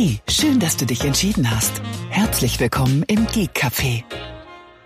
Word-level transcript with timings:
Hey, 0.00 0.20
schön, 0.28 0.60
dass 0.60 0.76
du 0.76 0.86
dich 0.86 1.04
entschieden 1.04 1.50
hast. 1.50 1.82
Herzlich 2.08 2.60
willkommen 2.60 3.02
im 3.08 3.26
Geek 3.26 3.50
Café, 3.52 4.04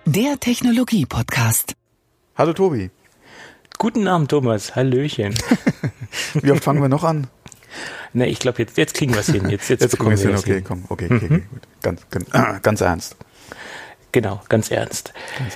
der 0.06 0.40
Technologie-Podcast. 0.40 1.74
Hallo 2.34 2.54
Tobi. 2.54 2.90
Guten 3.76 4.08
Abend, 4.08 4.30
Thomas. 4.30 4.74
Hallöchen. 4.74 5.34
Wie 6.40 6.50
oft 6.50 6.64
fangen 6.64 6.80
wir 6.80 6.88
noch 6.88 7.04
an? 7.04 7.26
Na, 8.14 8.24
ich 8.26 8.38
glaube, 8.38 8.62
jetzt, 8.62 8.78
jetzt 8.78 8.94
kriegen 8.94 9.12
wir 9.12 9.20
es 9.20 9.26
hin. 9.26 9.50
Jetzt, 9.50 9.68
jetzt, 9.68 9.82
Jetzt 9.82 9.90
bekommen 9.90 10.16
kriegen 10.16 10.30
wir 10.30 10.34
es 10.34 10.44
hin. 10.44 10.54
Okay, 10.54 10.60
hin. 10.60 10.64
komm, 10.64 10.84
okay, 10.88 11.04
okay, 11.14 11.26
okay 11.26 11.42
gut. 11.50 11.62
Ganz, 11.82 12.08
ganz, 12.08 12.30
ganz 12.62 12.80
ernst. 12.80 13.16
Genau, 14.12 14.40
ganz 14.48 14.70
ernst. 14.70 15.12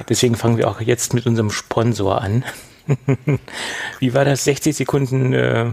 Deswegen 0.07 0.35
fangen 0.35 0.59
wir 0.59 0.69
auch 0.69 0.83
jetzt 0.83 1.15
mit 1.15 1.25
unserem 1.25 1.51
Sponsor 1.51 2.21
an. 2.21 2.45
Wie 4.01 4.13
war 4.13 4.27
das? 4.27 4.45
60 4.45 4.77
Sekunden 4.77 5.33
äh, 5.33 5.73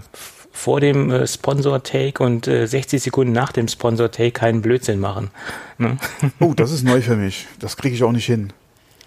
vor 0.53 0.79
dem 0.79 1.11
äh, 1.11 1.27
Sponsor-Take 1.27 2.23
und 2.23 2.47
äh, 2.47 2.67
60 2.67 3.01
Sekunden 3.01 3.33
nach 3.33 3.51
dem 3.51 3.67
Sponsor-Take 3.67 4.31
keinen 4.31 4.61
Blödsinn 4.61 4.99
machen. 4.99 5.31
Ne? 5.77 5.97
Oh, 6.39 6.53
das 6.55 6.71
ist 6.71 6.83
neu 6.83 7.01
für 7.01 7.17
mich. 7.17 7.47
Das 7.59 7.75
kriege 7.75 7.95
ich 7.95 8.03
auch 8.03 8.11
nicht 8.11 8.27
hin. 8.27 8.53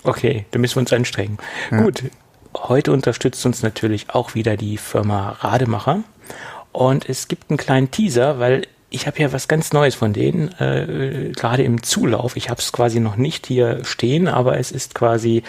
Okay, 0.02 0.44
da 0.50 0.58
müssen 0.58 0.76
wir 0.76 0.80
uns 0.80 0.92
anstrengen. 0.92 1.38
Gut, 1.70 2.04
heute 2.54 2.92
unterstützt 2.92 3.46
uns 3.46 3.62
natürlich 3.62 4.10
auch 4.10 4.34
wieder 4.34 4.56
die 4.56 4.76
Firma 4.76 5.30
Rademacher. 5.40 6.02
Und 6.72 7.08
es 7.08 7.28
gibt 7.28 7.50
einen 7.50 7.56
kleinen 7.56 7.90
Teaser, 7.90 8.38
weil 8.38 8.66
ich 8.88 9.06
habe 9.06 9.18
ja 9.18 9.32
was 9.32 9.48
ganz 9.48 9.72
Neues 9.72 9.94
von 9.94 10.12
denen, 10.12 10.52
äh, 10.60 11.32
gerade 11.34 11.64
im 11.64 11.82
Zulauf. 11.82 12.36
Ich 12.36 12.50
habe 12.50 12.60
es 12.60 12.72
quasi 12.72 13.00
noch 13.00 13.16
nicht 13.16 13.46
hier 13.46 13.84
stehen, 13.84 14.28
aber 14.28 14.58
es 14.58 14.70
ist 14.70 14.94
quasi 14.94 15.42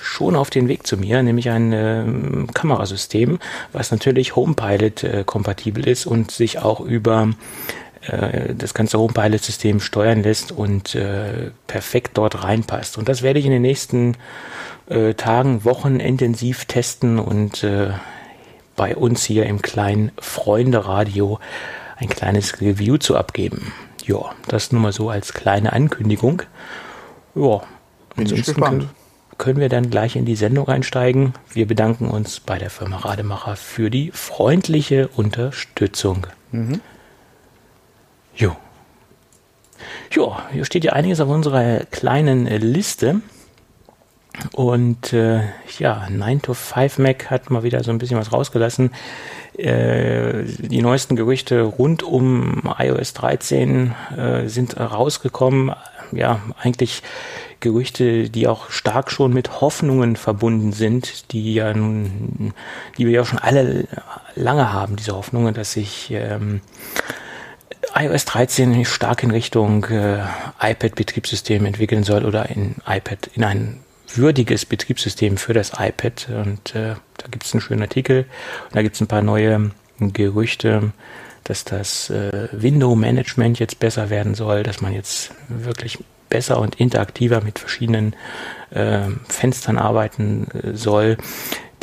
schon 0.00 0.36
auf 0.36 0.50
den 0.50 0.68
Weg 0.68 0.86
zu 0.86 0.96
mir, 0.96 1.22
nämlich 1.22 1.50
ein 1.50 1.72
ähm, 1.72 2.46
Kamerasystem, 2.54 3.40
was 3.72 3.90
natürlich 3.90 4.36
HomePilot 4.36 5.04
äh, 5.04 5.24
kompatibel 5.24 5.88
ist 5.88 6.06
und 6.06 6.30
sich 6.30 6.60
auch 6.60 6.80
über 6.80 7.30
äh, 8.02 8.54
das 8.54 8.74
ganze 8.74 8.98
HomePilot-System 8.98 9.80
steuern 9.80 10.22
lässt 10.22 10.52
und 10.52 10.94
äh, 10.94 11.50
perfekt 11.66 12.12
dort 12.14 12.44
reinpasst. 12.44 12.96
Und 12.96 13.08
das 13.08 13.22
werde 13.22 13.40
ich 13.40 13.46
in 13.46 13.52
den 13.52 13.62
nächsten 13.62 14.16
äh, 14.88 15.14
Tagen, 15.14 15.64
Wochen 15.64 15.98
intensiv 16.00 16.64
testen 16.64 17.18
und 17.18 17.64
äh, 17.64 17.90
bei 18.76 18.94
uns 18.94 19.24
hier 19.24 19.46
im 19.46 19.60
kleinen 19.60 20.12
Freunde-Radio 20.18 21.40
ein 21.98 22.08
kleines 22.08 22.60
Review 22.60 22.96
zu 22.96 23.16
abgeben. 23.16 23.72
Ja, 24.04 24.30
das 24.46 24.72
nur 24.72 24.80
mal 24.80 24.92
so 24.92 25.10
als 25.10 25.32
kleine 25.32 25.72
Ankündigung. 25.72 26.42
Ja, 27.34 27.62
ansonsten. 28.16 28.60
Können, 28.60 28.90
können 29.36 29.60
wir 29.60 29.68
dann 29.68 29.90
gleich 29.90 30.16
in 30.16 30.24
die 30.24 30.36
Sendung 30.36 30.68
einsteigen. 30.68 31.34
Wir 31.52 31.66
bedanken 31.66 32.08
uns 32.08 32.40
bei 32.40 32.58
der 32.58 32.70
Firma 32.70 32.96
Rademacher 32.98 33.56
für 33.56 33.90
die 33.90 34.10
freundliche 34.12 35.08
Unterstützung. 35.08 36.26
Jo. 38.34 38.56
Jo, 40.10 40.36
hier 40.52 40.64
steht 40.64 40.84
ja 40.84 40.92
einiges 40.92 41.20
auf 41.20 41.28
unserer 41.28 41.84
kleinen 41.90 42.46
Liste. 42.46 43.20
Und 44.52 45.12
äh, 45.12 45.42
ja, 45.78 46.08
9 46.10 46.42
to 46.42 46.54
5 46.54 46.98
Mac 46.98 47.30
hat 47.30 47.50
mal 47.50 47.62
wieder 47.62 47.82
so 47.82 47.90
ein 47.90 47.98
bisschen 47.98 48.18
was 48.18 48.32
rausgelassen. 48.32 48.92
Äh, 49.56 50.44
die 50.44 50.82
neuesten 50.82 51.16
Gerüchte 51.16 51.62
rund 51.62 52.02
um 52.02 52.62
iOS 52.78 53.12
13 53.14 53.94
äh, 54.16 54.48
sind 54.48 54.78
rausgekommen. 54.78 55.74
Ja, 56.12 56.40
eigentlich 56.60 57.02
Gerüchte, 57.60 58.30
die 58.30 58.46
auch 58.46 58.70
stark 58.70 59.10
schon 59.10 59.32
mit 59.32 59.60
Hoffnungen 59.60 60.16
verbunden 60.16 60.72
sind, 60.72 61.32
die 61.32 61.54
ja 61.54 61.74
nun, 61.74 62.54
die 62.96 63.06
wir 63.06 63.12
ja 63.12 63.24
schon 63.24 63.40
alle 63.40 63.88
lange 64.36 64.72
haben, 64.72 64.96
diese 64.96 65.16
Hoffnungen, 65.16 65.54
dass 65.54 65.72
sich 65.72 66.10
ähm, 66.12 66.60
iOS 67.94 68.26
13 68.26 68.84
stark 68.84 69.24
in 69.24 69.32
Richtung 69.32 69.84
äh, 69.86 70.18
iPad-Betriebssystem 70.60 71.66
entwickeln 71.66 72.04
soll 72.04 72.24
oder 72.24 72.48
in 72.48 72.76
iPad 72.86 73.30
in 73.34 73.44
ein 73.44 73.80
würdiges 74.14 74.66
Betriebssystem 74.66 75.36
für 75.36 75.52
das 75.52 75.72
iPad. 75.78 76.28
Und 76.44 76.74
äh, 76.74 76.94
da 77.16 77.26
gibt 77.30 77.44
es 77.44 77.52
einen 77.52 77.60
schönen 77.60 77.82
Artikel. 77.82 78.26
Und 78.64 78.76
da 78.76 78.82
gibt 78.82 78.94
es 78.94 79.00
ein 79.00 79.06
paar 79.06 79.22
neue 79.22 79.70
Gerüchte, 80.00 80.92
dass 81.44 81.64
das 81.64 82.10
äh, 82.10 82.48
Window-Management 82.52 83.58
jetzt 83.58 83.78
besser 83.78 84.10
werden 84.10 84.34
soll, 84.34 84.62
dass 84.62 84.80
man 84.80 84.92
jetzt 84.92 85.32
wirklich 85.48 85.98
besser 86.28 86.60
und 86.60 86.76
interaktiver 86.76 87.40
mit 87.40 87.58
verschiedenen 87.58 88.14
äh, 88.70 89.08
Fenstern 89.28 89.78
arbeiten 89.78 90.46
äh, 90.50 90.76
soll, 90.76 91.16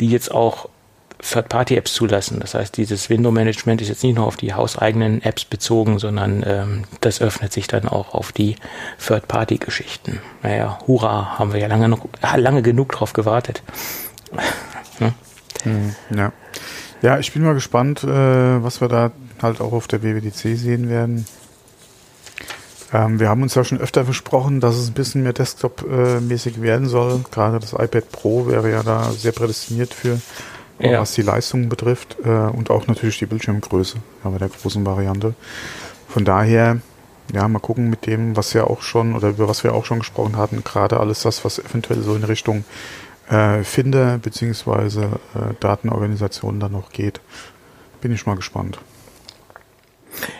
die 0.00 0.08
jetzt 0.08 0.30
auch 0.32 0.68
Third-Party-Apps 1.18 1.94
zulassen. 1.94 2.40
Das 2.40 2.54
heißt, 2.54 2.76
dieses 2.76 3.08
Window-Management 3.08 3.80
ist 3.80 3.88
jetzt 3.88 4.02
nicht 4.02 4.16
nur 4.16 4.26
auf 4.26 4.36
die 4.36 4.54
hauseigenen 4.54 5.22
Apps 5.22 5.44
bezogen, 5.44 5.98
sondern 5.98 6.44
ähm, 6.46 6.84
das 7.00 7.20
öffnet 7.20 7.52
sich 7.52 7.66
dann 7.66 7.88
auch 7.88 8.14
auf 8.14 8.32
die 8.32 8.56
Third-Party-Geschichten. 9.04 10.20
Naja, 10.42 10.78
hurra, 10.86 11.38
haben 11.38 11.52
wir 11.52 11.60
ja 11.60 11.66
lange, 11.66 11.88
noch, 11.88 12.06
ah, 12.20 12.36
lange 12.36 12.62
genug 12.62 12.92
drauf 12.92 13.12
gewartet. 13.12 13.62
Ja. 16.14 16.32
Ja, 17.02 17.18
ich 17.18 17.32
bin 17.32 17.42
mal 17.42 17.54
gespannt, 17.54 18.04
äh, 18.04 18.06
was 18.06 18.80
wir 18.80 18.88
da 18.88 19.10
halt 19.42 19.60
auch 19.60 19.72
auf 19.72 19.88
der 19.88 20.02
WWDC 20.02 20.56
sehen 20.56 20.88
werden. 20.88 21.26
Ähm, 22.92 23.20
wir 23.20 23.28
haben 23.28 23.42
uns 23.42 23.54
ja 23.54 23.64
schon 23.64 23.78
öfter 23.78 24.04
versprochen, 24.04 24.60
dass 24.60 24.76
es 24.76 24.88
ein 24.88 24.94
bisschen 24.94 25.22
mehr 25.22 25.32
Desktop-mäßig 25.32 26.62
werden 26.62 26.88
soll. 26.88 27.24
Gerade 27.30 27.58
das 27.58 27.72
iPad 27.72 28.10
Pro 28.12 28.46
wäre 28.46 28.70
ja 28.70 28.82
da 28.82 29.10
sehr 29.12 29.32
prädestiniert 29.32 29.92
für, 29.92 30.20
Ja. 30.78 31.00
was 31.00 31.14
die 31.14 31.22
Leistung 31.22 31.68
betrifft 31.68 32.16
äh, 32.24 32.28
und 32.28 32.70
auch 32.70 32.86
natürlich 32.86 33.18
die 33.18 33.26
Bildschirmgröße 33.26 33.96
ja, 34.24 34.30
bei 34.30 34.38
der 34.38 34.48
großen 34.48 34.84
Variante. 34.84 35.34
Von 36.08 36.24
daher, 36.24 36.80
ja, 37.32 37.48
mal 37.48 37.60
gucken 37.60 37.88
mit 37.88 38.06
dem, 38.06 38.36
was 38.36 38.52
ja 38.52 38.64
auch 38.64 38.82
schon 38.82 39.14
oder 39.14 39.30
über 39.30 39.48
was 39.48 39.64
wir 39.64 39.74
auch 39.74 39.84
schon 39.84 40.00
gesprochen 40.00 40.36
hatten, 40.36 40.62
gerade 40.64 41.00
alles 41.00 41.22
das, 41.22 41.44
was 41.44 41.58
eventuell 41.58 42.02
so 42.02 42.14
in 42.14 42.24
Richtung 42.24 42.64
äh, 43.30 43.64
Finder 43.64 44.18
beziehungsweise 44.18 45.18
äh, 45.34 45.54
Datenorganisation 45.60 46.60
dann 46.60 46.72
noch 46.72 46.90
geht. 46.90 47.20
Bin 48.00 48.12
ich 48.12 48.26
mal 48.26 48.36
gespannt. 48.36 48.78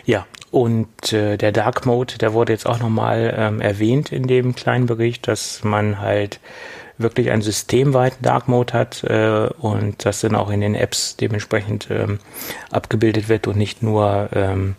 Ja, 0.04 0.26
und 0.50 1.12
äh, 1.12 1.36
der 1.36 1.52
Dark 1.52 1.86
Mode, 1.86 2.18
der 2.18 2.32
wurde 2.32 2.52
jetzt 2.52 2.66
auch 2.66 2.78
nochmal 2.78 3.34
ähm, 3.36 3.60
erwähnt 3.60 4.12
in 4.12 4.26
dem 4.26 4.54
kleinen 4.54 4.86
Bericht, 4.86 5.28
dass 5.28 5.64
man 5.64 6.00
halt 6.00 6.40
wirklich 6.98 7.30
einen 7.30 7.42
systemweiten 7.42 8.22
Dark 8.22 8.48
Mode 8.48 8.72
hat 8.72 9.04
äh, 9.04 9.48
und 9.58 10.04
das 10.04 10.20
dann 10.20 10.34
auch 10.34 10.50
in 10.50 10.60
den 10.60 10.74
Apps 10.74 11.16
dementsprechend 11.16 11.88
ähm, 11.90 12.18
abgebildet 12.70 13.28
wird 13.28 13.46
und 13.46 13.56
nicht 13.56 13.82
nur 13.82 14.28
ähm, 14.32 14.76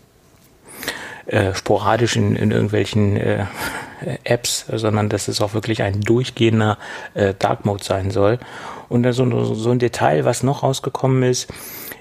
äh, 1.28 1.54
sporadisch 1.54 2.16
in, 2.16 2.36
in 2.36 2.52
irgendwelchen 2.52 3.18
äh, 3.18 3.46
Apps, 4.24 4.66
sondern 4.72 5.10
dass 5.10 5.28
es 5.28 5.42
auch 5.42 5.54
wirklich 5.54 5.84
ein 5.84 6.02
durchgehender 6.02 6.78
äh, 7.14 7.34
Dark 7.38 7.66
Mode 7.66 7.84
sein 7.84 8.12
soll. 8.12 8.40
Und 8.90 9.04
dann 9.04 9.14
so, 9.14 9.54
so 9.54 9.72
ein 9.72 9.80
Detail, 9.80 10.24
was 10.24 10.44
noch 10.44 10.64
rausgekommen 10.64 11.24
ist, 11.24 11.48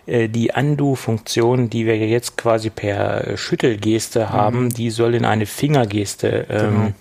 äh, 0.07 0.29
die 0.29 0.53
Undo-Funktion, 0.55 1.69
die 1.69 1.87
wir 1.87 1.97
jetzt 1.97 2.37
quasi 2.37 2.71
per 2.71 3.27
äh, 3.27 3.37
Schüttelgeste 3.37 4.31
haben, 4.31 4.71
die 4.71 4.91
soll 4.91 5.15
in 5.15 5.25
eine 5.25 5.47
Fingergeste 5.47 6.47
ähm, 6.49 6.75
Genau. 6.75 6.93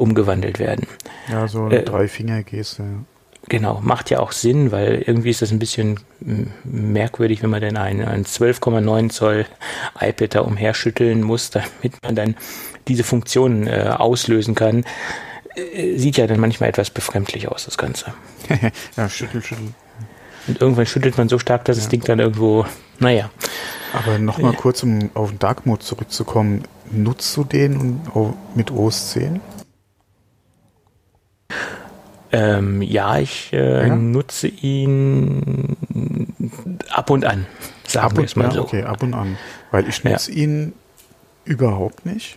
Umgewandelt 0.00 0.58
werden. 0.58 0.86
Ja, 1.30 1.46
so 1.48 1.64
eine 1.64 1.80
Äh, 1.80 1.84
Drei-Finger-Geste. 1.84 2.82
Ja. 2.82 2.88
Genau, 3.48 3.80
macht 3.82 4.10
ja 4.10 4.20
auch 4.20 4.32
Sinn, 4.32 4.70
weil 4.70 5.02
irgendwie 5.06 5.30
ist 5.30 5.40
das 5.42 5.50
ein 5.50 5.58
bisschen 5.58 5.98
merkwürdig, 6.64 7.42
wenn 7.42 7.50
man 7.50 7.60
dann 7.62 7.76
ein, 7.78 8.04
ein 8.04 8.24
12,9 8.24 9.08
Zoll 9.10 9.46
iPad 9.98 10.34
da 10.34 10.40
umherschütteln 10.40 11.22
muss, 11.22 11.50
damit 11.50 11.94
man 12.02 12.14
dann 12.14 12.36
diese 12.86 13.02
Funktion 13.02 13.66
äh, 13.66 13.94
auslösen 13.96 14.54
kann. 14.54 14.84
Äh, 15.54 15.96
Sieht 15.96 16.16
ja 16.18 16.26
dann 16.26 16.38
manchmal 16.38 16.68
etwas 16.68 16.90
befremdlich 16.90 17.48
aus, 17.48 17.64
das 17.64 17.78
Ganze. 17.78 18.12
ja, 18.96 19.08
schüttel, 19.08 19.42
schüttel. 19.42 19.68
Und 20.46 20.60
irgendwann 20.60 20.86
schüttelt 20.86 21.16
man 21.16 21.28
so 21.28 21.38
stark, 21.38 21.64
dass 21.64 21.76
das 21.78 21.88
Ding 21.88 22.02
dann 22.04 22.18
irgendwo, 22.18 22.66
naja. 22.98 23.30
Aber 23.92 24.18
nochmal 24.18 24.52
kurz, 24.54 24.82
um 24.82 25.10
auf 25.14 25.30
den 25.30 25.38
Dark 25.38 25.64
Mode 25.66 25.80
zurückzukommen. 25.82 26.64
Nutzt 26.92 27.36
du 27.36 27.44
den 27.44 28.00
au- 28.14 28.34
mit 28.54 28.70
OS 28.70 29.10
10? 29.12 29.40
Ähm, 32.32 32.80
ja, 32.82 33.18
ich 33.18 33.52
äh, 33.52 33.88
Ja? 33.88 33.96
nutze 33.96 34.46
ihn 34.48 35.76
ab 36.90 37.10
und 37.10 37.24
an, 37.24 37.46
sagen 37.86 38.16
wir 38.16 38.24
es 38.24 38.36
mal 38.36 38.44
ja, 38.44 38.50
so. 38.52 38.62
Okay, 38.62 38.84
ab 38.84 39.02
und 39.02 39.14
an. 39.14 39.36
Weil 39.72 39.88
ich 39.88 40.02
Ja. 40.04 40.12
nutze 40.12 40.30
ihn 40.30 40.72
überhaupt 41.44 42.06
nicht. 42.06 42.36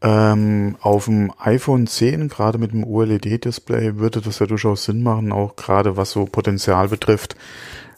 Ähm, 0.00 0.76
auf 0.80 1.04
dem 1.06 1.32
iPhone 1.38 1.86
10, 1.86 2.28
gerade 2.28 2.58
mit 2.58 2.72
dem 2.72 2.84
OLED-Display, 2.84 3.96
würde 3.96 4.20
das 4.20 4.38
ja 4.38 4.46
durchaus 4.46 4.84
Sinn 4.84 5.02
machen, 5.02 5.32
auch 5.32 5.56
gerade 5.56 5.96
was 5.96 6.10
so 6.10 6.24
Potenzial 6.26 6.88
betrifft, 6.88 7.36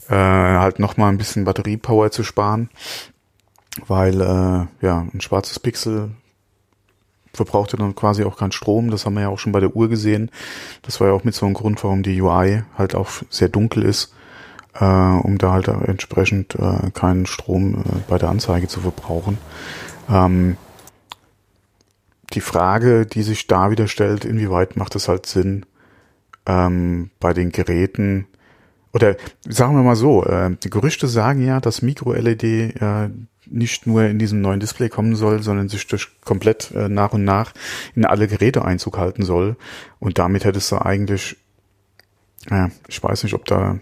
äh, 0.09 0.15
halt 0.15 0.79
nochmal 0.79 1.11
ein 1.11 1.19
bisschen 1.19 1.45
Batteriepower 1.45 2.11
zu 2.13 2.23
sparen. 2.23 2.69
Weil, 3.87 4.21
äh, 4.21 4.85
ja, 4.87 5.07
ein 5.13 5.21
schwarzes 5.21 5.59
Pixel 5.61 6.11
verbraucht 7.37 7.73
ja 7.73 7.79
dann 7.79 7.95
quasi 7.95 8.25
auch 8.25 8.37
keinen 8.37 8.53
Strom. 8.53 8.91
Das 8.91 9.07
haben 9.07 9.15
wir 9.15 9.23
ja 9.23 9.29
auch 9.29 9.39
schon 9.39 9.53
bei 9.53 9.61
der 9.61 9.77
Uhr 9.77 9.89
gesehen. 9.89 10.31
Das 10.83 11.01
war 11.01 11.09
ja 11.09 11.15
auch 11.15 11.25
mit 11.25 11.35
so 11.35 11.47
einem 11.47 11.55
Grund, 11.55 11.83
warum 11.85 12.03
die 12.03 12.21
UI 12.21 12.63
halt 12.77 12.95
auch 12.95 13.09
sehr 13.31 13.49
dunkel 13.49 13.85
ist, 13.85 14.15
äh, 14.75 14.85
um 14.85 15.39
da 15.39 15.53
halt 15.53 15.69
entsprechend 15.69 16.55
äh, 16.57 16.91
keinen 16.93 17.27
Strom 17.27 17.77
äh, 17.77 17.99
bei 18.09 18.19
der 18.19 18.31
Anzeige 18.31 18.69
zu 18.69 18.81
verbrauchen. 18.81 19.39
Ähm, 20.11 20.57
die 22.33 22.41
Frage, 22.41 23.07
die 23.07 23.23
sich 23.23 23.47
da 23.47 23.71
wieder 23.71 23.87
stellt, 23.87 24.25
inwieweit 24.25 24.77
macht 24.77 24.95
es 24.97 25.09
halt 25.09 25.27
Sinn, 25.27 25.65
ähm, 26.47 27.11
bei 27.21 27.33
den 27.33 27.53
Geräten, 27.53 28.27
oder 28.93 29.17
sagen 29.47 29.77
wir 29.77 29.83
mal 29.83 29.97
so, 29.97 30.25
äh, 30.25 30.57
die 30.63 30.71
Gerüchte 30.71 31.07
sagen 31.07 31.45
ja, 31.45 31.61
dass 31.61 31.83
Micro-LED 31.83 32.43
äh, 32.45 33.11
nicht 33.47 33.87
nur 33.87 34.05
in 34.05 34.19
diesem 34.19 34.41
neuen 34.41 34.61
Display 34.61 34.89
kommen 34.89 35.17
soll, 35.17 35.43
sondern 35.43 35.69
sich 35.69 35.87
durch 35.87 36.09
komplett 36.25 36.71
äh, 36.73 36.89
nach 36.89 37.13
und 37.13 37.25
nach 37.25 37.53
in 37.95 38.05
alle 38.05 38.29
Geräte 38.29 38.65
Einzug 38.65 38.99
halten 38.99 39.23
soll. 39.23 39.57
Und 39.99 40.19
damit 40.19 40.45
hättest 40.45 40.71
du 40.73 40.79
eigentlich, 40.79 41.37
ja, 42.51 42.71
ich 42.89 43.03
weiß 43.03 43.23
nicht, 43.23 43.35
ob 43.35 43.45
da 43.45 43.79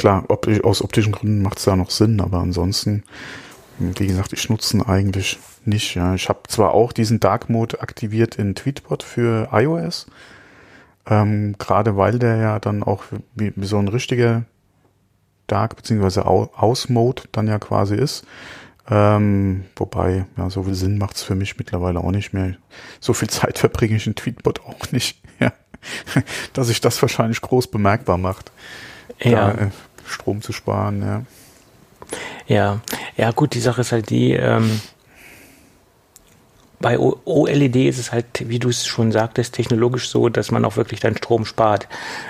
klar, 0.00 0.24
ob, 0.28 0.48
aus 0.64 0.82
optischen 0.82 1.12
Gründen 1.12 1.42
macht 1.42 1.58
es 1.58 1.64
da 1.64 1.76
noch 1.76 1.90
Sinn, 1.90 2.20
aber 2.20 2.38
ansonsten, 2.38 3.04
wie 3.78 4.06
gesagt, 4.06 4.32
ich 4.32 4.48
nutze 4.48 4.76
ihn 4.76 4.82
eigentlich 4.82 5.38
nicht. 5.64 5.94
Ja. 5.94 6.14
Ich 6.14 6.28
habe 6.28 6.40
zwar 6.48 6.72
auch 6.72 6.92
diesen 6.92 7.20
Dark 7.20 7.50
Mode 7.50 7.82
aktiviert 7.82 8.36
in 8.36 8.54
Tweetbot 8.54 9.02
für 9.02 9.48
iOS, 9.52 10.06
ähm, 11.06 11.54
gerade 11.58 11.96
weil 11.96 12.18
der 12.18 12.36
ja 12.36 12.58
dann 12.58 12.82
auch 12.82 13.04
wie, 13.34 13.52
wie 13.54 13.66
so 13.66 13.78
ein 13.78 13.88
richtiger 13.88 14.44
Dark 15.50 15.76
bzw. 15.76 16.20
Aus-Mode 16.20 17.24
dann 17.32 17.48
ja 17.48 17.58
quasi 17.58 17.94
ist. 17.94 18.24
Ähm, 18.90 19.64
wobei, 19.76 20.26
ja, 20.36 20.50
so 20.50 20.64
viel 20.64 20.74
Sinn 20.74 20.98
macht 20.98 21.16
es 21.16 21.22
für 21.22 21.36
mich 21.36 21.56
mittlerweile 21.58 22.00
auch 22.00 22.10
nicht 22.10 22.32
mehr. 22.32 22.56
So 22.98 23.12
viel 23.12 23.30
Zeit 23.30 23.58
verbringe 23.60 23.96
ich 23.96 24.06
in 24.06 24.14
Tweetbot 24.14 24.60
auch 24.66 24.90
nicht, 24.92 25.20
ja. 25.38 25.52
dass 26.52 26.68
sich 26.68 26.80
das 26.80 27.00
wahrscheinlich 27.00 27.40
groß 27.40 27.68
bemerkbar 27.68 28.18
macht. 28.18 28.50
Ja. 29.20 29.52
Da, 29.52 29.62
äh, 29.62 29.70
Strom 30.06 30.42
zu 30.42 30.52
sparen, 30.52 31.02
ja. 31.02 31.22
Ja, 32.46 32.80
ja 33.16 33.30
gut, 33.30 33.54
die 33.54 33.60
Sache 33.60 33.82
ist 33.82 33.92
halt 33.92 34.10
die, 34.10 34.32
ähm, 34.32 34.80
bei 36.80 36.98
OLED 36.98 37.76
ist 37.76 37.98
es 37.98 38.10
halt, 38.10 38.48
wie 38.48 38.58
du 38.58 38.70
es 38.70 38.86
schon 38.86 39.12
sagtest, 39.12 39.54
technologisch 39.54 40.08
so, 40.08 40.30
dass 40.30 40.50
man 40.50 40.64
auch 40.64 40.76
wirklich 40.76 40.98
dann 40.98 41.14
Strom 41.14 41.44
spart. 41.44 41.86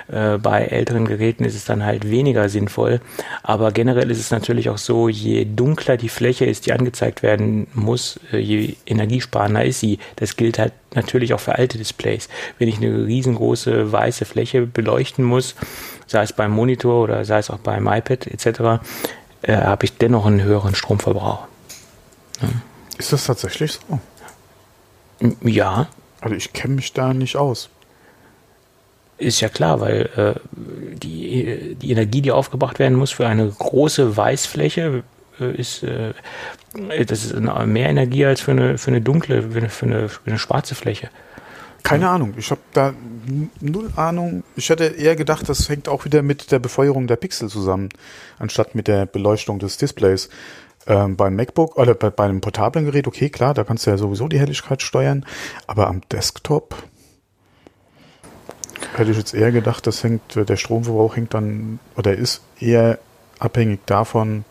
Äh, 0.08 0.38
bei 0.38 0.64
älteren 0.64 1.06
Geräten 1.06 1.44
ist 1.44 1.55
es 1.55 1.64
dann 1.64 1.85
halt 1.85 2.11
weniger 2.11 2.49
sinnvoll. 2.49 3.00
Aber 3.44 3.70
generell 3.70 4.11
ist 4.11 4.19
es 4.19 4.32
natürlich 4.32 4.69
auch 4.69 4.79
so, 4.79 5.08
je 5.08 5.44
dunkler 5.44 5.97
die 5.97 6.08
Fläche 6.08 6.47
ist, 6.47 6.67
die 6.67 6.73
angezeigt 6.73 7.23
werden 7.23 7.69
muss, 7.75 8.19
äh, 8.32 8.38
je 8.38 8.75
energiesparender 8.87 9.64
ist 9.64 9.79
sie. 9.79 10.00
Das 10.17 10.35
gilt 10.35 10.58
halt 10.58 10.73
natürlich 10.97 11.32
auch 11.32 11.41
für 11.41 11.55
alte 11.55 11.79
Displays. 11.79 12.29
Wenn 12.58 12.67
ich 12.67 12.79
eine 12.79 13.06
riesengroße 13.06 13.93
weiße 13.93 14.25
Fläche 14.25 14.67
beleuchten 14.67 15.25
muss, 15.25 15.55
sei 16.08 16.23
es 16.25 16.32
beim 16.32 16.50
Monitor 16.50 17.05
oder 17.05 17.25
sei 17.25 17.38
es 17.38 17.50
auch 17.50 17.58
beim 17.58 17.87
iPad 17.87 18.26
etc., 18.26 18.82
äh, 19.43 19.55
habe 19.55 19.85
ich 19.85 19.97
dennoch 19.97 20.26
einen 20.26 20.43
höheren 20.43 20.75
Stromverbrauch. 20.75 21.47
Ja. 22.43 22.49
Ist 22.99 23.12
das 23.12 23.25
tatsächlich 23.25 23.79
so? 23.88 24.00
Ja. 25.43 25.88
Also 26.20 26.37
ich 26.37 26.52
kenne 26.52 26.75
mich 26.75 26.93
da 26.93 27.14
nicht 27.14 27.37
aus. 27.37 27.70
Ist 29.19 29.40
ja 29.40 29.49
klar, 29.49 29.81
weil 29.81 30.08
äh, 30.17 30.40
die, 30.52 31.76
die 31.81 31.90
Energie, 31.90 32.22
die 32.22 32.32
aufgebracht 32.32 32.78
werden 32.78 32.96
muss 32.96 33.11
für 33.11 33.26
eine 33.26 33.49
große 33.49 34.17
Weißfläche, 34.17 35.02
äh, 35.38 35.56
ist, 35.56 35.82
äh, 35.82 36.14
das 37.05 37.25
ist 37.25 37.34
mehr 37.38 37.88
Energie 37.88 38.25
als 38.25 38.40
für 38.40 38.52
eine, 38.52 38.78
für 38.78 38.90
eine 38.90 39.00
dunkle, 39.00 39.50
für 39.50 39.58
eine, 39.58 39.69
für 39.69 39.87
eine, 39.87 40.08
für 40.08 40.20
eine 40.26 40.38
schwarze 40.38 40.75
Fläche. 40.75 41.11
Keine 41.82 42.05
ja. 42.05 42.14
Ahnung. 42.14 42.34
Ich 42.37 42.50
habe 42.50 42.61
da 42.73 42.94
null 43.61 43.90
Ahnung. 43.96 44.43
Ich 44.56 44.69
hätte 44.69 44.84
eher 44.84 45.16
gedacht, 45.16 45.49
das 45.49 45.69
hängt 45.69 45.88
auch 45.88 46.05
wieder 46.05 46.23
mit 46.23 46.52
der 46.52 46.58
Befeuerung 46.58 47.06
der 47.06 47.16
Pixel 47.16 47.49
zusammen, 47.49 47.88
anstatt 48.38 48.75
mit 48.75 48.88
der 48.88 49.06
Beleuchtung 49.06 49.58
des 49.58 49.76
Displays. 49.76 50.28
Ähm, 50.86 51.16
beim 51.16 51.36
MacBook 51.36 51.76
oder 51.76 51.94
bei, 51.94 52.10
bei 52.10 52.24
einem 52.24 52.40
portablen 52.40 52.86
Gerät, 52.86 53.06
okay, 53.06 53.28
klar, 53.28 53.52
da 53.52 53.64
kannst 53.64 53.86
du 53.86 53.90
ja 53.90 53.98
sowieso 53.98 54.28
die 54.28 54.40
Helligkeit 54.40 54.80
steuern, 54.80 55.26
aber 55.66 55.88
am 55.88 56.00
Desktop 56.10 56.74
hätte 58.96 59.10
ich 59.10 59.18
jetzt 59.18 59.34
eher 59.34 59.52
gedacht, 59.52 59.86
das 59.86 60.02
hängt, 60.02 60.36
der 60.36 60.56
Stromverbrauch 60.56 61.16
hängt 61.16 61.34
dann 61.34 61.80
oder 61.96 62.14
ist 62.14 62.42
eher 62.58 62.98
abhängig 63.38 63.80
davon, 63.86 64.44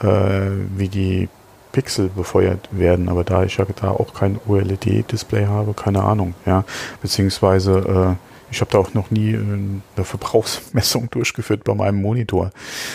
äh, 0.00 0.50
wie 0.76 0.88
die 0.88 1.28
Pixel 1.72 2.08
befeuert 2.08 2.68
werden, 2.72 3.08
aber 3.08 3.24
da 3.24 3.44
ich 3.44 3.58
ja 3.58 3.66
da 3.80 3.90
auch 3.90 4.14
kein 4.14 4.40
OLED-Display 4.48 5.46
habe, 5.46 5.74
keine 5.74 6.02
Ahnung, 6.02 6.34
ja, 6.46 6.64
beziehungsweise 7.02 8.16
äh, 8.18 8.27
ich 8.50 8.60
habe 8.60 8.70
da 8.70 8.78
auch 8.78 8.94
noch 8.94 9.10
nie 9.10 9.32
äh, 9.32 9.38
eine 9.38 10.04
Verbrauchsmessung 10.04 11.10
durchgeführt 11.10 11.64
bei 11.64 11.74
meinem 11.74 12.00
Monitor. 12.00 12.50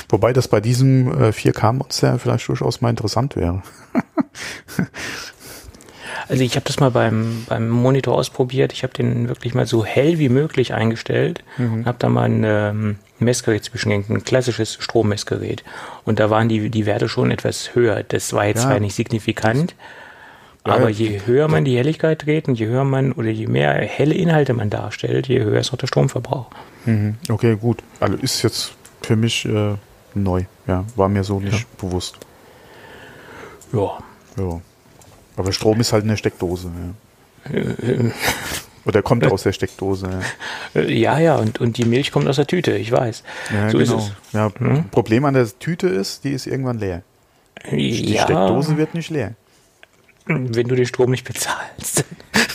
Wobei 0.09 0.33
das 0.33 0.47
bei 0.47 0.61
diesem 0.61 1.11
4K-Monster 1.11 2.15
äh, 2.15 2.19
vielleicht 2.19 2.47
durchaus 2.47 2.81
mal 2.81 2.89
interessant 2.89 3.35
wäre. 3.35 3.63
Also 6.27 6.43
ich 6.43 6.55
habe 6.55 6.65
das 6.65 6.79
mal 6.79 6.91
beim, 6.91 7.43
beim 7.47 7.69
Monitor 7.69 8.15
ausprobiert. 8.15 8.73
Ich 8.73 8.83
habe 8.83 8.93
den 8.93 9.27
wirklich 9.27 9.53
mal 9.53 9.65
so 9.65 9.83
hell 9.85 10.19
wie 10.19 10.29
möglich 10.29 10.73
eingestellt 10.73 11.43
mhm. 11.57 11.73
und 11.73 11.85
habe 11.85 11.97
da 11.99 12.09
mal 12.09 12.23
ein 12.23 12.43
ähm, 12.45 12.95
Messgerät 13.19 13.63
zwischengehängt, 13.63 14.09
ein 14.09 14.23
klassisches 14.23 14.77
Strommessgerät. 14.79 15.63
Und 16.05 16.19
da 16.19 16.29
waren 16.29 16.49
die, 16.49 16.69
die 16.69 16.85
Werte 16.85 17.09
schon 17.09 17.31
etwas 17.31 17.75
höher. 17.75 18.03
Das 18.03 18.33
war 18.33 18.45
jetzt 18.45 18.63
ja. 18.63 18.69
zwar 18.69 18.79
nicht 18.79 18.95
signifikant. 18.95 19.71
Das 19.71 19.77
aber 20.63 20.89
je 20.89 21.21
höher 21.25 21.47
man 21.47 21.65
die 21.65 21.77
Helligkeit 21.77 22.25
dreht 22.25 22.47
und 22.47 22.57
je 22.57 22.67
höher 22.67 22.85
man 22.85 23.11
oder 23.11 23.29
je 23.29 23.47
mehr 23.47 23.73
helle 23.73 24.13
Inhalte 24.13 24.53
man 24.53 24.69
darstellt, 24.69 25.27
je 25.27 25.43
höher 25.43 25.59
ist 25.59 25.73
auch 25.73 25.77
der 25.77 25.87
Stromverbrauch. 25.87 26.47
Mhm. 26.85 27.15
Okay, 27.29 27.57
gut. 27.57 27.83
Also 27.99 28.15
ist 28.17 28.41
jetzt 28.43 28.73
für 29.01 29.15
mich 29.15 29.45
äh, 29.45 29.75
neu. 30.13 30.43
Ja, 30.67 30.85
war 30.95 31.09
mir 31.09 31.23
so 31.23 31.39
nicht 31.39 31.59
ja. 31.59 31.65
bewusst. 31.77 32.17
Ja. 33.73 33.97
Ja. 34.37 34.61
Aber 35.35 35.51
Strom 35.51 35.79
ist 35.79 35.91
halt 35.91 36.03
in 36.03 36.09
der 36.09 36.17
Steckdose. 36.17 36.71
Ja. 37.51 38.11
Oder 38.85 39.01
kommt 39.01 39.25
aus 39.25 39.43
der 39.43 39.51
Steckdose. 39.51 40.09
Ja, 40.73 40.81
ja, 40.81 41.19
ja 41.19 41.35
und, 41.35 41.59
und 41.59 41.77
die 41.77 41.85
Milch 41.85 42.11
kommt 42.11 42.27
aus 42.27 42.37
der 42.37 42.47
Tüte, 42.47 42.77
ich 42.77 42.91
weiß. 42.91 43.23
Ja, 43.53 43.69
so 43.69 43.77
genau. 43.79 44.09
Ja, 44.31 44.51
hm? 44.57 44.89
Problem 44.89 45.25
an 45.25 45.33
der 45.33 45.47
Tüte 45.59 45.87
ist, 45.87 46.23
die 46.23 46.31
ist 46.31 46.47
irgendwann 46.47 46.79
leer. 46.79 47.01
Die 47.71 48.13
ja. 48.13 48.23
Steckdose 48.23 48.77
wird 48.77 48.93
nicht 48.93 49.09
leer. 49.09 49.33
Wenn 50.25 50.67
du 50.67 50.75
den 50.75 50.85
Strom 50.85 51.11
nicht 51.11 51.25
bezahlst. 51.25 52.05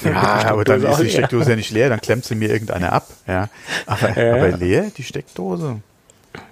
Ja, 0.04 0.12
aber 0.46 0.64
dann 0.64 0.82
ist 0.82 1.00
die 1.00 1.10
Steckdose 1.10 1.50
ja 1.50 1.56
nicht 1.56 1.70
leer, 1.70 1.88
dann 1.88 2.00
klemmt 2.00 2.24
sie 2.24 2.34
mir 2.34 2.50
irgendeine 2.50 2.92
ab. 2.92 3.08
Ja. 3.26 3.48
Aber, 3.86 4.18
ja. 4.18 4.36
aber 4.36 4.56
leer, 4.56 4.90
die 4.96 5.02
Steckdose. 5.02 5.80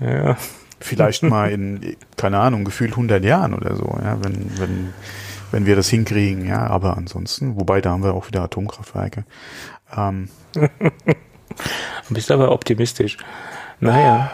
Ja. 0.01 0.37
Vielleicht 0.81 1.23
mal 1.23 1.51
in, 1.51 1.97
keine 2.17 2.39
Ahnung, 2.39 2.65
gefühlt 2.65 2.93
100 2.93 3.25
Jahren 3.25 3.55
oder 3.55 3.77
so, 3.77 3.99
ja, 4.03 4.23
wenn, 4.23 4.59
wenn, 4.59 4.93
wenn 5.51 5.65
wir 5.65 5.75
das 5.75 5.89
hinkriegen, 5.89 6.47
ja, 6.47 6.67
aber 6.67 6.97
ansonsten, 6.99 7.57
wobei 7.57 7.81
da 7.81 7.91
haben 7.91 8.03
wir 8.03 8.13
auch 8.13 8.29
wieder 8.29 8.43
Atomkraftwerke. 8.43 9.25
Ähm. 9.97 10.29
Bist 12.11 12.31
aber 12.31 12.53
optimistisch. 12.53 13.17
Naja. 13.81 14.31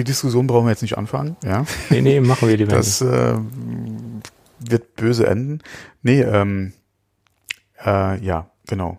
Die 0.00 0.04
Diskussion 0.04 0.46
brauchen 0.46 0.64
wir 0.64 0.70
jetzt 0.70 0.80
nicht 0.80 0.96
anfangen, 0.96 1.36
ja. 1.44 1.66
Nee, 1.90 2.00
nee, 2.00 2.20
machen 2.20 2.48
wir 2.48 2.56
die 2.56 2.64
Das 2.64 3.02
äh, 3.02 3.34
wird 4.60 4.96
böse 4.96 5.26
enden. 5.26 5.60
Nee, 6.00 6.22
ähm, 6.22 6.72
äh, 7.84 8.18
ja, 8.24 8.48
genau. 8.66 8.98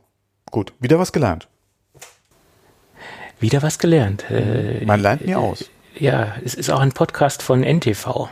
Gut, 0.52 0.74
wieder 0.80 1.00
was 1.00 1.12
gelernt. 1.12 1.48
Wieder 3.40 3.64
was 3.64 3.80
gelernt. 3.80 4.30
Äh, 4.30 4.86
Man 4.86 5.00
lernt 5.00 5.26
nie 5.26 5.34
aus. 5.34 5.72
Ja, 5.98 6.36
es 6.46 6.54
ist 6.54 6.70
auch 6.70 6.82
ein 6.82 6.92
Podcast 6.92 7.42
von 7.42 7.64
NTV. 7.64 8.30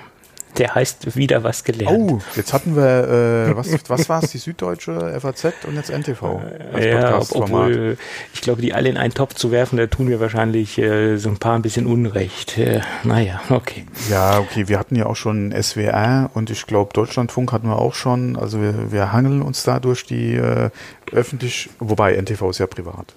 Der 0.57 0.75
heißt 0.75 1.15
wieder 1.15 1.43
was 1.43 1.63
gelernt. 1.63 2.11
Oh, 2.11 2.19
jetzt 2.35 2.53
hatten 2.53 2.75
wir, 2.75 3.49
äh, 3.51 3.55
was, 3.55 3.69
was 3.87 4.09
war 4.09 4.23
es, 4.23 4.31
die 4.31 4.39
Süddeutsche, 4.39 5.17
FAZ 5.19 5.53
und 5.67 5.75
jetzt 5.75 5.89
NTV. 5.89 6.41
ja, 6.79 7.19
ob, 7.19 7.35
obwohl, 7.35 7.97
ich 8.33 8.41
glaube, 8.41 8.61
die 8.61 8.73
alle 8.73 8.89
in 8.89 8.97
einen 8.97 9.13
Topf 9.13 9.35
zu 9.35 9.51
werfen, 9.51 9.77
da 9.77 9.87
tun 9.87 10.09
wir 10.09 10.19
wahrscheinlich 10.19 10.77
äh, 10.77 11.17
so 11.17 11.29
ein 11.29 11.37
paar 11.37 11.55
ein 11.55 11.61
bisschen 11.61 11.85
Unrecht. 11.85 12.57
Äh, 12.57 12.81
naja, 13.03 13.41
okay. 13.49 13.85
Ja, 14.09 14.39
okay, 14.39 14.67
wir 14.67 14.79
hatten 14.79 14.95
ja 14.95 15.05
auch 15.05 15.15
schon 15.15 15.53
SWR 15.53 16.29
und 16.33 16.49
ich 16.49 16.65
glaube, 16.65 16.93
Deutschlandfunk 16.93 17.51
hatten 17.51 17.67
wir 17.67 17.79
auch 17.79 17.93
schon. 17.93 18.35
Also 18.35 18.61
wir, 18.61 18.91
wir 18.91 19.13
hangeln 19.13 19.41
uns 19.41 19.63
da 19.63 19.79
durch 19.79 20.05
die 20.05 20.35
äh, 20.35 20.69
öffentlich, 21.11 21.69
wobei 21.79 22.15
NTV 22.15 22.49
ist 22.49 22.59
ja 22.59 22.67
privat. 22.67 23.13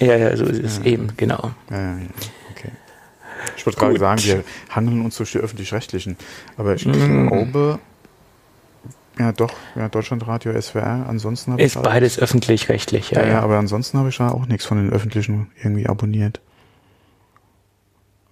Ja, 0.00 0.06
ja, 0.06 0.16
ja 0.16 0.36
so 0.36 0.44
ist 0.44 0.62
es 0.62 0.78
ja. 0.78 0.84
eben, 0.84 1.08
genau. 1.16 1.50
Ja, 1.70 1.76
ja, 1.76 1.98
ja. 1.98 2.06
Ich 3.56 3.66
wollte 3.66 3.78
gerade 3.78 3.98
sagen, 3.98 4.22
wir 4.22 4.44
handeln 4.70 5.04
uns 5.04 5.16
durch 5.16 5.32
die 5.32 5.38
öffentlich-rechtlichen. 5.38 6.16
Aber 6.56 6.74
ich 6.74 6.86
mm. 6.86 7.28
glaube, 7.28 7.78
ja 9.18 9.32
doch, 9.32 9.52
ja, 9.74 9.88
Deutschlandradio, 9.88 10.60
SWR, 10.60 11.06
ansonsten 11.08 11.52
habe 11.52 11.62
ich. 11.62 11.74
Ist 11.74 11.82
beides 11.82 12.18
öffentlich-rechtlich, 12.18 13.10
ja, 13.10 13.22
ja, 13.22 13.28
ja. 13.28 13.40
aber 13.40 13.58
ansonsten 13.58 13.98
habe 13.98 14.08
ich 14.10 14.16
da 14.16 14.30
auch 14.30 14.46
nichts 14.46 14.64
von 14.64 14.78
den 14.78 14.92
öffentlichen 14.92 15.50
irgendwie 15.60 15.86
abonniert. 15.88 16.40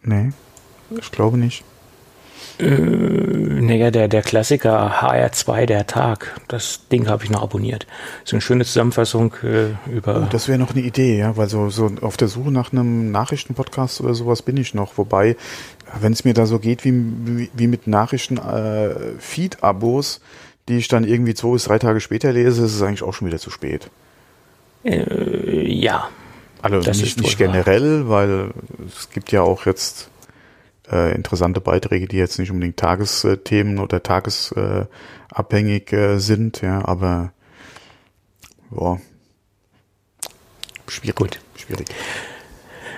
Nee, 0.02 0.30
ich 0.96 1.10
glaube 1.10 1.38
nicht. 1.38 1.64
Äh, 2.58 2.68
naja, 2.68 3.90
der, 3.90 4.08
der 4.08 4.22
Klassiker 4.22 5.02
HR2, 5.02 5.66
der 5.66 5.86
Tag. 5.86 6.40
Das 6.48 6.88
Ding 6.90 7.06
habe 7.08 7.22
ich 7.24 7.30
noch 7.30 7.42
abonniert. 7.42 7.86
So 8.24 8.36
eine 8.36 8.40
schöne 8.40 8.64
Zusammenfassung 8.64 9.34
äh, 9.42 9.72
über. 9.90 10.22
Oh, 10.22 10.26
das 10.30 10.48
wäre 10.48 10.58
noch 10.58 10.70
eine 10.70 10.80
Idee, 10.80 11.18
ja, 11.18 11.36
weil 11.36 11.48
so, 11.48 11.68
so 11.68 11.90
auf 12.00 12.16
der 12.16 12.28
Suche 12.28 12.50
nach 12.50 12.72
einem 12.72 13.10
Nachrichtenpodcast 13.10 14.00
oder 14.00 14.14
sowas 14.14 14.40
bin 14.42 14.56
ich 14.56 14.72
noch. 14.72 14.96
Wobei, 14.96 15.36
wenn 16.00 16.12
es 16.12 16.24
mir 16.24 16.32
da 16.32 16.46
so 16.46 16.58
geht 16.58 16.84
wie, 16.84 16.94
wie, 16.94 17.50
wie 17.52 17.66
mit 17.66 17.86
Nachrichten-Feed-Abos, 17.86 20.16
äh, 20.16 20.20
die 20.68 20.78
ich 20.78 20.88
dann 20.88 21.04
irgendwie 21.04 21.34
zwei 21.34 21.52
bis 21.52 21.64
drei 21.64 21.78
Tage 21.78 22.00
später 22.00 22.32
lese, 22.32 22.64
ist 22.64 22.74
es 22.74 22.80
eigentlich 22.82 23.02
auch 23.02 23.12
schon 23.12 23.28
wieder 23.28 23.38
zu 23.38 23.50
spät. 23.50 23.90
Äh, 24.84 25.70
ja. 25.70 26.08
Also 26.62 26.80
das 26.80 27.00
nicht, 27.00 27.20
nicht 27.20 27.36
generell, 27.38 28.08
weil 28.08 28.50
es 28.86 29.10
gibt 29.10 29.30
ja 29.30 29.42
auch 29.42 29.66
jetzt 29.66 30.08
äh, 30.90 31.14
interessante 31.14 31.60
Beiträge, 31.60 32.06
die 32.06 32.16
jetzt 32.16 32.38
nicht 32.38 32.50
unbedingt 32.50 32.76
Tagesthemen 32.76 33.78
oder 33.78 34.02
tagesabhängig 34.02 35.92
äh, 35.92 36.18
sind, 36.18 36.60
ja, 36.62 36.84
aber 36.84 37.32
boah, 38.70 39.00
schwierig. 40.86 41.16
Gut. 41.16 41.40
Schwierig. 41.56 41.86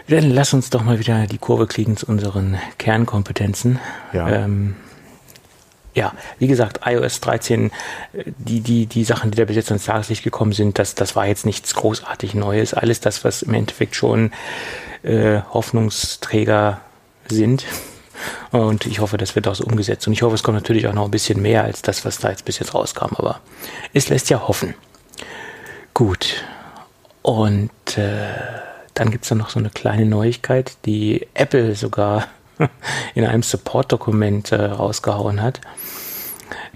Dann 0.09 0.31
lass 0.31 0.55
uns 0.55 0.71
doch 0.71 0.83
mal 0.83 0.99
wieder 0.99 1.27
die 1.27 1.39
Kurve 1.39 1.67
kriegen 1.67 1.97
zu 1.97 2.07
unseren 2.07 2.59
Kernkompetenzen. 2.79 3.79
Ja. 4.13 4.29
Ähm, 4.29 4.75
ja, 5.95 6.13
wie 6.39 6.47
gesagt, 6.47 6.81
iOS 6.87 7.21
13, 7.21 7.71
die, 8.39 8.61
die, 8.61 8.87
die 8.87 9.05
Sachen, 9.05 9.31
die 9.31 9.37
da 9.37 9.45
bis 9.45 9.57
jetzt 9.57 9.71
ans 9.71 9.85
Tageslicht 9.85 10.23
gekommen 10.23 10.53
sind, 10.53 10.79
das, 10.79 10.95
das 10.95 11.17
war 11.17 11.27
jetzt 11.27 11.45
nichts 11.45 11.75
großartig 11.75 12.35
Neues. 12.35 12.73
Alles 12.73 13.01
das, 13.01 13.25
was 13.25 13.43
im 13.43 13.53
Endeffekt 13.53 13.97
schon 13.97 14.31
äh, 15.03 15.41
Hoffnungsträger 15.53 16.81
sind. 17.31 17.65
Und 18.51 18.87
ich 18.87 19.01
hoffe, 19.01 19.17
das 19.17 19.35
wird 19.35 19.47
auch 19.49 19.55
so 19.55 19.65
umgesetzt. 19.65 20.07
Und 20.07 20.13
ich 20.13 20.23
hoffe, 20.23 20.35
es 20.35 20.43
kommt 20.43 20.57
natürlich 20.57 20.87
auch 20.87 20.95
noch 20.95 21.05
ein 21.05 21.11
bisschen 21.11 21.41
mehr 21.41 21.65
als 21.65 21.83
das, 21.83 22.05
was 22.05 22.19
da 22.19 22.31
jetzt 22.31 22.45
bis 22.45 22.59
jetzt 22.59 22.75
rauskam. 22.75 23.15
Aber 23.15 23.41
es 23.93 24.09
lässt 24.09 24.31
ja 24.31 24.47
hoffen. 24.49 24.75
Gut. 25.95 26.45
Und 27.23 27.71
äh, 27.97 28.29
dann 28.95 29.11
gibt 29.11 29.25
es 29.25 29.29
da 29.29 29.35
noch 29.35 29.51
so 29.51 29.59
eine 29.59 29.71
kleine 29.71 30.07
Neuigkeit, 30.07 30.77
die 30.85 31.27
Apple 31.35 31.75
sogar 31.75 32.27
in 33.15 33.25
einem 33.25 33.43
Support-Dokument 33.43 34.53
äh, 34.53 34.65
rausgehauen 34.65 35.43
hat. 35.43 35.61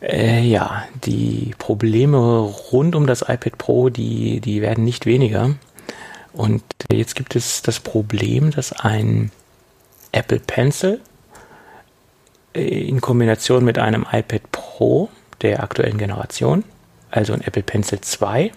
Äh, 0.01 0.43
ja, 0.43 0.85
die 1.05 1.55
Probleme 1.59 2.19
rund 2.73 2.95
um 2.95 3.07
das 3.07 3.23
iPad 3.23 3.59
Pro, 3.59 3.89
die, 3.89 4.41
die 4.41 4.61
werden 4.61 4.85
nicht 4.85 5.07
weniger. 5.07 5.55
Und 6.33 6.63
jetzt 6.91 7.15
gibt 7.15 7.37
es 7.37 7.63
das 7.63 7.81
Problem, 7.81 8.51
dass 8.51 8.73
ein 8.73 9.31
Apple 10.13 10.41
Pencil 10.41 11.01
äh, 12.55 12.89
in 12.89 13.01
Kombination 13.01 13.65
mit 13.65 13.79
einem 13.79 14.07
iPad 14.11 14.53
Pro 14.53 15.09
der 15.41 15.63
aktuellen 15.63 15.99
Generation, 15.99 16.65
also 17.11 17.33
ein 17.33 17.41
Apple 17.43 17.63
Pencil 17.63 18.01
2, 18.01 18.53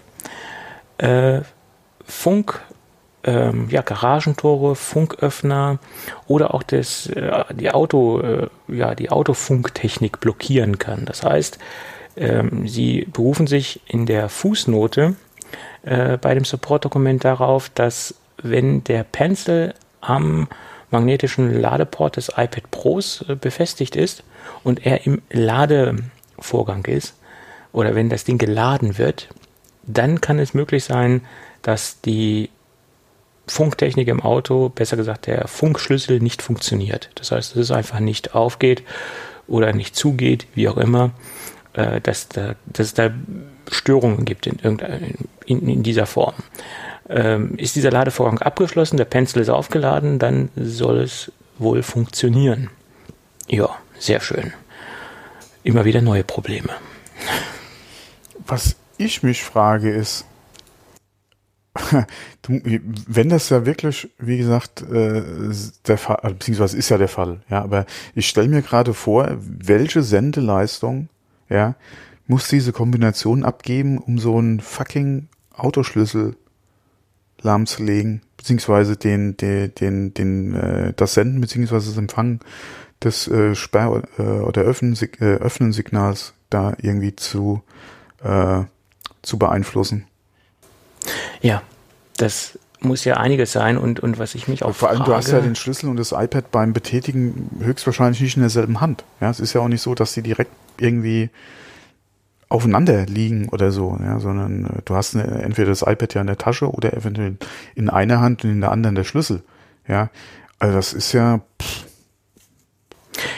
äh, 1.00 1.42
Funk, 2.06 2.62
ähm, 3.24 3.68
ja, 3.72 3.82
Garagentore, 3.82 4.76
Funköffner 4.76 5.80
oder 6.28 6.54
auch 6.54 6.62
das, 6.62 7.08
äh, 7.08 7.44
die 7.54 7.72
Auto, 7.72 8.20
äh, 8.20 8.48
ja, 8.68 8.94
die 8.94 9.10
Autofunktechnik 9.10 10.20
blockieren 10.20 10.78
kann. 10.78 11.06
Das 11.06 11.24
heißt, 11.24 11.58
ähm, 12.18 12.68
sie 12.68 13.08
berufen 13.12 13.48
sich 13.48 13.82
in 13.88 14.06
der 14.06 14.30
Fußnote 14.30 15.16
äh, 15.84 16.18
bei 16.18 16.34
dem 16.36 16.46
Support-Dokument 16.46 17.26
darauf, 17.26 17.70
dass 17.70 18.16
wenn 18.42 18.84
der 18.84 19.04
Pencil 19.04 19.74
am 20.02 20.48
magnetischen 20.92 21.60
Ladeport 21.62 22.18
des 22.18 22.30
iPad 22.30 22.72
Pros 22.72 23.26
äh, 23.28 23.36
befestigt 23.36 23.96
ist 23.96 24.24
und 24.64 24.86
er 24.86 25.06
im 25.06 25.22
Ladevorgang 25.30 26.86
ist 26.86 27.16
oder 27.72 27.96
wenn 27.96 28.10
das 28.10 28.24
Ding 28.24 28.38
geladen 28.38 28.98
wird, 28.98 29.30
dann 29.84 30.22
kann 30.22 30.40
es 30.40 30.54
möglich 30.54 30.84
sein, 30.84 31.22
dass 31.62 32.02
die 32.02 32.50
Funktechnik 33.48 34.08
im 34.08 34.22
Auto, 34.22 34.70
besser 34.70 34.98
gesagt 34.98 35.28
der 35.28 35.48
Funkschlüssel 35.48 36.20
nicht 36.20 36.42
funktioniert. 36.42 37.10
Das 37.16 37.32
heißt, 37.32 37.52
dass 37.52 37.62
es 37.62 37.72
einfach 37.72 38.00
nicht 38.00 38.34
aufgeht 38.34 38.84
oder 39.48 39.74
nicht 39.74 39.96
zugeht, 39.96 40.48
wie 40.56 40.68
auch 40.68 40.78
immer, 40.78 41.12
äh, 41.74 42.02
dass, 42.02 42.28
da, 42.30 42.56
dass 42.66 42.88
es 42.88 42.94
da 42.94 43.12
Störungen 43.72 44.26
gibt 44.26 44.48
in, 44.48 44.80
in, 45.46 45.68
in 45.70 45.84
dieser 45.84 46.06
Form. 46.06 46.36
Ähm, 47.08 47.56
ist 47.58 47.76
dieser 47.76 47.92
Ladevorgang 47.92 48.40
abgeschlossen, 48.40 48.98
der 48.98 49.06
Pencil 49.06 49.42
ist 49.42 49.50
aufgeladen, 49.50 50.18
dann 50.18 50.50
soll 50.56 51.00
es 51.00 51.32
wohl 51.58 51.84
funktionieren. 51.84 52.70
Ja, 53.48 53.70
sehr 54.00 54.22
schön. 54.22 54.54
Immer 55.64 55.86
wieder 55.86 56.02
neue 56.02 56.24
Probleme. 56.24 56.70
Was 58.48 58.76
ich 58.98 59.24
mich 59.24 59.44
frage 59.44 59.92
ist, 59.92 60.26
wenn 62.48 63.30
das 63.30 63.50
ja 63.50 63.66
wirklich, 63.66 64.10
wie 64.18 64.38
gesagt, 64.38 64.82
äh, 64.84 65.24
der 65.88 65.98
Fall, 65.98 66.18
also 66.18 66.36
beziehungsweise 66.36 66.78
ist 66.78 66.90
ja 66.90 66.98
der 66.98 67.08
Fall, 67.08 67.42
ja, 67.50 67.62
aber 67.62 67.86
ich 68.14 68.28
stelle 68.28 68.48
mir 68.48 68.62
gerade 68.62 68.94
vor, 68.94 69.36
welche 69.40 70.04
Sendeleistung, 70.04 71.10
ja, 71.50 71.76
muss 72.28 72.48
diese 72.48 72.72
Kombination 72.72 73.44
abgeben, 73.44 73.98
um 73.98 74.20
so 74.20 74.38
einen 74.38 74.62
fucking 74.62 75.28
Autoschlüssel 75.54 76.36
lahmzulegen, 77.42 78.22
beziehungsweise 78.38 78.98
den, 78.98 79.38
den, 79.38 79.74
den, 79.76 80.14
den, 80.14 80.56
äh, 80.56 80.94
das 80.96 81.14
Senden 81.14 81.42
beziehungsweise 81.42 81.90
das 81.90 81.98
Empfangen 81.98 82.40
des 83.04 83.28
äh, 83.28 83.56
Sperr- 83.56 84.04
äh, 84.18 84.22
oder 84.22 84.62
Öffnen, 84.62 84.98
äh, 85.20 85.36
Öffnen 85.36 85.74
Signals 85.74 86.34
da 86.50 86.74
irgendwie 86.82 87.16
zu, 87.16 87.62
äh, 88.24 88.64
zu 89.22 89.38
beeinflussen. 89.38 90.06
Ja, 91.42 91.62
das 92.18 92.58
muss 92.80 93.04
ja 93.04 93.18
einiges 93.18 93.52
sein 93.52 93.78
und, 93.78 94.00
und 94.00 94.20
was 94.20 94.36
ich 94.36 94.48
mich 94.48 94.64
auch 94.64 94.76
Vor 94.76 94.90
allem, 94.90 95.00
frage, 95.00 95.12
du 95.12 95.18
hast 95.18 95.32
ja 95.32 95.42
den 95.42 95.56
Schlüssel 95.56 95.90
und 95.90 95.98
das 95.98 96.12
iPad 96.12 96.52
beim 96.52 96.74
Betätigen 96.74 97.50
höchstwahrscheinlich 97.60 98.22
nicht 98.22 98.38
in 98.38 98.42
derselben 98.42 98.82
Hand. 98.82 99.04
Ja, 99.20 99.30
es 99.30 99.40
ist 99.40 99.54
ja 99.54 99.62
auch 99.62 99.68
nicht 99.68 99.82
so, 99.82 99.96
dass 99.96 100.14
sie 100.14 100.22
direkt 100.22 100.52
irgendwie 100.80 101.30
aufeinander 102.50 103.06
liegen 103.06 103.50
oder 103.50 103.72
so, 103.72 103.98
ja, 104.02 104.20
sondern 104.20 104.66
äh, 104.66 104.82
du 104.86 104.96
hast 104.96 105.16
eine, 105.16 105.42
entweder 105.42 105.70
das 105.70 105.82
iPad 105.82 106.14
ja 106.14 106.22
in 106.22 106.28
der 106.28 106.38
Tasche 106.38 106.70
oder 106.70 106.94
eventuell 106.94 107.38
in 107.76 107.90
einer 107.90 108.22
Hand 108.22 108.44
und 108.44 108.52
in 108.52 108.62
der 108.62 108.72
anderen 108.72 108.96
der 108.96 109.04
Schlüssel. 109.04 109.44
Ja, 109.88 110.10
also 110.60 110.76
das 110.76 110.94
ist 110.94 111.14
ja. 111.14 111.42
Pff. 111.62 111.86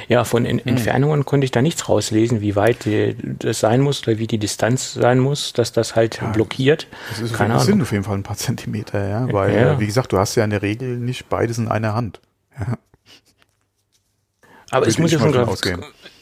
Ja, 0.08 0.24
von 0.24 0.46
in 0.46 0.60
hm. 0.60 0.68
Entfernungen 0.68 1.26
konnte 1.26 1.46
ich 1.46 1.52
da 1.52 1.62
nichts 1.62 1.88
rauslesen, 1.88 2.42
wie 2.42 2.56
weit 2.56 2.86
die, 2.86 3.16
das 3.40 3.60
sein 3.60 3.82
muss 3.82 4.08
oder 4.08 4.18
wie 4.18 4.28
die 4.28 4.38
Distanz 4.38 4.94
sein 4.94 5.20
muss, 5.20 5.54
dass 5.54 5.72
das 5.72 5.96
halt 5.96 6.20
ja, 6.22 6.32
blockiert. 6.32 6.88
Das, 7.10 7.20
ist 7.20 7.34
Keine 7.34 7.56
das 7.56 7.66
sind 7.66 7.82
auf 7.82 7.92
jeden 7.92 8.04
Fall 8.04 8.18
ein 8.18 8.24
paar 8.24 8.38
Zentimeter, 8.38 9.08
ja, 9.08 9.32
weil, 9.32 9.56
ja. 9.56 9.80
wie 9.80 9.86
gesagt, 9.86 10.14
du 10.14 10.18
hast 10.18 10.36
ja 10.36 10.44
in 10.44 10.50
der 10.50 10.62
Regel 10.62 10.98
nicht 10.98 11.30
beides 11.30 11.58
in 11.58 11.68
einer 11.68 11.94
Hand. 11.94 12.22
Ja. 12.60 12.78
Aber 14.72 14.88
es 14.88 14.98
muss 14.98 15.12
ja 15.12 15.20
schon 15.20 15.34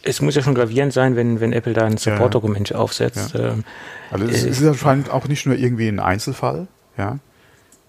es 0.06 0.22
muss 0.22 0.36
ja 0.36 0.42
schon 0.42 0.56
gravierend 0.56 0.94
sein, 0.94 1.16
wenn, 1.16 1.40
wenn 1.40 1.52
Apple 1.52 1.74
da 1.74 1.86
ein 1.86 1.98
Support-Dokument 1.98 2.70
ja. 2.70 2.78
aufsetzt. 2.78 3.34
Ja. 3.34 3.54
Ähm, 3.54 3.64
also 4.12 4.26
es 4.26 4.44
äh, 4.44 4.50
ist 4.50 4.64
anscheinend 4.64 5.10
auch 5.10 5.28
nicht 5.28 5.46
nur 5.46 5.56
irgendwie 5.56 5.88
ein 5.88 6.00
Einzelfall, 6.00 6.68
ja, 6.98 7.20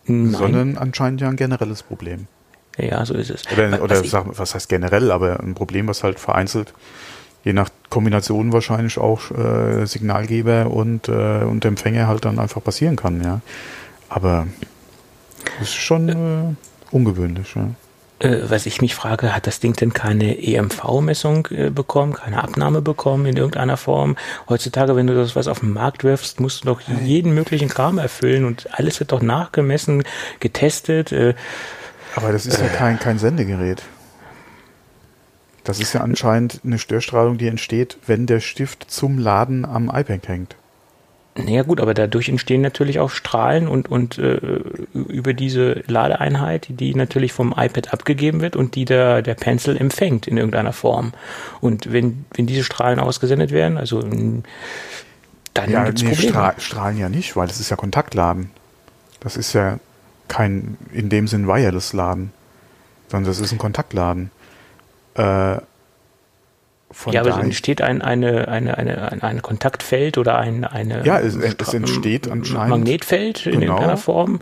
Nein. 0.07 0.33
sondern 0.33 0.79
anscheinend 0.79 1.21
ja 1.21 1.29
ein 1.29 1.37
generelles 1.37 1.83
Problem. 1.83 2.27
Ja, 2.79 3.05
so 3.07 3.15
ist 3.15 3.31
es. 3.31 3.43
Oder, 3.53 3.83
oder 3.83 4.01
was, 4.01 4.11
sag, 4.11 4.27
was 4.39 4.55
heißt 4.55 4.69
generell, 4.69 5.11
aber 5.11 5.41
ein 5.41 5.55
Problem, 5.55 5.89
was 5.89 6.03
halt 6.03 6.19
vereinzelt, 6.19 6.75
je 7.45 7.53
nach 7.53 7.71
Kombination 7.91 8.53
wahrscheinlich 8.53 8.99
auch 8.99 9.31
äh, 9.31 9.87
Signalgeber 9.87 10.71
und, 10.71 11.09
äh, 11.09 11.45
und 11.45 11.65
Empfänger 11.65 12.09
halt 12.09 12.25
dann 12.25 12.39
einfach 12.39 12.63
passieren 12.63 12.97
kann, 12.97 13.23
ja. 13.23 13.41
Aber 14.09 14.47
das 15.59 15.69
ist 15.69 15.75
schon 15.75 16.09
äh, 16.09 16.55
ungewöhnlich, 16.91 17.55
ja. 17.55 17.71
Äh, 18.19 18.39
was 18.49 18.65
ich 18.67 18.81
mich 18.81 18.95
frage, 18.95 19.35
hat 19.35 19.47
das 19.47 19.61
Ding 19.61 19.75
denn 19.75 19.93
keine 19.93 20.39
EMV-Messung 20.43 21.49
äh, 21.51 21.71
bekommen, 21.71 22.15
keine 22.15 22.43
Abnahme 22.43 22.81
bekommen 22.81 23.27
in 23.27 23.37
irgendeiner 23.37 23.77
Form? 23.77 24.17
Heutzutage, 24.49 24.97
wenn 24.97 25.07
du 25.07 25.15
das 25.15 25.37
was 25.37 25.49
auf 25.49 25.61
den 25.61 25.73
Markt 25.73 26.03
wirfst, 26.03 26.41
musst 26.41 26.65
du 26.65 26.67
doch 26.67 26.81
jeden 26.81 27.35
möglichen 27.35 27.69
Kram 27.69 27.99
erfüllen 27.99 28.45
und 28.45 28.69
alles 28.73 29.01
wird 29.01 29.13
doch 29.13 29.21
nachgemessen, 29.21 30.03
getestet. 30.41 31.13
Äh, 31.13 31.35
Aber 32.15 32.33
das 32.33 32.47
ist 32.47 32.59
ja 32.59 32.69
kein, 32.69 32.99
kein 32.99 33.19
Sendegerät. 33.19 33.83
Das 35.65 35.81
ist 35.81 35.93
ja 35.93 36.01
anscheinend 36.01 36.61
eine 36.65 36.79
Störstrahlung, 36.79 37.39
die 37.39 37.49
entsteht, 37.49 37.99
wenn 38.07 38.27
der 38.27 38.41
Stift 38.41 38.89
zum 38.89 39.19
Laden 39.19 39.65
am 39.65 39.91
iPad 39.93 40.29
hängt. 40.29 40.57
Naja 41.37 41.63
gut, 41.63 41.81
aber 41.81 41.93
dadurch 41.93 42.29
entstehen 42.29 42.63
natürlich 42.63 42.99
auch 42.99 43.11
Strahlen 43.11 43.69
und, 43.69 43.91
und 43.91 44.19
äh, 44.19 44.39
über 44.95 45.35
diese 45.35 45.83
Ladeeinheit, 45.87 46.67
die 46.69 46.95
natürlich 46.95 47.33
vom 47.33 47.53
iPad 47.57 47.93
abgegeben 47.93 48.41
wird 48.41 48.57
und 48.57 48.75
die 48.75 48.87
der, 48.87 49.21
der 49.21 49.35
Pencil 49.35 49.77
empfängt 49.77 50.27
in 50.27 50.39
irgendeiner 50.39 50.73
Form. 50.73 51.13
Und 51.61 51.93
wenn, 51.93 52.25
wenn 52.35 52.47
diese 52.47 52.65
Strahlen 52.65 52.99
ausgesendet 52.99 53.51
werden, 53.51 53.77
also 53.77 54.01
dann 54.01 55.71
ja, 55.71 55.85
gibt's 55.85 56.03
nee, 56.03 56.11
Probleme. 56.11 56.33
Stra 56.33 56.55
Strahlen 56.59 56.99
ja 56.99 57.09
nicht, 57.09 57.37
weil 57.37 57.47
das 57.47 57.61
ist 57.61 57.71
ja 57.71 57.77
Kontaktladen. 57.77 58.51
Das 59.21 59.37
ist 59.37 59.53
ja 59.53 59.79
kein 60.29 60.77
in 60.93 61.09
dem 61.09 61.29
Sinn 61.29 61.47
Wireless-Laden, 61.47 62.33
sondern 63.09 63.31
das 63.31 63.41
ist 63.41 63.53
ein 63.53 63.59
Kontaktladen. 63.59 64.31
Äh, 65.15 65.59
Von 66.97 67.13
ja, 67.13 67.21
aber 67.21 67.29
es 67.29 67.37
entsteht 67.37 67.83
ein 67.83 68.01
eine, 68.01 68.49
eine, 68.49 68.79
eine, 68.79 69.13
ein, 69.13 69.21
ein 69.21 69.43
Kontaktfeld 69.43 70.17
oder 70.17 70.39
ein 70.39 70.65
eine 70.65 71.05
ja, 71.05 71.19
es, 71.19 71.35
es 71.35 71.75
entsteht 71.75 72.27
anscheinend 72.27 72.71
Magnetfeld 72.71 73.45
in 73.45 73.61
genau, 73.61 73.75
irgendeiner 73.75 73.99
Form. 73.99 74.41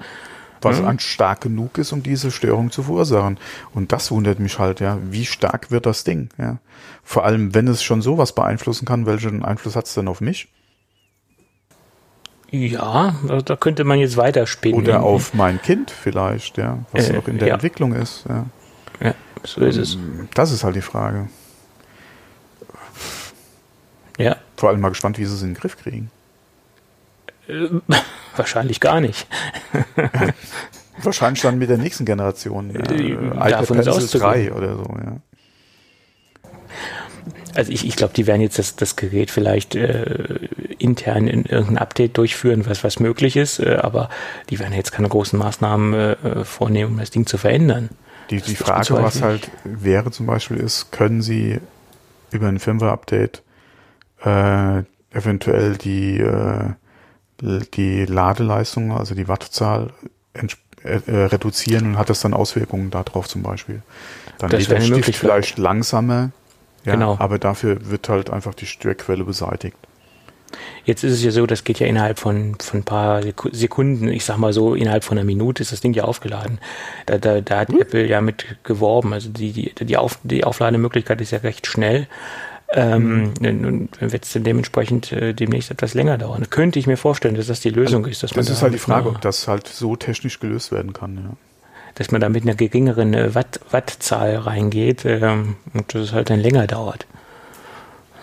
Was 0.63 0.81
mhm. 0.81 1.01
stark 1.01 1.41
genug 1.41 1.79
ist, 1.79 1.91
um 1.91 2.05
diese 2.05 2.31
Störung 2.31 2.71
zu 2.71 2.85
verursachen. 2.85 3.39
Und 3.75 3.91
das 3.91 4.13
wundert 4.13 4.39
mich 4.39 4.61
halt, 4.61 4.79
ja. 4.79 4.99
Wie 5.11 5.27
stark 5.27 5.73
wird 5.73 5.85
das 5.85 6.05
Ding? 6.05 6.29
Ja. 6.39 6.59
Vor 7.03 7.25
allem, 7.25 7.57
wenn 7.57 7.67
es 7.67 7.83
schon 7.83 8.03
sowas 8.03 8.37
beeinflussen 8.37 8.87
kann, 8.87 9.05
welchen 9.05 9.45
Einfluss 9.45 9.75
hat 9.75 9.87
es 9.87 9.95
denn 9.95 10.07
auf 10.07 10.21
mich? 10.21 10.47
Ja, 12.53 13.17
da 13.45 13.57
könnte 13.57 13.83
man 13.83 13.99
jetzt 13.99 14.17
weiterspinnen. 14.17 14.81
Oder 14.81 15.03
auf 15.03 15.35
mein 15.35 15.61
Kind 15.61 15.91
vielleicht, 15.91 16.57
ja, 16.57 16.79
was 16.93 17.11
äh, 17.11 17.15
noch 17.15 17.27
in 17.27 17.39
der 17.39 17.49
ja. 17.49 17.55
Entwicklung 17.55 17.95
ist. 17.95 18.27
Ja. 18.29 18.47
ja, 19.03 19.15
so 19.43 19.61
ist 19.63 19.77
es. 19.77 19.99
Das 20.35 20.53
ist 20.53 20.63
halt 20.63 20.77
die 20.77 20.83
Frage. 20.83 21.29
Ja. 24.19 24.37
Vor 24.57 24.69
allem 24.69 24.81
mal 24.81 24.91
gespannt, 24.91 25.19
wie 25.19 25.25
sie 25.25 25.35
es 25.35 25.43
in 25.43 25.51
den 25.51 25.55
Griff 25.55 25.77
kriegen. 25.77 26.11
Äh, 27.49 27.69
wahrscheinlich 28.37 28.81
gar 28.81 29.01
nicht. 29.01 29.27
wahrscheinlich 31.03 31.43
dann 31.43 31.59
mit 31.59 31.71
der 31.71 31.79
nächsten 31.79 32.05
Generation. 32.05 32.71
Ja. 32.73 32.81
Äh, 32.81 33.13
iPad 33.13 33.67
Pencil 33.67 34.21
3 34.21 34.53
oder 34.53 34.77
so, 34.77 34.85
ja. 35.05 35.17
Also 37.55 37.71
ich, 37.71 37.87
ich 37.87 37.95
glaube, 37.95 38.15
die 38.15 38.27
werden 38.27 38.41
jetzt 38.41 38.59
das, 38.59 38.75
das 38.75 38.97
Gerät 38.97 39.31
vielleicht 39.31 39.77
äh, 39.77 40.49
intern 40.79 41.29
in 41.29 41.45
irgendein 41.45 41.79
Update 41.79 42.19
durchführen, 42.19 42.67
was, 42.67 42.83
was 42.83 42.99
möglich 42.99 43.37
ist, 43.37 43.61
äh, 43.61 43.77
aber 43.81 44.09
die 44.51 44.59
werden 44.59 44.73
jetzt 44.75 44.91
keine 44.91 45.09
großen 45.09 45.39
Maßnahmen 45.39 45.95
äh, 45.95 46.45
vornehmen, 46.45 46.95
um 46.95 46.99
das 46.99 47.11
Ding 47.13 47.27
zu 47.27 47.39
verändern. 47.39 47.91
Die, 48.31 48.41
die 48.41 48.57
Frage, 48.57 48.95
was 48.95 49.23
halt 49.23 49.51
wäre 49.63 50.11
zum 50.11 50.27
Beispiel 50.27 50.57
ist, 50.57 50.91
können 50.91 51.23
sie 51.23 51.61
über 52.33 52.49
ein 52.49 52.59
Firmware-Update 52.59 53.44
äh, 54.25 54.83
eventuell 55.11 55.77
die, 55.77 56.19
äh, 56.19 56.71
die 57.41 58.05
Ladeleistung, 58.05 58.93
also 58.93 59.15
die 59.15 59.29
Wattzahl 59.29 59.91
äh, 60.33 61.01
äh, 61.07 61.25
reduzieren 61.27 61.87
und 61.87 61.99
hat 61.99 62.11
das 62.11 62.21
dann 62.21 62.35
Auswirkungen 62.35 62.91
darauf 62.91 63.29
zum 63.29 63.43
Beispiel. 63.43 63.83
Dann 64.39 64.51
das 64.51 64.61
geht 64.61 64.71
der 64.71 64.81
Stift 64.81 65.17
vielleicht 65.17 65.59
langsamer, 65.59 66.31
ja, 66.85 66.95
genau. 66.95 67.17
aber 67.19 67.39
dafür 67.39 67.91
wird 67.91 68.09
halt 68.09 68.31
einfach 68.31 68.55
die 68.55 68.67
Störquelle 68.67 69.25
beseitigt. 69.25 69.77
Jetzt 70.85 71.03
ist 71.03 71.15
es 71.15 71.25
ja 71.25 71.31
so, 71.31 71.47
das 71.47 71.65
geht 71.65 71.81
ja 71.81 71.87
innerhalb 71.87 72.19
von, 72.19 72.57
von 72.61 72.81
ein 72.81 72.85
paar 72.85 73.23
Sekunden, 73.53 74.09
ich 74.09 74.25
sag 74.25 74.37
mal 74.37 74.53
so, 74.53 74.75
innerhalb 74.75 75.05
von 75.05 75.17
einer 75.17 75.25
Minute 75.25 75.63
ist 75.63 75.73
das 75.73 75.81
Ding 75.81 75.95
ja 75.95 76.05
aufgeladen. 76.05 76.59
Da, 77.07 77.19
da, 77.19 77.41
da 77.41 77.61
hat 77.61 77.69
hm. 77.71 77.81
Apple 77.81 78.07
ja 78.07 78.21
mit 78.21 78.45
geworben. 78.65 79.13
Also 79.13 79.31
die, 79.31 79.53
die, 79.53 79.75
die, 79.75 79.97
Auf, 79.97 80.19
die 80.23 80.45
Auflademöglichkeit 80.45 81.21
ist 81.21 81.31
ja 81.31 81.39
recht 81.39 81.67
schnell. 81.67 82.07
Ähm, 82.77 83.33
mhm. 83.41 83.89
Und 84.01 84.01
wird 84.01 84.25
es 84.25 84.33
dementsprechend 84.33 85.13
äh, 85.13 85.33
demnächst 85.33 85.71
etwas 85.71 85.95
länger 85.95 86.19
dauern. 86.19 86.45
Könnte 86.51 86.81
ich 86.81 86.89
mir 86.89 86.97
vorstellen, 86.97 87.37
dass 87.37 87.47
das 87.47 87.61
die 87.61 87.71
Lösung 87.71 88.05
also, 88.05 88.11
ist. 88.11 88.23
Dass 88.25 88.33
das 88.33 88.49
ist 88.49 88.59
da 88.59 88.63
halt 88.63 88.75
die 88.75 88.79
Frage, 88.79 89.11
ob 89.11 89.21
das 89.21 89.47
halt 89.47 89.69
so 89.69 89.95
technisch 89.95 90.41
gelöst 90.41 90.73
werden 90.73 90.93
kann. 90.93 91.17
Ja. 91.17 91.37
Dass 91.95 92.11
man 92.11 92.21
da 92.21 92.29
mit 92.29 92.43
einer 92.43 92.57
geringeren 92.57 93.15
äh, 93.15 93.33
Watt, 93.33 93.61
Wattzahl 93.71 94.37
reingeht 94.37 95.05
ähm, 95.05 95.55
und 95.73 95.95
dass 95.95 96.03
es 96.03 96.13
halt 96.13 96.31
dann 96.31 96.41
länger 96.41 96.67
dauert. 96.67 97.07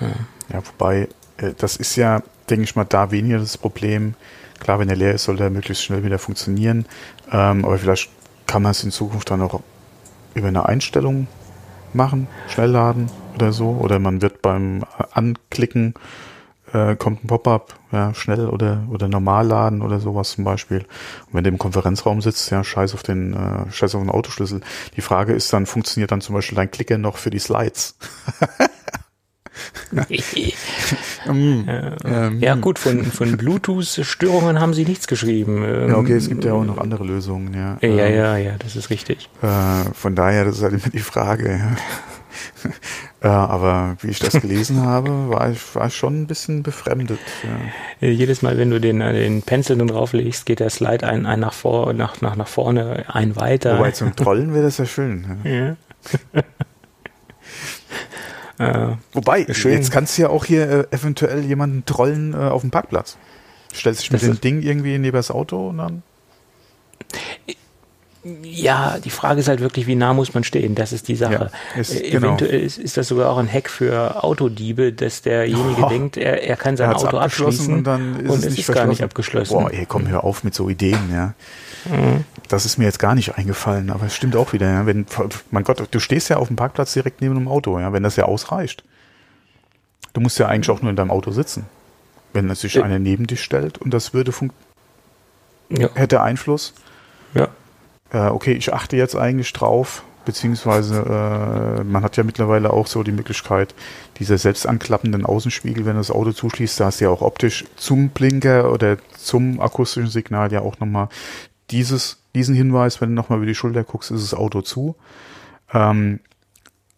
Ja, 0.02 0.08
ja 0.52 0.62
wobei, 0.66 1.08
äh, 1.38 1.54
das 1.58 1.78
ist 1.78 1.96
ja, 1.96 2.22
denke 2.50 2.66
ich 2.66 2.76
mal, 2.76 2.84
da 2.84 3.12
weniger 3.12 3.40
das 3.40 3.58
Problem. 3.58 4.16
Klar, 4.60 4.80
wenn 4.80 4.90
er 4.90 4.98
leer 4.98 5.14
ist, 5.14 5.24
soll 5.24 5.40
er 5.40 5.50
möglichst 5.50 5.86
schnell 5.86 6.04
wieder 6.04 6.20
funktionieren. 6.20 6.86
Ähm, 7.32 7.64
aber 7.64 7.78
vielleicht 7.78 8.10
kann 8.48 8.64
man 8.64 8.72
es 8.72 8.84
in 8.84 8.92
Zukunft 8.92 9.32
dann 9.32 9.42
auch 9.42 9.62
über 10.34 10.50
eine 10.50 10.66
Einstellung 10.66 11.28
machen, 11.94 12.28
schnell 12.50 12.70
laden 12.70 13.10
oder 13.36 13.52
so. 13.52 13.70
Oder 13.70 14.00
man 14.00 14.22
wird 14.22 14.42
beim 14.42 14.84
Anklicken 15.12 15.94
äh, 16.74 16.96
kommt 16.96 17.24
ein 17.24 17.28
Pop-up, 17.28 17.76
ja, 17.92 18.14
schnell 18.14 18.48
oder, 18.48 18.84
oder 18.90 19.08
normal 19.08 19.48
laden 19.48 19.82
oder 19.82 20.00
sowas 20.00 20.32
zum 20.32 20.44
Beispiel. 20.44 20.80
Und 20.80 21.34
wenn 21.34 21.44
du 21.44 21.50
im 21.50 21.58
Konferenzraum 21.58 22.22
sitzt, 22.22 22.50
ja, 22.52 22.64
scheiß 22.64 22.94
auf 22.94 23.04
den, 23.04 23.34
äh, 23.34 23.72
scheiß 23.72 23.96
auf 23.96 24.02
den 24.02 24.10
Autoschlüssel. 24.10 24.62
Die 24.96 25.02
Frage 25.02 25.34
ist 25.34 25.52
dann, 25.54 25.66
funktioniert 25.66 26.12
dann 26.12 26.22
zum 26.22 26.36
Beispiel 26.36 26.56
dein 26.56 26.72
Klicker 26.72 26.98
noch 26.98 27.18
für 27.18 27.30
die 27.30 27.40
Slides? 27.40 27.96
Mm. 31.28 31.70
ähm, 32.04 32.40
ja, 32.40 32.56
gut, 32.56 32.80
von, 32.80 33.04
von 33.04 33.38
Bluetooth-Störungen 33.38 34.60
haben 34.60 34.74
sie 34.74 34.86
nichts 34.86 35.06
geschrieben. 35.06 35.64
ja, 35.64 35.96
okay, 35.96 36.14
es 36.14 36.28
gibt 36.30 36.44
ja 36.44 36.54
auch 36.54 36.64
noch 36.64 36.80
andere 36.80 37.04
Lösungen, 37.04 37.54
ja. 37.54 37.78
Ja, 37.82 38.06
ähm, 38.06 38.16
ja, 38.16 38.38
ja, 38.38 38.56
das 38.58 38.76
ist 38.76 38.90
richtig. 38.90 39.30
Äh, 39.44 39.94
von 39.94 40.16
daher, 40.16 40.46
das 40.46 40.58
ist 40.58 40.64
halt 40.64 40.74
immer 40.74 40.90
die 40.92 41.00
Frage, 41.00 41.52
ja. 41.52 41.76
Ja, 43.24 43.46
aber 43.46 43.98
wie 44.02 44.10
ich 44.10 44.20
das 44.20 44.40
gelesen 44.40 44.82
habe, 44.86 45.30
war 45.30 45.50
ich, 45.52 45.76
war 45.76 45.88
ich 45.88 45.96
schon 45.96 46.22
ein 46.22 46.28
bisschen 46.28 46.64
befremdet. 46.64 47.20
Ja. 47.44 48.08
Äh, 48.08 48.12
jedes 48.12 48.42
Mal, 48.42 48.58
wenn 48.58 48.70
du 48.70 48.80
den, 48.80 49.02
äh, 49.02 49.14
den 49.14 49.42
Pencil 49.42 49.76
nun 49.76 49.88
drauflegst, 49.88 50.46
geht 50.46 50.60
der 50.60 50.70
Slide 50.70 51.06
ein, 51.08 51.26
ein 51.26 51.40
nach, 51.40 51.54
vor, 51.54 51.94
nach, 51.94 52.22
nach, 52.22 52.36
nach 52.36 52.48
vorne, 52.48 53.06
ein 53.08 53.36
weiter. 53.36 53.78
Wobei 53.78 53.92
zum 53.92 54.16
Trollen 54.16 54.54
wäre 54.54 54.64
das 54.64 54.78
ja 54.78 54.86
schön. 54.86 55.40
Ja. 55.44 55.52
ja. 55.52 55.76
Äh, 58.60 58.96
Wobei, 59.14 59.48
schön. 59.54 59.74
jetzt 59.74 59.90
kannst 59.90 60.18
du 60.18 60.24
ja 60.24 60.30
auch 60.30 60.46
hier 60.46 60.70
äh, 60.70 60.96
eventuell 60.96 61.44
jemanden 61.44 61.84
trollen 61.86 62.34
äh, 62.34 62.38
auf 62.38 62.62
dem 62.62 62.70
Parkplatz. 62.70 63.18
Stellst 63.74 64.02
dich 64.02 64.12
mit 64.12 64.22
dem 64.22 64.40
Ding 64.40 64.62
irgendwie 64.62 65.00
neben 65.00 65.16
das 65.16 65.32
Auto 65.32 65.70
und 65.70 65.80
dann. 65.80 66.04
Ja, 68.24 69.00
die 69.00 69.10
Frage 69.10 69.40
ist 69.40 69.48
halt 69.48 69.62
wirklich, 69.62 69.88
wie 69.88 69.96
nah 69.96 70.14
muss 70.14 70.36
man 70.36 70.44
stehen? 70.44 70.76
Das 70.76 70.94
ist 70.94 71.08
die 71.08 71.16
Sache. 71.16 71.50
Ja, 71.76 71.80
ist, 71.80 71.96
äh, 71.96 72.12
genau. 72.12 72.28
Eventuell 72.28 72.62
ist, 72.62 72.78
ist, 72.78 72.96
das 72.96 73.08
sogar 73.08 73.32
auch 73.32 73.38
ein 73.38 73.52
Hack 73.52 73.68
für 73.68 74.24
Autodiebe, 74.24 74.94
dass 74.94 75.24
derjenige 75.24 75.82
oh, 75.86 75.90
denkt, 75.90 76.18
er, 76.18 76.44
er 76.44 76.56
kann 76.56 76.78
sein 76.78 76.92
er 76.92 76.98
Auto 76.98 77.18
abschließen 77.18 77.74
und 77.74 77.84
dann 77.84 78.20
ist 78.20 78.30
und 78.30 78.46
es, 78.46 78.60
ist 78.60 78.72
gar 78.72 78.86
nicht 78.86 79.02
abgeschlossen. 79.02 79.54
Boah, 79.54 79.74
ey, 79.74 79.88
komm, 79.88 80.08
hör 80.08 80.24
auf 80.24 80.44
mit 80.44 80.54
so 80.54 80.70
Ideen, 80.70 81.10
ja. 81.12 81.34
Mhm. 81.86 82.24
Das 82.48 82.68
ist 82.68 82.78
mir 82.78 82.84
jetzt 82.84 83.00
gar 83.00 83.16
nicht 83.16 83.38
eingefallen, 83.40 83.90
aber 83.90 84.06
es 84.06 84.16
stimmt 84.16 84.36
auch 84.36 84.54
wieder, 84.54 84.70
ja. 84.70 84.86
Wenn, 84.86 85.08
mein 85.50 85.64
Gott, 85.64 85.84
du 85.90 86.00
stehst 86.00 86.30
ja 86.30 86.38
auf 86.38 86.48
dem 86.48 86.58
Parkplatz 86.58 86.94
direkt 86.94 87.22
neben 87.22 87.36
einem 87.36 87.48
Auto, 87.48 87.80
ja, 87.80 87.92
wenn 87.92 88.04
das 88.04 88.18
ja 88.18 88.26
ausreicht. 88.26 88.84
Du 90.14 90.22
musst 90.22 90.38
ja 90.38 90.48
eigentlich 90.48 90.70
auch 90.70 90.84
nur 90.84 90.92
in 90.92 90.96
deinem 90.96 91.12
Auto 91.12 91.32
sitzen. 91.32 91.66
Wenn 92.34 92.54
sich 92.54 92.76
ja. 92.76 92.84
einer 92.84 93.00
neben 93.00 93.26
dich 93.26 93.44
stellt 93.44 93.80
und 93.80 93.92
das 93.94 94.14
würde 94.14 94.32
funktionieren, 94.32 94.62
ja. 95.72 95.90
hätte 95.96 96.22
Einfluss. 96.22 96.76
Ja 97.34 97.48
äh, 98.12 98.28
okay, 98.28 98.54
ich 98.54 98.74
achte 98.74 98.98
jetzt 98.98 99.16
eigentlich 99.16 99.52
drauf, 99.54 100.04
beziehungsweise 100.26 101.02
äh, 101.02 101.84
man 101.84 102.04
hat 102.04 102.18
ja 102.18 102.24
mittlerweile 102.24 102.72
auch 102.72 102.88
so 102.88 103.04
die 103.04 103.12
Möglichkeit, 103.12 103.74
diese 104.20 104.38
selbst 104.38 104.68
anklappenden 104.68 105.26
Außenspiegel, 105.26 105.86
wenn 105.86 105.96
das 105.96 106.12
Auto 106.12 106.32
zuschließt, 106.32 106.80
da 106.80 106.86
hast 106.86 107.02
du 107.02 107.06
ja 107.06 107.12
auch 107.12 107.22
optisch 107.22 107.66
zum 107.76 108.10
Blinker 108.10 108.72
oder 108.72 108.98
zum 109.18 109.60
akustischen 109.60 110.10
Signal 110.10 110.52
ja 110.52 110.62
auch 110.62 110.80
nochmal 110.80 111.10
dieses, 111.72 112.22
diesen 112.36 112.56
Hinweis, 112.56 113.02
wenn 113.02 113.10
du 113.10 113.16
nochmal 113.16 113.40
über 113.40 113.48
die 113.48 113.56
Schulter 113.56 113.84
guckst, 113.84 114.12
ist 114.12 114.32
das 114.32 114.38
Auto 114.38 114.62
zu. 114.62 114.96
Ähm, 115.74 116.20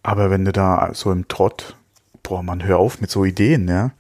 aber 0.01 0.29
wenn 0.29 0.45
du 0.45 0.51
da 0.51 0.89
so 0.93 1.11
im 1.11 1.27
Trott, 1.27 1.77
boah, 2.23 2.43
man 2.43 2.63
hör 2.63 2.79
auf 2.79 2.99
mit 2.99 3.09
so 3.09 3.23
Ideen, 3.23 3.67
ja. 3.67 3.91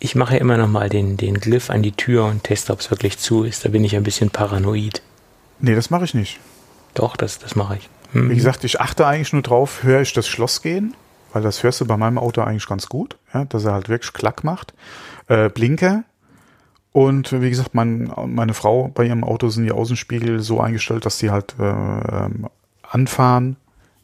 Ich 0.00 0.14
mache 0.14 0.36
immer 0.36 0.56
noch 0.56 0.68
mal 0.68 0.88
den, 0.88 1.16
den 1.16 1.34
Glyph 1.40 1.70
an 1.70 1.82
die 1.82 1.92
Tür 1.92 2.24
und 2.26 2.44
teste, 2.44 2.72
ob 2.72 2.80
es 2.80 2.90
wirklich 2.90 3.18
zu 3.18 3.44
ist. 3.44 3.64
Da 3.64 3.68
bin 3.68 3.84
ich 3.84 3.96
ein 3.96 4.02
bisschen 4.02 4.30
paranoid. 4.30 5.02
Nee, 5.58 5.74
das 5.74 5.90
mache 5.90 6.04
ich 6.04 6.14
nicht. 6.14 6.40
Doch, 6.94 7.16
das, 7.16 7.38
das 7.38 7.56
mache 7.56 7.76
ich. 7.76 7.88
Hm. 8.12 8.30
Wie 8.30 8.34
gesagt, 8.34 8.64
ich 8.64 8.80
achte 8.80 9.06
eigentlich 9.06 9.32
nur 9.32 9.42
drauf, 9.42 9.82
höre 9.82 10.00
ich 10.00 10.12
das 10.12 10.28
Schloss 10.28 10.62
gehen, 10.62 10.94
weil 11.32 11.42
das 11.42 11.62
hörst 11.62 11.80
du 11.80 11.86
bei 11.86 11.96
meinem 11.96 12.18
Auto 12.18 12.40
eigentlich 12.40 12.66
ganz 12.66 12.88
gut, 12.88 13.16
ja, 13.34 13.44
dass 13.44 13.64
er 13.64 13.72
halt 13.72 13.88
wirklich 13.88 14.12
Klack 14.12 14.44
macht. 14.44 14.74
Äh, 15.28 15.48
Blinker. 15.48 16.04
Und 16.92 17.32
wie 17.42 17.50
gesagt, 17.50 17.74
mein, 17.74 18.10
meine 18.26 18.54
Frau 18.54 18.88
bei 18.88 19.04
ihrem 19.04 19.22
Auto 19.22 19.48
sind 19.48 19.64
die 19.64 19.72
Außenspiegel 19.72 20.40
so 20.40 20.60
eingestellt, 20.60 21.04
dass 21.04 21.18
die 21.18 21.30
halt 21.30 21.54
äh, 21.58 21.64
ähm, 21.64 22.48
anfahren 22.82 23.56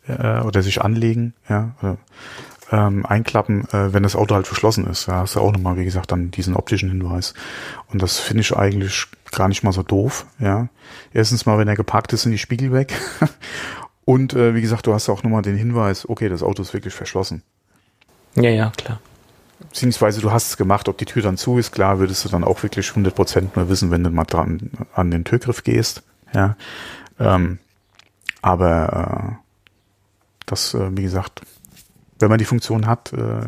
äh, 0.07 0.40
oder 0.40 0.62
sich 0.62 0.83
anlegen, 0.83 1.33
ja, 1.48 1.74
ähm, 2.72 3.04
einklappen, 3.04 3.68
äh, 3.68 3.92
wenn 3.92 4.02
das 4.02 4.16
Auto 4.16 4.35
halt 4.35 4.46
verschlossen 4.46 4.87
ist. 4.87 5.06
Da 5.06 5.18
hast 5.18 5.37
du 5.37 5.40
auch 5.40 5.52
nochmal, 5.52 5.76
wie 5.76 5.85
gesagt, 5.85 6.11
dann 6.11 6.30
diesen 6.30 6.56
optischen 6.56 6.88
Hinweis. 6.88 7.35
Und 7.92 8.02
das 8.02 8.18
finde 8.18 8.40
ich 8.40 8.56
eigentlich 8.56 9.06
gar 9.30 9.48
nicht 9.48 9.62
mal 9.62 9.72
so 9.72 9.82
doof. 9.82 10.26
Ja, 10.40 10.68
erstens 11.12 11.44
mal, 11.44 11.58
wenn 11.58 11.68
er 11.68 11.76
geparkt 11.76 12.12
ist, 12.14 12.22
sind 12.22 12.32
die 12.32 12.38
Spiegel 12.38 12.72
weg. 12.72 12.94
Und 14.04 14.32
äh, 14.35 14.54
wie 14.54 14.62
gesagt, 14.62 14.87
du 14.87 14.94
hast 14.94 15.08
auch 15.11 15.22
nochmal 15.22 15.42
den 15.42 15.56
Hinweis, 15.56 16.08
okay, 16.08 16.28
das 16.28 16.42
Auto 16.42 16.62
ist 16.62 16.72
wirklich 16.72 16.94
verschlossen. 16.94 17.42
Ja, 18.35 18.50
ja, 18.50 18.72
klar. 18.76 19.00
Beziehungsweise 19.61 20.20
du 20.20 20.32
hast 20.32 20.48
es 20.48 20.56
gemacht, 20.56 20.88
ob 20.88 20.98
die 20.98 21.04
Tür 21.04 21.22
dann 21.22 21.37
zu 21.37 21.58
ist, 21.58 21.70
klar, 21.70 22.00
würdest 22.00 22.24
du 22.24 22.28
dann 22.28 22.42
auch 22.42 22.62
wirklich 22.62 22.88
100% 22.88 23.50
nur 23.54 23.68
wissen, 23.68 23.90
wenn 23.90 24.02
du 24.02 24.11
mal 24.11 24.24
dran 24.24 24.70
an 24.94 25.11
den 25.11 25.24
Türgriff 25.24 25.62
gehst. 25.62 26.02
Ja, 26.35 26.56
ähm, 27.20 27.58
aber 28.40 29.37
äh, 29.38 29.44
das, 30.46 30.74
äh, 30.74 30.96
wie 30.96 31.02
gesagt, 31.02 31.42
wenn 32.22 32.30
man 32.30 32.38
die 32.38 32.44
Funktion 32.46 32.87
hat, 32.87 33.12
äh, 33.12 33.42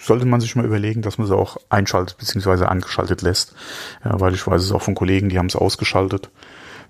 sollte 0.00 0.26
man 0.26 0.40
sich 0.40 0.56
mal 0.56 0.64
überlegen, 0.64 1.02
dass 1.02 1.18
man 1.18 1.26
sie 1.26 1.36
auch 1.36 1.56
einschaltet 1.68 2.16
bzw. 2.18 2.64
angeschaltet 2.64 3.22
lässt. 3.22 3.54
Ja, 4.04 4.18
weil 4.20 4.34
ich 4.34 4.46
weiß 4.46 4.62
es 4.62 4.72
auch 4.72 4.82
von 4.82 4.94
Kollegen, 4.94 5.28
die 5.28 5.38
haben 5.38 5.46
es 5.46 5.56
ausgeschaltet. 5.56 6.30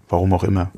Warum 0.09 0.33
auch 0.33 0.45
immer. 0.45 0.71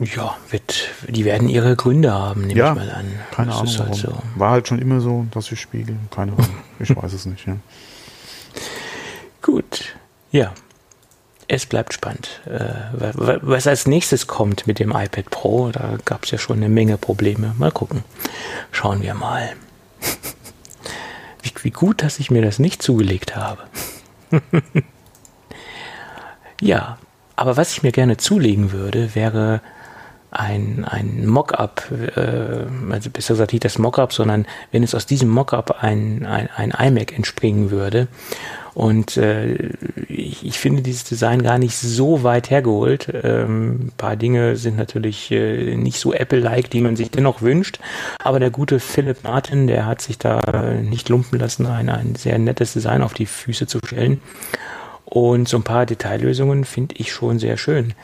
Ja, 0.00 0.36
wird, 0.50 0.90
die 1.08 1.24
werden 1.24 1.48
ihre 1.48 1.74
Gründe 1.74 2.12
haben, 2.12 2.42
nehme 2.42 2.58
Ja, 2.58 2.70
ich 2.70 2.78
mal 2.78 2.90
an. 2.90 3.06
Keine 3.32 3.48
Das 3.48 3.56
Ahnung. 3.58 3.72
ist 3.72 3.80
halt 3.80 3.94
so. 3.96 4.14
War 4.36 4.52
halt 4.52 4.68
schon 4.68 4.78
immer 4.78 5.00
so, 5.00 5.26
dass 5.32 5.46
sie 5.46 5.56
spiegeln. 5.56 5.98
Keine 6.12 6.32
Ahnung. 6.32 6.46
Ich 6.78 6.94
weiß 6.96 7.12
es 7.12 7.26
nicht. 7.26 7.46
Ja. 7.46 7.56
Gut, 9.42 9.96
ja. 10.30 10.52
Es 11.50 11.64
bleibt 11.64 11.94
spannend. 11.94 12.40
Äh, 12.46 12.60
wa- 12.92 13.12
wa- 13.14 13.38
was 13.40 13.66
als 13.66 13.86
nächstes 13.86 14.26
kommt 14.26 14.66
mit 14.66 14.78
dem 14.78 14.90
iPad 14.90 15.30
Pro, 15.30 15.70
da 15.72 15.96
gab 16.04 16.24
es 16.24 16.30
ja 16.30 16.36
schon 16.38 16.58
eine 16.58 16.68
Menge 16.68 16.98
Probleme. 16.98 17.54
Mal 17.58 17.72
gucken. 17.72 18.04
Schauen 18.70 19.00
wir 19.02 19.14
mal. 19.14 19.52
Wie, 21.42 21.52
wie 21.62 21.70
gut, 21.70 22.02
dass 22.02 22.18
ich 22.18 22.30
mir 22.30 22.42
das 22.42 22.58
nicht 22.58 22.82
zugelegt 22.82 23.34
habe. 23.36 23.62
ja, 26.60 26.98
aber 27.36 27.56
was 27.56 27.72
ich 27.72 27.82
mir 27.82 27.92
gerne 27.92 28.16
zulegen 28.16 28.72
würde, 28.72 29.14
wäre 29.14 29.60
ein, 30.30 30.84
ein 30.84 31.26
Mockup, 31.26 31.90
äh, 32.16 32.66
also 32.90 33.08
besser 33.10 33.34
gesagt 33.34 33.52
nicht 33.52 33.64
das 33.64 33.78
Mockup, 33.78 34.12
sondern 34.12 34.46
wenn 34.72 34.82
es 34.82 34.94
aus 34.94 35.06
diesem 35.06 35.28
Mockup 35.30 35.82
ein, 35.82 36.26
ein, 36.26 36.50
ein 36.50 36.70
iMac 36.72 37.12
entspringen 37.16 37.70
würde. 37.70 38.08
Und 38.78 39.16
äh, 39.16 39.70
ich, 40.06 40.46
ich 40.46 40.56
finde 40.60 40.82
dieses 40.82 41.02
Design 41.02 41.42
gar 41.42 41.58
nicht 41.58 41.76
so 41.76 42.22
weit 42.22 42.48
hergeholt. 42.48 43.08
Ähm, 43.24 43.86
ein 43.86 43.92
paar 43.96 44.14
Dinge 44.14 44.54
sind 44.54 44.76
natürlich 44.76 45.32
äh, 45.32 45.74
nicht 45.74 45.98
so 45.98 46.12
Apple-like, 46.12 46.70
die 46.70 46.80
man 46.80 46.94
sich 46.94 47.10
dennoch 47.10 47.42
wünscht. 47.42 47.80
Aber 48.20 48.38
der 48.38 48.50
gute 48.50 48.78
Philip 48.78 49.24
Martin, 49.24 49.66
der 49.66 49.84
hat 49.84 50.00
sich 50.00 50.16
da 50.16 50.76
nicht 50.80 51.08
lumpen 51.08 51.40
lassen, 51.40 51.66
ein, 51.66 51.88
ein 51.88 52.14
sehr 52.14 52.38
nettes 52.38 52.74
Design 52.74 53.02
auf 53.02 53.14
die 53.14 53.26
Füße 53.26 53.66
zu 53.66 53.80
stellen. 53.84 54.20
Und 55.04 55.48
so 55.48 55.56
ein 55.56 55.64
paar 55.64 55.84
Detaillösungen 55.84 56.64
finde 56.64 56.94
ich 56.98 57.12
schon 57.12 57.40
sehr 57.40 57.56
schön. 57.56 57.94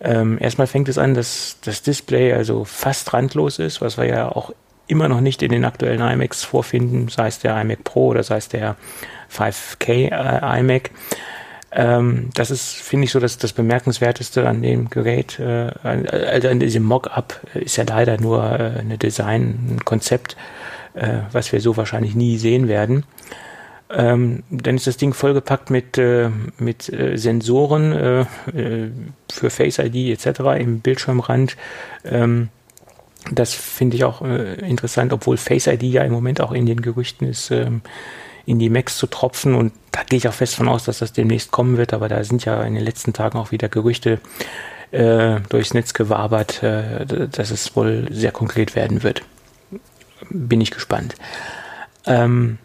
Ähm, 0.00 0.38
erstmal 0.40 0.66
fängt 0.66 0.88
es 0.88 0.98
an, 0.98 1.14
dass 1.14 1.58
das 1.62 1.82
Display 1.82 2.32
also 2.32 2.64
fast 2.64 3.12
randlos 3.12 3.60
ist, 3.60 3.80
was 3.80 3.98
wir 3.98 4.06
ja 4.06 4.28
auch 4.34 4.50
immer 4.86 5.08
noch 5.08 5.20
nicht 5.20 5.42
in 5.42 5.50
den 5.50 5.64
aktuellen 5.64 6.00
iMacs 6.00 6.44
vorfinden, 6.44 7.08
sei 7.08 7.28
es 7.28 7.38
der 7.38 7.60
iMac 7.60 7.84
Pro 7.84 8.08
oder 8.08 8.22
sei 8.22 8.36
es 8.36 8.48
der 8.48 8.76
5K 9.30 10.10
äh, 10.10 10.60
iMac. 10.60 10.90
Ähm, 11.72 12.30
das 12.34 12.50
ist, 12.50 12.74
finde 12.74 13.06
ich, 13.06 13.10
so 13.10 13.18
das, 13.18 13.36
das 13.38 13.52
Bemerkenswerteste 13.52 14.48
an 14.48 14.62
dem 14.62 14.90
Gerät. 14.90 15.40
Äh, 15.40 15.72
also 15.82 16.48
an 16.48 16.60
diesem 16.60 16.84
Mock-up 16.84 17.40
ist 17.54 17.76
ja 17.76 17.84
leider 17.84 18.20
nur 18.20 18.44
äh, 18.44 18.78
eine 18.78 18.96
Design, 18.96 19.58
ein 19.76 19.84
Konzept, 19.84 20.36
äh, 20.94 21.20
was 21.32 21.52
wir 21.52 21.60
so 21.60 21.76
wahrscheinlich 21.76 22.14
nie 22.14 22.38
sehen 22.38 22.68
werden. 22.68 23.04
Ähm, 23.90 24.44
dann 24.50 24.76
ist 24.76 24.86
das 24.86 24.96
Ding 24.96 25.12
vollgepackt 25.12 25.70
mit, 25.70 25.98
äh, 25.98 26.30
mit 26.58 26.92
äh, 26.92 27.16
Sensoren 27.16 27.92
äh, 27.92 28.20
äh, 28.20 28.90
für 29.30 29.50
Face 29.50 29.78
ID 29.78 30.10
etc. 30.10 30.40
im 30.58 30.80
Bildschirmrand. 30.80 31.56
Ähm, 32.04 32.48
das 33.32 33.54
finde 33.54 33.96
ich 33.96 34.04
auch 34.04 34.22
äh, 34.22 34.54
interessant, 34.68 35.12
obwohl 35.12 35.36
Face 35.36 35.66
ID 35.66 35.82
ja 35.84 36.02
im 36.02 36.12
Moment 36.12 36.40
auch 36.40 36.52
in 36.52 36.66
den 36.66 36.82
Gerüchten 36.82 37.26
ist, 37.26 37.50
ähm, 37.50 37.82
in 38.46 38.58
die 38.58 38.68
Macs 38.68 38.98
zu 38.98 39.06
tropfen. 39.06 39.54
Und 39.54 39.72
da 39.92 40.02
gehe 40.02 40.18
ich 40.18 40.28
auch 40.28 40.34
fest 40.34 40.56
von 40.56 40.68
aus, 40.68 40.84
dass 40.84 40.98
das 40.98 41.12
demnächst 41.12 41.50
kommen 41.50 41.76
wird. 41.76 41.94
Aber 41.94 42.08
da 42.08 42.22
sind 42.24 42.44
ja 42.44 42.62
in 42.62 42.74
den 42.74 42.84
letzten 42.84 43.12
Tagen 43.12 43.38
auch 43.38 43.50
wieder 43.50 43.68
Gerüchte 43.68 44.20
äh, 44.90 45.40
durchs 45.48 45.74
Netz 45.74 45.94
gewabert, 45.94 46.62
äh, 46.62 47.06
dass 47.06 47.50
es 47.50 47.74
wohl 47.74 48.08
sehr 48.10 48.32
konkret 48.32 48.76
werden 48.76 49.02
wird. 49.02 49.22
Bin 50.30 50.60
ich 50.60 50.70
gespannt. 50.70 51.14
Ähm, 52.06 52.58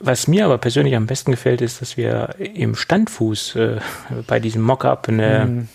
was 0.00 0.28
mir 0.28 0.44
aber 0.44 0.58
persönlich 0.58 0.96
am 0.96 1.06
besten 1.06 1.30
gefällt, 1.30 1.62
ist, 1.62 1.80
dass 1.80 1.96
wir 1.96 2.34
im 2.38 2.74
Standfuß 2.74 3.56
äh, 3.56 3.78
bei 4.26 4.38
diesem 4.38 4.62
Mockup 4.62 5.08
eine, 5.08 5.66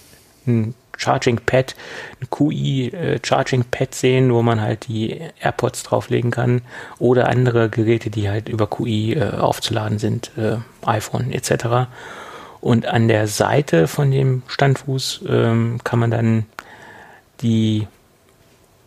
ein 0.46 0.76
Charging 1.00 1.40
Pad, 1.46 1.76
ein 2.22 2.30
QI 2.30 2.90
äh, 2.90 3.20
Charging 3.24 3.64
Pad 3.64 3.96
sehen, 3.96 4.34
wo 4.34 4.42
man 4.42 4.62
halt 4.62 4.88
die 4.88 5.20
AirPods 5.42 5.84
drauflegen 5.84 6.30
kann 6.30 6.62
oder 7.00 7.30
andere 7.30 7.70
Geräte, 7.70 8.10
die 8.10 8.30
halt 8.30 8.50
über 8.50 8.68
QI 8.68 9.14
äh, 9.14 9.32
aufzuladen 9.38 9.98
sind, 9.98 10.32
äh, 10.38 10.58
iPhone 10.86 11.32
etc. 11.32 11.88
Und 12.62 12.86
an 12.86 13.08
der 13.08 13.28
Seite 13.28 13.88
von 13.88 14.12
dem 14.12 14.44
Standfuß 14.48 15.22
ähm, 15.28 15.80
kann 15.84 16.00
man 16.00 16.12
dann 16.12 16.46
die 17.42 17.88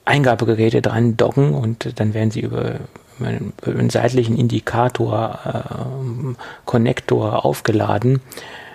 Eingabegeräte 0.05 0.83
dran 0.83 1.17
docken 1.17 1.55
und 1.55 1.99
dann 1.99 2.13
werden 2.13 2.31
sie 2.31 2.41
über 2.41 2.81
einen, 3.21 3.91
seitlichen 3.91 4.37
Indikator, 4.37 5.39
äh, 5.45 6.65
aufgeladen. 7.45 8.21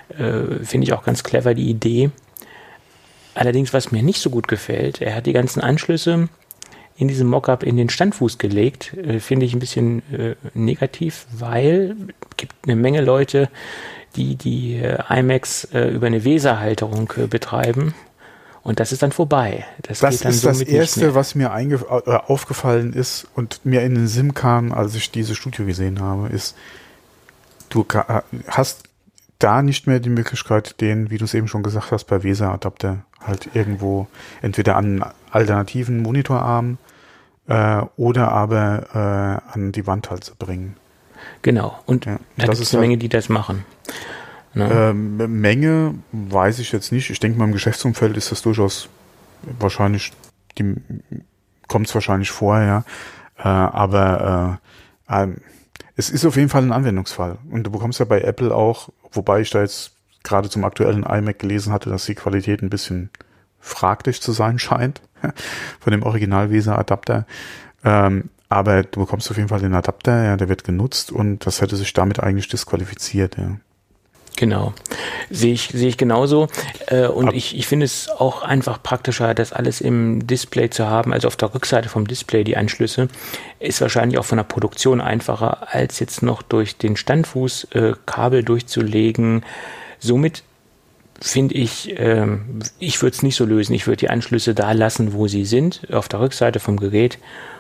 Äh, 0.09 0.63
Finde 0.63 0.85
ich 0.87 0.93
auch 0.93 1.03
ganz 1.03 1.23
clever 1.23 1.53
die 1.53 1.69
Idee. 1.69 2.11
Allerdings, 3.37 3.73
was 3.73 3.91
mir 3.91 4.01
nicht 4.03 4.19
so 4.19 4.29
gut 4.29 4.47
gefällt, 4.47 5.01
er 5.01 5.15
hat 5.15 5.25
die 5.27 5.33
ganzen 5.33 5.61
Anschlüsse 5.61 6.29
in 6.97 7.07
diesem 7.07 7.27
Mockup 7.27 7.61
in 7.61 7.77
den 7.77 7.89
Standfuß 7.89 8.39
gelegt. 8.39 8.93
Äh, 8.93 9.19
Finde 9.19 9.45
ich 9.45 9.53
ein 9.53 9.59
bisschen 9.59 10.01
äh, 10.11 10.35
negativ, 10.53 11.27
weil 11.37 11.95
es 12.31 12.37
gibt 12.37 12.53
eine 12.63 12.75
Menge 12.75 13.01
Leute, 13.01 13.49
die 14.15 14.35
die 14.35 14.77
äh, 14.77 14.97
iMacs 15.09 15.65
äh, 15.65 15.89
über 15.89 16.07
eine 16.07 16.23
Weserhalterung 16.23 17.13
äh, 17.17 17.27
betreiben. 17.27 17.93
Und 18.63 18.79
das 18.79 18.91
ist 18.91 19.03
dann 19.03 19.11
vorbei. 19.11 19.65
Das, 19.83 19.99
Das 19.99 20.15
geht 20.15 20.25
dann 20.25 20.31
ist 20.31 20.43
das 20.43 20.61
Erste, 20.61 21.15
was 21.15 21.35
mir 21.35 21.51
äh, 21.55 22.11
aufgefallen 22.11 22.91
ist 22.91 23.27
und 23.35 23.61
mir 23.63 23.83
in 23.83 23.95
den 23.95 24.07
Sinn 24.07 24.33
kam, 24.33 24.73
als 24.73 24.95
ich 24.95 25.11
diese 25.11 25.35
Studie 25.35 25.63
gesehen 25.63 26.01
habe, 26.01 26.27
ist, 26.29 26.57
du 27.69 27.85
hast 28.47 28.83
da 29.39 29.61
nicht 29.61 29.87
mehr 29.87 29.99
die 29.99 30.09
Möglichkeit, 30.09 30.79
den, 30.81 31.09
wie 31.11 31.17
du 31.17 31.25
es 31.25 31.33
eben 31.33 31.47
schon 31.47 31.63
gesagt 31.63 31.91
hast, 31.91 32.05
bei 32.05 32.23
Weser-Adapter 32.23 32.99
halt 33.23 33.49
irgendwo 33.53 34.07
entweder 34.41 34.75
an 34.77 34.85
einen 35.03 35.11
alternativen 35.31 36.01
Monitorarm 36.01 36.77
äh, 37.47 37.81
oder 37.97 38.31
aber 38.31 39.41
äh, 39.49 39.53
an 39.53 39.71
die 39.71 39.85
Wand 39.87 40.09
halt 40.09 40.23
zu 40.23 40.35
bringen. 40.35 40.75
Genau. 41.41 41.77
Und 41.85 42.05
Ja, 42.05 42.13
da 42.13 42.19
das 42.37 42.45
gibt 42.45 42.53
es 42.53 42.59
ist 42.61 42.73
eine 42.73 42.81
halt- 42.81 42.89
Menge, 42.89 42.97
die 42.99 43.09
das 43.09 43.29
machen. 43.29 43.63
Ne? 44.53 44.69
Ähm, 44.71 45.41
Menge 45.41 45.95
weiß 46.11 46.59
ich 46.59 46.71
jetzt 46.71 46.91
nicht. 46.91 47.09
Ich 47.09 47.19
denke 47.19 47.37
mal, 47.37 47.45
im 47.45 47.51
Geschäftsumfeld 47.51 48.17
ist 48.17 48.31
das 48.31 48.41
durchaus 48.41 48.89
wahrscheinlich, 49.59 50.13
die 50.57 50.75
kommt 51.67 51.87
es 51.87 51.93
wahrscheinlich 51.93 52.31
vor, 52.31 52.59
ja. 52.59 52.83
Äh, 53.37 53.43
aber 53.47 54.59
äh, 55.09 55.23
ähm, 55.23 55.37
es 55.95 56.09
ist 56.09 56.25
auf 56.25 56.35
jeden 56.35 56.49
Fall 56.49 56.63
ein 56.63 56.71
Anwendungsfall. 56.71 57.37
Und 57.49 57.63
du 57.63 57.71
bekommst 57.71 57.99
ja 57.99 58.05
bei 58.05 58.21
Apple 58.21 58.53
auch, 58.53 58.89
wobei 59.11 59.41
ich 59.41 59.49
da 59.49 59.61
jetzt 59.61 59.93
gerade 60.23 60.49
zum 60.49 60.63
aktuellen 60.63 61.03
iMac 61.03 61.39
gelesen 61.39 61.73
hatte, 61.73 61.89
dass 61.89 62.05
die 62.05 62.15
Qualität 62.15 62.61
ein 62.61 62.69
bisschen 62.69 63.09
fraglich 63.59 64.21
zu 64.21 64.31
sein 64.31 64.59
scheint 64.59 65.01
von 65.79 65.91
dem 65.91 66.03
Original-Weser-Adapter. 66.03 67.25
Ähm, 67.83 68.29
aber 68.49 68.83
du 68.83 69.01
bekommst 69.01 69.29
auf 69.29 69.37
jeden 69.37 69.49
Fall 69.49 69.59
den 69.59 69.73
Adapter, 69.73 70.23
ja, 70.23 70.37
der 70.37 70.47
wird 70.47 70.63
genutzt 70.63 71.11
und 71.11 71.45
das 71.45 71.61
hätte 71.61 71.75
sich 71.75 71.91
damit 71.93 72.21
eigentlich 72.21 72.47
disqualifiziert, 72.47 73.37
ja. 73.37 73.57
Genau. 74.37 74.71
Sehe 75.31 75.53
ich, 75.53 75.69
sehe 75.73 75.89
ich 75.89 75.97
genauso. 75.97 76.47
Äh, 76.85 77.07
und 77.07 77.29
Ab- 77.29 77.33
ich, 77.33 77.57
ich 77.57 77.65
finde 77.67 77.85
es 77.85 78.07
auch 78.07 78.43
einfach 78.43 78.81
praktischer, 78.81 79.33
das 79.33 79.51
alles 79.51 79.81
im 79.81 80.25
Display 80.27 80.69
zu 80.69 80.87
haben, 80.87 81.11
also 81.11 81.27
auf 81.27 81.35
der 81.35 81.53
Rückseite 81.53 81.89
vom 81.89 82.07
Display 82.07 82.43
die 82.45 82.55
Anschlüsse. 82.55 83.09
Ist 83.59 83.81
wahrscheinlich 83.81 84.19
auch 84.19 84.25
von 84.25 84.37
der 84.37 84.43
Produktion 84.43 85.01
einfacher, 85.01 85.73
als 85.73 85.99
jetzt 85.99 86.21
noch 86.21 86.43
durch 86.43 86.77
den 86.77 86.95
Standfuß 86.95 87.65
äh, 87.73 87.93
Kabel 88.05 88.43
durchzulegen. 88.43 89.43
Somit 89.99 90.43
finde 91.19 91.55
ich, 91.55 91.95
ähm, 91.97 92.59
ich 92.77 93.01
würde 93.01 93.15
es 93.15 93.23
nicht 93.23 93.35
so 93.35 93.43
lösen. 93.43 93.73
Ich 93.73 93.87
würde 93.87 93.97
die 93.97 94.11
Anschlüsse 94.11 94.53
da 94.53 94.71
lassen, 94.71 95.13
wo 95.13 95.27
sie 95.27 95.45
sind, 95.45 95.81
auf 95.91 96.07
der 96.07 96.19
Rückseite 96.19 96.59
vom 96.59 96.77
Gerät 96.77 97.17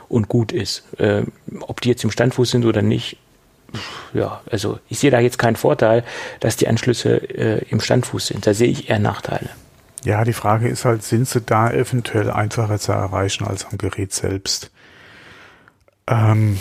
und 0.09 0.29
gut 0.29 0.51
ist. 0.51 0.83
Ähm, 0.99 1.31
ob 1.61 1.81
die 1.81 1.89
jetzt 1.89 2.03
im 2.03 2.11
Standfuß 2.11 2.51
sind 2.51 2.65
oder 2.65 2.83
nicht, 2.83 3.17
ja, 4.13 4.41
also 4.49 4.79
ich 4.89 4.99
sehe 4.99 5.11
da 5.11 5.19
jetzt 5.19 5.37
keinen 5.37 5.55
Vorteil, 5.55 6.03
dass 6.39 6.55
die 6.55 6.67
Anschlüsse 6.67 7.17
äh, 7.17 7.65
im 7.69 7.79
Standfuß 7.79 8.27
sind. 8.27 8.47
Da 8.47 8.53
sehe 8.53 8.69
ich 8.69 8.89
eher 8.89 8.99
Nachteile. 8.99 9.49
Ja, 10.03 10.23
die 10.23 10.33
Frage 10.33 10.67
ist 10.69 10.85
halt, 10.85 11.03
sind 11.03 11.27
sie 11.27 11.41
da 11.41 11.71
eventuell 11.71 12.31
einfacher 12.31 12.79
zu 12.79 12.91
erreichen 12.91 13.45
als 13.45 13.65
am 13.65 13.77
Gerät 13.77 14.13
selbst? 14.13 14.71
Ähm, 16.07 16.57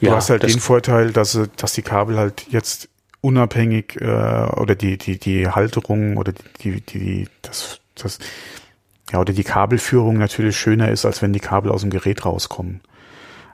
du 0.00 0.06
Ja, 0.06 0.16
hast 0.16 0.30
halt 0.30 0.42
den 0.42 0.58
Vorteil, 0.58 1.12
dass, 1.12 1.32
sie, 1.32 1.48
dass 1.56 1.72
die 1.72 1.82
Kabel 1.82 2.16
halt 2.18 2.46
jetzt 2.48 2.88
unabhängig 3.20 4.00
äh, 4.00 4.04
oder 4.04 4.74
die, 4.74 4.98
die, 4.98 5.18
die 5.18 5.48
Halterung 5.48 6.16
oder 6.16 6.32
die, 6.32 6.80
die, 6.80 6.80
die 6.80 7.28
das, 7.42 7.80
das, 7.94 8.18
ja, 9.12 9.20
oder 9.20 9.32
die 9.32 9.44
Kabelführung 9.44 10.18
natürlich 10.18 10.58
schöner 10.58 10.90
ist, 10.90 11.04
als 11.04 11.22
wenn 11.22 11.32
die 11.32 11.40
Kabel 11.40 11.70
aus 11.70 11.82
dem 11.82 11.90
Gerät 11.90 12.24
rauskommen. 12.24 12.80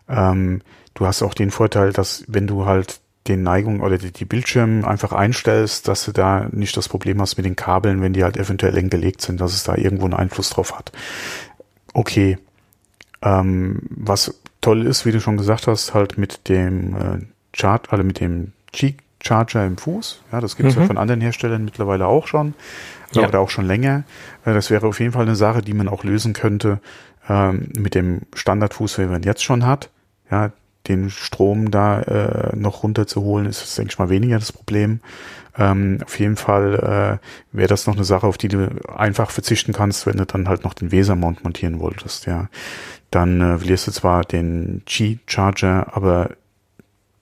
Ähm, 0.09 0.62
du 0.98 1.06
hast 1.06 1.22
auch 1.22 1.34
den 1.34 1.50
Vorteil, 1.50 1.92
dass 1.92 2.24
wenn 2.26 2.46
du 2.46 2.66
halt 2.66 3.00
den 3.28 3.42
Neigung 3.42 3.80
oder 3.80 3.98
die, 3.98 4.11
die 4.11 4.24
Bildschirme 4.24 4.87
einfach 4.87 5.12
einstellst, 5.12 5.87
dass 5.87 6.04
du 6.04 6.12
da 6.12 6.48
nicht 6.50 6.76
das 6.76 6.88
Problem 6.88 7.20
hast 7.20 7.37
mit 7.37 7.46
den 7.46 7.56
Kabeln, 7.56 8.00
wenn 8.00 8.12
die 8.12 8.24
halt 8.24 8.37
eventuell 8.37 8.76
eng 8.76 8.90
gelegt 8.90 9.20
sind, 9.22 9.40
dass 9.40 9.52
es 9.52 9.64
da 9.64 9.76
irgendwo 9.76 10.06
einen 10.06 10.14
Einfluss 10.14 10.50
drauf 10.50 10.76
hat. 10.76 10.92
Okay. 11.92 12.38
Ähm, 13.22 13.80
was 13.90 14.40
toll 14.61 14.87
ist, 14.87 15.06
wie 15.06 15.12
du 15.12 15.20
schon 15.20 15.37
gesagt 15.37 15.66
hast, 15.66 15.94
halt 15.94 16.18
mit 16.18 16.48
dem 16.48 16.96
äh, 16.96 17.18
Chart, 17.52 17.92
also 17.92 18.04
mit 18.04 18.20
dem 18.20 18.52
G 18.72 18.94
Charger 19.20 19.66
im 19.66 19.76
Fuß. 19.76 20.22
Ja, 20.30 20.40
das 20.40 20.56
gibt 20.56 20.68
es 20.68 20.76
mhm. 20.76 20.82
ja 20.82 20.87
von 20.87 20.98
anderen 20.98 21.20
Herstellern 21.20 21.64
mittlerweile 21.64 22.06
auch 22.06 22.28
schon. 22.28 22.54
Ja. 23.12 23.26
Oder 23.26 23.40
auch 23.40 23.50
schon 23.50 23.66
länger. 23.66 24.04
Äh, 24.44 24.54
das 24.54 24.70
wäre 24.70 24.87
auf 24.87 25.00
jeden 25.00 25.12
Fall 25.12 25.22
eine 25.22 25.37
Sache, 25.37 25.61
die 25.61 25.74
man 25.74 25.88
auch 25.88 26.04
lösen 26.04 26.32
könnte 26.32 26.80
ähm, 27.28 27.68
mit 27.76 27.94
dem 27.94 28.22
Standardfuß, 28.34 28.96
den 28.96 29.11
man 29.11 29.22
jetzt 29.22 29.42
schon 29.42 29.66
hat. 29.66 29.90
Ja, 30.30 30.52
den 30.88 31.11
Strom 31.11 31.70
da 31.70 32.03
äh, 32.03 32.57
noch 32.57 32.83
runterzuholen, 32.83 33.46
ist, 33.46 33.77
denke 33.79 33.92
ich 33.92 33.98
mal, 33.98 34.09
weniger 34.09 34.38
das 34.38 34.53
Problem. 34.53 35.01
Ähm, 35.57 35.98
auf 36.05 36.18
jeden 36.18 36.37
Fall 36.37 37.20
äh, 37.22 37.57
wäre 37.57 37.68
das 37.68 37.87
noch 37.87 37.96
eine 37.96 38.05
Sache, 38.05 38.27
auf 38.27 38.38
die 38.38 38.48
du 38.48 38.70
einfach 38.94 39.31
verzichten 39.31 39.72
kannst, 39.72 40.07
wenn 40.07 40.16
du 40.16 40.27
dann 40.27 40.48
halt 40.48 40.64
noch 40.64 40.74
den 40.74 40.92
Weser-Mount 40.92 41.44
montieren 41.44 41.81
wolltest, 41.81 42.27
ja. 42.27 42.48
Dann 43.11 43.40
äh, 43.40 43.59
verlierst 43.59 43.87
du 43.87 43.92
zwar 43.92 44.22
den 44.22 44.83
Qi-Charger, 44.87 45.96
aber 45.96 46.31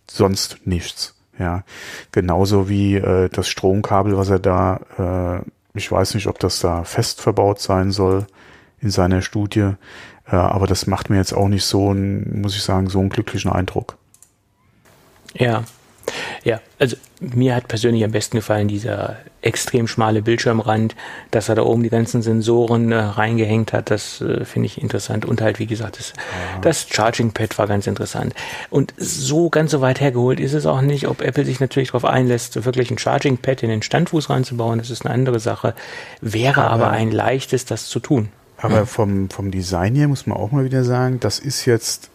sonst 0.09 0.59
nichts. 0.65 1.15
Ja, 1.39 1.65
genauso 2.13 2.69
wie 2.69 2.97
äh, 2.97 3.29
das 3.29 3.49
Stromkabel, 3.49 4.17
was 4.17 4.31
er 4.31 4.39
da, 4.39 4.81
äh, 4.99 5.79
ich 5.79 5.93
weiß 5.93 6.15
nicht, 6.15 6.29
ob 6.29 6.39
das 6.39 6.61
da 6.61 6.85
fest 6.85 7.21
verbaut 7.21 7.61
sein 7.61 7.91
soll 7.91 8.27
in 8.81 8.91
seiner 8.91 9.21
Studie, 9.21 9.73
äh, 10.31 10.37
aber 10.37 10.67
das 10.67 10.87
macht 10.87 11.11
mir 11.11 11.17
jetzt 11.17 11.33
auch 11.33 11.49
nicht 11.49 11.65
so, 11.65 11.93
ein, 11.93 12.41
muss 12.41 12.57
ich 12.57 12.63
sagen, 12.63 12.89
so 12.89 13.01
einen 13.01 13.11
glücklichen 13.11 13.51
Eindruck. 13.51 13.97
Ja, 15.35 15.65
ja, 16.45 16.61
also 16.79 16.97
mir 17.21 17.55
hat 17.55 17.69
persönlich 17.69 18.05
am 18.05 18.13
besten 18.13 18.37
gefallen 18.37 18.69
dieser 18.69 19.17
extrem 19.43 19.89
schmale 19.89 20.23
Bildschirmrand, 20.23 20.95
dass 21.31 21.49
er 21.49 21.55
da 21.55 21.63
oben 21.63 21.83
die 21.83 21.89
ganzen 21.89 22.23
Sensoren 22.23 22.93
äh, 22.93 22.97
reingehängt 22.97 23.73
hat. 23.73 23.91
Das 23.91 24.21
äh, 24.21 24.45
finde 24.45 24.67
ich 24.67 24.81
interessant. 24.81 25.25
Und 25.25 25.41
halt, 25.41 25.59
wie 25.59 25.67
gesagt, 25.67 25.99
das, 25.99 26.13
ja. 26.17 26.61
das 26.61 26.87
Charging 26.89 27.33
Pad 27.33 27.59
war 27.59 27.67
ganz 27.67 27.87
interessant. 27.87 28.35
Und 28.71 28.95
so 28.97 29.51
ganz 29.51 29.71
so 29.71 29.81
weit 29.81 30.01
hergeholt 30.01 30.41
ist 30.41 30.53
es 30.53 30.67
auch 30.67 30.81
nicht, 30.81 31.09
ob 31.09 31.23
Apple 31.23 31.45
sich 31.45 31.61
natürlich 31.61 31.89
darauf 31.89 32.05
einlässt, 32.05 32.65
wirklich 32.65 32.91
ein 32.91 32.99
Charging 32.99 33.39
Pad 33.39 33.63
in 33.63 33.71
den 33.71 33.83
Standfuß 33.83 34.31
reinzubauen. 34.31 34.79
Das 34.79 34.91
ist 34.91 35.05
eine 35.05 35.15
andere 35.15 35.41
Sache. 35.41 35.75
Wäre 36.21 36.65
aber, 36.65 36.87
aber 36.87 36.91
ein 36.91 37.11
leichtes, 37.11 37.65
das 37.65 37.89
zu 37.89 38.01
tun. 38.01 38.29
Aber 38.67 38.87
vom, 38.87 39.31
vom 39.31 39.51
Design 39.51 39.95
her 39.95 40.09
muss 40.09 40.27
man 40.27 40.37
auch 40.37 40.53
mal 40.53 40.65
wieder 40.65 40.85
sagen, 40.85 41.21
das 41.21 41.39
ist 41.39 41.65
jetzt 41.65 42.11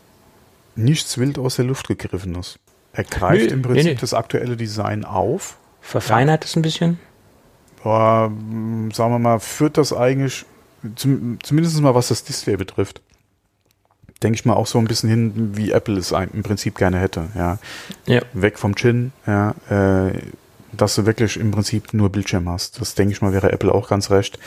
nichts 0.76 1.18
wild 1.18 1.38
aus 1.38 1.56
der 1.56 1.66
Luft 1.66 1.88
gegriffenes. 1.88 2.60
Er 2.94 3.04
greift 3.04 3.46
nee, 3.46 3.54
im 3.54 3.62
Prinzip 3.62 3.86
nee, 3.86 3.92
nee. 3.94 4.00
das 4.00 4.14
aktuelle 4.14 4.58
Design 4.58 5.06
auf. 5.06 5.58
Verfeinert 5.82 6.46
es 6.46 6.56
ein 6.56 6.62
bisschen? 6.62 7.00
Boah, 7.84 8.28
hm, 8.28 8.92
sagen 8.92 9.14
wir 9.14 9.20
mal, 9.20 9.40
führt 9.40 9.78
das 9.78 9.94
eigentlich, 9.94 10.46
zum, 10.96 11.40
zumindest 11.42 11.80
mal 11.82 11.96
was 11.96 12.10
das 12.10 12.24
Display 12.24 12.58
betrifft, 12.58 13.02
denke 14.22 14.36
ich 14.36 14.46
mal 14.46 14.54
auch 14.54 14.68
so 14.68 14.78
ein 14.78 14.86
bisschen 14.86 15.10
hin, 15.10 15.52
wie 15.56 15.72
Apple 15.72 15.98
es 15.98 16.12
im 16.12 16.44
Prinzip 16.44 16.78
gerne 16.78 17.00
hätte. 17.00 17.30
Ja. 17.36 17.58
ja. 18.06 18.22
Weg 18.34 18.60
vom 18.60 18.76
Chin, 18.76 19.12
ja, 19.26 19.56
äh, 19.70 20.14
dass 20.74 20.96
du 20.96 21.06
wirklich 21.06 21.38
im 21.38 21.52
Prinzip 21.52 21.94
nur 21.94 22.10
Bildschirm 22.10 22.50
hast. 22.50 22.80
Das 22.80 22.96
denke 22.96 23.14
ich 23.14 23.22
mal, 23.22 23.34
wäre 23.34 23.52
Apple 23.52 23.74
auch 23.74 23.90
ganz 23.90 24.10
recht. 24.10 24.40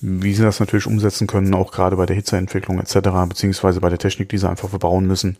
Wie 0.00 0.34
sie 0.34 0.42
das 0.42 0.60
natürlich 0.60 0.86
umsetzen 0.86 1.26
können, 1.26 1.54
auch 1.54 1.72
gerade 1.72 1.96
bei 1.96 2.06
der 2.06 2.16
Hitzeentwicklung 2.16 2.80
etc., 2.80 2.94
beziehungsweise 3.28 3.80
bei 3.80 3.88
der 3.88 3.98
Technik, 3.98 4.28
die 4.28 4.38
sie 4.38 4.48
einfach 4.48 4.68
verbauen 4.68 5.06
müssen, 5.06 5.36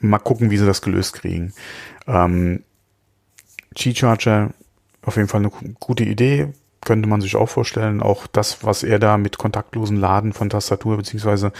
mal 0.00 0.18
gucken, 0.18 0.50
wie 0.50 0.58
sie 0.58 0.66
das 0.66 0.82
gelöst 0.82 1.14
kriegen. 1.14 1.52
Ähm, 2.06 2.62
Qi-Charger, 3.74 4.50
auf 5.02 5.16
jeden 5.16 5.28
Fall 5.28 5.40
eine 5.40 5.74
gute 5.80 6.04
Idee, 6.04 6.52
könnte 6.84 7.08
man 7.08 7.20
sich 7.20 7.36
auch 7.36 7.48
vorstellen. 7.48 8.02
Auch 8.02 8.26
das, 8.26 8.64
was 8.64 8.82
er 8.82 8.98
da 8.98 9.16
mit 9.16 9.38
kontaktlosen 9.38 9.96
Laden 9.96 10.32
von 10.32 10.50
Tastatur 10.50 10.96
beziehungsweise 10.96 11.52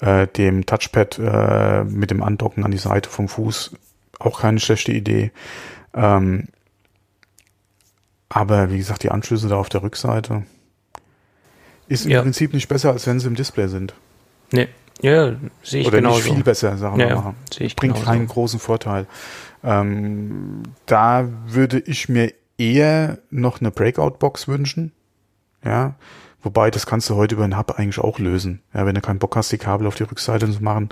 äh, 0.00 0.26
dem 0.26 0.66
Touchpad 0.66 1.18
äh, 1.18 1.84
mit 1.84 2.10
dem 2.10 2.22
Andocken 2.22 2.64
an 2.64 2.70
die 2.70 2.78
Seite 2.78 3.08
vom 3.10 3.28
Fuß, 3.28 3.72
auch 4.18 4.40
keine 4.40 4.60
schlechte 4.60 4.92
Idee. 4.92 5.32
Ähm, 5.94 6.48
aber 8.28 8.70
wie 8.70 8.78
gesagt, 8.78 9.02
die 9.02 9.10
Anschlüsse 9.10 9.48
da 9.48 9.56
auf 9.56 9.68
der 9.68 9.82
Rückseite 9.82 10.44
ist 11.88 12.04
im 12.04 12.12
ja. 12.12 12.22
Prinzip 12.22 12.54
nicht 12.54 12.68
besser, 12.68 12.92
als 12.92 13.06
wenn 13.06 13.18
sie 13.18 13.26
im 13.26 13.34
Display 13.34 13.66
sind. 13.66 13.94
Nee, 14.52 14.68
ja, 15.02 15.34
sehe 15.62 15.80
ich 15.80 15.86
Oder 15.86 16.00
nicht 16.00 16.22
viel 16.22 16.42
besser, 16.42 16.80
wir 16.80 17.06
ja, 17.08 17.14
mal. 17.16 17.34
Ich 17.58 17.74
Bringt 17.74 17.94
genauso. 17.94 18.10
keinen 18.10 18.28
großen 18.28 18.60
Vorteil. 18.60 19.06
Ähm, 19.64 20.62
da 20.86 21.28
würde 21.46 21.80
ich 21.80 22.08
mir 22.08 22.32
eher 22.58 23.18
noch 23.30 23.60
eine 23.60 23.70
Breakout-Box 23.70 24.46
wünschen. 24.46 24.92
Ja, 25.64 25.94
Wobei, 26.42 26.70
das 26.70 26.86
kannst 26.86 27.10
du 27.10 27.16
heute 27.16 27.34
über 27.34 27.44
einen 27.44 27.58
Hub 27.58 27.78
eigentlich 27.78 27.98
auch 27.98 28.18
lösen. 28.18 28.62
Ja, 28.72 28.86
wenn 28.86 28.94
du 28.94 29.02
keinen 29.02 29.18
Bock 29.18 29.36
hast, 29.36 29.52
die 29.52 29.58
Kabel 29.58 29.86
auf 29.86 29.94
die 29.94 30.04
Rückseite 30.04 30.50
zu 30.50 30.62
machen, 30.62 30.88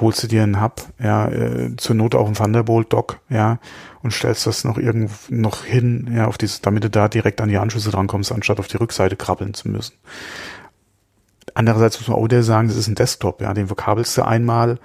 holst 0.00 0.22
du 0.22 0.28
dir 0.28 0.44
einen 0.44 0.60
Hub, 0.60 0.82
ja, 1.02 1.28
äh, 1.28 1.74
zur 1.76 1.96
Not 1.96 2.14
auch 2.14 2.26
einen 2.26 2.36
Thunderbolt-Dock, 2.36 3.18
ja, 3.28 3.58
und 4.02 4.12
stellst 4.12 4.46
das 4.46 4.64
noch 4.64 4.78
irgendwo 4.78 5.34
noch 5.34 5.64
hin, 5.64 6.10
ja, 6.14 6.26
auf 6.26 6.38
dieses, 6.38 6.60
damit 6.60 6.84
du 6.84 6.90
da 6.90 7.08
direkt 7.08 7.40
an 7.40 7.48
die 7.48 7.58
Anschlüsse 7.58 7.90
drankommst, 7.90 8.30
anstatt 8.30 8.60
auf 8.60 8.68
die 8.68 8.76
Rückseite 8.76 9.16
krabbeln 9.16 9.54
zu 9.54 9.68
müssen. 9.68 9.94
Andererseits 11.54 11.98
muss 11.98 12.08
man 12.08 12.16
auch 12.16 12.24
wieder 12.24 12.44
sagen, 12.44 12.68
das 12.68 12.76
ist 12.76 12.86
ein 12.86 12.94
Desktop, 12.94 13.40
ja, 13.40 13.52
den 13.52 13.66
verkabelst 13.66 14.16
du 14.16 14.22
einmal, 14.22 14.78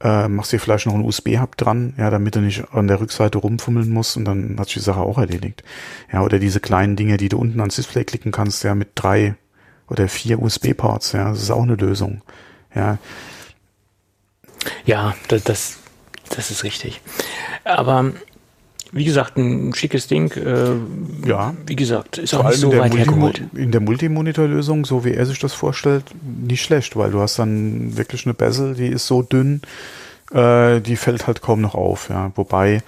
äh, 0.00 0.28
machst 0.28 0.52
dir 0.52 0.60
vielleicht 0.60 0.86
noch 0.86 0.94
einen 0.94 1.04
USB-Hub 1.04 1.56
dran, 1.56 1.94
ja, 1.98 2.10
damit 2.10 2.36
du 2.36 2.40
nicht 2.40 2.72
an 2.72 2.86
der 2.86 3.00
Rückseite 3.00 3.38
rumfummeln 3.38 3.90
musst 3.90 4.16
und 4.16 4.24
dann 4.24 4.56
hat 4.58 4.66
sich 4.66 4.74
die 4.74 4.80
Sache 4.80 5.00
auch 5.00 5.18
erledigt. 5.18 5.64
Ja, 6.12 6.22
oder 6.22 6.38
diese 6.38 6.60
kleinen 6.60 6.96
Dinge, 6.96 7.16
die 7.16 7.28
du 7.28 7.38
unten 7.38 7.60
ans 7.60 7.76
Display 7.76 8.04
klicken 8.04 8.32
kannst, 8.32 8.62
ja, 8.64 8.74
mit 8.74 8.90
drei 8.94 9.34
oder 9.88 10.08
vier 10.08 10.40
USB-Ports, 10.40 11.12
ja, 11.12 11.30
das 11.30 11.42
ist 11.42 11.50
auch 11.50 11.62
eine 11.62 11.74
Lösung. 11.74 12.22
Ja, 12.74 12.98
ja 14.84 15.14
das, 15.28 15.44
das, 15.44 15.78
das 16.30 16.50
ist 16.50 16.62
richtig. 16.62 17.00
Aber 17.64 18.12
wie 18.92 19.04
gesagt, 19.04 19.36
ein 19.36 19.74
schickes 19.74 20.06
Ding. 20.06 20.32
Äh, 20.32 21.28
ja. 21.28 21.54
Wie 21.66 21.76
gesagt, 21.76 22.18
ist 22.18 22.30
Vor 22.30 22.40
auch 22.40 22.50
nicht 22.50 22.60
so 22.60 22.76
weit 22.76 22.96
hergeholt. 22.96 23.42
In 23.54 23.70
der 23.70 23.80
Multimonitor-Lösung, 23.80 24.84
so 24.84 25.04
wie 25.04 25.12
er 25.12 25.26
sich 25.26 25.38
das 25.38 25.52
vorstellt, 25.52 26.04
nicht 26.22 26.62
schlecht, 26.62 26.96
weil 26.96 27.10
du 27.10 27.20
hast 27.20 27.38
dann 27.38 27.96
wirklich 27.96 28.26
eine 28.26 28.34
Bezel, 28.34 28.74
die 28.74 28.88
ist 28.88 29.06
so 29.06 29.22
dünn, 29.22 29.62
äh, 30.32 30.80
die 30.80 30.96
fällt 30.96 31.26
halt 31.26 31.42
kaum 31.42 31.60
noch 31.60 31.74
auf. 31.74 32.08
Ja. 32.08 32.32
Wobei, 32.34 32.82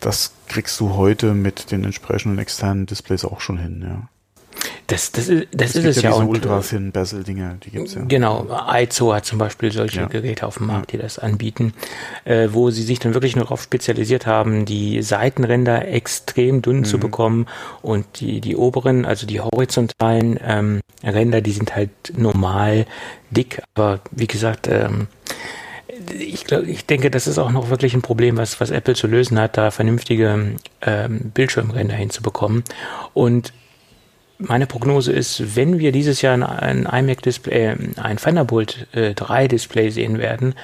das 0.00 0.32
kriegst 0.48 0.78
du 0.80 0.94
heute 0.94 1.34
mit 1.34 1.70
den 1.70 1.84
entsprechenden 1.84 2.38
externen 2.38 2.86
Displays 2.86 3.24
auch 3.24 3.40
schon 3.40 3.58
hin. 3.58 3.84
Ja. 3.86 4.08
Das, 4.88 5.12
das, 5.12 5.28
ist, 5.28 5.48
das 5.52 5.70
es 5.70 5.84
ist 5.84 5.96
es 5.98 6.02
ja. 6.02 6.12
Diese 6.12 6.24
Ultra-Thin 6.24 6.92
Bezel-Dinger, 6.92 7.58
die 7.62 7.70
gibt's 7.70 7.94
ja. 7.94 8.02
Genau, 8.08 8.46
Aizo 8.48 9.12
hat 9.12 9.26
zum 9.26 9.38
Beispiel 9.38 9.70
solche 9.70 10.00
ja. 10.00 10.06
Geräte 10.06 10.46
auf 10.46 10.56
dem 10.56 10.66
Markt, 10.66 10.92
die 10.92 10.96
das 10.96 11.18
anbieten, 11.18 11.74
äh, 12.24 12.48
wo 12.52 12.70
sie 12.70 12.82
sich 12.82 12.98
dann 12.98 13.12
wirklich 13.12 13.36
nur 13.36 13.44
darauf 13.44 13.60
spezialisiert 13.62 14.26
haben, 14.26 14.64
die 14.64 15.02
Seitenränder 15.02 15.86
extrem 15.88 16.62
dünn 16.62 16.78
mhm. 16.78 16.84
zu 16.86 16.98
bekommen 16.98 17.46
und 17.82 18.06
die, 18.20 18.40
die 18.40 18.56
oberen, 18.56 19.04
also 19.04 19.26
die 19.26 19.42
horizontalen 19.42 20.40
ähm, 20.42 20.80
Ränder, 21.04 21.42
die 21.42 21.52
sind 21.52 21.76
halt 21.76 21.90
normal 22.16 22.86
dick, 23.30 23.60
aber 23.74 24.00
wie 24.10 24.26
gesagt, 24.26 24.68
ähm, 24.68 25.08
ich 26.18 26.44
glaube, 26.44 26.64
ich 26.64 26.86
denke, 26.86 27.10
das 27.10 27.26
ist 27.26 27.36
auch 27.36 27.50
noch 27.50 27.68
wirklich 27.68 27.92
ein 27.92 28.00
Problem, 28.00 28.38
was, 28.38 28.58
was 28.58 28.70
Apple 28.70 28.94
zu 28.94 29.06
lösen 29.06 29.38
hat, 29.38 29.58
da 29.58 29.70
vernünftige 29.70 30.54
ähm, 30.80 31.30
Bildschirmränder 31.34 31.94
hinzubekommen. 31.94 32.64
Und 33.12 33.52
meine 34.38 34.66
Prognose 34.66 35.12
ist, 35.12 35.56
wenn 35.56 35.78
wir 35.78 35.92
dieses 35.92 36.22
Jahr 36.22 36.34
ein 36.62 36.86
iMac-Display, 36.86 37.72
äh, 37.72 37.76
ein 38.00 38.16
Thunderbolt 38.16 38.86
äh, 38.92 39.14
3 39.14 39.48
Display 39.48 39.90
sehen 39.90 40.18
werden, 40.18 40.54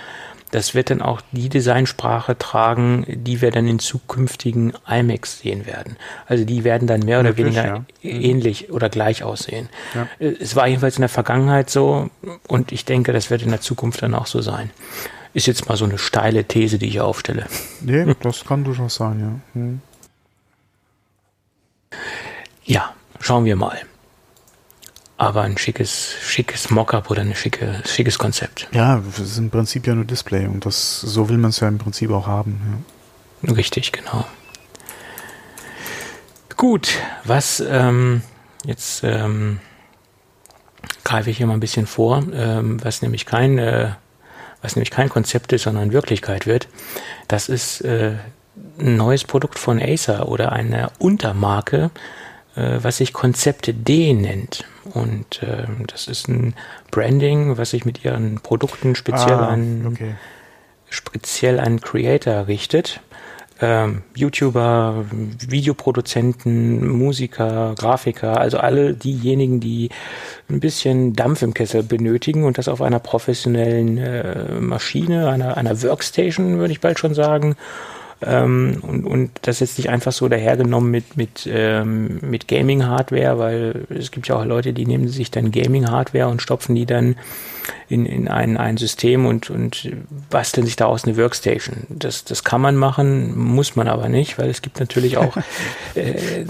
das 0.55 0.73
wird 0.73 0.91
dann 0.91 1.03
auch 1.03 1.21
die 1.33 1.49
Designsprache 1.49 2.39
tragen, 2.39 3.05
die 3.09 3.41
wir 3.41 3.51
dann 3.51 3.67
in 3.67 3.81
zukünftigen 3.81 4.73
iMacs 4.87 5.41
sehen 5.41 5.67
werden. 5.67 5.97
Also 6.27 6.45
die 6.45 6.63
werden 6.63 6.87
dann 6.87 7.01
mehr 7.01 7.19
oder 7.19 7.37
Wirklich, 7.37 7.57
weniger 7.57 7.67
ja. 7.67 7.79
Mhm. 7.79 8.21
ähnlich 8.23 8.71
oder 8.71 8.89
gleich 8.89 9.25
aussehen. 9.25 9.69
Ja. 9.95 10.07
Äh, 10.21 10.37
es 10.41 10.55
war 10.55 10.69
jedenfalls 10.69 10.97
in 10.97 11.03
der 11.03 11.09
Vergangenheit 11.09 11.71
so 11.71 12.09
und 12.47 12.71
ich 12.71 12.85
denke, 12.85 13.13
das 13.13 13.31
wird 13.31 13.43
in 13.43 13.51
der 13.51 13.61
Zukunft 13.61 14.03
dann 14.03 14.15
auch 14.15 14.27
so 14.27 14.43
sein. 14.43 14.71
Ist 15.33 15.47
jetzt 15.49 15.69
mal 15.69 15.77
so 15.77 15.87
eine 15.87 15.99
steile 15.99 16.45
These, 16.45 16.79
die 16.79 16.87
ich 16.87 17.01
aufstelle. 17.01 17.47
Nee, 17.81 18.15
das 18.23 18.45
kann 18.45 18.63
durchaus 18.63 18.95
sein, 18.95 19.21
ja. 19.55 19.61
Hm. 19.61 19.81
Ja, 22.65 22.95
Schauen 23.25 23.47
wir 23.47 23.57
mal. 23.57 23.81
Aber 25.17 25.41
ein 25.41 25.57
schickes, 25.57 26.15
schickes 26.21 26.69
Mockup 26.69 27.11
oder 27.11 27.23
ein 27.23 27.35
schicke, 27.35 27.83
schickes 27.87 28.19
Konzept. 28.19 28.69
Ja, 28.73 29.03
es 29.09 29.19
ist 29.19 29.39
im 29.39 29.49
Prinzip 29.49 29.87
ja 29.87 29.95
nur 29.95 30.05
Display 30.05 30.47
und 30.47 30.67
das, 30.67 31.01
so 31.01 31.31
will 31.31 31.39
man 31.39 31.49
es 31.49 31.61
ja 31.61 31.69
im 31.69 31.79
Prinzip 31.79 32.11
auch 32.11 32.27
haben. 32.27 32.85
Ja. 33.41 33.55
Richtig, 33.55 33.93
genau. 33.93 34.27
Gut, 36.59 36.99
was 37.25 37.65
ähm, 37.67 38.21
jetzt 38.67 39.03
ähm, 39.05 39.59
greife 41.03 41.31
ich 41.31 41.39
hier 41.39 41.47
mal 41.47 41.55
ein 41.55 41.61
bisschen 41.61 41.87
vor, 41.87 42.25
ähm, 42.35 42.85
was 42.85 43.01
nämlich 43.01 43.25
kein, 43.25 43.57
äh, 43.57 43.93
was 44.61 44.77
nämlich 44.77 44.91
kein 44.91 45.09
Konzept 45.09 45.51
ist, 45.55 45.63
sondern 45.63 45.93
Wirklichkeit 45.93 46.47
wird. 46.47 46.69
Das 47.27 47.49
ist 47.49 47.81
äh, 47.81 48.17
ein 48.79 48.97
neues 48.97 49.25
Produkt 49.25 49.59
von 49.59 49.81
Acer 49.81 50.29
oder 50.29 50.53
eine 50.53 50.91
Untermarke 50.99 51.91
äh, 52.57 52.79
was 52.83 52.99
sich 52.99 53.13
Konzept 53.13 53.73
D 53.73 54.13
nennt. 54.15 54.65
Und 54.93 55.43
äh, 55.43 55.67
das 55.87 56.09
ist 56.09 56.29
ein 56.29 56.55
Branding, 56.91 57.57
was 57.57 57.71
sich 57.71 57.85
mit 57.85 58.05
ihren 58.05 58.41
Produkten 58.41 58.95
speziell 58.95 59.35
ah, 59.35 59.49
an 59.49 59.87
okay. 59.93 60.15
speziell 60.89 61.61
an 61.61 61.81
Creator 61.81 62.47
richtet. 62.47 63.01
ähm, 63.61 64.03
YouTuber, 64.15 65.05
Videoproduzenten, 65.11 66.89
Musiker, 66.89 67.75
Grafiker, 67.79 68.41
also 68.41 68.59
alle 68.59 68.95
diejenigen, 68.95 69.61
die 69.61 69.91
ein 70.51 70.61
bisschen 70.61 71.15
Dampf 71.15 71.43
im 71.43 71.55
Kessel 71.55 71.83
benötigen 71.83 72.45
und 72.45 72.59
das 72.59 72.69
auf 72.69 72.83
einer 72.83 72.99
professionellen 72.99 73.99
äh, 73.99 74.61
Maschine, 74.61 75.29
einer, 75.31 75.57
einer 75.57 75.81
Workstation, 75.83 76.59
würde 76.59 76.73
ich 76.73 76.81
bald 76.81 76.99
schon 76.99 77.15
sagen. 77.15 77.57
Ähm, 78.27 78.79
und, 78.83 79.05
und 79.05 79.31
das 79.43 79.61
jetzt 79.61 79.79
nicht 79.79 79.91
einfach 79.91 80.13
so 80.13 80.29
dahergenommen 80.29 80.91
mit, 80.91 81.17
mit, 81.17 81.49
ähm, 81.51 82.19
mit 82.23 82.49
Gaming-Hardware, 82.49 83.39
weil 83.39 83.87
es 83.91 84.11
gibt 84.11 84.29
ja 84.29 84.37
auch 84.37 84.45
Leute, 84.45 84.73
die 84.73 84.87
nehmen 84.87 85.09
sich 85.09 85.31
dann 85.31 85.51
Gaming-Hardware 85.51 86.29
und 86.29 86.43
stopfen 86.43 86.75
die 86.75 86.87
dann 86.87 87.17
in, 87.89 88.07
in 88.07 88.29
ein, 88.29 88.57
ein 88.57 88.77
System 88.77 89.27
und, 89.27 89.51
und 89.51 89.91
basteln 90.31 90.67
sich 90.67 90.77
daraus 90.77 91.05
eine 91.05 91.17
Workstation. 91.17 91.87
Das, 91.89 92.25
das 92.25 92.45
kann 92.45 92.61
man 92.61 92.77
machen, 92.77 93.37
muss 93.37 93.77
man 93.77 93.89
aber 93.89 94.09
nicht, 94.09 94.39
weil 94.39 94.51
es 94.51 94.63
gibt 94.63 94.81
natürlich 94.81 95.17
auch 95.17 95.37
äh, 95.95 96.45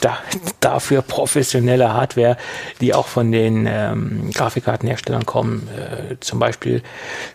da, 0.00 0.18
dafür 0.60 1.02
professionelle 1.02 1.92
Hardware, 1.92 2.36
die 2.80 2.94
auch 2.94 3.06
von 3.06 3.32
den 3.32 3.66
ähm, 3.68 4.30
Grafikkartenherstellern 4.32 5.26
kommen. 5.26 5.68
Äh, 5.76 6.16
zum 6.20 6.38
Beispiel 6.38 6.82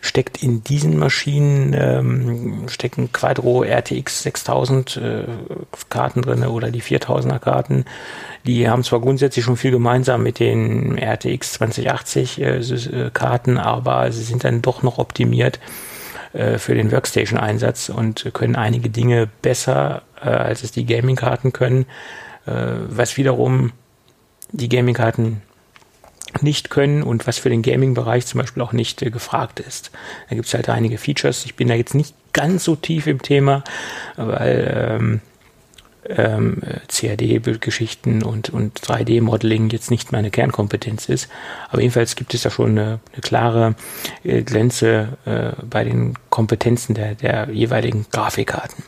steckt 0.00 0.42
in 0.42 0.64
diesen 0.64 0.98
Maschinen 0.98 1.74
ähm, 1.74 2.68
stecken 2.68 3.12
Quadro 3.12 3.62
RTX 3.62 4.22
6000 4.22 4.96
äh, 4.96 5.24
Karten 5.88 6.22
drin 6.22 6.44
oder 6.44 6.70
die 6.70 6.82
4000er 6.82 7.38
Karten. 7.38 7.84
Die 8.46 8.68
haben 8.68 8.84
zwar 8.84 9.00
grundsätzlich 9.00 9.44
schon 9.44 9.56
viel 9.56 9.70
gemeinsam 9.70 10.22
mit 10.22 10.38
den 10.38 10.98
RTX 10.98 11.54
2080 11.54 12.40
äh, 12.40 12.56
äh, 12.58 13.10
Karten, 13.12 13.58
aber 13.58 14.12
sie 14.12 14.22
sind 14.22 14.44
dann 14.44 14.62
doch 14.62 14.82
noch 14.82 14.98
optimiert 14.98 15.58
äh, 16.32 16.58
für 16.58 16.74
den 16.74 16.92
Workstation-Einsatz 16.92 17.88
und 17.88 18.30
können 18.34 18.56
einige 18.56 18.90
Dinge 18.90 19.28
besser, 19.42 20.02
äh, 20.22 20.28
als 20.28 20.62
es 20.62 20.72
die 20.72 20.86
Gaming-Karten 20.86 21.52
können 21.52 21.86
was 22.46 23.16
wiederum 23.16 23.72
die 24.52 24.68
Gaming-Karten 24.68 25.42
nicht 26.42 26.70
können 26.70 27.02
und 27.02 27.26
was 27.26 27.38
für 27.38 27.50
den 27.50 27.62
Gaming-Bereich 27.62 28.26
zum 28.26 28.40
Beispiel 28.40 28.62
auch 28.62 28.72
nicht 28.72 29.02
äh, 29.02 29.10
gefragt 29.10 29.60
ist. 29.60 29.90
Da 30.28 30.36
gibt 30.36 30.46
es 30.46 30.54
halt 30.54 30.68
einige 30.68 30.98
Features. 30.98 31.44
Ich 31.44 31.54
bin 31.54 31.68
da 31.68 31.74
jetzt 31.74 31.94
nicht 31.94 32.14
ganz 32.32 32.64
so 32.64 32.76
tief 32.76 33.06
im 33.06 33.22
Thema, 33.22 33.62
weil 34.16 34.98
ähm, 35.00 35.20
ähm, 36.08 36.60
CAD-Geschichten 36.88 38.22
und, 38.22 38.50
und 38.50 38.78
3D-Modeling 38.80 39.70
jetzt 39.70 39.90
nicht 39.90 40.12
meine 40.12 40.30
Kernkompetenz 40.30 41.08
ist. 41.08 41.28
Aber 41.70 41.80
jedenfalls 41.80 42.16
gibt 42.16 42.34
es 42.34 42.42
da 42.42 42.50
schon 42.50 42.72
eine, 42.72 43.00
eine 43.12 43.22
klare 43.22 43.74
äh, 44.22 44.42
Grenze 44.42 45.16
äh, 45.24 45.52
bei 45.64 45.84
den 45.84 46.14
Kompetenzen 46.30 46.94
der, 46.94 47.14
der 47.14 47.48
jeweiligen 47.50 48.06
Grafikkarten. 48.10 48.84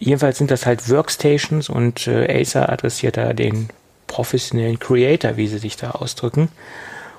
Jedenfalls 0.00 0.38
sind 0.38 0.50
das 0.50 0.64
halt 0.64 0.88
Workstations 0.88 1.68
und 1.68 2.06
äh, 2.06 2.40
Acer 2.40 2.72
adressiert 2.72 3.18
da 3.18 3.34
den 3.34 3.68
professionellen 4.06 4.78
Creator, 4.78 5.36
wie 5.36 5.46
sie 5.46 5.58
sich 5.58 5.76
da 5.76 5.90
ausdrücken. 5.90 6.48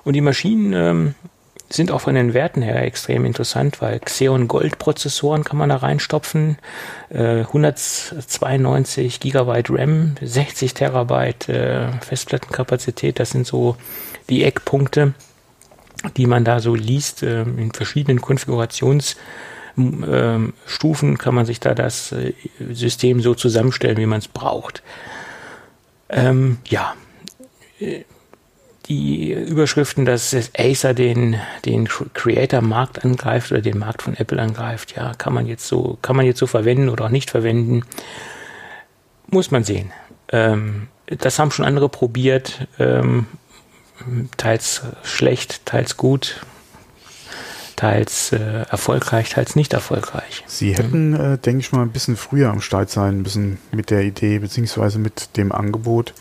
Und 0.03 0.13
die 0.13 0.21
Maschinen 0.21 0.73
ähm, 0.73 1.15
sind 1.69 1.91
auch 1.91 2.01
von 2.01 2.15
den 2.15 2.33
Werten 2.33 2.63
her 2.63 2.81
extrem 2.81 3.23
interessant, 3.23 3.81
weil 3.81 3.99
Xeon 3.99 4.47
Gold 4.47 4.79
Prozessoren 4.79 5.43
kann 5.43 5.59
man 5.59 5.69
da 5.69 5.77
reinstopfen, 5.77 6.57
äh, 7.09 7.41
192 7.41 9.19
Gigabyte 9.19 9.69
RAM, 9.69 10.15
60 10.19 10.73
Terabyte 10.73 11.49
äh, 11.49 11.91
Festplattenkapazität, 12.01 13.19
das 13.19 13.29
sind 13.29 13.45
so 13.45 13.77
die 14.27 14.43
Eckpunkte, 14.43 15.13
die 16.17 16.25
man 16.25 16.43
da 16.43 16.59
so 16.59 16.73
liest 16.73 17.21
äh, 17.21 17.43
in 17.43 17.71
verschiedenen 17.71 18.19
Konfigurations- 18.19 19.17
ähm, 19.77 20.53
Stufen 20.65 21.17
kann 21.17 21.35
man 21.35 21.45
sich 21.45 21.59
da 21.59 21.73
das 21.73 22.11
äh, 22.11 22.33
System 22.71 23.21
so 23.21 23.33
zusammenstellen, 23.33 23.97
wie 23.97 24.05
man 24.05 24.19
es 24.19 24.27
braucht. 24.27 24.83
Ähm, 26.09 26.57
ja, 26.67 26.93
die 28.87 29.31
Überschriften, 29.31 30.05
dass 30.05 30.35
Acer 30.57 30.93
den, 30.93 31.39
den 31.65 31.87
Creator-Markt 31.87 33.05
angreift 33.05 33.51
oder 33.51 33.61
den 33.61 33.77
Markt 33.77 34.01
von 34.01 34.15
Apple 34.15 34.41
angreift, 34.41 34.95
ja, 34.95 35.13
kann 35.13 35.33
man 35.33 35.45
jetzt 35.45 35.67
so, 35.67 35.97
kann 36.01 36.15
man 36.15 36.25
jetzt 36.25 36.39
so 36.39 36.47
verwenden 36.47 36.89
oder 36.89 37.05
auch 37.05 37.09
nicht 37.09 37.29
verwenden. 37.29 37.83
Muss 39.27 39.51
man 39.51 39.63
sehen. 39.63 39.91
Ähm, 40.29 40.87
das 41.05 41.39
haben 41.39 41.51
schon 41.51 41.65
andere 41.65 41.89
probiert, 41.89 42.67
ähm, 42.79 43.27
teils 44.37 44.81
schlecht, 45.03 45.65
teils 45.65 45.95
gut 45.95 46.41
teils 47.75 48.31
äh, 48.31 48.65
erfolgreich, 48.69 49.29
teils 49.29 49.55
nicht 49.55 49.73
erfolgreich. 49.73 50.43
Sie 50.47 50.75
hätten, 50.75 51.13
äh, 51.13 51.37
denke 51.37 51.59
ich 51.59 51.71
mal, 51.71 51.81
ein 51.81 51.91
bisschen 51.91 52.17
früher 52.17 52.49
am 52.49 52.61
Start 52.61 52.89
sein 52.89 53.21
müssen 53.21 53.57
mit 53.71 53.89
der 53.89 54.01
Idee 54.03 54.39
beziehungsweise 54.39 54.99
mit 54.99 55.37
dem 55.37 55.51
Angebot. 55.51 56.13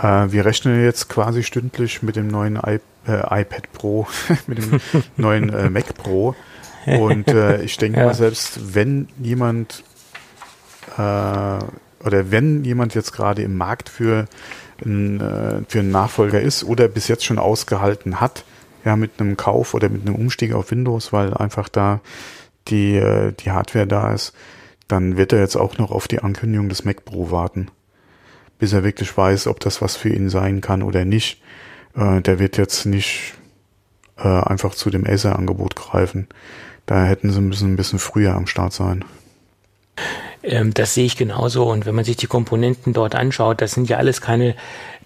Äh, 0.00 0.30
wir 0.30 0.44
rechnen 0.44 0.82
jetzt 0.82 1.08
quasi 1.08 1.42
stündlich 1.42 2.02
mit 2.02 2.16
dem 2.16 2.28
neuen 2.28 2.56
I 2.56 2.80
äh, 3.06 3.42
iPad 3.42 3.72
Pro, 3.72 4.06
mit 4.46 4.58
dem 4.58 4.80
neuen 5.16 5.50
äh, 5.50 5.70
Mac 5.70 5.94
Pro. 5.94 6.34
Und 6.86 7.28
äh, 7.28 7.62
ich 7.62 7.76
denke 7.76 7.98
ja. 8.00 8.06
mal, 8.06 8.14
selbst 8.14 8.74
wenn 8.74 9.08
jemand 9.18 9.84
oder 10.96 12.30
wenn 12.30 12.62
jemand 12.62 12.94
jetzt 12.94 13.12
gerade 13.12 13.42
im 13.42 13.56
Markt 13.56 13.88
für, 13.88 14.26
für 14.78 14.84
einen 14.84 15.90
Nachfolger 15.90 16.40
ist 16.40 16.62
oder 16.62 16.86
bis 16.86 17.08
jetzt 17.08 17.24
schon 17.24 17.38
ausgehalten 17.38 18.20
hat, 18.20 18.44
ja, 18.84 18.96
mit 18.96 19.20
einem 19.20 19.36
Kauf 19.36 19.74
oder 19.74 19.88
mit 19.88 20.06
einem 20.06 20.14
Umstieg 20.14 20.52
auf 20.52 20.70
Windows, 20.70 21.12
weil 21.12 21.34
einfach 21.34 21.68
da 21.68 22.00
die, 22.68 22.96
äh, 22.96 23.32
die 23.32 23.50
Hardware 23.50 23.86
da 23.86 24.12
ist, 24.12 24.34
dann 24.88 25.16
wird 25.16 25.32
er 25.32 25.40
jetzt 25.40 25.56
auch 25.56 25.78
noch 25.78 25.90
auf 25.90 26.08
die 26.08 26.20
Ankündigung 26.20 26.68
des 26.68 26.84
Mac 26.84 27.04
Pro 27.04 27.30
warten, 27.30 27.68
bis 28.58 28.72
er 28.72 28.84
wirklich 28.84 29.16
weiß, 29.16 29.46
ob 29.46 29.60
das 29.60 29.80
was 29.80 29.96
für 29.96 30.10
ihn 30.10 30.28
sein 30.28 30.60
kann 30.60 30.82
oder 30.82 31.04
nicht. 31.04 31.42
Äh, 31.96 32.20
der 32.20 32.38
wird 32.38 32.56
jetzt 32.56 32.86
nicht 32.86 33.34
äh, 34.16 34.28
einfach 34.28 34.74
zu 34.74 34.90
dem 34.90 35.06
Acer-Angebot 35.06 35.76
greifen. 35.76 36.28
Da 36.86 37.04
hätten 37.04 37.30
sie 37.30 37.40
müssen 37.40 37.72
ein 37.72 37.76
bisschen 37.76 37.98
früher 37.98 38.34
am 38.34 38.46
Start 38.46 38.72
sein. 38.72 39.04
Ähm, 40.42 40.74
das 40.74 40.94
sehe 40.94 41.06
ich 41.06 41.16
genauso. 41.16 41.70
Und 41.70 41.86
wenn 41.86 41.94
man 41.94 42.04
sich 42.04 42.16
die 42.16 42.26
Komponenten 42.26 42.92
dort 42.92 43.14
anschaut, 43.14 43.60
das 43.60 43.72
sind 43.72 43.88
ja 43.88 43.96
alles 43.96 44.20
keine, 44.20 44.54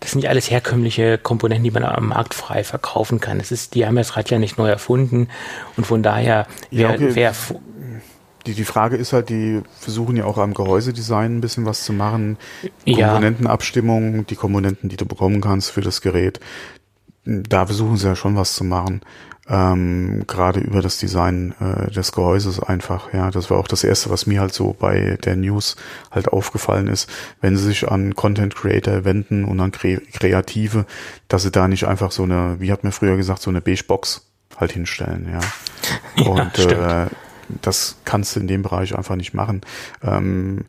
das 0.01 0.12
sind 0.12 0.22
ja 0.22 0.31
alles 0.31 0.51
herkömmliche 0.51 1.18
Komponenten, 1.18 1.64
die 1.64 1.70
man 1.70 1.85
am 1.85 2.09
Markt 2.09 2.35
frei 2.35 2.64
verkaufen 2.64 3.20
kann. 3.20 3.38
Das 3.38 3.53
ist, 3.53 3.74
die 3.74 3.87
haben 3.87 3.96
das 3.96 4.16
Rad 4.16 4.31
ja 4.31 4.38
nicht 4.38 4.59
neu 4.59 4.68
erfunden. 4.68 5.29
Und 5.77 5.87
von 5.87 6.03
daher, 6.03 6.46
wer, 6.70 6.88
ja, 6.88 6.94
okay. 6.94 7.11
wer 7.14 7.35
die, 8.46 8.55
die 8.55 8.64
Frage 8.64 8.96
ist 8.96 9.12
halt, 9.12 9.29
die 9.29 9.62
versuchen 9.79 10.16
ja 10.16 10.24
auch 10.24 10.38
am 10.38 10.55
Gehäusedesign 10.55 11.37
ein 11.37 11.40
bisschen 11.40 11.66
was 11.66 11.85
zu 11.85 11.92
machen. 11.92 12.38
Komponentenabstimmung, 12.87 14.27
die 14.27 14.37
Komponenten, 14.37 14.88
die 14.88 14.96
du 14.96 15.05
bekommen 15.05 15.40
kannst 15.40 15.70
für 15.70 15.83
das 15.83 16.01
Gerät. 16.01 16.40
Da 17.24 17.66
versuchen 17.66 17.96
sie 17.96 18.07
ja 18.07 18.16
schon 18.16 18.37
was 18.37 18.55
zu 18.55 18.64
machen 18.64 19.03
ähm, 19.48 20.24
gerade 20.26 20.61
über 20.61 20.82
das 20.82 20.98
Design 20.98 21.54
äh, 21.61 21.90
des 21.90 22.12
Gehäuses 22.12 22.61
einfach. 22.61 23.12
Ja, 23.14 23.30
das 23.30 23.50
war 23.50 23.58
auch 23.58 23.68
das 23.68 23.82
erste, 23.82 24.11
was 24.11 24.26
mir 24.26 24.40
halt 24.40 24.52
so 24.52 24.76
bei 24.78 25.18
der 25.24 25.37
News 25.37 25.76
halt 26.11 26.28
aufgefallen 26.28 26.87
ist, 26.87 27.08
wenn 27.40 27.56
sie 27.56 27.64
sich 27.64 27.90
an 27.90 28.14
Content 28.14 28.54
Creator 28.54 29.04
wenden 29.04 29.44
und 29.44 29.58
an 29.61 29.72
Kre 29.72 30.00
Kreative, 30.12 30.84
dass 31.28 31.42
sie 31.42 31.50
da 31.50 31.66
nicht 31.66 31.87
einfach 31.87 32.11
so 32.11 32.24
eine, 32.24 32.56
wie 32.58 32.70
hat 32.70 32.84
mir 32.84 32.92
früher 32.92 33.16
gesagt, 33.16 33.40
so 33.40 33.50
eine 33.50 33.62
Beige 33.62 33.84
Box 33.84 34.26
halt 34.56 34.72
hinstellen. 34.72 35.28
Ja, 35.32 35.40
ja 36.22 36.30
und 36.30 36.58
äh, 36.58 37.06
das 37.62 37.96
kannst 38.04 38.37
du 38.37 38.40
in 38.40 38.48
dem 38.48 38.62
Bereich 38.62 38.96
einfach 38.96 39.16
nicht 39.16 39.32
machen. 39.32 39.62
Ähm, 40.02 40.66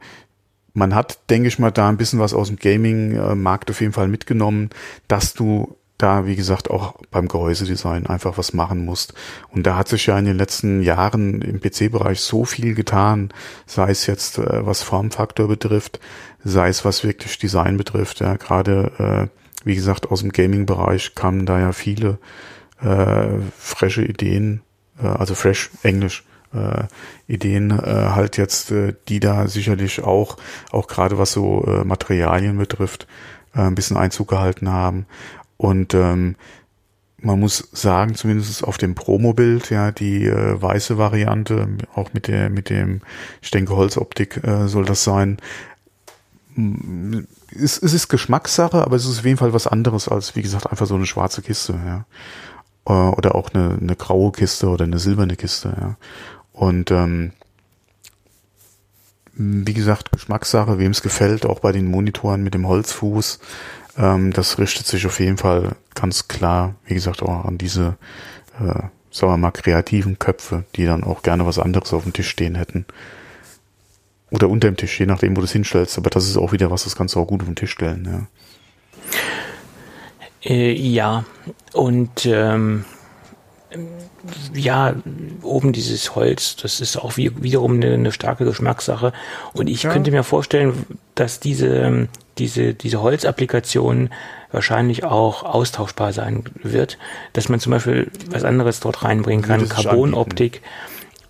man 0.74 0.96
hat, 0.96 1.20
denke 1.30 1.50
ich 1.50 1.60
mal, 1.60 1.72
da 1.72 1.90
ein 1.90 1.98
bisschen 1.98 2.20
was 2.20 2.34
aus 2.34 2.48
dem 2.48 2.58
Gaming-Markt 2.58 3.70
auf 3.70 3.82
jeden 3.82 3.92
Fall 3.92 4.08
mitgenommen, 4.08 4.70
dass 5.08 5.34
du 5.34 5.76
da, 6.00 6.26
wie 6.26 6.36
gesagt, 6.36 6.70
auch 6.70 6.96
beim 7.12 7.28
Gehäusedesign 7.28 8.08
einfach 8.08 8.38
was 8.38 8.54
machen 8.54 8.86
musst. 8.86 9.14
Und 9.50 9.68
da 9.68 9.76
hat 9.76 9.90
sich 9.90 10.08
ja 10.08 10.18
in 10.18 10.26
den 10.26 10.38
letzten 10.38 10.82
Jahren 10.82 11.42
im 11.42 11.60
PC-Bereich 11.60 12.22
so 12.22 12.46
viel 12.46 12.74
getan, 12.74 13.32
sei 13.66 13.92
es 13.92 14.08
jetzt 14.08 14.40
äh, 14.40 14.66
was 14.66 14.82
Formfaktor 14.82 15.48
betrifft, 15.48 16.00
sei 16.44 16.70
es 16.70 16.86
was 16.86 17.04
wirklich 17.04 17.38
Design 17.38 17.78
betrifft. 17.78 18.22
Ja, 18.22 18.38
gerade, 18.38 19.30
äh, 19.30 19.66
wie 19.66 19.76
gesagt, 19.76 20.10
aus 20.10 20.22
dem 20.22 20.32
Gaming-Bereich 20.32 21.16
kamen 21.16 21.46
da 21.46 21.60
ja 21.60 21.74
viele 21.74 22.18
äh, 22.82 23.28
frische 23.58 24.04
Ideen, 24.04 24.62
äh, 25.04 25.06
also 25.06 25.36
fresh 25.36 25.70
Englisch, 25.84 26.24
äh, 26.54 26.86
Ideen 27.28 27.72
äh, 27.72 28.10
halt 28.16 28.38
jetzt, 28.38 28.72
äh, 28.72 28.94
die 29.10 29.20
da 29.20 29.48
sicherlich 29.48 30.02
auch, 30.02 30.38
auch 30.72 30.88
gerade 30.88 31.18
was 31.18 31.34
so 31.34 31.66
äh, 31.66 31.84
Materialien 31.84 32.58
betrifft, 32.58 33.06
äh, 33.54 33.62
ein 33.62 33.76
bisschen 33.76 33.98
Einzug 33.98 34.30
gehalten 34.30 34.70
haben. 34.70 35.06
Und 35.60 35.94
ähm, 35.94 36.38
man 37.18 37.38
muss 37.38 37.68
sagen, 37.74 38.16
zumindest 38.16 38.64
auf 38.64 38.78
dem 38.78 38.96
Promo-Bild, 38.96 39.70
ja, 39.70 39.92
die 39.92 40.26
äh, 40.26 40.62
weiße 40.62 40.98
Variante, 40.98 41.68
auch 41.94 42.14
mit 42.14 42.28
der, 42.28 42.50
mit 42.50 42.70
dem, 42.70 43.02
ich 43.42 43.52
denke, 43.52 43.76
Holzoptik 43.76 44.42
äh, 44.46 44.70
soll 44.70 44.86
das 44.86 45.04
sein. 45.04 45.38
Es, 47.54 47.78
es 47.78 47.94
ist 47.94 48.08
Geschmackssache, 48.08 48.82
aber 48.82 48.96
es 48.96 49.06
ist 49.06 49.20
auf 49.20 49.26
jeden 49.26 49.38
Fall 49.38 49.52
was 49.52 49.68
anderes 49.68 50.08
als, 50.08 50.38
wie 50.38 50.42
gesagt, 50.42 50.68
einfach 50.68 50.86
so 50.86 50.96
eine 50.96 51.06
schwarze 51.06 51.42
Kiste, 51.42 51.78
ja. 51.86 52.06
Äh, 52.86 53.12
oder 53.12 53.36
auch 53.36 53.50
eine, 53.54 53.78
eine 53.82 53.98
graue 53.98 54.32
Kiste 54.32 54.70
oder 54.70 54.86
eine 54.86 55.00
silberne 55.00 55.36
Kiste, 55.36 55.76
ja. 55.78 55.98
Und 56.54 56.90
ähm, 56.92 57.34
wie 59.34 59.74
gesagt, 59.74 60.14
Geschmackssache, 60.14 60.80
wem 60.80 60.92
es 60.92 61.02
gefällt, 61.02 61.46
auch 61.46 61.60
bei 61.60 61.74
den 61.74 61.92
Monitoren 61.92 62.44
mit 62.44 62.54
dem 62.54 62.66
Holzfuß. 62.66 63.40
Ähm, 64.00 64.32
das 64.32 64.58
richtet 64.58 64.88
sich 64.88 65.06
auf 65.06 65.20
jeden 65.20 65.38
Fall 65.38 65.76
ganz 65.94 66.28
klar, 66.28 66.76
wie 66.86 66.94
gesagt, 66.94 67.22
auch 67.22 67.46
an 67.46 67.58
diese, 67.58 67.98
äh, 68.60 68.84
sagen 69.12 69.34
wir 69.34 69.38
mal, 69.38 69.52
kreativen 69.52 70.18
Köpfe, 70.18 70.64
die 70.76 70.86
dann 70.86 71.04
auch 71.04 71.22
gerne 71.22 71.46
was 71.46 71.60
anderes 71.60 71.94
auf 71.94 72.04
dem 72.04 72.14
Tisch 72.14 72.30
stehen 72.30 72.56
hätten. 72.56 72.86
Oder 74.32 74.48
unter 74.48 74.70
dem 74.70 74.78
Tisch, 74.78 75.00
je 75.00 75.06
nachdem, 75.06 75.36
wo 75.36 75.42
du 75.42 75.46
es 75.46 75.52
hinstellst. 75.52 75.98
Aber 75.98 76.10
das 76.10 76.28
ist 76.28 76.38
auch 76.38 76.54
wieder 76.54 76.72
was, 76.72 76.86
das 76.86 76.96
kannst 76.96 77.16
du 77.16 77.20
auch 77.20 77.28
gut 77.28 77.42
auf 77.42 77.48
den 77.48 77.56
Tisch 77.56 77.72
stellen, 77.72 78.08
ja. 78.10 78.28
Äh, 80.42 80.72
ja, 80.72 81.26
und 81.74 82.26
ähm, 82.26 82.86
ja, 84.54 84.96
oben 85.44 85.74
dieses 85.74 86.16
Holz, 86.16 86.56
das 86.56 86.82
ist 86.82 86.98
auch 86.98 87.18
wie, 87.18 87.32
wiederum 87.42 87.74
eine, 87.76 87.94
eine, 87.94 88.12
starke 88.12 88.46
Geschmackssache. 88.46 89.14
Und 89.54 89.68
ich 89.68 89.84
ja. 89.84 89.92
könnte 89.92 90.12
mir 90.12 90.24
vorstellen, 90.24 90.86
dass 91.16 91.40
diese, 91.40 92.08
diese, 92.38 92.74
diese 92.74 93.02
Holzapplikation 93.02 94.10
wahrscheinlich 94.52 95.04
auch 95.04 95.44
austauschbar 95.44 96.14
sein 96.14 96.44
wird, 96.64 96.98
dass 97.34 97.50
man 97.50 97.60
zum 97.60 97.72
Beispiel 97.72 98.12
was 98.32 98.44
anderes 98.44 98.80
dort 98.80 99.04
reinbringen 99.04 99.46
kann, 99.46 99.70
Carbonoptik. 99.70 100.62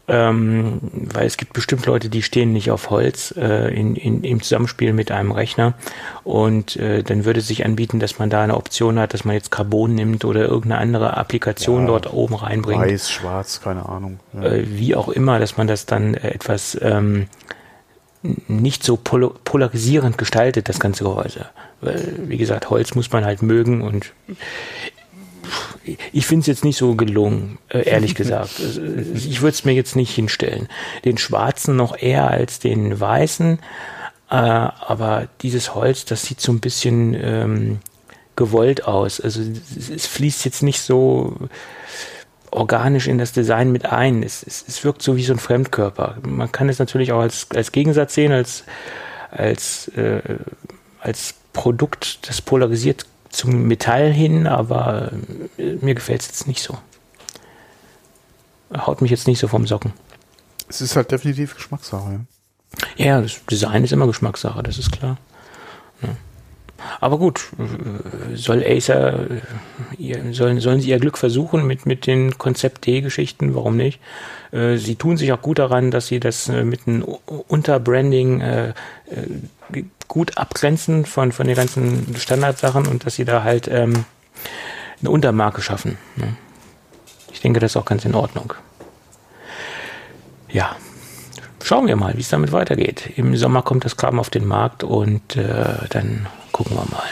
Ähm, 0.09 0.79
weil 0.91 1.27
es 1.27 1.37
gibt 1.37 1.53
bestimmt 1.53 1.85
Leute, 1.85 2.09
die 2.09 2.23
stehen 2.23 2.51
nicht 2.51 2.71
auf 2.71 2.89
Holz 2.89 3.31
äh, 3.37 3.71
in, 3.73 3.95
in, 3.95 4.23
im 4.23 4.41
Zusammenspiel 4.41 4.91
mit 4.91 5.11
einem 5.11 5.31
Rechner 5.31 5.75
und 6.23 6.75
äh, 6.77 7.03
dann 7.03 7.25
würde 7.25 7.41
sich 7.41 7.63
anbieten, 7.63 7.99
dass 7.99 8.17
man 8.17 8.31
da 8.31 8.41
eine 8.43 8.57
Option 8.57 8.97
hat, 8.97 9.13
dass 9.13 9.23
man 9.23 9.35
jetzt 9.35 9.51
Carbon 9.51 9.93
nimmt 9.93 10.25
oder 10.25 10.41
irgendeine 10.41 10.81
andere 10.81 11.15
Applikation 11.15 11.81
ja, 11.81 11.87
dort 11.87 12.11
oben 12.11 12.33
reinbringt. 12.33 12.81
Weiß, 12.81 13.11
schwarz, 13.11 13.61
keine 13.61 13.87
Ahnung. 13.87 14.19
Ja. 14.33 14.45
Äh, 14.45 14.65
wie 14.67 14.95
auch 14.95 15.09
immer, 15.09 15.37
dass 15.37 15.57
man 15.57 15.67
das 15.67 15.85
dann 15.85 16.15
etwas 16.15 16.75
ähm, 16.81 17.27
nicht 18.21 18.83
so 18.83 18.97
pol 18.97 19.31
polarisierend 19.43 20.17
gestaltet, 20.17 20.69
das 20.69 20.79
ganze 20.79 21.03
Gehäuse. 21.03 21.45
Weil, 21.81 22.15
wie 22.27 22.37
gesagt, 22.37 22.69
Holz 22.69 22.95
muss 22.95 23.11
man 23.11 23.23
halt 23.23 23.41
mögen 23.41 23.81
und 23.81 24.11
ich 26.11 26.25
finde 26.25 26.41
es 26.41 26.47
jetzt 26.47 26.65
nicht 26.65 26.77
so 26.77 26.95
gelungen, 26.95 27.57
äh, 27.69 27.87
ehrlich 27.87 28.15
gesagt. 28.15 28.59
Ich 29.15 29.41
würde 29.41 29.53
es 29.53 29.65
mir 29.65 29.73
jetzt 29.73 29.95
nicht 29.95 30.13
hinstellen. 30.13 30.67
Den 31.05 31.17
schwarzen 31.17 31.75
noch 31.75 31.97
eher 31.97 32.29
als 32.29 32.59
den 32.59 32.99
weißen, 32.99 33.59
äh, 34.29 34.33
aber 34.33 35.27
dieses 35.41 35.75
Holz, 35.75 36.05
das 36.05 36.23
sieht 36.23 36.41
so 36.41 36.51
ein 36.51 36.59
bisschen 36.59 37.15
ähm, 37.15 37.79
gewollt 38.35 38.85
aus. 38.85 39.19
Also 39.19 39.41
es, 39.41 39.89
es, 39.89 40.07
fließt 40.07 40.45
jetzt 40.45 40.63
nicht 40.63 40.81
so 40.81 41.35
organisch 42.51 43.07
in 43.07 43.17
das 43.17 43.31
Design 43.31 43.71
mit 43.71 43.85
ein. 43.85 44.23
Es, 44.23 44.43
es, 44.43 44.63
es 44.67 44.83
wirkt 44.83 45.01
so 45.01 45.17
wie 45.17 45.23
so 45.23 45.33
ein 45.33 45.39
Fremdkörper. 45.39 46.17
Man 46.23 46.51
kann 46.51 46.69
es 46.69 46.79
natürlich 46.79 47.11
auch 47.11 47.21
als, 47.21 47.47
als 47.53 47.71
Gegensatz 47.71 48.13
sehen, 48.13 48.31
als, 48.31 48.63
als, 49.31 49.89
äh, 49.89 50.21
als 51.01 51.35
Produkt, 51.53 52.27
das 52.27 52.41
polarisiert 52.41 53.05
zum 53.29 53.67
Metall 53.67 54.11
hin, 54.11 54.47
aber 54.47 55.11
äh, 55.57 55.75
mir 55.81 55.95
gefällt 55.95 56.21
es 56.21 56.27
jetzt 56.27 56.47
nicht 56.47 56.61
so. 56.61 56.77
Haut 58.75 59.01
mich 59.01 59.11
jetzt 59.11 59.27
nicht 59.27 59.39
so 59.39 59.47
vom 59.47 59.65
Socken. 59.65 59.93
Es 60.67 60.81
ist 60.81 60.95
halt 60.95 61.11
definitiv 61.11 61.55
Geschmackssache. 61.55 62.21
Ja, 62.97 63.05
ja 63.05 63.21
das 63.21 63.43
Design 63.45 63.83
ist 63.83 63.93
immer 63.93 64.07
Geschmackssache, 64.07 64.61
das 64.61 64.77
ist 64.77 64.91
klar. 64.91 65.17
Ja. 66.01 66.09
Aber 67.01 67.17
gut, 67.17 67.49
äh, 67.57 68.35
soll 68.35 68.63
Acer, 68.63 69.27
äh, 69.97 70.33
sollen, 70.33 70.59
sollen 70.59 70.81
sie 70.81 70.89
ihr 70.89 70.99
Glück 70.99 71.17
versuchen 71.17 71.65
mit, 71.67 71.85
mit 71.85 72.07
den 72.07 72.37
Konzept 72.37 72.85
D-Geschichten, 72.85 73.55
warum 73.55 73.77
nicht? 73.77 73.99
Sie 74.51 74.95
tun 74.95 75.15
sich 75.15 75.31
auch 75.31 75.43
gut 75.43 75.59
daran, 75.59 75.91
dass 75.91 76.07
sie 76.07 76.19
das 76.19 76.47
mit 76.47 76.87
einem 76.87 77.03
Unterbranding 77.03 78.41
gut 80.07 80.37
abgrenzen 80.37 81.05
von, 81.05 81.31
von 81.31 81.47
den 81.47 81.55
ganzen 81.55 82.15
Standardsachen 82.17 82.87
und 82.87 83.05
dass 83.05 83.15
sie 83.15 83.25
da 83.25 83.43
halt 83.43 83.67
ähm, 83.67 84.05
eine 84.99 85.09
Untermarke 85.09 85.61
schaffen. 85.61 85.97
Ne? 86.15 86.35
Ich 87.31 87.41
denke, 87.41 87.59
das 87.59 87.71
ist 87.71 87.77
auch 87.77 87.85
ganz 87.85 88.05
in 88.05 88.15
Ordnung. 88.15 88.53
Ja, 90.49 90.75
schauen 91.63 91.87
wir 91.87 91.95
mal, 91.95 92.15
wie 92.17 92.21
es 92.21 92.29
damit 92.29 92.51
weitergeht. 92.51 93.11
Im 93.15 93.37
Sommer 93.37 93.61
kommt 93.61 93.85
das 93.85 93.97
Kram 93.97 94.19
auf 94.19 94.29
den 94.29 94.45
Markt 94.45 94.83
und 94.83 95.35
äh, 95.35 95.87
dann 95.89 96.27
gucken 96.51 96.75
wir 96.75 96.85
mal. 96.91 97.07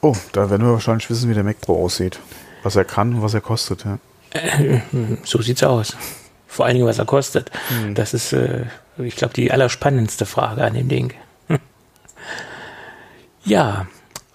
Oh, 0.00 0.16
da 0.32 0.50
werden 0.50 0.66
wir 0.66 0.72
wahrscheinlich 0.72 1.08
wissen, 1.10 1.30
wie 1.30 1.34
der 1.34 1.44
Mac 1.44 1.60
Pro 1.60 1.84
aussieht. 1.84 2.18
Was 2.62 2.76
er 2.76 2.84
kann 2.84 3.14
und 3.14 3.22
was 3.22 3.34
er 3.34 3.42
kostet. 3.42 3.84
Ja. 3.84 3.98
Äh, 4.32 4.80
so 5.24 5.40
sieht's 5.42 5.62
aus. 5.62 5.96
Vor 6.46 6.64
allen 6.64 6.74
Dingen, 6.74 6.86
was 6.86 6.98
er 6.98 7.04
kostet. 7.04 7.50
Hm. 7.68 7.94
Das 7.94 8.14
ist, 8.14 8.32
äh, 8.32 8.64
ich 8.98 9.16
glaube, 9.16 9.34
die 9.34 9.50
allerspannendste 9.50 10.26
Frage 10.26 10.62
an 10.62 10.74
dem 10.74 10.88
Ding. 10.88 11.12
Ja, 13.44 13.86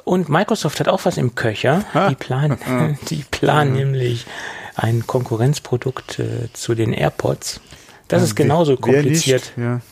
und 0.09 0.27
Microsoft 0.27 0.79
hat 0.79 0.87
auch 0.87 1.05
was 1.05 1.17
im 1.17 1.35
Köcher. 1.35 1.85
Die 2.09 2.15
planen, 2.15 2.57
die 3.09 3.23
planen 3.29 3.73
nämlich 3.73 4.25
ein 4.75 5.05
Konkurrenzprodukt 5.05 6.19
äh, 6.19 6.51
zu 6.53 6.73
den 6.73 6.93
AirPods. 6.93 7.61
Das 8.07 8.21
ja, 8.21 8.25
ist 8.25 8.35
genauso 8.35 8.77
kompliziert. 8.77 9.53
Ja. 9.55 9.81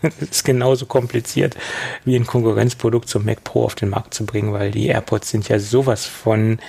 Das 0.00 0.12
ist 0.30 0.44
genauso 0.44 0.86
kompliziert, 0.86 1.56
wie 2.04 2.14
ein 2.14 2.24
Konkurrenzprodukt 2.24 3.08
zum 3.08 3.24
Mac 3.24 3.42
Pro 3.42 3.64
auf 3.64 3.74
den 3.74 3.88
Markt 3.88 4.14
zu 4.14 4.24
bringen, 4.26 4.52
weil 4.52 4.70
die 4.70 4.86
AirPods 4.86 5.28
sind 5.28 5.48
ja 5.48 5.58
sowas 5.58 6.06
von 6.06 6.60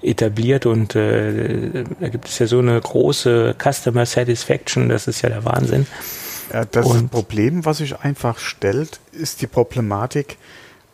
etabliert 0.00 0.64
und 0.64 0.94
äh, 0.94 1.84
da 2.00 2.08
gibt 2.08 2.28
es 2.28 2.38
ja 2.38 2.46
so 2.46 2.60
eine 2.60 2.80
große 2.80 3.54
Customer 3.62 4.06
Satisfaction, 4.06 4.88
das 4.88 5.06
ist 5.06 5.20
ja 5.20 5.28
der 5.28 5.44
Wahnsinn. 5.44 5.86
Ja, 6.50 6.64
das 6.64 6.86
und 6.86 7.10
Problem, 7.10 7.66
was 7.66 7.76
sich 7.76 7.98
einfach 8.00 8.38
stellt, 8.38 9.00
ist 9.12 9.42
die 9.42 9.46
Problematik, 9.46 10.38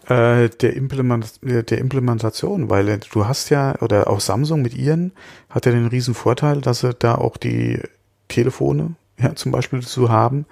äh, 0.08 0.48
der, 0.48 0.74
Implement 0.74 1.38
der 1.42 1.78
Implementation, 1.78 2.70
weil 2.70 2.98
du 2.98 3.26
hast 3.26 3.50
ja, 3.50 3.80
oder 3.80 4.08
auch 4.08 4.20
Samsung 4.20 4.62
mit 4.62 4.74
ihren, 4.74 5.12
hat 5.50 5.66
ja 5.66 5.72
den 5.72 5.86
riesen 5.86 6.14
Vorteil, 6.14 6.60
dass 6.60 6.80
sie 6.80 6.94
da 6.94 7.14
auch 7.14 7.36
die 7.36 7.80
Telefone 8.28 8.96
ja, 9.18 9.34
zum 9.34 9.52
Beispiel 9.52 9.80
zu 9.80 10.10
haben, 10.10 10.46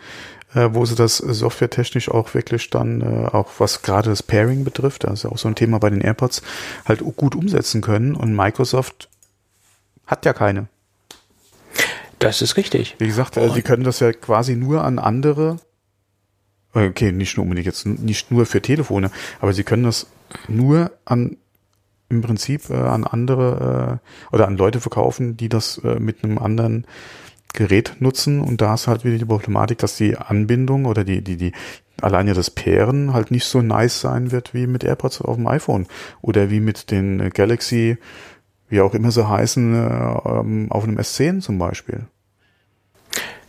äh, 0.55 0.69
wo 0.73 0.85
sie 0.85 0.95
das 0.95 1.17
softwaretechnisch 1.19 2.11
auch 2.11 2.35
wirklich 2.35 2.71
dann, 2.71 3.01
äh, 3.01 3.27
auch 3.27 3.51
was 3.59 3.83
gerade 3.83 4.11
das 4.11 4.23
Pairing 4.23 4.65
betrifft, 4.65 5.05
ja 5.05 5.31
auch 5.31 5.39
so 5.39 5.49
ein 5.49 5.55
Thema 5.55 5.79
bei 5.79 5.91
den 5.91 6.01
AirPods, 6.01 6.43
halt 6.85 7.01
gut 7.17 7.35
umsetzen 7.35 7.81
können 7.81 8.15
und 8.15 8.35
Microsoft 8.35 9.09
hat 10.07 10.25
ja 10.25 10.33
keine. 10.33 10.69
Das 12.19 12.41
ist 12.41 12.57
richtig. 12.57 12.97
Wie 12.99 13.07
gesagt, 13.07 13.37
äh, 13.37 13.51
sie 13.51 13.63
können 13.63 13.85
das 13.85 14.01
ja 14.01 14.13
quasi 14.13 14.55
nur 14.55 14.85
an 14.85 14.99
andere 14.99 15.57
Okay, 16.75 17.13
nicht 17.13 17.37
nur 17.37 17.45
unbedingt 17.45 17.67
jetzt 17.67 17.85
nicht 17.85 18.31
nur 18.31 18.47
für 18.47 18.63
Telefone, 18.63 19.11
aber 19.41 19.53
sie 19.53 19.63
können 19.63 19.85
das 19.85 20.07
nur 20.49 20.91
an 21.05 21.37
im 22.09 22.23
Prinzip 22.23 22.71
äh, 22.71 22.75
an 22.75 23.05
andere 23.05 24.01
äh, 24.31 24.35
oder 24.35 24.47
an 24.47 24.57
Leute 24.57 24.81
verkaufen, 24.81 25.37
die 25.37 25.49
das 25.49 25.79
äh, 25.79 25.99
mit 25.99 26.25
einem 26.25 26.39
anderen 26.39 26.87
Gerät 27.55 27.97
nutzen 28.01 28.41
und 28.41 28.63
da 28.63 28.73
ist 28.75 28.87
halt 28.87 29.05
wieder 29.05 29.19
die 29.19 29.27
Problematik, 29.27 29.79
dass 29.79 29.97
die 29.97 30.17
Anbindung 30.17 30.87
oder 30.87 31.05
die 31.05 31.23
die 31.23 31.37
die 31.37 31.53
alleine 32.01 32.33
das 32.33 32.51
Pairen 32.51 33.13
halt 33.13 33.31
nicht 33.31 33.45
so 33.45 33.61
nice 33.61 34.01
sein 34.01 34.31
wird 34.33 34.55
wie 34.55 34.67
mit 34.67 34.85
AirPods 34.85 35.21
auf 35.21 35.37
dem 35.37 35.47
iPhone 35.47 35.87
oder 36.23 36.51
wie 36.51 36.61
mit 36.61 36.91
den 36.91 37.31
Galaxy, 37.31 37.99
wie 38.69 38.81
auch 38.81 38.95
immer 38.95 39.11
sie 39.11 39.29
heißen, 39.29 39.75
äh, 39.75 40.19
ähm, 40.25 40.67
auf 40.71 40.85
einem 40.85 40.99
S10 40.99 41.41
zum 41.41 41.59
Beispiel. 41.59 42.07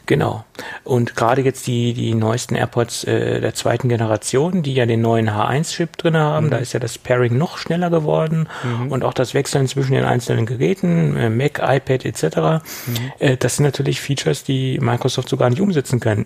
Genau. 0.05 0.43
Und 0.83 1.15
gerade 1.15 1.41
jetzt 1.41 1.65
die, 1.65 1.93
die 1.93 2.13
neuesten 2.13 2.55
AirPods 2.55 3.05
äh, 3.05 3.39
der 3.39 3.53
zweiten 3.53 3.87
Generation, 3.87 4.61
die 4.61 4.73
ja 4.73 4.85
den 4.85 5.01
neuen 5.01 5.29
H1-Chip 5.29 5.95
drin 5.97 6.17
haben, 6.17 6.47
mhm. 6.47 6.51
da 6.51 6.57
ist 6.57 6.73
ja 6.73 6.79
das 6.79 6.97
Pairing 6.97 7.37
noch 7.37 7.57
schneller 7.57 7.89
geworden 7.89 8.49
mhm. 8.63 8.91
und 8.91 9.03
auch 9.03 9.13
das 9.13 9.33
Wechseln 9.33 9.67
zwischen 9.67 9.93
den 9.93 10.03
einzelnen 10.03 10.45
Geräten, 10.45 11.15
äh, 11.15 11.29
Mac, 11.29 11.61
iPad 11.63 12.05
etc. 12.05 12.23
Mhm. 12.23 12.61
Äh, 13.19 13.37
das 13.37 13.55
sind 13.55 13.65
natürlich 13.65 14.01
Features, 14.01 14.43
die 14.43 14.77
Microsoft 14.79 15.29
so 15.29 15.37
gar 15.37 15.49
nicht 15.49 15.61
umsetzen 15.61 16.01
kann. 16.01 16.25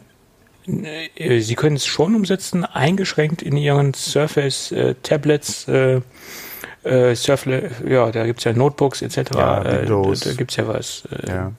Äh, 0.68 1.40
sie 1.40 1.56
können 1.56 1.76
es 1.76 1.86
schon 1.86 2.16
umsetzen, 2.16 2.66
eingeschränkt 2.66 3.44
in 3.44 3.58
ihren 3.58 3.94
Surface-Tablets, 3.94 5.68
äh, 5.68 6.02
äh, 6.84 7.16
Surfle, 7.16 7.70
ja, 7.88 8.12
da 8.12 8.26
gibt's 8.26 8.44
ja 8.44 8.54
Notebooks 8.54 9.02
etc. 9.02 9.32
Ja, 9.36 9.62
äh, 9.62 9.86
da, 9.86 10.02
da 10.02 10.34
gibt's 10.34 10.56
ja 10.56 10.68
was. 10.68 11.04
Äh, 11.12 11.30
ja. 11.30 11.52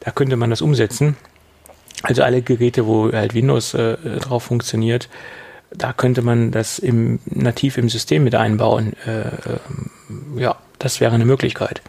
Da 0.00 0.10
könnte 0.12 0.36
man 0.36 0.50
das 0.50 0.62
umsetzen. 0.62 1.16
Also 2.02 2.22
alle 2.22 2.42
Geräte, 2.42 2.86
wo 2.86 3.12
halt 3.12 3.34
Windows 3.34 3.74
äh, 3.74 3.96
drauf 4.18 4.44
funktioniert, 4.44 5.08
da 5.70 5.92
könnte 5.92 6.22
man 6.22 6.50
das 6.50 6.78
im, 6.78 7.20
nativ 7.26 7.78
im 7.78 7.88
System 7.88 8.24
mit 8.24 8.34
einbauen. 8.34 8.94
Äh, 9.06 9.20
äh, 9.20 9.58
ja, 10.36 10.56
das 10.78 11.00
wäre 11.00 11.14
eine 11.14 11.24
Möglichkeit. 11.24 11.80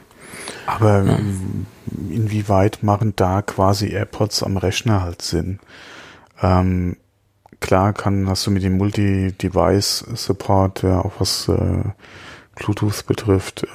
Aber 0.65 1.03
ja. 1.03 1.19
inwieweit 2.09 2.83
machen 2.83 3.13
da 3.15 3.41
quasi 3.41 3.89
AirPods 3.89 4.43
am 4.43 4.57
Rechner 4.57 5.01
halt 5.01 5.21
Sinn? 5.21 5.59
Ähm, 6.41 6.97
klar 7.59 7.93
kann, 7.93 8.29
hast 8.29 8.47
du 8.47 8.51
mit 8.51 8.63
dem 8.63 8.77
Multi-Device-Support, 8.77 10.83
ja, 10.83 11.01
auch 11.01 11.13
was 11.19 11.49
äh, 11.49 11.83
Bluetooth 12.55 13.05
betrifft, 13.07 13.65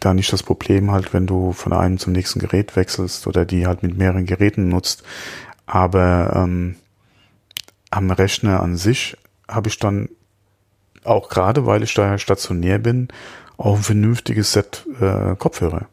da 0.00 0.14
nicht 0.14 0.32
das 0.32 0.42
Problem 0.42 0.90
halt, 0.90 1.12
wenn 1.12 1.26
du 1.26 1.52
von 1.52 1.72
einem 1.72 1.98
zum 1.98 2.12
nächsten 2.12 2.38
Gerät 2.38 2.76
wechselst 2.76 3.26
oder 3.26 3.44
die 3.44 3.66
halt 3.66 3.82
mit 3.82 3.96
mehreren 3.96 4.26
Geräten 4.26 4.68
nutzt, 4.68 5.02
aber 5.66 6.32
ähm, 6.34 6.76
am 7.90 8.10
Rechner 8.10 8.60
an 8.60 8.76
sich 8.76 9.16
habe 9.48 9.68
ich 9.68 9.78
dann 9.78 10.08
auch 11.04 11.28
gerade, 11.28 11.66
weil 11.66 11.82
ich 11.82 11.94
da 11.94 12.06
ja 12.06 12.18
stationär 12.18 12.78
bin, 12.78 13.08
auch 13.56 13.76
ein 13.76 13.82
vernünftiges 13.82 14.52
Set 14.52 14.86
äh, 15.00 15.36
Kopfhörer. 15.36 15.86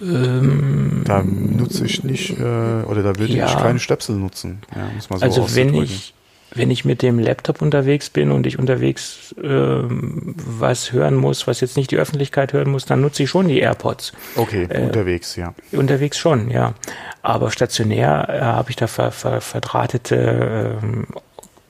Ähm, 0.00 1.02
da 1.04 1.22
nutze 1.22 1.84
ich 1.84 2.04
nicht, 2.04 2.38
äh, 2.38 2.42
oder 2.42 3.02
da 3.02 3.16
würde 3.16 3.32
ja. 3.32 3.46
ich 3.46 3.56
keine 3.56 3.80
Stöpsel 3.80 4.16
nutzen. 4.16 4.60
Ja, 4.74 4.88
muss 4.94 5.10
man 5.10 5.18
so 5.18 5.24
also 5.24 5.56
wenn 5.56 5.74
ich, 5.74 6.14
wenn 6.54 6.70
ich 6.70 6.84
mit 6.84 7.02
dem 7.02 7.18
Laptop 7.18 7.60
unterwegs 7.62 8.10
bin 8.10 8.30
und 8.30 8.46
ich 8.46 8.58
unterwegs 8.58 9.34
äh, 9.42 9.48
was 9.48 10.92
hören 10.92 11.14
muss, 11.14 11.46
was 11.46 11.60
jetzt 11.60 11.76
nicht 11.76 11.90
die 11.90 11.96
Öffentlichkeit 11.96 12.52
hören 12.52 12.70
muss, 12.70 12.86
dann 12.86 13.00
nutze 13.00 13.22
ich 13.24 13.30
schon 13.30 13.48
die 13.48 13.58
AirPods. 13.58 14.12
Okay, 14.36 14.66
äh, 14.68 14.82
unterwegs, 14.82 15.36
ja. 15.36 15.54
Unterwegs 15.72 16.16
schon, 16.18 16.50
ja. 16.50 16.74
Aber 17.22 17.50
stationär 17.50 18.28
äh, 18.28 18.40
habe 18.40 18.70
ich 18.70 18.76
da 18.76 18.86
ver, 18.86 19.10
ver, 19.12 19.40
verdrahtete 19.40 20.78
äh, 20.82 21.18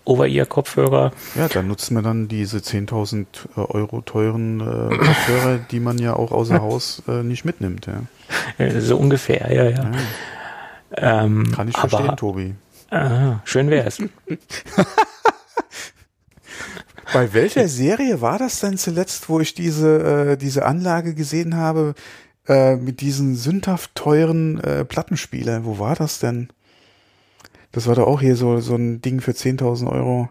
Over-Ear-Kopfhörer. 0.04 1.12
Ja, 1.34 1.48
dann 1.48 1.68
nutzt 1.68 1.90
man 1.90 2.02
dann 2.02 2.28
diese 2.28 2.58
10.000 2.58 3.26
äh, 3.56 3.60
Euro 3.60 4.00
teuren 4.00 4.60
äh, 4.60 4.96
Kopfhörer, 4.96 5.58
die 5.70 5.80
man 5.80 5.98
ja 5.98 6.14
auch 6.14 6.32
außer 6.32 6.60
Haus 6.60 7.02
äh, 7.08 7.22
nicht 7.22 7.44
mitnimmt. 7.44 7.86
Ja. 7.86 8.80
So 8.80 8.96
ungefähr, 8.96 9.52
ja, 9.52 9.64
ja. 9.64 9.70
ja. 9.70 9.92
Ähm, 10.96 11.52
Kann 11.54 11.68
ich 11.68 11.76
verstehen, 11.76 12.08
aber, 12.08 12.16
Tobi. 12.16 12.54
Aha, 12.90 13.42
schön 13.44 13.70
wär's. 13.70 13.98
Bei 17.12 17.32
welcher 17.32 17.68
Serie 17.68 18.20
war 18.20 18.38
das 18.38 18.60
denn 18.60 18.76
zuletzt, 18.78 19.28
wo 19.28 19.40
ich 19.40 19.54
diese, 19.54 20.32
äh, 20.32 20.36
diese 20.36 20.64
Anlage 20.66 21.14
gesehen 21.14 21.56
habe 21.56 21.94
äh, 22.46 22.76
mit 22.76 23.00
diesen 23.00 23.34
sündhaft 23.34 23.94
teuren 23.94 24.60
äh, 24.60 24.84
Plattenspieler? 24.84 25.64
Wo 25.64 25.78
war 25.78 25.94
das 25.94 26.18
denn? 26.18 26.48
Das 27.72 27.86
war 27.86 27.94
doch 27.94 28.06
auch 28.06 28.20
hier 28.20 28.36
so, 28.36 28.60
so 28.60 28.74
ein 28.74 29.00
Ding 29.00 29.20
für 29.20 29.32
10.000 29.32 29.90
Euro. 29.90 30.28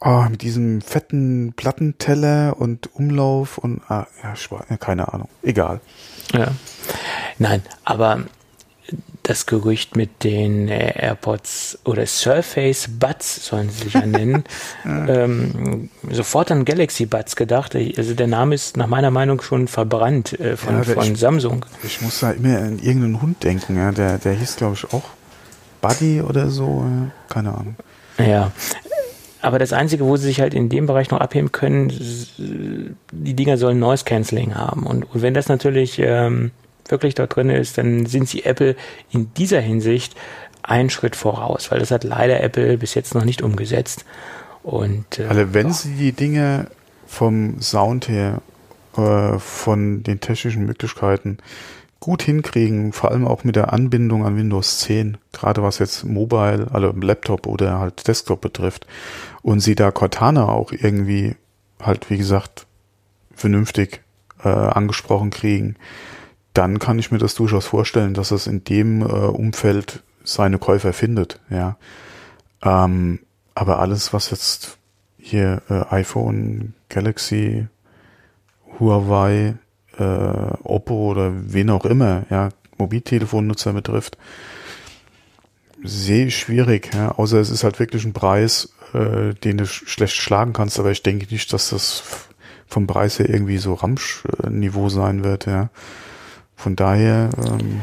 Oh, 0.00 0.26
mit 0.30 0.42
diesem 0.42 0.82
fetten 0.82 1.54
Plattenteller 1.54 2.56
und 2.58 2.94
Umlauf 2.94 3.56
und 3.56 3.80
ah, 3.88 4.06
ja, 4.22 4.34
keine 4.76 5.12
Ahnung. 5.12 5.28
Egal. 5.42 5.80
Ja. 6.32 6.48
Nein, 7.38 7.62
aber 7.84 8.24
das 9.22 9.46
Gerücht 9.46 9.96
mit 9.96 10.22
den 10.22 10.68
äh, 10.68 10.92
AirPods 11.00 11.78
oder 11.84 12.06
Surface 12.06 12.88
Buds 12.88 13.46
sollen 13.46 13.70
sie 13.70 13.84
sich 13.84 13.94
ja 13.94 14.06
nennen, 14.06 14.44
ähm, 14.84 15.90
sofort 16.10 16.50
an 16.50 16.64
Galaxy 16.64 17.06
Buds 17.06 17.34
gedacht. 17.34 17.74
Also 17.74 18.14
der 18.14 18.28
Name 18.28 18.54
ist 18.54 18.76
nach 18.76 18.86
meiner 18.86 19.10
Meinung 19.10 19.42
schon 19.42 19.66
verbrannt 19.68 20.38
äh, 20.38 20.56
von, 20.56 20.76
ja, 20.76 20.82
von 20.84 21.12
ich, 21.12 21.18
Samsung. 21.18 21.66
Ich 21.82 22.00
muss 22.00 22.20
da 22.20 22.30
immer 22.30 22.58
an 22.58 22.78
irgendeinen 22.78 23.20
Hund 23.20 23.42
denken. 23.42 23.76
Ja. 23.76 23.90
Der, 23.90 24.18
der 24.18 24.34
hieß, 24.34 24.56
glaube 24.56 24.74
ich, 24.74 24.92
auch 24.92 25.04
Buddy 25.80 26.20
oder 26.20 26.50
so. 26.50 26.84
Keine 27.28 27.52
Ahnung. 27.52 27.76
Ja. 28.18 28.52
Aber 29.42 29.58
das 29.58 29.72
Einzige, 29.72 30.04
wo 30.04 30.16
sie 30.16 30.26
sich 30.26 30.40
halt 30.40 30.54
in 30.54 30.68
dem 30.68 30.86
Bereich 30.86 31.10
noch 31.10 31.20
abheben 31.20 31.52
können, 31.52 31.92
die 32.38 33.34
Dinger 33.34 33.58
sollen 33.58 33.78
Noise 33.78 34.04
Cancelling 34.04 34.54
haben. 34.54 34.84
Und, 34.84 35.04
und 35.04 35.22
wenn 35.22 35.34
das 35.34 35.48
natürlich 35.48 35.98
ähm, 35.98 36.50
wirklich 36.90 37.14
dort 37.14 37.36
drin 37.36 37.50
ist, 37.50 37.78
dann 37.78 38.06
sind 38.06 38.28
sie 38.28 38.44
Apple 38.44 38.76
in 39.10 39.32
dieser 39.34 39.60
Hinsicht 39.60 40.14
einen 40.62 40.90
Schritt 40.90 41.16
voraus, 41.16 41.70
weil 41.70 41.78
das 41.78 41.90
hat 41.90 42.04
leider 42.04 42.42
Apple 42.42 42.78
bis 42.78 42.94
jetzt 42.94 43.14
noch 43.14 43.24
nicht 43.24 43.42
umgesetzt. 43.42 44.04
Und, 44.62 45.18
äh, 45.18 45.26
also 45.26 45.54
wenn 45.54 45.72
sie 45.72 45.94
die 45.94 46.12
Dinge 46.12 46.66
vom 47.06 47.60
Sound 47.60 48.08
her, 48.08 48.40
äh, 48.96 49.38
von 49.38 50.02
den 50.02 50.20
technischen 50.20 50.66
Möglichkeiten 50.66 51.38
gut 52.00 52.22
hinkriegen, 52.22 52.92
vor 52.92 53.10
allem 53.10 53.26
auch 53.26 53.44
mit 53.44 53.56
der 53.56 53.72
Anbindung 53.72 54.26
an 54.26 54.36
Windows 54.36 54.80
10, 54.80 55.18
gerade 55.32 55.62
was 55.62 55.78
jetzt 55.78 56.04
Mobile, 56.04 56.68
also 56.72 56.92
Laptop 56.92 57.46
oder 57.46 57.78
halt 57.78 58.06
Desktop 58.06 58.40
betrifft, 58.40 58.86
und 59.42 59.60
sie 59.60 59.74
da 59.74 59.90
Cortana 59.90 60.48
auch 60.48 60.72
irgendwie 60.72 61.36
halt, 61.80 62.10
wie 62.10 62.18
gesagt, 62.18 62.66
vernünftig 63.34 64.02
äh, 64.42 64.48
angesprochen 64.48 65.30
kriegen, 65.30 65.76
dann 66.56 66.78
kann 66.78 66.98
ich 66.98 67.10
mir 67.10 67.18
das 67.18 67.34
durchaus 67.34 67.66
vorstellen, 67.66 68.14
dass 68.14 68.30
es 68.30 68.46
in 68.46 68.64
dem 68.64 69.02
äh, 69.02 69.04
Umfeld 69.04 70.02
seine 70.24 70.58
Käufer 70.58 70.92
findet, 70.92 71.40
ja. 71.50 71.76
Ähm, 72.62 73.20
aber 73.54 73.78
alles, 73.78 74.12
was 74.12 74.30
jetzt 74.30 74.78
hier 75.18 75.62
äh, 75.68 75.84
iPhone, 75.94 76.74
Galaxy, 76.88 77.66
Huawei, 78.78 79.54
äh, 79.98 80.02
Oppo 80.02 81.10
oder 81.10 81.32
wen 81.34 81.70
auch 81.70 81.84
immer, 81.84 82.24
ja, 82.30 82.48
Mobiltelefonnutzer 82.78 83.72
betrifft, 83.72 84.18
sehe 85.82 86.26
ich 86.26 86.38
schwierig, 86.38 86.90
ja, 86.94 87.12
außer 87.12 87.38
es 87.38 87.50
ist 87.50 87.64
halt 87.64 87.78
wirklich 87.78 88.04
ein 88.04 88.12
Preis, 88.12 88.72
äh, 88.94 89.34
den 89.34 89.58
du 89.58 89.66
schlecht 89.66 90.16
schlagen 90.16 90.52
kannst, 90.52 90.78
aber 90.78 90.90
ich 90.90 91.02
denke 91.02 91.26
nicht, 91.30 91.52
dass 91.52 91.70
das 91.70 92.02
vom 92.66 92.86
Preis 92.86 93.18
her 93.18 93.28
irgendwie 93.28 93.58
so 93.58 93.74
Ramsch-Niveau 93.74 94.88
sein 94.88 95.22
wird, 95.22 95.46
ja. 95.46 95.70
Von 96.56 96.74
daher. 96.74 97.30
Ähm, 97.38 97.82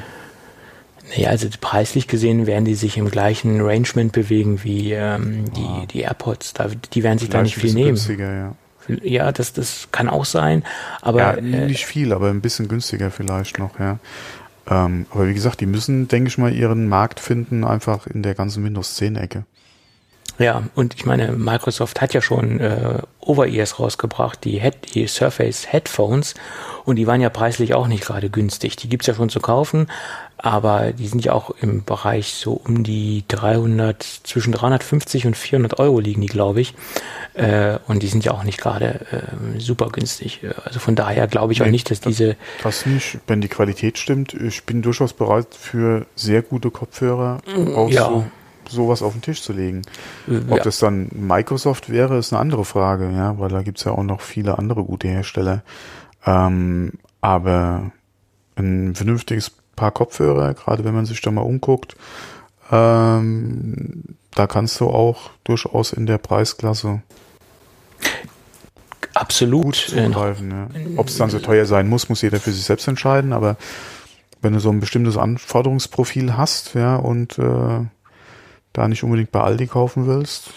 naja, 1.15 1.29
also 1.29 1.47
preislich 1.61 2.07
gesehen 2.07 2.47
werden 2.47 2.65
die 2.65 2.75
sich 2.75 2.97
im 2.97 3.09
gleichen 3.09 3.61
Rangement 3.61 4.11
bewegen 4.11 4.63
wie 4.63 4.93
ähm, 4.93 5.45
die, 5.53 5.61
ah. 5.61 5.85
die 5.89 6.01
AirPods. 6.01 6.53
Da, 6.53 6.67
die 6.93 7.03
werden 7.03 7.19
sich 7.19 7.29
da 7.29 7.41
nicht 7.41 7.55
viel 7.55 7.73
nehmen. 7.73 7.97
Ja. 8.19 8.55
ja, 9.03 9.31
das, 9.31 9.53
das 9.53 9.89
kann 9.91 10.09
auch 10.09 10.25
sein. 10.25 10.63
Aber 11.01 11.19
ja, 11.19 11.31
äh, 11.33 11.67
nicht 11.67 11.85
viel, 11.85 12.13
aber 12.13 12.29
ein 12.29 12.41
bisschen 12.41 12.67
günstiger 12.67 13.11
vielleicht 13.11 13.59
noch, 13.59 13.79
ja. 13.79 13.99
Ähm, 14.65 15.05
aber 15.11 15.27
wie 15.27 15.33
gesagt, 15.33 15.59
die 15.59 15.65
müssen, 15.65 16.07
denke 16.07 16.29
ich 16.29 16.37
mal, 16.37 16.53
ihren 16.53 16.87
Markt 16.87 17.19
finden, 17.19 17.63
einfach 17.63 18.07
in 18.07 18.23
der 18.23 18.33
ganzen 18.33 18.63
Windows 18.63 18.97
10-Ecke. 18.99 19.43
Ja, 20.39 20.63
und 20.75 20.95
ich 20.95 21.05
meine, 21.05 21.31
Microsoft 21.31 22.01
hat 22.01 22.13
ja 22.13 22.21
schon 22.21 22.59
äh, 22.59 22.99
Over-Ears 23.19 23.79
rausgebracht, 23.79 24.43
die, 24.43 24.59
Head, 24.59 24.95
die 24.95 25.05
Surface 25.07 25.71
Headphones, 25.71 26.33
und 26.85 26.95
die 26.95 27.07
waren 27.07 27.21
ja 27.21 27.29
preislich 27.29 27.73
auch 27.75 27.87
nicht 27.87 28.03
gerade 28.03 28.29
günstig. 28.29 28.75
Die 28.75 28.89
gibt's 28.89 29.07
ja 29.07 29.13
schon 29.13 29.29
zu 29.29 29.39
kaufen, 29.39 29.87
aber 30.37 30.91
die 30.91 31.07
sind 31.07 31.23
ja 31.23 31.33
auch 31.33 31.51
im 31.61 31.83
Bereich 31.83 32.33
so 32.33 32.53
um 32.53 32.83
die 32.83 33.23
300, 33.27 34.03
zwischen 34.23 34.51
350 34.51 35.27
und 35.27 35.37
400 35.37 35.79
Euro 35.79 35.99
liegen 35.99 36.21
die, 36.21 36.27
glaube 36.27 36.61
ich. 36.61 36.73
Äh, 37.35 37.77
und 37.87 38.03
die 38.03 38.07
sind 38.07 38.25
ja 38.25 38.33
auch 38.33 38.43
nicht 38.43 38.59
gerade 38.59 39.05
äh, 39.11 39.59
super 39.59 39.89
günstig. 39.89 40.41
Also 40.65 40.79
von 40.79 40.95
daher 40.95 41.27
glaube 41.27 41.53
ich 41.53 41.59
nee, 41.59 41.67
auch 41.67 41.71
nicht, 41.71 41.91
dass 41.91 42.01
diese... 42.01 42.35
Das 42.63 42.85
nicht, 42.85 43.19
wenn 43.27 43.39
die 43.39 43.47
Qualität 43.47 43.97
stimmt. 43.97 44.33
Ich 44.33 44.65
bin 44.65 44.81
durchaus 44.81 45.13
bereit 45.13 45.47
für 45.51 46.07
sehr 46.15 46.41
gute 46.41 46.71
Kopfhörer. 46.71 47.39
Auch 47.75 47.89
ja. 47.89 48.05
so 48.05 48.25
sowas 48.69 49.01
auf 49.01 49.13
den 49.13 49.21
Tisch 49.21 49.41
zu 49.41 49.53
legen. 49.53 49.81
Ob 50.27 50.57
ja. 50.57 50.63
das 50.63 50.79
dann 50.79 51.09
Microsoft 51.13 51.89
wäre, 51.89 52.17
ist 52.17 52.33
eine 52.33 52.39
andere 52.39 52.65
Frage, 52.65 53.11
ja, 53.11 53.37
weil 53.39 53.49
da 53.49 53.61
gibt's 53.61 53.83
ja 53.83 53.91
auch 53.91 54.03
noch 54.03 54.21
viele 54.21 54.57
andere 54.57 54.83
gute 54.83 55.07
Hersteller. 55.07 55.63
Ähm, 56.25 56.93
aber 57.21 57.91
ein 58.55 58.95
vernünftiges 58.95 59.51
Paar 59.75 59.91
Kopfhörer, 59.91 60.53
gerade 60.53 60.83
wenn 60.83 60.93
man 60.93 61.05
sich 61.05 61.21
da 61.21 61.31
mal 61.31 61.41
umguckt, 61.41 61.95
ähm, 62.71 64.03
da 64.35 64.47
kannst 64.47 64.79
du 64.79 64.89
auch 64.89 65.31
durchaus 65.43 65.93
in 65.93 66.05
der 66.05 66.17
Preisklasse 66.17 67.01
absolut 69.13 69.63
gut 69.63 69.75
zugreifen. 69.75 70.51
Ja. 70.51 70.67
Ob 70.97 71.07
es 71.07 71.17
dann 71.17 71.29
so 71.29 71.39
teuer 71.39 71.65
sein 71.65 71.87
muss, 71.87 72.09
muss 72.09 72.21
jeder 72.21 72.39
für 72.39 72.51
sich 72.51 72.63
selbst 72.63 72.87
entscheiden, 72.87 73.33
aber 73.33 73.57
wenn 74.41 74.53
du 74.53 74.59
so 74.59 74.69
ein 74.69 74.79
bestimmtes 74.79 75.17
Anforderungsprofil 75.17 76.35
hast, 76.35 76.73
ja, 76.73 76.95
und 76.95 77.39
äh, 77.39 77.85
da 78.73 78.87
nicht 78.87 79.03
unbedingt 79.03 79.31
bei 79.31 79.41
Aldi 79.41 79.67
kaufen 79.67 80.07
willst, 80.07 80.51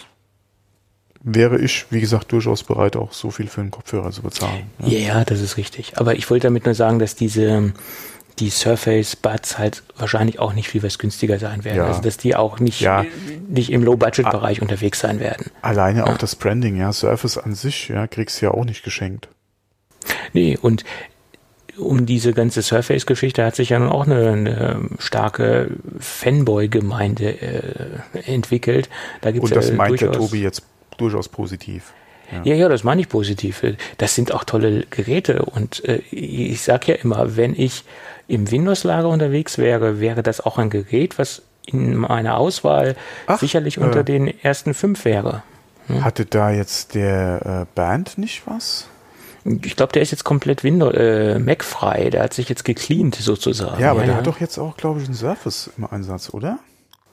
wäre 1.21 1.59
ich, 1.59 1.85
wie 1.91 1.99
gesagt, 1.99 2.31
durchaus 2.31 2.63
bereit, 2.63 2.95
auch 2.95 3.13
so 3.13 3.31
viel 3.31 3.47
für 3.47 3.61
einen 3.61 3.71
Kopfhörer 3.71 4.11
zu 4.11 4.21
bezahlen. 4.21 4.69
Ja, 4.79 4.97
ja 4.97 5.25
das 5.25 5.41
ist 5.41 5.57
richtig. 5.57 5.97
Aber 5.97 6.15
ich 6.15 6.29
wollte 6.29 6.47
damit 6.47 6.65
nur 6.65 6.75
sagen, 6.75 6.99
dass 6.99 7.15
diese 7.15 7.73
die 8.39 8.49
Surface 8.49 9.15
Buds 9.15 9.57
halt 9.57 9.83
wahrscheinlich 9.97 10.39
auch 10.39 10.53
nicht 10.53 10.69
viel 10.69 10.83
was 10.83 10.99
günstiger 10.99 11.39
sein 11.39 11.63
werden. 11.63 11.77
Ja. 11.77 11.85
Also 11.87 12.01
dass 12.01 12.17
die 12.17 12.35
auch 12.35 12.59
nicht, 12.59 12.81
ja. 12.81 13.03
nicht 13.47 13.71
im 13.71 13.83
Low-Budget-Bereich 13.83 14.61
unterwegs 14.61 14.99
sein 14.99 15.19
werden. 15.19 15.49
Alleine 15.61 15.99
ja. 15.99 16.05
auch 16.05 16.17
das 16.17 16.35
Branding, 16.35 16.75
ja. 16.75 16.93
Surface 16.93 17.37
an 17.37 17.55
sich, 17.55 17.89
ja, 17.89 18.07
kriegst 18.07 18.41
du 18.41 18.45
ja 18.45 18.51
auch 18.51 18.65
nicht 18.65 18.83
geschenkt. 18.83 19.27
Nee, 20.33 20.57
und 20.61 20.83
um 21.77 22.05
diese 22.05 22.33
ganze 22.33 22.61
Surface-Geschichte 22.61 23.43
hat 23.43 23.55
sich 23.55 23.69
ja 23.69 23.79
nun 23.79 23.89
auch 23.89 24.05
eine, 24.05 24.31
eine 24.31 24.81
starke 24.99 25.69
Fanboy-Gemeinde 25.99 27.41
äh, 27.41 28.21
entwickelt. 28.25 28.89
Da 29.21 29.31
gibt's 29.31 29.51
Und 29.51 29.55
das 29.55 29.69
ja 29.69 29.75
meint 29.75 30.01
der 30.01 30.11
Tobi 30.11 30.41
jetzt 30.41 30.63
durchaus 30.97 31.29
positiv. 31.29 31.93
Ja. 32.31 32.41
ja, 32.43 32.55
ja, 32.55 32.69
das 32.69 32.83
meine 32.83 33.01
ich 33.01 33.09
positiv. 33.09 33.63
Das 33.97 34.15
sind 34.15 34.33
auch 34.33 34.43
tolle 34.43 34.85
Geräte 34.89 35.43
und 35.43 35.83
äh, 35.85 36.01
ich 36.11 36.61
sage 36.61 36.93
ja 36.93 36.95
immer, 36.95 37.37
wenn 37.37 37.55
ich 37.55 37.83
im 38.27 38.51
Windows-Lager 38.51 39.07
unterwegs 39.07 39.57
wäre, 39.57 39.99
wäre 40.01 40.23
das 40.23 40.41
auch 40.41 40.57
ein 40.57 40.69
Gerät, 40.69 41.17
was 41.17 41.43
in 41.65 41.95
meiner 41.95 42.37
Auswahl 42.37 42.95
Ach, 43.27 43.39
sicherlich 43.39 43.77
unter 43.77 44.01
äh, 44.01 44.03
den 44.03 44.43
ersten 44.43 44.73
fünf 44.73 45.05
wäre. 45.05 45.43
Hm? 45.87 46.03
Hatte 46.03 46.25
da 46.25 46.51
jetzt 46.51 46.95
der 46.95 47.65
äh, 47.65 47.75
Band 47.75 48.17
nicht 48.17 48.43
was? 48.45 48.87
Ich 49.63 49.75
glaube, 49.75 49.93
der 49.93 50.01
ist 50.01 50.11
jetzt 50.11 50.23
komplett 50.23 50.63
Windows, 50.63 50.93
äh, 50.93 51.39
Mac 51.39 51.63
frei. 51.63 52.09
Der 52.09 52.23
hat 52.23 52.33
sich 52.33 52.49
jetzt 52.49 52.65
gecleant 52.65 53.15
sozusagen. 53.15 53.81
Ja, 53.81 53.91
aber 53.91 54.01
ja, 54.01 54.05
der 54.05 54.13
ja. 54.13 54.19
hat 54.19 54.27
doch 54.27 54.39
jetzt 54.39 54.57
auch, 54.57 54.75
glaube 54.77 55.01
ich, 55.01 55.07
ein 55.07 55.13
Surface 55.13 55.71
im 55.77 55.85
Einsatz, 55.85 56.33
oder? 56.33 56.59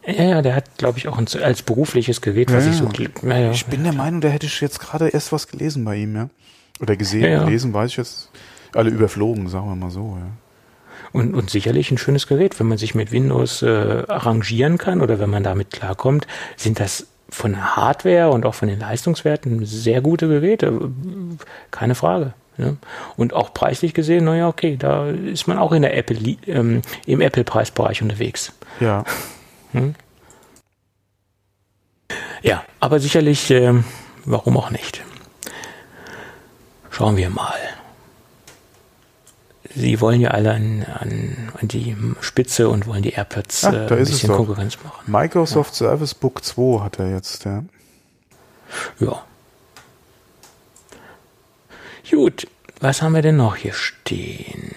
Ja, 0.06 0.24
ja, 0.24 0.42
der 0.42 0.54
hat, 0.54 0.76
glaube 0.76 0.98
ich, 0.98 1.08
auch 1.08 1.16
ein, 1.16 1.26
als 1.42 1.62
berufliches 1.62 2.20
Gerät, 2.20 2.52
was 2.52 2.66
ich 2.66 2.76
so. 2.76 2.88
Ich 3.52 3.66
bin 3.66 3.84
der 3.84 3.94
Meinung, 3.94 4.20
da 4.20 4.28
hätte 4.28 4.46
ich 4.46 4.60
jetzt 4.60 4.80
gerade 4.80 5.08
erst 5.08 5.32
was 5.32 5.48
gelesen 5.48 5.84
bei 5.84 5.96
ihm, 5.96 6.14
ja. 6.14 6.28
Oder 6.80 6.96
gesehen, 6.96 7.44
gelesen, 7.44 7.72
weiß 7.72 7.92
ich 7.92 7.96
jetzt. 7.96 8.30
Alle 8.74 8.90
überflogen, 8.90 9.48
sagen 9.48 9.68
wir 9.68 9.76
mal 9.76 9.90
so, 9.90 10.18
ja. 10.18 10.26
Und, 11.12 11.34
und 11.34 11.48
sicherlich 11.48 11.92
ein 11.92 11.98
schönes 11.98 12.26
Gerät, 12.26 12.58
wenn 12.58 12.66
man 12.66 12.76
sich 12.76 12.96
mit 12.96 13.12
Windows 13.12 13.62
äh, 13.62 14.02
arrangieren 14.08 14.78
kann 14.78 15.00
oder 15.00 15.20
wenn 15.20 15.30
man 15.30 15.44
damit 15.44 15.70
klarkommt, 15.70 16.26
sind 16.56 16.80
das 16.80 17.06
von 17.28 17.52
der 17.52 17.76
Hardware 17.76 18.30
und 18.30 18.44
auch 18.44 18.54
von 18.54 18.68
den 18.68 18.80
Leistungswerten 18.80 19.64
sehr 19.64 20.00
gute 20.00 20.28
Geräte. 20.28 20.90
Keine 21.70 21.94
Frage. 21.94 22.34
Ja. 22.56 22.76
Und 23.16 23.32
auch 23.32 23.52
preislich 23.52 23.94
gesehen, 23.94 24.24
naja, 24.24 24.48
okay, 24.48 24.76
da 24.76 25.08
ist 25.08 25.48
man 25.48 25.58
auch 25.58 25.72
in 25.72 25.82
der 25.82 25.96
Apple, 25.96 26.36
ähm, 26.46 26.82
im 27.04 27.20
Apple-Preisbereich 27.20 28.00
unterwegs. 28.02 28.52
Ja, 28.80 29.04
Ja, 32.42 32.62
aber 32.78 33.00
sicherlich, 33.00 33.50
ähm, 33.50 33.84
warum 34.24 34.56
auch 34.56 34.70
nicht? 34.70 35.02
Schauen 36.90 37.16
wir 37.16 37.30
mal. 37.30 37.58
Sie 39.74 40.00
wollen 40.00 40.20
ja 40.20 40.30
alle 40.30 40.52
an, 40.52 40.86
an, 41.00 41.52
an 41.60 41.68
die 41.68 41.96
Spitze 42.20 42.68
und 42.68 42.86
wollen 42.86 43.02
die 43.02 43.14
AirPods 43.14 43.64
äh, 43.64 43.72
da 43.72 43.96
ein 43.96 43.98
bisschen. 43.98 44.30
Konkurrenz 44.30 44.78
machen. 44.84 45.10
Microsoft 45.10 45.74
Service 45.74 46.14
Book 46.14 46.44
2 46.44 46.84
hat 46.84 46.98
er 47.00 47.10
jetzt, 47.10 47.44
ja. 47.44 47.64
Ja. 49.00 49.24
Gut, 52.10 52.46
was 52.80 53.02
haben 53.02 53.14
wir 53.14 53.22
denn 53.22 53.36
noch 53.36 53.56
hier 53.56 53.72
stehen? 53.72 54.74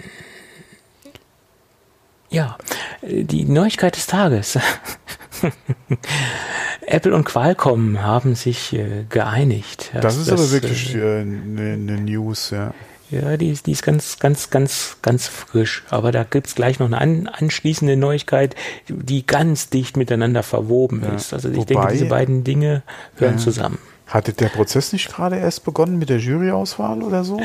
Ja, 2.29 2.57
äh, 3.01 3.23
die 3.23 3.45
Neuigkeit 3.45 3.95
des 3.95 4.07
Tages. 4.07 4.57
Apple 6.85 7.13
und 7.13 7.25
Qualcomm 7.25 8.01
haben 8.01 8.35
sich 8.35 8.73
äh, 8.73 9.05
geeinigt. 9.09 9.91
Das 10.01 10.17
ist 10.17 10.29
aber 10.31 10.51
wirklich 10.51 10.95
äh, 10.95 11.21
eine 11.21 11.73
äh, 11.73 11.77
ne 11.77 11.97
News, 12.01 12.51
ja. 12.51 12.73
Ja, 13.09 13.37
die, 13.37 13.51
ist- 13.51 13.67
die 13.67 13.71
ist 13.71 13.83
ganz, 13.83 14.19
ganz, 14.19 14.49
ganz, 14.49 14.97
ganz 15.01 15.27
frisch. 15.27 15.83
Aber 15.89 16.11
da 16.11 16.23
gibt's 16.25 16.55
gleich 16.55 16.79
noch 16.79 16.87
eine 16.87 16.97
an, 16.99 17.27
anschließende 17.27 17.95
Neuigkeit, 17.95 18.53
die 18.89 19.25
ganz 19.25 19.69
dicht 19.69 19.95
miteinander 19.95 20.43
verwoben 20.43 21.01
Ja, 21.03 21.15
ist. 21.15 21.33
Also 21.33 21.49
ich 21.49 21.55
wobei- 21.57 21.65
denke, 21.73 21.87
diese 21.93 22.05
beiden 22.07 22.43
Dinge 22.43 22.83
hören 23.15 23.35
Ja. 23.35 23.39
zusammen. 23.39 23.77
Hatte 24.07 24.31
der 24.31 24.47
Prozess 24.47 24.93
nicht 24.93 25.09
gerade 25.13 25.35
erst 25.37 25.65
begonnen 25.65 25.99
mit 25.99 26.07
der 26.09 26.19
Juryauswahl 26.19 27.03
oder 27.03 27.25
so? 27.25 27.41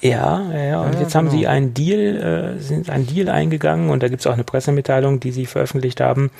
Ja, 0.00 0.40
ja, 0.50 0.58
ja. 0.64 0.80
Und 0.82 0.94
Ja, 0.94 1.00
jetzt 1.00 1.14
haben 1.14 1.26
genau. 1.28 1.38
sie 1.38 1.46
einen 1.46 1.74
Deal, 1.74 2.56
äh, 2.56 2.62
sind 2.62 2.88
einen 2.88 3.06
Deal 3.06 3.28
eingegangen 3.28 3.90
und 3.90 4.02
da 4.02 4.08
gibt's 4.08 4.26
auch 4.26 4.32
eine 4.32 4.44
Pressemitteilung, 4.44 5.20
die 5.20 5.32
sie 5.32 5.44
veröffentlicht 5.44 6.00
haben, 6.00 6.30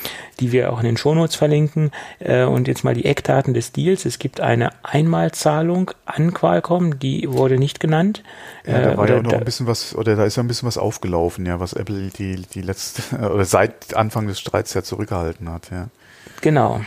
die 0.41 0.53
wir 0.53 0.73
auch 0.73 0.79
in 0.79 0.87
den 0.87 0.97
Shownotes 0.97 1.37
verlinken. 1.37 1.91
Äh, 2.19 2.45
und 2.45 2.67
jetzt 2.67 2.83
mal 2.83 2.95
die 2.95 3.05
Eckdaten 3.05 3.53
des 3.53 3.73
Deals. 3.73 4.07
Es 4.07 4.19
gibt 4.19 4.41
eine 4.41 4.71
Einmalzahlung 4.83 5.91
an 6.07 6.33
Qualcomm, 6.33 6.99
die 6.99 7.31
wurde 7.31 7.59
nicht 7.59 7.79
genannt. 7.79 8.23
Ja, 8.67 8.81
da 8.81 8.93
Äh, 8.93 8.97
war 8.97 9.05
oder 9.05 9.17
ja 9.17 9.23
noch 9.23 9.31
da- 9.33 9.39
ein 9.39 9.45
bisschen 9.45 9.67
was, 9.67 9.95
oder 9.95 10.17
da 10.17 10.25
ist 10.25 10.37
ja 10.37 10.43
ein 10.43 10.49
bisschen 10.49 10.67
was 10.67 10.79
aufgelaufen, 10.79 11.45
ja, 11.45 11.61
was 11.61 11.75
Apple 11.75 12.11
die, 12.17 12.37
die 12.55 12.63
letzte, 12.63 13.03
oder 13.33 13.45
seit 13.45 13.95
Anfang 13.95 14.27
des 14.29 14.41
Streits 14.41 14.73
ja 14.73 14.83
zurückgehalten 14.83 15.51
hat, 15.51 15.71
ja. 15.71 15.89
Genau. 16.41 16.81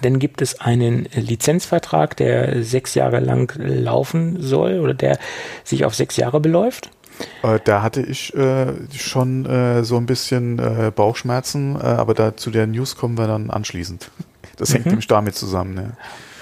Dann 0.00 0.18
gibt 0.18 0.40
es 0.40 0.60
einen 0.60 1.08
Lizenzvertrag, 1.14 2.16
der 2.16 2.62
sechs 2.62 2.94
Jahre 2.94 3.20
lang 3.20 3.52
laufen 3.58 4.40
soll 4.40 4.78
oder 4.80 4.94
der 4.94 5.18
sich 5.64 5.84
auf 5.84 5.94
sechs 5.94 6.16
Jahre 6.16 6.40
beläuft. 6.40 6.90
Äh, 7.42 7.58
da 7.64 7.82
hatte 7.82 8.02
ich 8.02 8.34
äh, 8.34 8.72
schon 8.96 9.46
äh, 9.46 9.84
so 9.84 9.96
ein 9.96 10.06
bisschen 10.06 10.58
äh, 10.58 10.92
Bauchschmerzen, 10.94 11.76
äh, 11.76 11.80
aber 11.80 12.14
da 12.14 12.36
zu 12.36 12.50
der 12.50 12.66
News 12.66 12.96
kommen 12.96 13.18
wir 13.18 13.26
dann 13.26 13.50
anschließend. 13.50 14.10
Das 14.56 14.72
hängt 14.74 14.86
nämlich 14.86 15.06
damit 15.06 15.34
zusammen, 15.34 15.76
ja. 15.76 15.90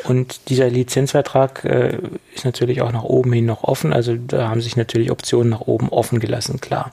Und 0.08 0.48
dieser 0.48 0.70
Lizenzvertrag 0.70 1.66
äh, 1.66 1.98
ist 2.34 2.46
natürlich 2.46 2.80
auch 2.80 2.92
nach 2.92 3.02
oben 3.02 3.30
hin 3.34 3.44
noch 3.44 3.62
offen. 3.62 3.92
Also 3.92 4.16
da 4.16 4.48
haben 4.48 4.62
sich 4.62 4.74
natürlich 4.74 5.10
Optionen 5.10 5.50
nach 5.50 5.60
oben 5.60 5.90
offen 5.90 6.18
gelassen, 6.18 6.62
klar. 6.62 6.92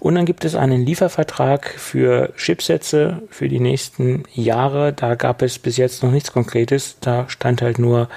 Und 0.00 0.16
dann 0.16 0.26
gibt 0.26 0.44
es 0.44 0.56
einen 0.56 0.84
Liefervertrag 0.84 1.72
für 1.76 2.32
Chipsätze 2.36 3.22
für 3.30 3.48
die 3.48 3.60
nächsten 3.60 4.24
Jahre. 4.34 4.92
Da 4.92 5.14
gab 5.14 5.42
es 5.42 5.60
bis 5.60 5.76
jetzt 5.76 6.02
noch 6.02 6.10
nichts 6.10 6.32
Konkretes. 6.32 6.96
Da 7.00 7.28
stand 7.28 7.62
halt 7.62 7.78
nur 7.78 8.08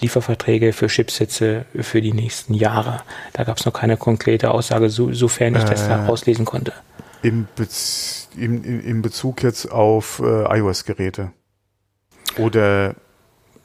Lieferverträge 0.00 0.72
für 0.72 0.86
Chipsätze 0.86 1.66
für 1.78 2.00
die 2.00 2.14
nächsten 2.14 2.54
Jahre. 2.54 3.02
Da 3.34 3.44
gab 3.44 3.58
es 3.58 3.66
noch 3.66 3.74
keine 3.74 3.98
konkrete 3.98 4.52
Aussage, 4.52 4.88
so, 4.88 5.12
sofern 5.12 5.54
ich 5.54 5.64
das 5.64 5.84
Äh. 5.84 5.88
da 5.88 6.06
rauslesen 6.06 6.46
konnte. 6.46 6.72
Im, 7.22 7.46
Bez 7.56 8.30
im 8.38 8.64
im 8.64 9.02
Bezug 9.02 9.42
jetzt 9.42 9.70
auf 9.70 10.22
äh, 10.24 10.58
iOS-Geräte. 10.58 11.32
Oder 12.38 12.94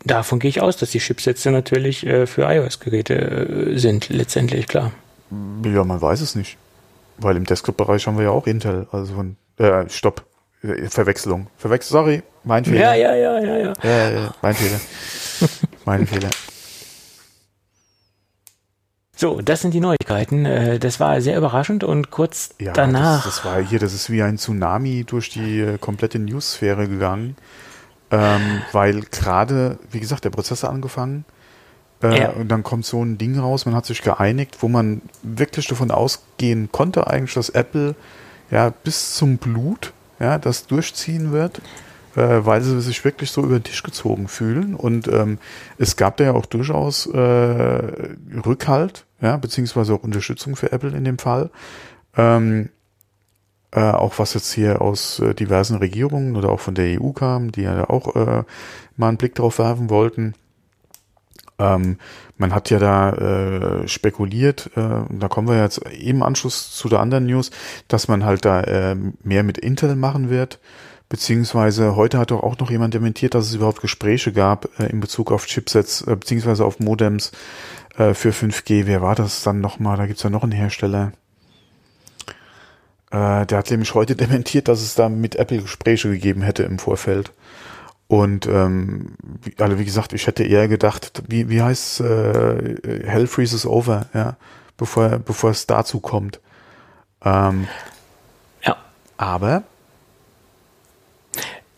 Davon 0.06 0.39
gehe 0.39 0.50
ich 0.50 0.62
aus, 0.62 0.78
dass 0.78 0.91
die 0.91 1.00
Chipsätze 1.00 1.52
natürlich 1.52 2.06
äh, 2.06 2.28
für 2.28 2.43
iOS-Geräte 2.43 3.16
äh, 3.16 3.78
sind, 3.78 4.10
letztendlich, 4.10 4.68
klar. 4.68 4.91
Ja, 5.66 5.84
man 5.84 6.02
weiß 6.02 6.22
es 6.22 6.36
nicht. 6.36 6.58
Weil 7.18 7.36
im 7.36 7.45
Desktop-Bereich 7.45 8.08
haben 8.08 8.18
wir 8.18 8.26
ja 8.26 8.30
auch 8.32 8.48
Intel. 8.48 8.88
Also 8.91 9.16
von, 9.16 9.36
äh, 9.58 9.89
stopp. 9.89 10.26
Äh, 10.62 10.88
Verwechslung. 10.89 11.48
Verwechslung, 11.58 12.00
sorry. 12.00 12.24
Mein 12.43 12.64
Fehler. 12.64 12.95
Ja, 12.95 13.16
ja, 13.16 13.16
ja, 13.16 13.39
ja, 13.39 13.58
ja. 13.58 13.74
ja, 13.84 14.10
ja, 14.10 14.36
mein 14.41 14.54
Fehler. 14.54 14.80
mein 15.86 16.08
Fehler. 16.08 16.30
So, 19.16 19.41
das 19.41 19.62
sind 19.62 19.74
die 19.74 19.80
Neuigkeiten. 19.80 20.45
Äh, 20.45 20.80
Das 20.80 21.00
war 21.00 21.20
sehr 21.22 21.38
überraschend 21.38 21.84
und 21.84 22.12
kurz 22.12 22.52
Ja, 22.60 22.72
danach. 22.74 23.26
Das, 23.26 23.38
das 23.38 23.45
war 23.45 23.62
hier, 23.62 23.80
das 23.80 23.93
ist 23.93 24.12
wie 24.12 24.22
ein 24.22 24.38
Tsunami 24.38 25.04
durch 25.06 25.30
die 25.30 25.60
äh, 25.60 25.78
komplette 25.80 26.20
News-Sphäre 26.20 26.88
gegangen. 26.88 27.36
Ähm, 28.10 28.62
weil 28.72 29.01
gerade, 29.01 29.78
wie 29.91 29.99
gesagt, 29.99 30.24
der 30.24 30.30
Prozess 30.30 30.64
hat 30.64 30.70
angefangen. 30.70 31.26
Äh, 32.01 32.22
Ja. 32.22 32.30
Und 32.30 32.47
dann 32.49 32.64
kommt 32.64 32.86
so 32.86 33.03
ein 33.03 33.18
Ding 33.18 33.38
raus, 33.38 33.66
man 33.66 33.76
hat 33.76 33.86
sich 33.86 34.01
geeinigt, 34.01 34.58
wo 34.62 34.68
man 34.68 35.01
wirklich 35.24 35.68
davon 35.68 35.91
ausgehen 35.91 36.70
konnte, 36.72 37.08
eigentlich, 37.08 37.34
dass 37.34 37.49
Apple 37.49 37.95
ja 38.49 38.70
bis 38.70 39.16
zum 39.16 39.38
Blut 39.38 39.93
ja, 40.20 40.38
das 40.38 40.68
durchziehen 40.68 41.32
wird, 41.32 41.60
äh, 42.16 42.39
weil 42.45 42.62
sie 42.62 42.80
sich 42.82 43.03
wirklich 43.03 43.30
so 43.32 43.43
über 43.43 43.60
den 43.60 43.64
Tisch 43.64 43.84
gezogen 43.84 44.28
fühlen. 44.28 44.74
Und 44.76 45.08
ähm, 45.08 45.38
es 45.78 45.95
gab 45.97 46.18
da 46.18 46.24
ja 46.26 46.32
auch 46.34 46.45
durchaus 46.45 47.08
äh, 47.08 47.20
Rückhalt, 48.45 49.05
ja, 49.22 49.38
beziehungsweise 49.38 49.93
auch 49.93 50.03
Unterstützung 50.03 50.55
für 50.55 50.72
Apple 50.72 50.95
in 50.95 51.03
dem 51.03 51.18
Fall. 51.18 51.49
Ähm, 52.16 52.70
äh, 53.72 53.82
auch 53.82 54.20
was 54.20 54.34
jetzt 54.34 54.53
hier 54.53 54.82
aus 54.82 55.20
äh, 55.20 55.34
diversen 55.34 55.78
Regierungen 55.78 56.36
oder 56.36 56.49
auch 56.49 56.59
von 56.59 56.76
der 56.76 57.01
EU 57.01 57.11
kam, 57.11 57.51
die 57.51 57.63
ja 57.63 57.89
auch 57.89 58.15
äh, 58.15 58.43
mal 58.95 59.09
einen 59.09 59.18
Blick 59.18 59.36
drauf 59.36 59.59
werfen 59.59 59.89
wollten. 59.89 60.34
Ähm, 61.59 61.97
man 62.38 62.53
hat 62.53 62.70
ja 62.70 62.80
da 62.80 63.11
äh, 63.11 63.88
spekuliert, 63.88 64.70
äh, 64.76 65.01
da 65.09 65.28
kommen 65.28 65.47
wir 65.47 65.59
jetzt 65.61 65.80
im 65.80 66.22
Anschluss 66.22 66.72
zu 66.72 66.88
der 66.88 66.99
anderen 66.99 67.26
News, 67.26 67.51
dass 67.88 68.07
man 68.07 68.24
halt 68.24 68.45
da 68.45 68.61
äh, 68.61 68.95
mehr 69.24 69.43
mit 69.43 69.57
Intel 69.57 69.95
machen 69.95 70.30
wird. 70.30 70.59
Beziehungsweise 71.09 71.95
heute 71.95 72.20
hat 72.20 72.32
doch 72.32 72.43
auch 72.43 72.59
noch 72.59 72.70
jemand 72.70 72.93
dementiert, 72.93 73.34
dass 73.34 73.47
es 73.47 73.55
überhaupt 73.55 73.82
Gespräche 73.82 74.34
gab 74.34 74.70
äh, 74.80 74.88
in 74.88 74.99
Bezug 74.99 75.32
auf 75.32 75.45
Chipsets, 75.45 76.01
äh, 76.01 76.15
beziehungsweise 76.15 76.63
auf 76.63 76.80
Modems 76.80 77.32
äh, 77.97 78.13
für 78.13 78.32
5G. 78.32 78.86
Wer 78.86 79.01
war 79.01 79.15
das 79.15 79.41
dann 79.43 79.61
nochmal? 79.61 79.97
Da 79.97 80.05
gibt's 80.05 80.24
ja 80.24 80.30
noch 80.30 80.43
einen 80.43 80.51
Hersteller. 80.51 81.13
Äh, 83.12 83.45
der 83.45 83.58
hat 83.58 83.72
nämlich 83.72 83.93
heute 83.93 84.16
dementiert, 84.18 84.68
dass 84.68 84.82
es 84.82 84.95
da 84.95 85.10
mit 85.10 85.36
Apple 85.36 85.62
Gespräche 85.62 86.10
gegeben 86.10 86.41
hätte 86.41 86.64
im 86.64 86.80
Vorfeld. 86.80 87.32
Und 88.08 88.47
ähm, 88.47 89.16
wie, 89.43 89.53
also 89.62 89.78
wie 89.80 89.86
gesagt, 89.86 90.14
ich 90.14 90.28
hätte 90.28 90.43
eher 90.43 90.68
gedacht, 90.68 91.24
wie, 91.28 91.49
wie 91.49 91.62
heißt 91.62 92.01
äh, 92.01 93.03
Hell 93.05 93.28
freezes 93.28 93.66
over, 93.66 94.05
ja, 94.14 94.38
bevor, 94.78 95.20
bevor 95.20 95.49
es 95.49 95.68
dazu 95.68 95.99
kommt. 95.99 96.39
Ähm, 97.24 97.68
Ja, 98.66 98.78
aber 99.18 99.64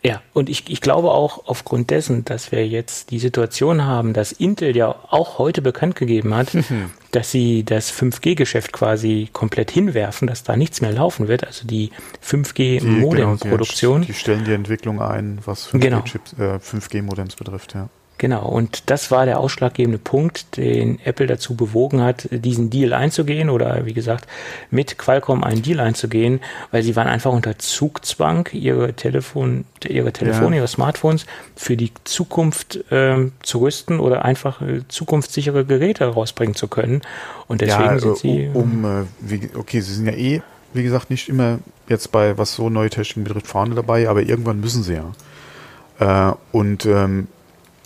ja. 0.03 0.21
Und 0.33 0.49
ich, 0.49 0.69
ich 0.69 0.81
glaube 0.81 1.11
auch 1.11 1.47
aufgrund 1.47 1.89
dessen, 1.89 2.25
dass 2.25 2.51
wir 2.51 2.67
jetzt 2.67 3.11
die 3.11 3.19
Situation 3.19 3.83
haben, 3.85 4.13
dass 4.13 4.31
Intel 4.31 4.75
ja 4.75 4.95
auch 5.09 5.37
heute 5.37 5.61
bekannt 5.61 5.95
gegeben 5.95 6.33
hat, 6.33 6.49
dass 7.11 7.31
sie 7.31 7.63
das 7.63 7.91
5G-Geschäft 7.91 8.71
quasi 8.71 9.29
komplett 9.33 9.71
hinwerfen, 9.71 10.27
dass 10.27 10.43
da 10.43 10.55
nichts 10.55 10.81
mehr 10.81 10.91
laufen 10.91 11.27
wird, 11.27 11.45
also 11.45 11.65
die 11.65 11.89
die, 11.89 11.93
genau, 11.93 13.33
5G-Modem-Produktion. 13.33 14.01
die, 14.01 14.07
die 14.07 14.13
stellen 14.13 14.45
die 14.45 14.53
Entwicklung 14.53 15.01
ein, 15.01 15.39
was 15.45 15.67
5G, 15.67 15.79
Genau. 15.79 15.99
Äh, 16.37 16.59
5G-Modems 16.59 17.35
betrifft, 17.35 17.73
ja. 17.73 17.89
Genau, 18.19 18.45
und 18.45 18.89
das 18.89 19.11
war 19.11 19.25
der 19.25 19.39
ausschlaggebende 19.39 19.97
Punkt, 19.97 20.57
den 20.57 20.99
Apple 21.05 21.25
dazu 21.25 21.55
bewogen 21.55 22.01
hat, 22.01 22.27
diesen 22.31 22.69
Deal 22.69 22.91
einzugehen 22.91 23.49
oder 23.49 23.85
wie 23.85 23.93
gesagt, 23.93 24.27
mit 24.69 24.97
Qualcomm 24.97 25.41
einen 25.41 25.61
Deal 25.61 25.79
einzugehen, 25.79 26.41
weil 26.71 26.83
sie 26.83 26.97
waren 26.97 27.07
einfach 27.07 27.31
unter 27.31 27.57
Zugzwang, 27.57 28.49
ihre 28.51 28.93
Telefon, 28.93 29.63
ihre 29.87 30.11
Telefone, 30.11 30.57
Ja. 30.57 30.59
ihre 30.63 30.67
Smartphones 30.67 31.25
für 31.55 31.77
die 31.77 31.93
Zukunft 32.03 32.83
ähm, 32.91 33.31
zu 33.41 33.59
rüsten 33.59 34.01
oder 34.01 34.25
einfach 34.25 34.61
äh, 34.61 34.81
zukunftssichere 34.89 35.63
Geräte 35.63 36.05
rausbringen 36.05 36.55
zu 36.55 36.67
können. 36.67 37.01
Und 37.47 37.61
deswegen 37.61 37.83
ja, 37.83 37.99
sind 37.99 38.11
äh, 38.11 38.15
sie. 38.17 38.49
um, 38.53 38.83
äh, 38.83 39.05
wie, 39.21 39.49
okay, 39.55 39.79
sie 39.79 39.93
sind 39.93 40.07
ja 40.07 40.13
eh, 40.13 40.41
wie 40.73 40.83
gesagt, 40.83 41.09
nicht 41.09 41.29
immer 41.29 41.59
jetzt 41.87 42.11
bei, 42.11 42.37
was 42.37 42.53
so 42.53 42.69
neue 42.69 42.89
Techniken 42.89 43.23
betrifft, 43.23 43.47
vorne 43.47 43.75
dabei, 43.75 44.09
aber 44.09 44.23
irgendwann 44.23 44.59
müssen 44.59 44.83
sie 44.83 44.95
ja. 44.95 46.31
Äh, 46.31 46.35
und 46.51 46.85
ähm, 46.85 47.29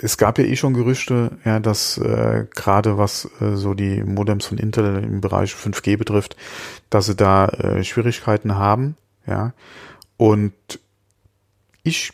es 0.03 0.17
gab 0.17 0.37
ja 0.37 0.43
eh 0.43 0.57
schon 0.57 0.73
Gerüchte, 0.73 1.31
ja, 1.45 1.59
dass 1.61 1.97
äh, 1.97 2.45
gerade 2.53 2.97
was 2.97 3.29
äh, 3.39 3.55
so 3.55 3.73
die 3.73 4.03
Modems 4.03 4.45
von 4.45 4.57
Intel 4.57 5.01
im 5.01 5.21
Bereich 5.21 5.53
5G 5.53 5.97
betrifft, 5.97 6.35
dass 6.89 7.05
sie 7.05 7.15
da 7.15 7.47
äh, 7.47 7.83
Schwierigkeiten 7.83 8.55
haben, 8.55 8.97
ja. 9.25 9.53
Und 10.17 10.53
ich 11.83 12.11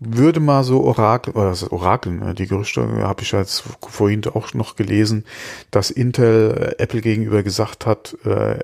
würde 0.00 0.40
mal 0.40 0.64
so 0.64 0.82
Orakel, 0.82 1.32
oder 1.32 1.48
das 1.48 1.70
Orakel, 1.72 2.12
ne, 2.12 2.34
die 2.34 2.46
Gerüchte 2.46 2.86
habe 3.02 3.22
ich 3.22 3.32
jetzt 3.32 3.64
vorhin 3.88 4.22
auch 4.26 4.52
noch 4.52 4.76
gelesen, 4.76 5.24
dass 5.70 5.90
Intel 5.90 6.74
äh, 6.78 6.82
Apple 6.82 7.00
gegenüber 7.00 7.42
gesagt 7.42 7.86
hat, 7.86 8.18
äh, 8.24 8.58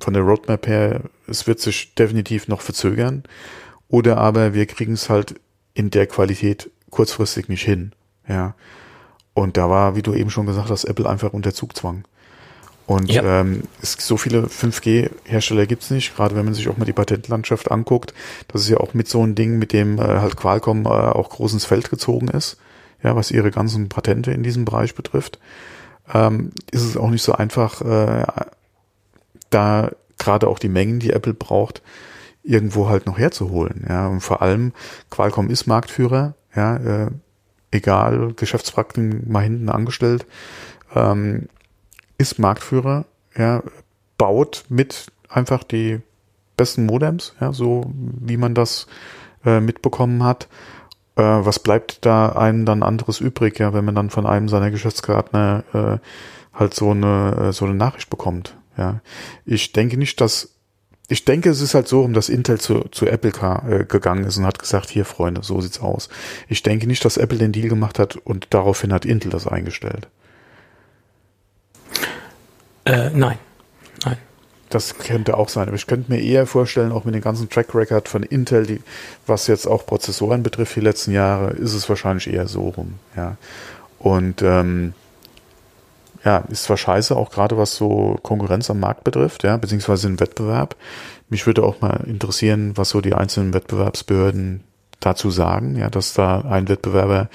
von 0.00 0.14
der 0.14 0.24
Roadmap 0.24 0.66
her, 0.66 1.02
es 1.28 1.46
wird 1.46 1.60
sich 1.60 1.94
definitiv 1.94 2.48
noch 2.48 2.62
verzögern. 2.62 3.22
Oder 3.88 4.16
aber 4.16 4.54
wir 4.54 4.66
kriegen 4.66 4.94
es 4.94 5.10
halt 5.10 5.34
in 5.74 5.90
der 5.90 6.06
Qualität 6.06 6.70
kurzfristig 6.90 7.48
nicht 7.48 7.64
hin. 7.64 7.92
Ja. 8.28 8.54
Und 9.34 9.56
da 9.56 9.70
war, 9.70 9.96
wie 9.96 10.02
du 10.02 10.14
eben 10.14 10.30
schon 10.30 10.46
gesagt 10.46 10.70
hast, 10.70 10.84
Apple 10.84 11.08
einfach 11.08 11.32
unter 11.32 11.54
Zugzwang. 11.54 12.04
Und 12.86 13.08
ja. 13.08 13.22
ähm, 13.22 13.62
es, 13.80 13.92
so 13.92 14.16
viele 14.16 14.46
5G-Hersteller 14.46 15.66
gibt's 15.66 15.90
nicht, 15.90 16.16
gerade 16.16 16.34
wenn 16.34 16.44
man 16.44 16.54
sich 16.54 16.68
auch 16.68 16.76
mal 16.76 16.86
die 16.86 16.92
Patentlandschaft 16.92 17.70
anguckt. 17.70 18.12
Das 18.48 18.62
ist 18.62 18.68
ja 18.68 18.78
auch 18.78 18.94
mit 18.94 19.08
so 19.08 19.22
einem 19.22 19.36
Ding, 19.36 19.60
mit 19.60 19.72
dem 19.72 19.98
äh, 19.98 20.02
halt 20.02 20.36
Qualcomm 20.36 20.86
äh, 20.86 20.88
auch 20.88 21.30
groß 21.30 21.52
ins 21.52 21.64
Feld 21.64 21.88
gezogen 21.88 22.26
ist, 22.26 22.56
ja, 23.04 23.14
was 23.14 23.30
ihre 23.30 23.52
ganzen 23.52 23.88
Patente 23.88 24.32
in 24.32 24.42
diesem 24.42 24.64
Bereich 24.64 24.96
betrifft. 24.96 25.38
Ähm, 26.12 26.50
ist 26.72 26.82
es 26.82 26.96
auch 26.96 27.10
nicht 27.10 27.22
so 27.22 27.32
einfach, 27.32 27.80
äh, 27.82 28.26
da 29.50 29.90
gerade 30.18 30.48
auch 30.48 30.58
die 30.58 30.68
Mengen, 30.68 30.98
die 30.98 31.12
Apple 31.12 31.34
braucht, 31.34 31.82
irgendwo 32.42 32.88
halt 32.88 33.06
noch 33.06 33.18
herzuholen. 33.18 33.86
Ja, 33.88 34.08
und 34.08 34.20
vor 34.20 34.42
allem 34.42 34.72
Qualcomm 35.10 35.48
ist 35.48 35.68
Marktführer, 35.68 36.34
ja, 36.56 36.76
äh, 36.76 37.10
egal, 37.70 38.32
Geschäftspraktiken 38.34 39.30
mal 39.30 39.42
hinten 39.42 39.68
angestellt, 39.68 40.26
ähm, 40.94 41.48
ist 42.18 42.38
Marktführer, 42.38 43.06
ja, 43.36 43.62
baut 44.18 44.64
mit 44.68 45.06
einfach 45.28 45.64
die 45.64 46.00
besten 46.56 46.86
Modems, 46.86 47.34
ja, 47.40 47.52
so 47.52 47.90
wie 47.94 48.36
man 48.36 48.54
das 48.54 48.86
äh, 49.44 49.60
mitbekommen 49.60 50.22
hat. 50.24 50.48
Äh, 51.16 51.22
was 51.22 51.58
bleibt 51.58 52.04
da 52.04 52.30
einem 52.30 52.66
dann 52.66 52.82
anderes 52.82 53.20
übrig, 53.20 53.58
ja, 53.58 53.72
wenn 53.72 53.84
man 53.84 53.94
dann 53.94 54.10
von 54.10 54.26
einem 54.26 54.48
seiner 54.48 54.70
Geschäftspartner 54.70 55.64
äh, 55.72 55.98
halt 56.52 56.74
so 56.74 56.90
eine 56.90 57.48
äh, 57.48 57.52
so 57.52 57.64
eine 57.64 57.74
Nachricht 57.74 58.10
bekommt, 58.10 58.56
ja. 58.76 59.00
Ich 59.46 59.72
denke 59.72 59.96
nicht, 59.96 60.20
dass 60.20 60.54
ich 61.10 61.24
denke, 61.24 61.50
es 61.50 61.60
ist 61.60 61.74
halt 61.74 61.88
so, 61.88 62.02
um 62.02 62.12
dass 62.12 62.28
Intel 62.28 62.60
zu, 62.60 62.84
zu 62.92 63.06
Apple 63.06 63.32
äh, 63.68 63.84
gegangen 63.84 64.24
ist 64.24 64.36
und 64.36 64.46
hat 64.46 64.60
gesagt, 64.60 64.90
hier 64.90 65.04
Freunde, 65.04 65.42
so 65.42 65.60
sieht's 65.60 65.80
aus. 65.80 66.08
Ich 66.48 66.62
denke 66.62 66.86
nicht, 66.86 67.04
dass 67.04 67.16
Apple 67.16 67.38
den 67.38 67.50
Deal 67.50 67.68
gemacht 67.68 67.98
hat 67.98 68.16
und 68.16 68.46
daraufhin 68.50 68.92
hat 68.92 69.04
Intel 69.04 69.30
das 69.30 69.48
eingestellt. 69.48 70.06
Äh, 72.84 73.10
nein. 73.10 73.38
Nein. 74.04 74.18
Das 74.68 74.98
könnte 74.98 75.36
auch 75.36 75.48
sein. 75.48 75.66
Aber 75.66 75.76
ich 75.76 75.88
könnte 75.88 76.12
mir 76.12 76.20
eher 76.20 76.46
vorstellen, 76.46 76.92
auch 76.92 77.04
mit 77.04 77.16
dem 77.16 77.22
ganzen 77.22 77.48
Track 77.48 77.74
Record 77.74 78.08
von 78.08 78.22
Intel, 78.22 78.66
die, 78.66 78.80
was 79.26 79.48
jetzt 79.48 79.66
auch 79.66 79.84
Prozessoren 79.84 80.44
betrifft, 80.44 80.76
die 80.76 80.80
letzten 80.80 81.10
Jahre, 81.10 81.50
ist 81.50 81.74
es 81.74 81.88
wahrscheinlich 81.88 82.32
eher 82.32 82.46
so 82.46 82.68
rum. 82.68 83.00
Ja. 83.16 83.36
Und 83.98 84.42
ähm, 84.42 84.94
ja, 86.24 86.38
ist 86.48 86.64
zwar 86.64 86.76
scheiße, 86.76 87.16
auch 87.16 87.30
gerade 87.30 87.56
was 87.56 87.74
so 87.74 88.18
Konkurrenz 88.22 88.70
am 88.70 88.80
Markt 88.80 89.04
betrifft, 89.04 89.42
ja, 89.42 89.56
beziehungsweise 89.56 90.08
den 90.08 90.20
Wettbewerb. 90.20 90.76
Mich 91.28 91.46
würde 91.46 91.62
auch 91.62 91.80
mal 91.80 92.04
interessieren, 92.06 92.72
was 92.76 92.90
so 92.90 93.00
die 93.00 93.14
einzelnen 93.14 93.54
Wettbewerbsbehörden 93.54 94.64
dazu 95.00 95.30
sagen, 95.30 95.76
ja, 95.76 95.88
dass 95.88 96.12
da 96.12 96.42
ein 96.42 96.68
Wettbewerber 96.68 97.28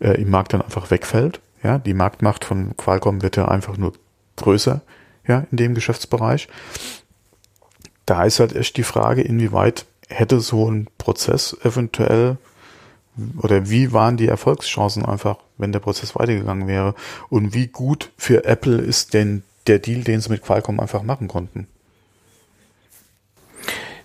äh, 0.00 0.20
im 0.20 0.30
Markt 0.30 0.52
dann 0.52 0.62
einfach 0.62 0.90
wegfällt. 0.90 1.40
Ja, 1.62 1.78
die 1.78 1.94
Marktmacht 1.94 2.44
von 2.44 2.76
Qualcomm 2.76 3.22
wird 3.22 3.36
ja 3.36 3.48
einfach 3.48 3.76
nur 3.76 3.92
größer, 4.36 4.82
ja, 5.26 5.46
in 5.50 5.56
dem 5.56 5.74
Geschäftsbereich. 5.74 6.48
Da 8.04 8.24
ist 8.24 8.40
halt 8.40 8.54
echt 8.54 8.76
die 8.76 8.82
Frage, 8.82 9.22
inwieweit 9.22 9.86
hätte 10.08 10.40
so 10.40 10.70
ein 10.70 10.88
Prozess 10.98 11.56
eventuell 11.62 12.36
oder 13.40 13.70
wie 13.70 13.92
waren 13.92 14.16
die 14.16 14.28
Erfolgschancen 14.28 15.04
einfach, 15.04 15.36
wenn 15.56 15.72
der 15.72 15.80
Prozess 15.80 16.16
weitergegangen 16.16 16.66
wäre? 16.66 16.94
Und 17.28 17.54
wie 17.54 17.68
gut 17.68 18.10
für 18.16 18.44
Apple 18.44 18.78
ist 18.78 19.14
denn 19.14 19.42
der 19.66 19.78
Deal, 19.78 20.02
den 20.02 20.20
sie 20.20 20.30
mit 20.30 20.42
Qualcomm 20.42 20.80
einfach 20.80 21.02
machen 21.02 21.28
konnten? 21.28 21.68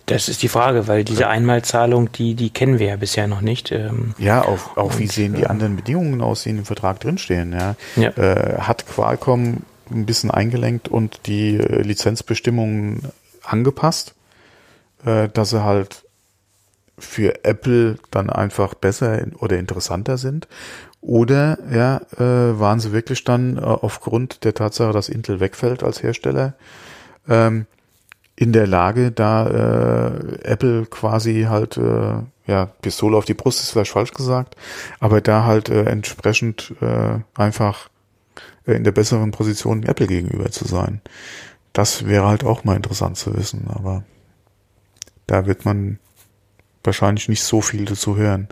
Das 0.05 0.28
ist 0.28 0.41
die 0.41 0.47
Frage, 0.47 0.88
weil 0.88 1.03
diese 1.03 1.28
Einmalzahlung, 1.28 2.12
die, 2.12 2.34
die 2.34 2.49
kennen 2.49 2.80
wir 2.80 2.88
ja 2.88 2.95
bisher 2.95 3.28
noch 3.28 3.41
nicht. 3.41 3.72
Ähm, 3.72 4.16
ja, 4.18 4.43
auch, 4.43 4.76
auch 4.76 4.97
wie 4.97 5.05
sehen 5.05 5.36
die 5.36 5.43
äh, 5.43 5.47
anderen 5.47 5.76
Bedingungen 5.76 6.22
aus, 6.22 6.43
die 6.43 6.49
in 6.49 6.55
dem 6.55 6.66
Vertrag 6.66 6.99
drinstehen. 6.99 7.53
Ja? 7.53 7.76
ja. 7.95 8.10
Äh, 8.18 8.60
hat 8.60 8.88
Qualcomm 8.88 9.57
ein 9.91 10.05
bisschen 10.05 10.32
eingelenkt 10.32 10.88
und 10.88 11.28
die 11.28 11.57
äh, 11.57 11.82
Lizenzbestimmungen 11.84 13.12
angepasst, 13.43 14.16
äh, 15.05 15.30
dass 15.30 15.51
sie 15.51 15.64
halt 15.64 16.03
für 17.00 17.43
Apple 17.43 17.97
dann 18.12 18.30
einfach 18.30 18.74
besser 18.74 19.26
oder 19.39 19.58
interessanter 19.58 20.18
sind? 20.18 20.47
Oder 21.02 21.58
ja, 21.72 22.02
äh, 22.18 22.60
waren 22.60 22.80
sie 22.80 22.91
wirklich 22.91 23.24
dann 23.24 23.58
äh, 23.58 23.62
aufgrund 23.62 24.43
der 24.43 24.54
Tatsache, 24.54 24.91
dass 24.91 25.10
Intel 25.10 25.39
wegfällt 25.39 25.84
als 25.84 26.04
Hersteller, 26.04 26.56
ähm, 27.28 27.66
in 28.36 28.54
der 28.54 28.68
Lage, 28.68 29.12
da 29.12 29.47
äh, 29.47 30.43
Apple 30.43 30.86
quasi 30.86 31.47
halt, 31.50 31.76
äh, 31.76 32.22
ja, 32.47 32.66
Pistole 32.82 33.18
auf 33.18 33.26
die 33.26 33.34
Brust 33.34 33.60
ist 33.60 33.72
vielleicht 33.72 33.91
falsch 33.91 34.14
gesagt, 34.14 34.56
aber 35.02 35.20
da 35.20 35.43
halt 35.43 35.68
äh, 35.68 35.84
entsprechend 35.84 36.74
äh, 36.80 37.20
einfach 37.36 37.89
äh, 38.66 38.74
in 38.74 38.86
der 38.86 38.93
besseren 38.93 39.32
Position 39.32 39.84
Apple 39.84 40.08
gegenüber 40.08 40.50
zu 40.52 40.66
sein. 40.66 41.02
Das 41.74 42.08
wäre 42.08 42.28
halt 42.28 42.45
auch 42.45 42.64
mal 42.64 42.78
interessant 42.78 43.18
zu 43.18 43.36
wissen, 43.36 43.68
aber 43.68 44.04
da 45.28 45.45
wird 45.45 45.66
man 45.66 46.00
wahrscheinlich 46.84 47.30
nicht 47.30 47.43
so 47.43 47.61
viel 47.61 47.86
dazu 47.86 48.15
hören. 48.15 48.47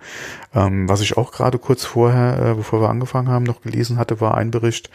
Ähm, 0.53 0.89
was 0.89 1.01
ich 1.01 1.17
auch 1.17 1.31
gerade 1.31 1.59
kurz 1.59 1.85
vorher, 1.85 2.51
äh, 2.51 2.53
bevor 2.55 2.81
wir 2.81 2.89
angefangen 2.89 3.29
haben, 3.29 3.43
noch 3.43 3.61
gelesen 3.61 3.97
hatte, 3.97 4.19
war 4.19 4.35
ein 4.35 4.51
Bericht. 4.51 4.89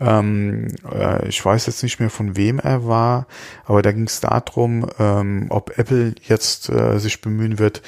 Ähm, 0.00 0.68
äh, 0.90 1.28
ich 1.28 1.44
weiß 1.44 1.66
jetzt 1.66 1.82
nicht 1.82 1.98
mehr 1.98 2.10
von 2.10 2.36
wem 2.36 2.58
er 2.60 2.86
war, 2.86 3.26
aber 3.64 3.82
da 3.82 3.90
ging 3.90 4.04
es 4.04 4.20
darum, 4.20 4.88
ähm, 4.98 5.46
ob 5.48 5.76
Apple 5.76 6.14
jetzt 6.22 6.68
äh, 6.68 6.98
sich 6.98 7.20
bemühen 7.20 7.58
wird, 7.58 7.82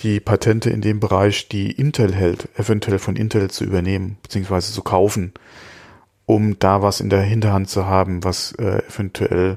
die 0.00 0.20
Patente 0.20 0.68
in 0.70 0.82
dem 0.82 1.00
Bereich, 1.00 1.48
die 1.48 1.70
Intel 1.70 2.14
hält, 2.14 2.48
eventuell 2.58 2.98
von 2.98 3.16
Intel 3.16 3.50
zu 3.50 3.64
übernehmen 3.64 4.18
bzw. 4.22 4.60
zu 4.60 4.82
kaufen, 4.82 5.32
um 6.26 6.58
da 6.58 6.82
was 6.82 7.00
in 7.00 7.08
der 7.08 7.22
Hinterhand 7.22 7.70
zu 7.70 7.86
haben, 7.86 8.24
was 8.24 8.52
äh, 8.52 8.82
eventuell 8.86 9.56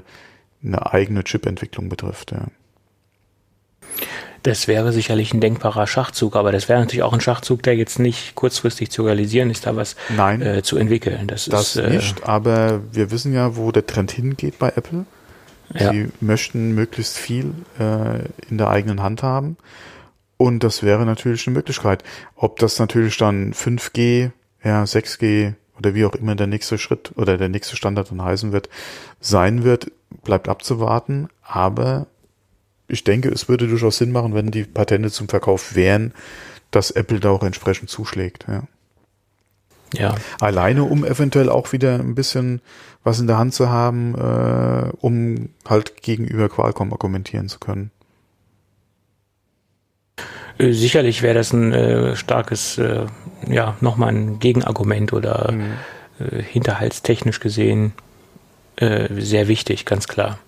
eine 0.64 0.92
eigene 0.92 1.24
Chip-Entwicklung 1.24 1.90
betrifft. 1.90 2.32
Ja. 2.32 2.46
Das 4.42 4.68
wäre 4.68 4.92
sicherlich 4.92 5.34
ein 5.34 5.40
denkbarer 5.40 5.86
Schachzug, 5.86 6.36
aber 6.36 6.52
das 6.52 6.68
wäre 6.68 6.80
natürlich 6.80 7.02
auch 7.02 7.12
ein 7.12 7.20
Schachzug, 7.20 7.62
der 7.62 7.76
jetzt 7.76 7.98
nicht 7.98 8.34
kurzfristig 8.34 8.90
zu 8.90 9.02
realisieren 9.02 9.50
ist, 9.50 9.66
da 9.66 9.76
was 9.76 9.96
äh, 10.16 10.62
zu 10.62 10.76
entwickeln. 10.76 11.26
Das, 11.26 11.46
das 11.46 11.76
ist, 11.76 11.82
äh, 11.82 11.90
nicht, 11.90 12.24
aber 12.24 12.80
wir 12.92 13.10
wissen 13.10 13.32
ja, 13.34 13.56
wo 13.56 13.72
der 13.72 13.86
Trend 13.86 14.12
hingeht 14.12 14.58
bei 14.58 14.68
Apple. 14.68 15.06
Ja. 15.74 15.92
Sie 15.92 16.08
möchten 16.20 16.74
möglichst 16.74 17.16
viel 17.18 17.52
äh, 17.78 18.20
in 18.48 18.58
der 18.58 18.68
eigenen 18.68 19.02
Hand 19.02 19.22
haben. 19.22 19.56
Und 20.36 20.62
das 20.62 20.82
wäre 20.82 21.04
natürlich 21.04 21.46
eine 21.46 21.54
Möglichkeit. 21.54 22.04
Ob 22.36 22.58
das 22.60 22.78
natürlich 22.78 23.16
dann 23.16 23.52
5G, 23.52 24.30
ja, 24.62 24.84
6G 24.84 25.54
oder 25.76 25.94
wie 25.94 26.04
auch 26.04 26.14
immer 26.14 26.36
der 26.36 26.46
nächste 26.46 26.78
Schritt 26.78 27.12
oder 27.16 27.36
der 27.36 27.48
nächste 27.48 27.76
Standard 27.76 28.10
dann 28.10 28.22
heißen 28.22 28.52
wird, 28.52 28.68
sein 29.20 29.64
wird, 29.64 29.90
bleibt 30.22 30.48
abzuwarten. 30.48 31.28
Aber 31.42 32.06
ich 32.88 33.04
denke, 33.04 33.28
es 33.28 33.48
würde 33.48 33.68
durchaus 33.68 33.98
Sinn 33.98 34.12
machen, 34.12 34.34
wenn 34.34 34.50
die 34.50 34.64
Patente 34.64 35.10
zum 35.10 35.28
Verkauf 35.28 35.74
wären, 35.74 36.12
dass 36.70 36.90
Apple 36.90 37.20
da 37.20 37.30
auch 37.30 37.42
entsprechend 37.42 37.90
zuschlägt. 37.90 38.46
Ja. 38.48 38.64
Ja. 39.94 40.14
Alleine, 40.40 40.84
um 40.84 41.04
eventuell 41.04 41.48
auch 41.48 41.72
wieder 41.72 41.94
ein 41.94 42.14
bisschen 42.14 42.60
was 43.04 43.20
in 43.20 43.26
der 43.26 43.38
Hand 43.38 43.54
zu 43.54 43.70
haben, 43.70 44.14
äh, 44.14 44.90
um 45.00 45.50
halt 45.66 46.02
gegenüber 46.02 46.48
Qualcomm 46.48 46.92
argumentieren 46.92 47.48
zu 47.48 47.58
können. 47.58 47.90
Äh, 50.58 50.72
sicherlich 50.72 51.22
wäre 51.22 51.34
das 51.34 51.52
ein 51.52 51.72
äh, 51.72 52.16
starkes, 52.16 52.76
äh, 52.76 53.06
ja, 53.48 53.76
nochmal 53.80 54.10
ein 54.10 54.40
Gegenargument 54.40 55.12
oder 55.12 55.52
mhm. 55.52 55.72
äh, 56.18 56.42
hinterhaltstechnisch 56.42 57.40
gesehen 57.40 57.92
äh, 58.76 59.08
sehr 59.20 59.48
wichtig, 59.48 59.86
ganz 59.86 60.06
klar. 60.06 60.38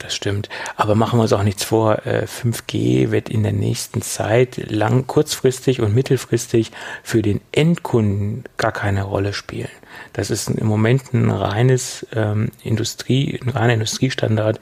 Das 0.00 0.14
stimmt. 0.14 0.48
Aber 0.76 0.94
machen 0.94 1.18
wir 1.18 1.22
uns 1.22 1.32
auch 1.34 1.42
nichts 1.42 1.62
vor. 1.62 2.00
5G 2.04 2.74
äh, 2.74 3.10
wird 3.10 3.28
in 3.28 3.42
der 3.42 3.52
nächsten 3.52 4.00
Zeit 4.00 4.56
lang, 4.70 5.06
kurzfristig 5.06 5.80
und 5.80 5.94
mittelfristig 5.94 6.72
für 7.02 7.20
den 7.20 7.40
Endkunden 7.52 8.44
gar 8.56 8.72
keine 8.72 9.04
Rolle 9.04 9.34
spielen. 9.34 9.68
Das 10.14 10.30
ist 10.30 10.48
im 10.48 10.66
Moment 10.66 11.12
ein 11.12 11.30
reines 11.30 12.06
ähm, 12.14 12.50
Industrie, 12.64 13.38
ein 13.44 13.50
reiner 13.50 13.74
Industriestandard, 13.74 14.58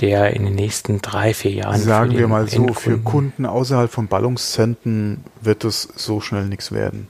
der 0.00 0.34
in 0.34 0.46
den 0.46 0.54
nächsten 0.54 1.02
drei, 1.02 1.34
vier 1.34 1.52
Jahren. 1.52 1.78
Sagen 1.78 2.16
wir 2.16 2.26
mal 2.26 2.48
so, 2.48 2.72
für 2.72 2.96
Kunden 2.98 3.44
außerhalb 3.44 3.90
von 3.90 4.08
Ballungszentren 4.08 5.24
wird 5.42 5.64
es 5.64 5.82
so 5.94 6.22
schnell 6.22 6.46
nichts 6.46 6.72
werden. 6.72 7.08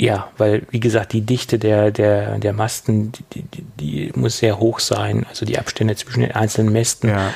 Ja, 0.00 0.30
weil, 0.38 0.62
wie 0.70 0.80
gesagt, 0.80 1.12
die 1.12 1.20
Dichte 1.20 1.58
der, 1.58 1.90
der, 1.90 2.38
der 2.38 2.54
Masten, 2.54 3.12
die, 3.12 3.42
die, 3.42 3.64
die 3.78 4.12
muss 4.14 4.38
sehr 4.38 4.58
hoch 4.58 4.80
sein. 4.80 5.26
Also 5.28 5.44
die 5.44 5.58
Abstände 5.58 5.94
zwischen 5.94 6.22
den 6.22 6.32
einzelnen 6.32 6.72
Mästen, 6.72 7.10
ja. 7.10 7.30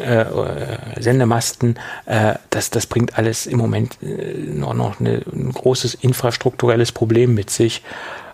äh, 0.00 0.22
äh, 0.22 0.78
Sendemasten, 1.00 1.78
äh, 2.06 2.34
das, 2.50 2.70
das 2.70 2.86
bringt 2.86 3.16
alles 3.16 3.46
im 3.46 3.58
Moment 3.58 3.98
äh, 4.02 4.34
noch, 4.36 4.74
noch 4.74 4.98
eine, 4.98 5.22
ein 5.32 5.52
großes 5.52 5.94
infrastrukturelles 5.94 6.90
Problem 6.90 7.34
mit 7.34 7.50
sich. 7.50 7.84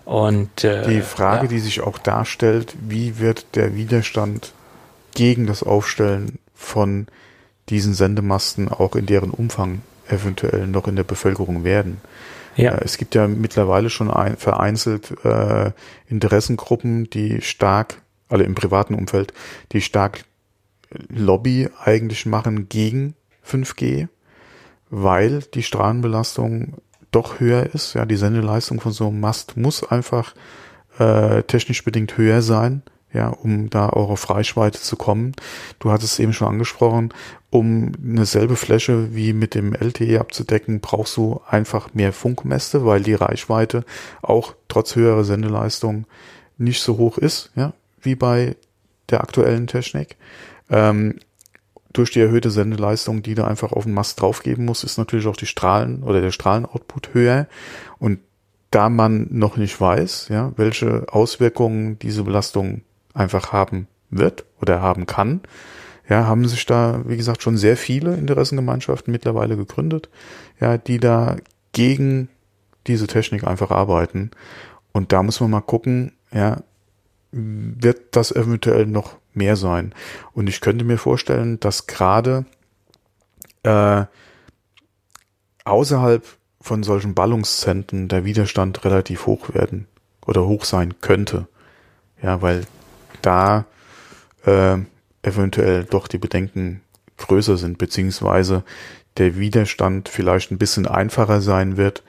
Und, 0.03 0.63
äh, 0.63 0.87
die 0.87 1.01
Frage, 1.01 1.43
ja. 1.43 1.49
die 1.51 1.59
sich 1.59 1.81
auch 1.81 1.99
darstellt, 1.99 2.73
wie 2.81 3.19
wird 3.19 3.45
der 3.53 3.75
Widerstand 3.75 4.53
gegen 5.13 5.45
das 5.45 5.61
Aufstellen 5.61 6.39
von 6.55 7.05
diesen 7.69 7.93
Sendemasten 7.93 8.67
auch 8.67 8.95
in 8.95 9.05
deren 9.05 9.29
Umfang 9.29 9.83
eventuell 10.09 10.65
noch 10.65 10.87
in 10.87 10.95
der 10.95 11.03
Bevölkerung 11.03 11.63
werden? 11.63 12.01
Ja. 12.55 12.73
Äh, 12.73 12.83
es 12.83 12.97
gibt 12.97 13.15
ja 13.15 13.27
mittlerweile 13.27 13.89
schon 13.89 14.11
ein, 14.11 14.37
vereinzelt 14.37 15.13
äh, 15.23 15.71
Interessengruppen, 16.07 17.09
die 17.09 17.41
stark, 17.41 18.01
alle 18.29 18.43
im 18.43 18.55
privaten 18.55 18.95
Umfeld, 18.95 19.33
die 19.71 19.81
stark 19.81 20.25
Lobby 21.09 21.69
eigentlich 21.83 22.25
machen 22.25 22.69
gegen 22.69 23.15
5G, 23.47 24.07
weil 24.89 25.41
die 25.53 25.63
Strahlenbelastung 25.63 26.75
doch 27.11 27.39
höher 27.39 27.73
ist. 27.73 27.93
Ja, 27.93 28.05
die 28.05 28.15
Sendeleistung 28.15 28.79
von 28.79 28.91
so 28.91 29.07
einem 29.07 29.19
Mast 29.19 29.57
muss 29.57 29.83
einfach 29.83 30.33
äh, 30.97 31.43
technisch 31.43 31.83
bedingt 31.83 32.17
höher 32.17 32.41
sein 32.41 32.81
ja, 33.15 33.29
um 33.29 33.69
da 33.69 33.89
auch 33.89 34.09
auf 34.09 34.29
Reichweite 34.29 34.79
zu 34.79 34.97
kommen. 34.97 35.31
Du 35.79 35.91
hattest 35.91 36.13
es 36.13 36.19
eben 36.19 36.33
schon 36.33 36.49
angesprochen, 36.49 37.13
um 37.49 37.93
eine 38.03 38.25
selbe 38.25 38.57
Fläche 38.57 39.15
wie 39.15 39.33
mit 39.33 39.55
dem 39.55 39.73
LTE 39.73 40.19
abzudecken, 40.19 40.81
brauchst 40.81 41.15
du 41.15 41.41
einfach 41.47 41.93
mehr 41.93 42.11
Funkmäste, 42.11 42.85
weil 42.85 43.01
die 43.01 43.13
Reichweite 43.13 43.85
auch 44.21 44.53
trotz 44.67 44.95
höherer 44.95 45.23
Sendeleistung 45.23 46.05
nicht 46.57 46.81
so 46.81 46.97
hoch 46.97 47.17
ist, 47.17 47.51
ja, 47.55 47.73
wie 48.01 48.15
bei 48.15 48.55
der 49.09 49.21
aktuellen 49.21 49.67
Technik. 49.67 50.17
Ähm, 50.69 51.19
durch 51.93 52.11
die 52.11 52.19
erhöhte 52.19 52.51
Sendeleistung, 52.51 53.23
die 53.23 53.35
du 53.35 53.45
einfach 53.45 53.71
auf 53.71 53.85
den 53.85 53.93
Mast 53.93 54.19
draufgeben 54.19 54.65
musst, 54.65 54.83
ist 54.83 54.97
natürlich 54.97 55.27
auch 55.27 55.37
die 55.37 55.45
Strahlen 55.45 56.03
oder 56.03 56.19
der 56.19 56.31
Strahlenoutput 56.31 57.13
höher. 57.13 57.47
Und 57.99 58.19
da 58.71 58.89
man 58.89 59.27
noch 59.31 59.55
nicht 59.55 59.79
weiß, 59.79 60.27
ja, 60.29 60.51
welche 60.57 61.05
Auswirkungen 61.09 61.97
diese 61.99 62.23
Belastung 62.23 62.81
einfach 63.15 63.51
haben 63.51 63.87
wird 64.09 64.45
oder 64.61 64.81
haben 64.81 65.07
kann. 65.07 65.41
Ja, 66.07 66.27
haben 66.27 66.47
sich 66.47 66.65
da, 66.67 67.01
wie 67.05 67.17
gesagt, 67.17 67.41
schon 67.41 67.57
sehr 67.57 67.77
viele 67.77 68.15
Interessengemeinschaften 68.15 69.11
mittlerweile 69.11 69.57
gegründet, 69.57 70.09
ja, 70.59 70.77
die 70.77 70.99
da 70.99 71.37
gegen 71.71 72.29
diese 72.85 73.07
Technik 73.07 73.43
einfach 73.43 73.71
arbeiten. 73.71 74.29
Und 74.91 75.11
da 75.11 75.23
muss 75.23 75.39
man 75.39 75.49
mal 75.49 75.61
gucken, 75.61 76.13
ja, 76.31 76.61
wird 77.31 78.15
das 78.15 78.31
eventuell 78.31 78.85
noch 78.85 79.17
mehr 79.33 79.55
sein? 79.55 79.93
Und 80.33 80.47
ich 80.47 80.61
könnte 80.61 80.85
mir 80.85 80.97
vorstellen, 80.97 81.59
dass 81.59 81.87
gerade 81.87 82.45
äh, 83.63 84.05
außerhalb 85.65 86.23
von 86.61 86.83
solchen 86.83 87.13
Ballungszentren 87.13 88.07
der 88.07 88.25
Widerstand 88.25 88.85
relativ 88.85 89.25
hoch 89.25 89.53
werden 89.53 89.87
oder 90.25 90.45
hoch 90.45 90.65
sein 90.65 90.95
könnte. 91.01 91.47
Ja, 92.21 92.41
weil 92.41 92.65
da 93.25 93.65
äh, 94.45 94.77
eventuell 95.23 95.83
doch 95.83 96.07
die 96.07 96.17
Bedenken 96.17 96.81
größer 97.17 97.57
sind, 97.57 97.77
beziehungsweise 97.77 98.63
der 99.17 99.37
Widerstand 99.37 100.09
vielleicht 100.09 100.51
ein 100.51 100.57
bisschen 100.57 100.87
einfacher 100.87 101.41
sein 101.41 101.77
wird 101.77 102.03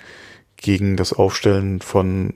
gegen 0.56 0.96
das 0.96 1.12
Aufstellen 1.12 1.80
von 1.80 2.34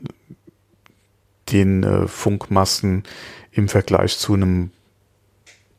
den 1.50 1.82
äh, 1.82 2.06
Funkmasten 2.06 3.02
im 3.50 3.68
Vergleich 3.68 4.18
zu 4.18 4.34
einem 4.34 4.70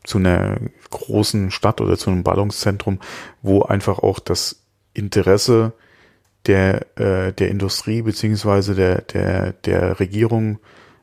zu 0.04 0.18
einer 0.18 0.58
großen 0.90 1.52
Stadt 1.52 1.80
oder 1.80 1.96
zu 1.96 2.10
einem 2.10 2.24
Ballungszentrum, 2.24 2.98
wo 3.40 3.62
einfach 3.62 4.00
auch 4.00 4.18
das 4.18 4.62
Interesse 4.94 5.72
der 6.46 6.98
äh, 6.98 7.32
der 7.32 7.48
Industrie 7.48 8.02
beziehungsweise 8.02 8.74
der 8.74 9.02
der 9.02 9.52
der 9.52 10.00
Regierung 10.00 10.58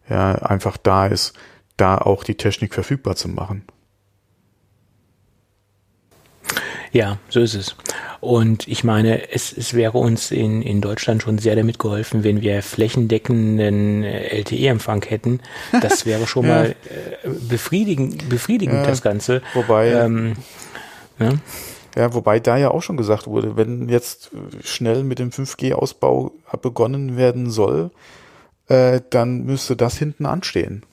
ja 0.10 0.34
einfach 0.36 0.78
da 0.78 1.08
ist, 1.08 1.34
da 1.80 1.98
auch 1.98 2.24
die 2.24 2.36
Technik 2.36 2.74
verfügbar 2.74 3.16
zu 3.16 3.30
machen. 3.30 3.64
Ja, 6.92 7.20
so 7.30 7.40
ist 7.40 7.54
es. 7.54 7.76
Und 8.20 8.68
ich 8.68 8.84
meine, 8.84 9.32
es, 9.32 9.54
es 9.56 9.74
wäre 9.74 9.98
uns 9.98 10.32
in, 10.32 10.62
in 10.62 10.82
Deutschland 10.82 11.22
schon 11.22 11.38
sehr 11.38 11.56
damit 11.56 11.78
geholfen, 11.78 12.24
wenn 12.24 12.42
wir 12.42 12.62
flächendeckenden 12.64 14.04
äh, 14.04 14.40
LTE-Empfang 14.40 15.04
hätten. 15.04 15.40
Das 15.82 16.06
wäre 16.08 16.26
schon 16.28 16.48
ja. 16.48 16.56
mal 16.56 16.66
äh, 16.70 17.30
befriedigend, 17.48 18.28
befriedigend 18.28 18.80
ja, 18.80 18.86
das 18.86 19.02
Ganze. 19.02 19.42
Wobei, 19.54 19.92
ähm, 19.92 20.34
ja. 21.20 21.34
ja, 21.96 22.14
wobei 22.14 22.40
da 22.40 22.58
ja 22.58 22.72
auch 22.72 22.82
schon 22.82 22.98
gesagt 22.98 23.28
wurde, 23.28 23.56
wenn 23.56 23.88
jetzt 23.88 24.32
schnell 24.64 25.04
mit 25.04 25.20
dem 25.20 25.30
5G-Ausbau 25.30 26.32
begonnen 26.62 27.18
werden 27.18 27.52
soll, 27.52 27.92
äh, 28.68 29.00
dann 29.12 29.46
müsste 29.46 29.76
das 29.76 29.98
hinten 29.98 30.26
anstehen. 30.26 30.84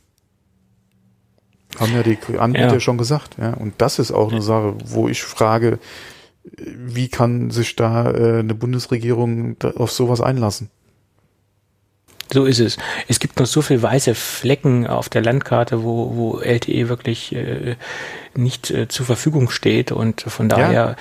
Haben 1.78 1.92
ja 1.94 2.02
die 2.02 2.18
Anbieter 2.38 2.74
ja. 2.74 2.80
schon 2.80 2.98
gesagt, 2.98 3.36
ja. 3.38 3.54
Und 3.54 3.74
das 3.78 3.98
ist 3.98 4.12
auch 4.12 4.32
eine 4.32 4.42
Sache, 4.42 4.74
wo 4.84 5.08
ich 5.08 5.22
frage, 5.22 5.78
wie 6.44 7.08
kann 7.08 7.50
sich 7.50 7.76
da 7.76 8.10
äh, 8.10 8.38
eine 8.38 8.54
Bundesregierung 8.54 9.56
auf 9.76 9.90
sowas 9.90 10.20
einlassen? 10.20 10.70
So 12.32 12.44
ist 12.44 12.58
es. 12.58 12.76
Es 13.08 13.20
gibt 13.20 13.38
noch 13.38 13.46
so 13.46 13.62
viele 13.62 13.82
weiße 13.82 14.14
Flecken 14.14 14.86
auf 14.86 15.08
der 15.08 15.22
Landkarte, 15.22 15.84
wo, 15.84 16.16
wo 16.16 16.40
LTE 16.40 16.88
wirklich 16.88 17.34
äh, 17.34 17.76
nicht 18.34 18.70
äh, 18.70 18.88
zur 18.88 19.06
Verfügung 19.06 19.48
steht 19.48 19.92
und 19.92 20.22
von 20.22 20.48
daher, 20.48 20.96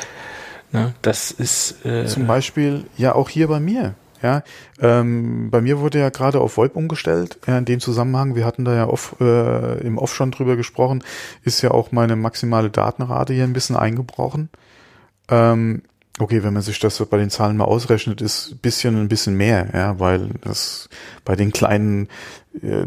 ja. 0.72 0.80
ne, 0.80 0.94
das 1.02 1.32
ist 1.32 1.84
äh, 1.86 2.06
zum 2.06 2.28
Beispiel 2.28 2.86
ja 2.98 3.16
auch 3.16 3.30
hier 3.30 3.48
bei 3.48 3.60
mir. 3.60 3.96
Ja, 4.22 4.44
ähm, 4.80 5.50
bei 5.52 5.62
mir 5.62 5.80
wurde 5.80 6.00
ja 6.00 6.10
gerade 6.10 6.40
auf 6.40 6.58
VoIP 6.58 6.76
umgestellt. 6.76 7.40
Ja, 7.48 7.58
in 7.58 7.66
dem 7.66 7.80
Zusammenhang, 7.80 8.36
wir 8.36 8.46
hatten 8.46 8.66
da 8.66 8.76
ja 8.76 8.88
off, 8.88 9.16
äh, 9.20 9.80
im 9.86 9.98
Off 9.98 10.16
schon 10.16 10.32
drüber 10.32 10.56
gesprochen, 10.56 11.04
ist 11.44 11.62
ja 11.62 11.72
auch 11.72 11.92
meine 11.92 12.16
maximale 12.16 12.70
Datenrate 12.70 13.34
hier 13.34 13.44
ein 13.44 13.54
bisschen 13.54 13.76
eingebrochen. 13.76 14.50
Ähm, 15.30 15.82
okay, 16.20 16.44
wenn 16.44 16.54
man 16.54 16.62
sich 16.62 16.80
das 16.80 17.04
bei 17.06 17.18
den 17.18 17.30
Zahlen 17.30 17.58
mal 17.58 17.66
ausrechnet, 17.66 18.22
ist 18.22 18.52
ein 18.52 18.58
bisschen 18.58 19.00
ein 19.00 19.08
bisschen 19.10 19.36
mehr, 19.36 19.68
ja, 19.74 20.00
weil 20.00 20.30
das 20.42 20.90
bei 21.26 21.36
den 21.36 21.52
kleinen 21.52 22.08
äh, 22.62 22.86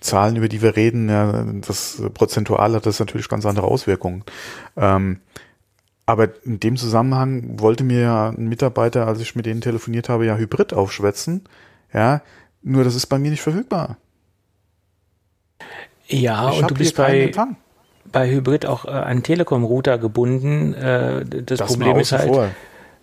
Zahlen, 0.00 0.36
über 0.36 0.48
die 0.48 0.62
wir 0.62 0.76
reden, 0.76 1.08
ja, 1.08 1.44
das 1.66 2.02
prozentual 2.14 2.74
hat 2.74 2.86
das 2.86 3.00
natürlich 3.00 3.28
ganz 3.28 3.46
andere 3.46 3.66
Auswirkungen. 3.66 4.24
Ähm, 4.76 5.20
aber 6.06 6.28
in 6.44 6.60
dem 6.60 6.76
Zusammenhang 6.76 7.58
wollte 7.58 7.84
mir 7.84 8.00
ja 8.00 8.28
ein 8.30 8.48
Mitarbeiter, 8.48 9.06
als 9.06 9.20
ich 9.20 9.34
mit 9.34 9.44
denen 9.44 9.60
telefoniert 9.60 10.08
habe, 10.08 10.24
ja 10.24 10.36
Hybrid 10.36 10.72
aufschwätzen. 10.72 11.42
Ja, 11.92 12.22
nur 12.62 12.84
das 12.84 12.94
ist 12.94 13.06
bei 13.06 13.18
mir 13.18 13.30
nicht 13.30 13.42
verfügbar. 13.42 13.96
Ja, 16.06 16.52
ich 16.52 16.62
und 16.62 16.70
du 16.70 16.74
bist 16.74 16.96
bei, 16.96 17.32
bei 18.12 18.30
Hybrid 18.30 18.66
auch 18.66 18.84
äh, 18.84 18.90
an 18.90 19.22
Telekom-Router 19.22 19.98
gebunden. 19.98 20.74
Äh, 20.74 21.24
das, 21.24 21.58
das 21.58 21.72
Problem 21.72 21.98
ist 21.98 22.12
halt, 22.12 22.52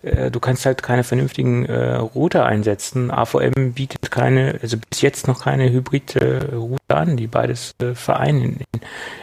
äh, 0.02 0.30
du 0.30 0.40
kannst 0.40 0.64
halt 0.66 0.82
keine 0.82 1.04
vernünftigen 1.04 1.66
äh, 1.66 1.96
Router 1.96 2.46
einsetzen. 2.46 3.10
AVM 3.10 3.72
bietet 3.72 4.10
keine, 4.10 4.58
also 4.62 4.78
bis 4.90 5.02
jetzt 5.02 5.28
noch 5.28 5.44
keine 5.44 5.70
Hybrid-Router 5.70 6.96
an, 6.96 7.16
die 7.16 7.26
beides 7.26 7.74
äh, 7.82 7.94
vereinen 7.94 8.42
in, 8.42 8.80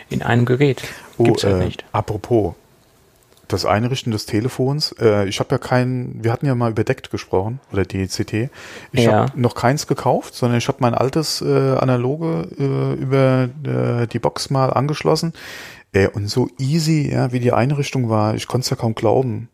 in, 0.10 0.22
einem 0.22 0.46
Gerät. 0.46 0.84
Oh, 1.18 1.24
Gibt's 1.24 1.44
halt 1.44 1.62
äh, 1.62 1.66
nicht. 1.66 1.86
Apropos, 1.92 2.54
das 3.52 3.66
Einrichten 3.66 4.12
des 4.12 4.26
Telefons, 4.26 4.96
äh, 5.00 5.28
ich 5.28 5.40
habe 5.40 5.56
ja 5.56 5.58
keinen, 5.58 6.24
wir 6.24 6.32
hatten 6.32 6.46
ja 6.46 6.56
mal 6.56 6.72
über 6.72 6.84
DECT 6.84 7.12
gesprochen 7.12 7.60
oder 7.72 7.86
DECT. 7.86 8.50
Ich 8.92 9.04
ja. 9.04 9.12
habe 9.12 9.42
noch 9.42 9.56
keins 9.56 9.88
gekauft, 9.88 10.34
sondern 10.36 10.58
ich 10.58 10.68
habe 10.68 10.78
mein 10.82 10.94
altes 10.94 11.42
äh, 11.42 11.76
analoge 11.76 12.48
äh, 12.58 12.94
über 13.02 13.50
äh, 13.64 14.08
die 14.08 14.20
Box 14.20 14.50
mal 14.50 14.72
angeschlossen. 14.72 15.34
Äh, 15.94 16.08
und 16.08 16.30
so 16.30 16.50
easy, 16.58 17.12
ja, 17.12 17.32
wie 17.32 17.40
die 17.40 17.52
Einrichtung 17.52 18.10
war, 18.10 18.36
ich 18.36 18.48
konnte 18.48 18.66
es 18.66 18.70
ja 18.70 18.76
kaum 18.76 18.96
glauben. 18.96 19.50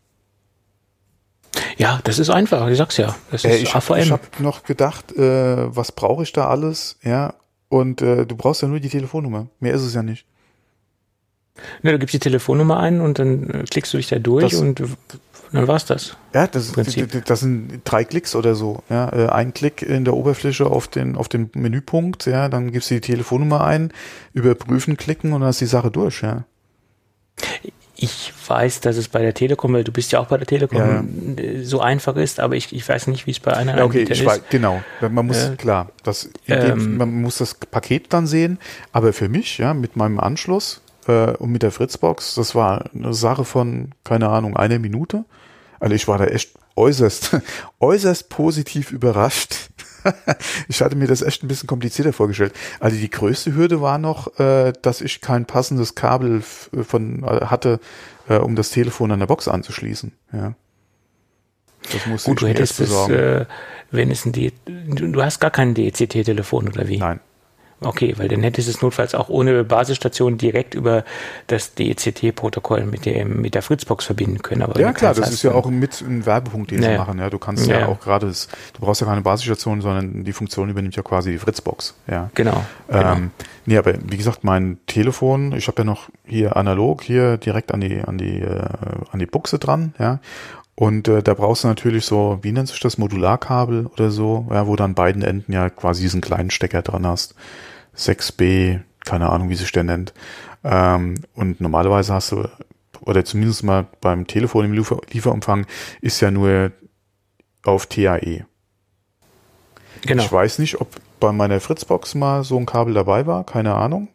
Ja, 1.78 2.00
das 2.04 2.20
ist 2.20 2.30
einfach, 2.30 2.68
ich 2.68 2.78
sag's 2.78 2.98
ja. 2.98 3.16
Das 3.32 3.44
äh, 3.44 3.56
ist 3.56 3.64
ich 3.64 3.76
habe 3.76 4.10
hab 4.10 4.40
noch 4.40 4.64
gedacht, 4.64 5.16
äh, 5.16 5.76
was 5.76 5.92
brauche 5.92 6.24
ich 6.24 6.34
da 6.34 6.48
alles, 6.48 6.98
ja, 7.04 7.34
und 7.70 8.02
äh, 8.02 8.26
du 8.26 8.36
brauchst 8.36 8.62
ja 8.62 8.68
nur 8.68 8.80
die 8.80 8.90
Telefonnummer. 8.90 9.48
Mehr 9.60 9.74
ist 9.74 9.84
es 9.84 9.94
ja 9.94 10.04
nicht. 10.04 10.26
Ne, 11.82 11.92
du 11.92 12.00
gibst 12.00 12.14
die 12.14 12.20
Telefonnummer 12.20 12.80
ein 12.80 13.02
und 13.02 13.20
dann 13.20 13.50
äh, 13.50 13.64
klickst 13.70 13.94
du 13.94 13.98
dich 13.98 14.08
da 14.08 14.20
durch 14.20 14.52
das, 14.52 14.60
und 14.60 14.82
dann 15.52 15.68
war's 15.68 15.86
das. 15.86 16.18
Ja, 16.34 16.48
das, 16.48 16.74
das 16.74 17.40
sind 17.40 17.82
drei 17.84 18.04
Klicks 18.04 18.36
oder 18.36 18.56
so. 18.56 18.84
Ja, 18.90 19.10
äh, 19.14 19.30
ein 19.30 19.54
Klick 19.54 19.82
in 19.82 20.06
der 20.06 20.14
Oberfläche 20.14 20.66
auf 20.66 20.88
den, 20.88 21.16
auf 21.16 21.30
den 21.30 21.50
Menüpunkt, 21.54 22.26
ja, 22.26 22.50
dann 22.50 22.72
gibst 22.72 22.92
du 22.92 22.96
die 22.96 23.02
Telefonnummer 23.02 23.64
ein, 23.64 23.92
überprüfen, 24.34 24.98
klicken 24.98 25.34
und 25.34 25.42
dann 25.42 25.50
ist 25.50 25.62
die 25.62 25.66
Sache 25.66 25.92
durch, 25.92 26.22
ja. 26.22 26.44
Ich 28.00 28.32
weiß, 28.48 28.82
dass 28.82 28.98
es 28.98 29.08
bei 29.08 29.22
der 29.22 29.34
Telekom, 29.34 29.74
weil 29.74 29.84
du 29.84 29.92
bist 29.92 30.12
ja 30.12 30.20
auch 30.20 30.28
bei 30.28 30.38
der 30.38 30.46
Telekom, 30.46 30.78
ja. 31.38 31.44
Äh, 31.44 31.64
so 31.64 31.80
einfach 31.80 32.16
ist, 32.16 32.40
aber 32.40 32.56
ich, 32.56 32.74
ich 32.74 32.88
weiß 32.88 33.08
nicht, 33.08 33.26
wie 33.26 33.32
es 33.32 33.40
bei 33.40 33.54
einer 33.54 33.78
ja, 33.78 33.86
okay, 33.86 34.06
ich 34.08 34.26
weiß, 34.26 34.42
genau. 34.50 34.82
Man 35.02 35.26
muss, 35.26 35.46
äh, 35.46 35.56
klar, 35.56 35.92
das, 36.04 36.30
ähm, 36.48 36.98
man 36.98 37.22
muss 37.22 37.38
das 37.38 37.56
Paket 37.56 38.14
dann 38.14 38.28
sehen, 38.28 38.60
aber 38.92 39.14
für 39.14 39.30
mich, 39.30 39.58
ja, 39.58 39.74
mit 39.74 39.96
meinem 39.96 40.20
Anschluss 40.20 40.82
äh, 41.08 41.32
und 41.38 41.52
mit 41.52 41.64
der 41.64 41.72
Fritzbox, 41.72 42.36
das 42.36 42.56
war 42.56 42.90
eine 42.94 43.14
Sache 43.14 43.46
von, 43.46 43.92
keine 44.04 44.30
Ahnung, 44.30 44.56
einer 44.56 44.80
Minute. 44.80 45.26
Also 45.80 45.96
ich 45.96 46.08
war 46.08 46.18
da 46.18 46.26
echt 46.26 46.56
äußerst, 46.76 47.38
äußerst 47.80 48.30
positiv 48.30 48.92
überrascht. 48.92 49.70
ich 50.68 50.82
hatte 50.82 50.96
mir 50.96 51.08
das 51.08 51.22
echt 51.22 51.44
ein 51.44 51.48
bisschen 51.48 51.68
komplizierter 51.68 52.14
vorgestellt. 52.14 52.54
Also 52.80 52.98
die 52.98 53.10
größte 53.10 53.56
Hürde 53.56 53.82
war 53.82 53.98
noch, 53.98 54.40
äh, 54.40 54.74
dass 54.82 55.02
ich 55.02 55.22
kein 55.22 55.46
passendes 55.46 55.96
Kabel 55.96 56.42
von 56.42 57.24
äh, 57.24 57.46
hatte, 57.46 57.80
äh, 58.30 58.38
um 58.38 58.56
das 58.56 58.72
Telefon 58.72 59.12
an 59.12 59.20
der 59.20 59.28
Box 59.28 59.48
anzuschließen. 59.48 60.14
Ja. 60.32 60.54
Das 61.92 62.06
musste 62.06 62.30
Gut, 62.30 62.38
ich 62.38 62.42
du 62.42 62.48
hättest 62.48 62.80
es, 62.80 63.10
äh, 63.10 63.46
wenn 63.92 64.12
es 64.12 64.26
ein 64.26 64.32
D 64.34 64.52
du 64.66 65.24
hast 65.24 65.40
gar 65.40 65.52
kein 65.52 65.74
DCT-Telefon 65.74 66.68
oder 66.68 66.88
wie? 66.88 66.98
Nein. 66.98 67.20
Okay, 67.80 68.16
weil 68.18 68.28
dann 68.28 68.42
hättest 68.42 68.68
du 68.68 68.72
es 68.72 68.82
notfalls 68.82 69.14
auch 69.14 69.30
ohne 69.30 69.64
Basisstation 69.64 70.38
direkt 70.38 70.74
über 70.74 71.04
das 71.46 71.76
DECT-Protokoll 71.76 72.86
mit 72.86 73.06
dem 73.06 73.42
mit 73.42 73.54
der 73.54 73.62
Fritzbox 73.62 74.06
verbinden 74.06 74.42
können. 74.42 74.64
Aber 74.64 74.80
ja 74.80 74.94
klar, 74.94 75.14
das 75.14 75.30
ist 75.30 75.44
ja 75.44 75.54
auch 75.54 75.70
mit 75.70 76.02
ein 76.02 76.26
Werbepunkt, 76.26 76.72
den 76.72 76.80
naja. 76.80 76.94
sie 76.94 76.98
machen. 76.98 77.20
Ja, 77.20 77.30
du 77.30 77.38
kannst 77.38 77.68
ja, 77.68 77.82
ja 77.82 77.88
auch 77.88 78.00
gerade, 78.00 78.28
du 78.28 78.80
brauchst 78.80 79.02
ja 79.02 79.08
keine 79.08 79.22
Basisstation, 79.22 79.82
sondern 79.82 80.24
die 80.24 80.34
Funktion 80.34 80.70
übernimmt 80.70 80.96
ja 80.96 81.04
quasi 81.04 81.32
die 81.32 81.38
Fritzbox. 81.38 81.94
Ja, 82.10 82.32
genau. 82.34 82.66
Ähm, 82.90 83.02
genau. 83.02 83.18
Nee, 83.68 83.78
aber 83.78 83.94
wie 84.10 84.18
gesagt, 84.18 84.44
mein 84.44 84.80
Telefon, 84.88 85.52
ich 85.52 85.68
habe 85.68 85.82
ja 85.82 85.84
noch 85.84 86.10
hier 86.26 86.58
analog 86.58 87.04
hier 87.04 87.38
direkt 87.38 87.72
an 87.72 87.82
die 87.82 88.02
an 88.02 88.18
die 88.18 88.40
äh, 88.42 88.70
an 89.12 89.20
die 89.20 89.28
Buchse 89.28 89.60
dran, 89.60 89.94
ja. 90.00 90.20
Und 90.80 91.08
äh, 91.08 91.24
da 91.24 91.34
brauchst 91.34 91.64
du 91.64 91.68
natürlich 91.68 92.06
so, 92.06 92.38
wie 92.44 92.52
nennt 92.52 92.68
sich 92.68 92.80
das, 92.80 93.00
Modularkabel 93.00 93.88
oder 93.88 94.12
so, 94.12 94.46
ja, 94.52 94.68
wo 94.68 94.76
du 94.76 94.84
an 94.84 94.94
beiden 94.94 95.24
Enden 95.24 95.52
ja 95.52 95.72
quasi 95.72 96.04
diesen 96.04 96.22
kleinen 96.22 96.52
Stecker 96.52 96.84
dran 96.84 97.08
hast. 97.08 97.34
6B, 97.98 98.82
keine 99.06 99.30
Ahnung, 99.30 99.50
wie 99.50 99.56
sich 99.56 99.72
der 99.72 99.84
nennt. 99.84 100.14
Ähm, 100.64 101.16
und 101.34 101.62
normalerweise 101.62 102.14
hast 102.14 102.32
du, 102.32 102.48
oder 103.02 103.26
zumindest 103.26 103.64
mal 103.64 103.88
beim 104.02 104.28
Telefon 104.28 104.66
im 104.66 104.74
Liefer 104.74 105.00
Lieferumfang, 105.12 105.66
ist 106.02 106.20
ja 106.22 106.32
nur 106.32 106.72
auf 107.64 107.88
TAE. 107.88 108.46
Genau. 110.02 110.24
Ich 110.24 110.32
weiß 110.32 110.60
nicht, 110.60 110.80
ob 110.80 110.90
bei 111.20 111.32
meiner 111.32 111.60
Fritzbox 111.60 112.16
mal 112.16 112.44
so 112.44 112.58
ein 112.58 112.66
Kabel 112.66 112.94
dabei 112.94 113.26
war, 113.26 113.44
keine 113.44 113.76
Ahnung. 113.76 114.10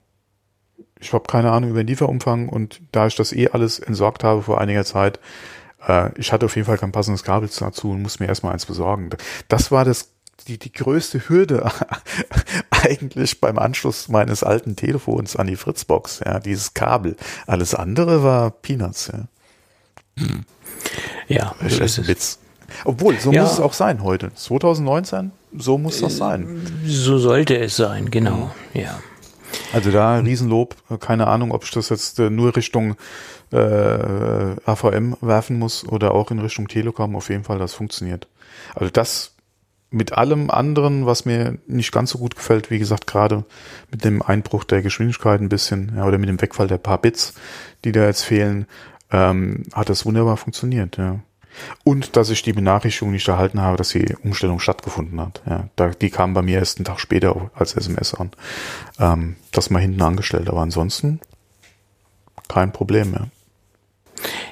Ich 1.01 1.13
habe 1.13 1.25
keine 1.27 1.51
Ahnung 1.51 1.71
über 1.71 1.83
den 1.83 1.89
Lieferumfang 1.89 2.49
und 2.49 2.81
da 2.93 3.09
ich 3.09 3.17
das 3.17 3.33
eh 3.33 3.49
alles 3.49 3.81
entsorgt 3.81 4.23
habe 4.23 4.43
vor 4.43 4.61
einiger 4.61 4.85
Zeit, 4.85 5.19
äh, 5.87 6.11
ich 6.19 6.33
hatte 6.33 6.47
auf 6.47 6.55
jeden 6.55 6.67
Fall 6.67 6.79
kein 6.79 6.93
passendes 6.93 7.25
Kabel 7.25 7.49
dazu 7.59 7.91
und 7.91 8.03
musste 8.03 8.23
mir 8.23 8.29
erstmal 8.29 8.53
eins 8.53 8.67
besorgen. 8.67 9.11
Das 9.49 9.73
war 9.73 9.85
das 9.85 10.13
die, 10.47 10.59
die 10.59 10.73
größte 10.73 11.29
Hürde 11.29 11.71
eigentlich 12.83 13.41
beim 13.41 13.59
Anschluss 13.59 14.09
meines 14.09 14.43
alten 14.43 14.77
Telefons 14.77 15.37
an 15.37 15.47
die 15.47 15.57
Fritzbox, 15.57 16.21
ja, 16.25 16.41
dieses 16.41 16.75
Kabel. 16.75 17.17
Alles 17.47 17.75
andere 17.75 18.23
war 18.23 18.51
Peanuts, 18.51 19.13
ja. 19.13 19.25
Ja, 21.29 21.55
das 21.63 21.79
ist 21.79 21.99
ein 21.99 22.09
Witz. 22.09 22.39
Obwohl, 22.85 23.19
so 23.19 23.33
ja. 23.33 23.43
muss 23.43 23.53
es 23.53 23.61
auch 23.61 23.73
sein 23.73 24.03
heute. 24.03 24.33
2019, 24.35 25.33
so 25.57 25.79
muss 25.79 26.01
das 26.01 26.17
sein. 26.17 26.67
So 26.87 27.19
sollte 27.19 27.57
es 27.59 27.77
sein, 27.77 28.11
genau, 28.11 28.53
ja. 28.75 29.01
Also 29.73 29.91
da 29.91 30.19
Riesenlob, 30.19 30.77
keine 31.01 31.27
Ahnung, 31.27 31.53
ob 31.53 31.65
ich 31.65 31.71
das 31.71 31.91
jetzt 31.91 32.19
äh, 32.19 32.31
nur 32.31 32.57
Richtung 32.57 32.97
äh, 33.53 33.57
AVM 33.57 35.17
werfen 35.21 35.59
muss 35.59 35.87
oder 35.87 36.15
auch 36.15 36.31
in 36.31 36.39
Richtung 36.39 36.69
Telekom, 36.69 37.17
auf 37.17 37.29
jeden 37.29 37.45
Fall, 37.45 37.59
das 37.59 37.75
funktioniert. 37.75 38.29
Also 38.75 38.91
das 38.91 39.35
mit 39.93 40.13
allem 40.13 40.51
anderen, 40.51 41.07
was 41.07 41.25
mir 41.25 41.59
nicht 41.67 41.93
ganz 41.93 42.11
so 42.11 42.19
gut 42.19 42.35
gefällt, 42.35 42.71
wie 42.71 42.79
gesagt, 42.79 43.07
gerade 43.07 43.45
mit 43.91 44.05
dem 44.05 44.23
Einbruch 44.23 44.65
der 44.65 44.83
Geschwindigkeit 44.83 45.41
ein 45.41 45.49
bisschen, 45.49 45.93
ja, 45.97 46.05
oder 46.07 46.19
mit 46.19 46.29
dem 46.29 46.41
Wegfall 46.41 46.67
der 46.67 46.79
paar 46.79 46.99
Bits, 46.99 47.35
die 47.85 47.93
da 47.93 48.07
jetzt 48.07 48.23
fehlen, 48.23 48.67
ähm, 49.11 49.65
hat 49.73 49.91
das 49.91 50.07
wunderbar 50.07 50.37
funktioniert, 50.37 50.97
ja. 50.97 51.21
Und 51.85 52.17
dass 52.17 52.31
ich 52.31 52.43
die 52.43 52.55
Benachrichtigung 52.55 53.13
nicht 53.13 53.29
erhalten 53.29 53.61
habe, 53.61 53.77
dass 53.77 53.91
die 53.91 54.17
Umstellung 54.23 54.59
stattgefunden 54.59 55.21
hat. 55.21 55.43
Ja, 55.47 55.69
da, 55.77 55.91
die 55.91 56.09
kam 56.09 56.33
bei 56.33 56.41
mir 56.41 56.59
erst 56.59 56.79
einen 56.79 56.87
Tag 56.87 56.99
später 56.99 57.51
als 57.55 57.77
SMS 57.77 58.15
an. 58.15 58.31
Ähm, 58.99 59.37
das 59.53 59.69
mal 59.69 59.81
hinten 59.81 60.01
angestellt, 60.01 60.49
aber 60.49 60.63
ansonsten 60.63 61.21
kein 62.49 62.73
Problem 62.73 63.11
mehr. 63.11 63.29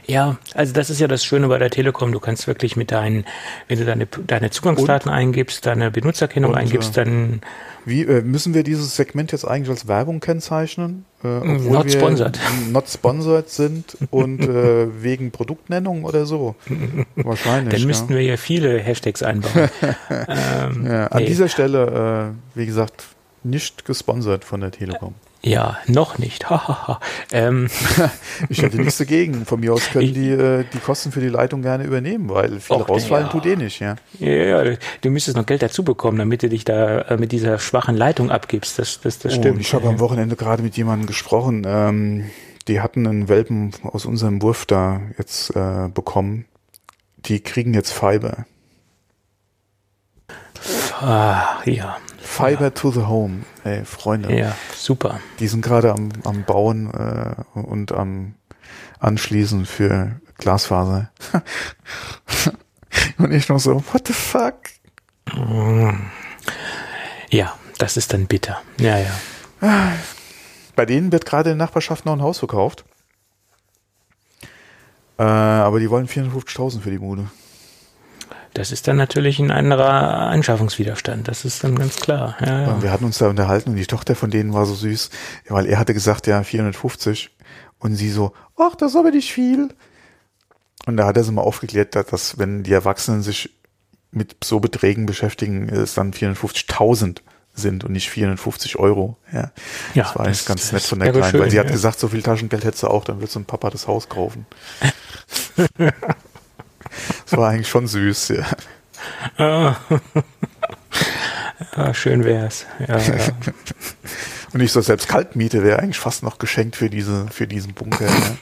Ja, 0.07 0.39
also 0.55 0.73
das 0.73 0.91
ist 0.91 1.01
ja 1.01 1.09
das 1.09 1.25
Schöne 1.25 1.49
bei 1.49 1.59
der 1.59 1.71
Telekom. 1.71 2.13
Du 2.13 2.21
kannst 2.21 2.47
wirklich 2.47 2.77
mit 2.77 2.91
deinen, 2.91 3.25
wenn 3.69 3.79
du 3.79 3.85
deine, 3.85 4.07
deine 4.07 4.51
Zugangsdaten 4.51 5.11
und, 5.11 5.17
eingibst, 5.17 5.67
deine 5.67 5.91
Benutzerkennung 5.91 6.53
und, 6.53 6.59
eingibst, 6.59 6.97
äh, 6.97 7.05
dann. 7.05 7.41
Wie 7.85 8.03
äh, 8.03 8.23
müssen 8.23 8.53
wir 8.55 8.63
dieses 8.63 8.97
Segment 8.97 9.33
jetzt 9.33 9.45
eigentlich 9.45 9.71
als 9.71 9.89
Werbung 9.89 10.21
kennzeichnen? 10.21 11.05
Äh, 11.23 11.29
not 11.29 11.85
wir 11.85 11.93
sponsored. 11.93 12.39
Not 12.71 12.89
sponsored 12.89 13.49
sind 13.49 13.97
und 14.11 14.41
äh, 14.41 14.89
wegen 15.03 15.31
Produktnennung 15.31 16.05
oder 16.05 16.27
so. 16.27 16.57
Wahrscheinlich. 17.17 17.75
Dann 17.75 17.87
müssten 17.87 18.13
ja. 18.13 18.19
wir 18.19 18.25
ja 18.25 18.37
viele 18.37 18.79
Hashtags 18.79 19.23
einbauen. 19.23 19.71
ähm, 20.11 20.87
ja, 20.87 21.07
an 21.07 21.23
nee. 21.23 21.27
dieser 21.27 21.49
Stelle, 21.49 22.33
äh, 22.55 22.59
wie 22.59 22.67
gesagt, 22.67 23.05
nicht 23.43 23.85
gesponsert 23.85 24.45
von 24.45 24.61
der 24.61 24.71
Telekom. 24.71 25.15
Ja, 25.43 25.79
noch 25.87 26.19
nicht. 26.19 26.45
ähm. 27.33 27.69
ich 28.49 28.63
hätte 28.63 28.77
nichts 28.77 28.99
dagegen. 28.99 29.47
Von 29.47 29.61
mir 29.61 29.73
aus 29.73 29.89
können 29.91 30.05
ich, 30.05 30.13
die 30.13 30.31
äh, 30.31 30.65
die 30.73 30.79
Kosten 30.79 31.13
für 31.13 31.21
die 31.21 31.29
Leitung 31.29 31.63
gerne 31.63 31.85
übernehmen, 31.85 32.29
weil 32.29 32.61
viel 32.61 32.77
rausfallen 32.77 33.27
ja. 33.27 33.33
tut 33.33 33.47
eh 33.47 33.57
nicht, 33.57 33.81
ja. 33.81 33.97
Ja, 34.19 34.65
ja, 34.65 34.77
du 35.01 35.11
müsstest 35.11 35.37
noch 35.37 35.47
Geld 35.47 35.63
dazu 35.63 35.83
bekommen, 35.83 36.19
damit 36.19 36.43
du 36.43 36.49
dich 36.49 36.65
da 36.65 37.01
äh, 37.03 37.17
mit 37.17 37.33
dieser 37.33 37.59
schwachen 37.59 37.97
Leitung 37.97 38.31
abgibst. 38.31 38.79
Das, 38.79 39.01
das, 39.01 39.19
das 39.19 39.33
oh, 39.33 39.41
stimmt. 39.41 39.61
Ich 39.61 39.73
habe 39.73 39.89
am 39.89 39.99
Wochenende 39.99 40.37
gerade 40.37 40.63
mit 40.63 40.77
jemandem 40.77 41.07
gesprochen. 41.07 41.65
Ähm, 41.67 42.31
die 42.69 42.81
hatten 42.81 43.07
einen 43.07 43.29
Welpen 43.29 43.73
aus 43.83 44.05
unserem 44.05 44.43
Wurf 44.43 44.67
da 44.67 45.01
jetzt 45.17 45.57
äh, 45.57 45.89
bekommen. 45.89 46.45
Die 47.17 47.41
kriegen 47.41 47.73
jetzt 47.73 47.93
Fiber. 47.93 48.45
Ah, 51.01 51.61
ja. 51.65 51.97
Fiber 52.21 52.65
ja. 52.65 52.71
to 52.71 52.91
the 52.91 53.03
Home, 53.03 53.45
ey, 53.65 53.85
Freunde. 53.85 54.37
Ja, 54.37 54.55
super. 54.77 55.21
Die 55.39 55.49
sind 55.49 55.63
gerade 55.63 55.93
am, 55.93 56.11
am 56.25 56.45
Bauen 56.45 56.93
äh, 56.93 57.59
und 57.59 57.93
am 57.93 58.35
Anschließen 58.99 59.65
für 59.67 60.21
Glasfaser. 60.39 61.11
und 63.19 63.33
ich 63.33 63.49
noch 63.49 63.59
so, 63.59 63.83
what 63.93 64.07
the 64.07 64.13
fuck? 64.13 64.57
Ja, 67.31 67.57
das 67.79 67.97
ist 67.97 68.13
dann 68.13 68.27
bitter. 68.27 68.61
Ja, 68.79 68.99
ja. 68.99 69.93
Bei 70.77 70.87
denen 70.87 71.13
wird 71.13 71.27
gerade 71.27 71.51
in 71.51 71.59
der 71.59 71.67
Nachbarschaft 71.67 72.05
noch 72.07 72.15
ein 72.15 72.23
Haus 72.23 72.39
verkauft. 72.39 72.85
Äh, 75.19 75.23
aber 75.23 75.81
die 75.81 75.91
wollen 75.91 76.09
450.000 76.09 76.81
für 76.81 76.91
die 76.91 76.99
Bude. 76.99 77.31
Das 78.55 78.73
ist 78.73 78.89
dann 78.89 78.97
natürlich 78.97 79.39
ein 79.39 79.51
anderer 79.51 80.19
Anschaffungswiderstand. 80.29 81.29
Das 81.29 81.45
ist 81.45 81.63
dann 81.63 81.77
ganz 81.77 81.97
klar. 81.97 82.37
Ja, 82.41 82.63
ja. 82.63 82.83
Wir 82.83 82.91
hatten 82.91 83.05
uns 83.05 83.19
da 83.19 83.29
unterhalten 83.29 83.71
und 83.71 83.77
die 83.77 83.87
Tochter 83.87 84.15
von 84.15 84.31
denen 84.31 84.53
war 84.53 84.67
so 84.67 84.75
süß, 84.75 85.11
weil 85.49 85.67
er 85.67 85.79
hatte 85.79 85.95
gesagt, 85.95 86.27
ja, 86.27 86.43
450. 86.43 87.31
Und 87.79 87.95
sie 87.95 88.11
so, 88.11 88.33
ach, 88.57 88.75
das 88.75 88.93
ist 88.93 88.97
aber 88.97 89.11
nicht 89.11 89.33
viel. 89.33 89.69
Und 90.87 90.97
da 90.97 91.07
hat 91.07 91.17
er 91.17 91.25
sie 91.25 91.33
mal 91.33 91.43
aufgeklärt, 91.43 91.95
dass 91.95 92.39
wenn 92.39 92.63
die 92.63 92.73
Erwachsenen 92.73 93.23
sich 93.23 93.51
mit 94.11 94.37
so 94.43 94.61
Beträgen 94.61 95.07
beschäftigen, 95.07 95.69
es 95.69 95.95
dann 95.95 96.13
450.000 96.13 97.21
sind 97.55 97.85
und 97.85 97.93
nicht 97.93 98.11
450 98.11 98.77
Euro. 98.77 99.17
Ja, 99.33 99.53
ja 99.95 100.05
das 100.05 100.17
war 100.17 100.27
eigentlich 100.27 100.47
ganz 100.47 100.73
nett 100.73 100.83
von 100.83 101.01
der 101.01 101.13
Kleinen, 101.13 101.39
weil 101.39 101.51
sie 101.51 101.57
ja. 101.57 101.65
hat 101.65 101.73
gesagt, 101.73 102.01
so 102.01 102.09
viel 102.09 102.23
Taschengeld 102.23 102.65
hättest 102.65 102.83
du 102.83 102.89
auch, 102.89 103.05
dann 103.05 103.21
wird 103.21 103.31
so 103.31 103.39
ein 103.39 103.45
Papa 103.45 103.71
das 103.71 103.87
Haus 103.87 104.09
kaufen. 104.09 104.47
Das 107.25 107.39
war 107.39 107.51
eigentlich 107.51 107.69
schon 107.69 107.87
süß, 107.87 108.29
ja. 108.29 108.47
Ah. 109.39 109.77
ja 111.77 111.95
schön 111.95 112.25
wär's. 112.25 112.67
Ja, 112.87 112.99
ja. 112.99 113.17
Und 114.53 114.61
ich 114.61 114.73
so 114.73 114.81
selbst 114.81 115.09
Kaltmiete 115.09 115.63
wäre 115.63 115.79
eigentlich 115.79 115.99
fast 115.99 116.23
noch 116.23 116.39
geschenkt 116.39 116.77
für 116.77 116.91
diese, 116.91 117.27
für 117.29 117.47
diesen 117.47 117.73
Bunker. 117.73 118.07
Ja. 118.07 118.37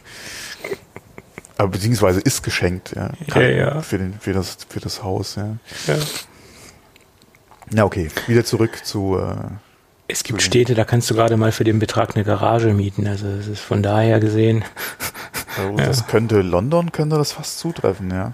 Aber 1.59 1.69
beziehungsweise 1.69 2.21
ist 2.21 2.43
geschenkt, 2.43 2.95
ja. 2.95 3.11
ja, 3.35 3.41
ja. 3.41 3.83
Für, 3.83 3.99
den, 3.99 4.15
für, 4.21 4.33
das, 4.33 4.59
für 4.69 4.81
das 4.81 5.03
Haus, 5.03 5.35
ja. 5.35 5.57
ja. 5.87 5.97
Na 7.71 7.85
okay, 7.85 8.09
wieder 8.27 8.45
zurück 8.45 8.85
zu. 8.85 9.19
Äh, 9.19 9.35
es 10.07 10.23
gibt 10.23 10.41
Städte, 10.41 10.75
da 10.75 10.85
kannst 10.85 11.11
du 11.11 11.15
gerade 11.15 11.37
mal 11.37 11.53
für 11.53 11.65
den 11.65 11.79
Betrag 11.79 12.15
eine 12.15 12.25
Garage 12.25 12.73
mieten. 12.73 13.07
Also 13.07 13.27
es 13.27 13.47
ist 13.47 13.61
von 13.61 13.83
daher 13.83 14.21
gesehen. 14.21 14.65
Also 15.59 15.77
das 15.77 16.07
könnte 16.07 16.41
London 16.41 16.93
könnte 16.93 17.17
das 17.17 17.33
fast 17.33 17.59
zutreffen, 17.59 18.11
ja. 18.11 18.33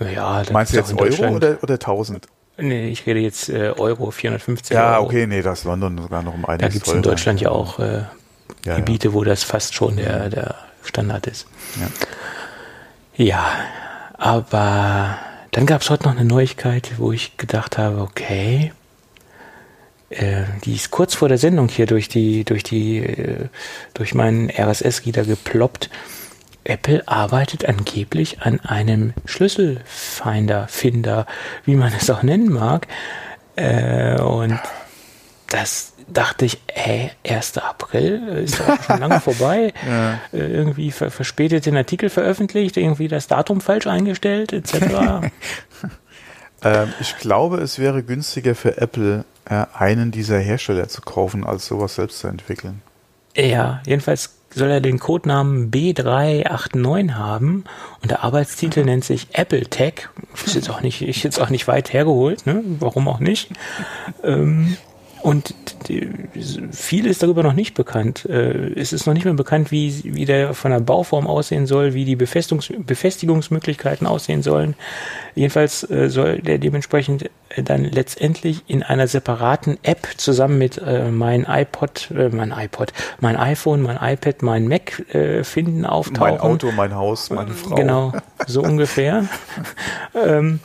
Ja, 0.00 0.42
Meinst 0.52 0.72
du 0.72 0.76
jetzt 0.76 0.94
Euro 0.94 1.34
oder, 1.34 1.58
oder 1.62 1.74
1000? 1.74 2.26
Nee, 2.58 2.88
ich 2.88 3.06
rede 3.06 3.20
jetzt 3.20 3.48
äh, 3.48 3.72
Euro, 3.76 4.10
450 4.10 4.74
ja, 4.74 4.94
Euro. 4.96 5.06
okay, 5.06 5.26
nee, 5.26 5.42
das 5.42 5.60
ist 5.60 5.64
London 5.64 5.98
sogar 5.98 6.22
noch 6.22 6.34
um 6.34 6.44
einiges 6.46 6.68
Da 6.68 6.72
gibt 6.72 6.86
es 6.86 6.92
in 6.92 7.02
Deutschland 7.02 7.40
ja 7.40 7.50
auch 7.50 7.78
äh, 7.78 8.02
ja, 8.64 8.76
Gebiete, 8.76 9.08
ja. 9.08 9.14
wo 9.14 9.24
das 9.24 9.42
fast 9.44 9.74
schon 9.74 9.96
der, 9.96 10.30
der 10.30 10.54
Standard 10.82 11.26
ist. 11.26 11.46
Ja, 13.16 13.24
ja 13.24 13.50
aber 14.14 15.18
dann 15.50 15.66
gab 15.66 15.82
es 15.82 15.90
heute 15.90 16.04
noch 16.04 16.16
eine 16.16 16.24
Neuigkeit, 16.24 16.92
wo 16.96 17.12
ich 17.12 17.36
gedacht 17.36 17.78
habe, 17.78 18.00
okay, 18.00 18.72
äh, 20.10 20.44
die 20.64 20.74
ist 20.74 20.90
kurz 20.90 21.14
vor 21.14 21.28
der 21.28 21.38
Sendung 21.38 21.68
hier 21.68 21.86
durch 21.86 22.08
die, 22.08 22.44
durch 22.44 22.62
die, 22.62 22.98
äh, 22.98 23.48
durch 23.94 24.14
meinen 24.14 24.50
RSS-Reader 24.50 25.24
geploppt. 25.24 25.90
Apple 26.68 27.06
arbeitet 27.06 27.64
angeblich 27.66 28.42
an 28.42 28.60
einem 28.60 29.14
Schlüsselfinder, 29.24 30.68
Finder, 30.68 31.26
wie 31.64 31.74
man 31.74 31.92
es 31.92 32.10
auch 32.10 32.22
nennen 32.22 32.52
mag. 32.52 32.86
Äh, 33.56 34.20
und 34.20 34.58
das 35.48 35.94
dachte 36.08 36.44
ich, 36.44 36.58
hä, 36.72 37.10
1. 37.26 37.58
April 37.58 38.28
ist 38.44 38.60
doch 38.60 38.82
schon 38.82 39.00
lange 39.00 39.20
vorbei. 39.20 39.72
Ja. 39.86 40.14
Äh, 40.32 40.46
irgendwie 40.52 40.90
ver 40.90 41.10
verspätet 41.10 41.66
den 41.66 41.76
Artikel 41.76 42.10
veröffentlicht, 42.10 42.76
irgendwie 42.76 43.08
das 43.08 43.26
Datum 43.26 43.60
falsch 43.60 43.86
eingestellt, 43.86 44.52
etc. 44.52 44.74
ähm, 46.62 46.92
ich 47.00 47.16
glaube, 47.18 47.58
es 47.58 47.78
wäre 47.78 48.02
günstiger 48.02 48.54
für 48.54 48.76
Apple, 48.78 49.24
äh, 49.44 49.64
einen 49.74 50.10
dieser 50.10 50.38
Hersteller 50.38 50.88
zu 50.88 51.00
kaufen, 51.00 51.44
als 51.44 51.66
sowas 51.66 51.94
selbst 51.94 52.20
zu 52.20 52.28
entwickeln. 52.28 52.82
Ja, 53.36 53.82
jedenfalls 53.84 54.36
soll 54.50 54.70
er 54.70 54.80
den 54.80 54.98
Codenamen 54.98 55.70
B389 55.70 57.12
haben 57.12 57.64
und 58.02 58.10
der 58.10 58.24
Arbeitstitel 58.24 58.84
nennt 58.84 59.04
sich 59.04 59.28
Apple 59.32 59.66
Tech. 59.66 60.08
Ist 60.44 60.54
jetzt 60.54 60.70
auch 60.70 60.80
nicht, 60.80 61.02
ist 61.02 61.22
jetzt 61.22 61.40
auch 61.40 61.50
nicht 61.50 61.68
weit 61.68 61.92
hergeholt, 61.92 62.46
ne? 62.46 62.62
Warum 62.80 63.08
auch 63.08 63.20
nicht? 63.20 63.50
Ähm, 64.22 64.76
und 65.26 65.54
viel 66.70 67.04
ist 67.04 67.20
darüber 67.20 67.42
noch 67.42 67.52
nicht 67.52 67.74
bekannt. 67.74 68.26
Äh, 68.26 68.78
es 68.78 68.92
ist 68.92 69.08
noch 69.08 69.14
nicht 69.14 69.24
mehr 69.24 69.34
bekannt, 69.34 69.72
wie, 69.72 70.02
wie 70.04 70.24
der 70.24 70.54
von 70.54 70.70
der 70.70 70.78
Bauform 70.78 71.26
aussehen 71.26 71.66
soll, 71.66 71.94
wie 71.94 72.04
die 72.04 72.14
Befestigungs 72.14 72.72
Befestigungsmöglichkeiten 72.78 74.06
aussehen 74.06 74.44
sollen. 74.44 74.76
Jedenfalls 75.34 75.82
äh, 75.90 76.10
soll 76.10 76.38
der 76.38 76.58
dementsprechend 76.58 77.28
äh, 77.48 77.64
dann 77.64 77.82
letztendlich 77.82 78.62
in 78.68 78.84
einer 78.84 79.08
separaten 79.08 79.78
App 79.82 80.06
zusammen 80.16 80.58
mit 80.58 80.78
äh, 80.78 81.10
mein 81.10 81.44
iPod, 81.48 82.08
äh, 82.12 82.28
mein 82.28 82.52
iPod, 82.56 82.92
mein 83.18 83.36
iPhone, 83.36 83.82
mein 83.82 83.98
iPad, 84.00 84.42
mein 84.42 84.68
Mac 84.68 85.12
äh, 85.12 85.42
finden, 85.42 85.84
auftauchen. 85.84 86.34
Mein 86.34 86.40
Auto, 86.40 86.70
mein 86.70 86.94
Haus, 86.94 87.30
meine 87.30 87.50
Frau. 87.50 87.74
Genau, 87.74 88.12
so 88.46 88.62
ungefähr. 88.62 89.24
ähm, 90.14 90.60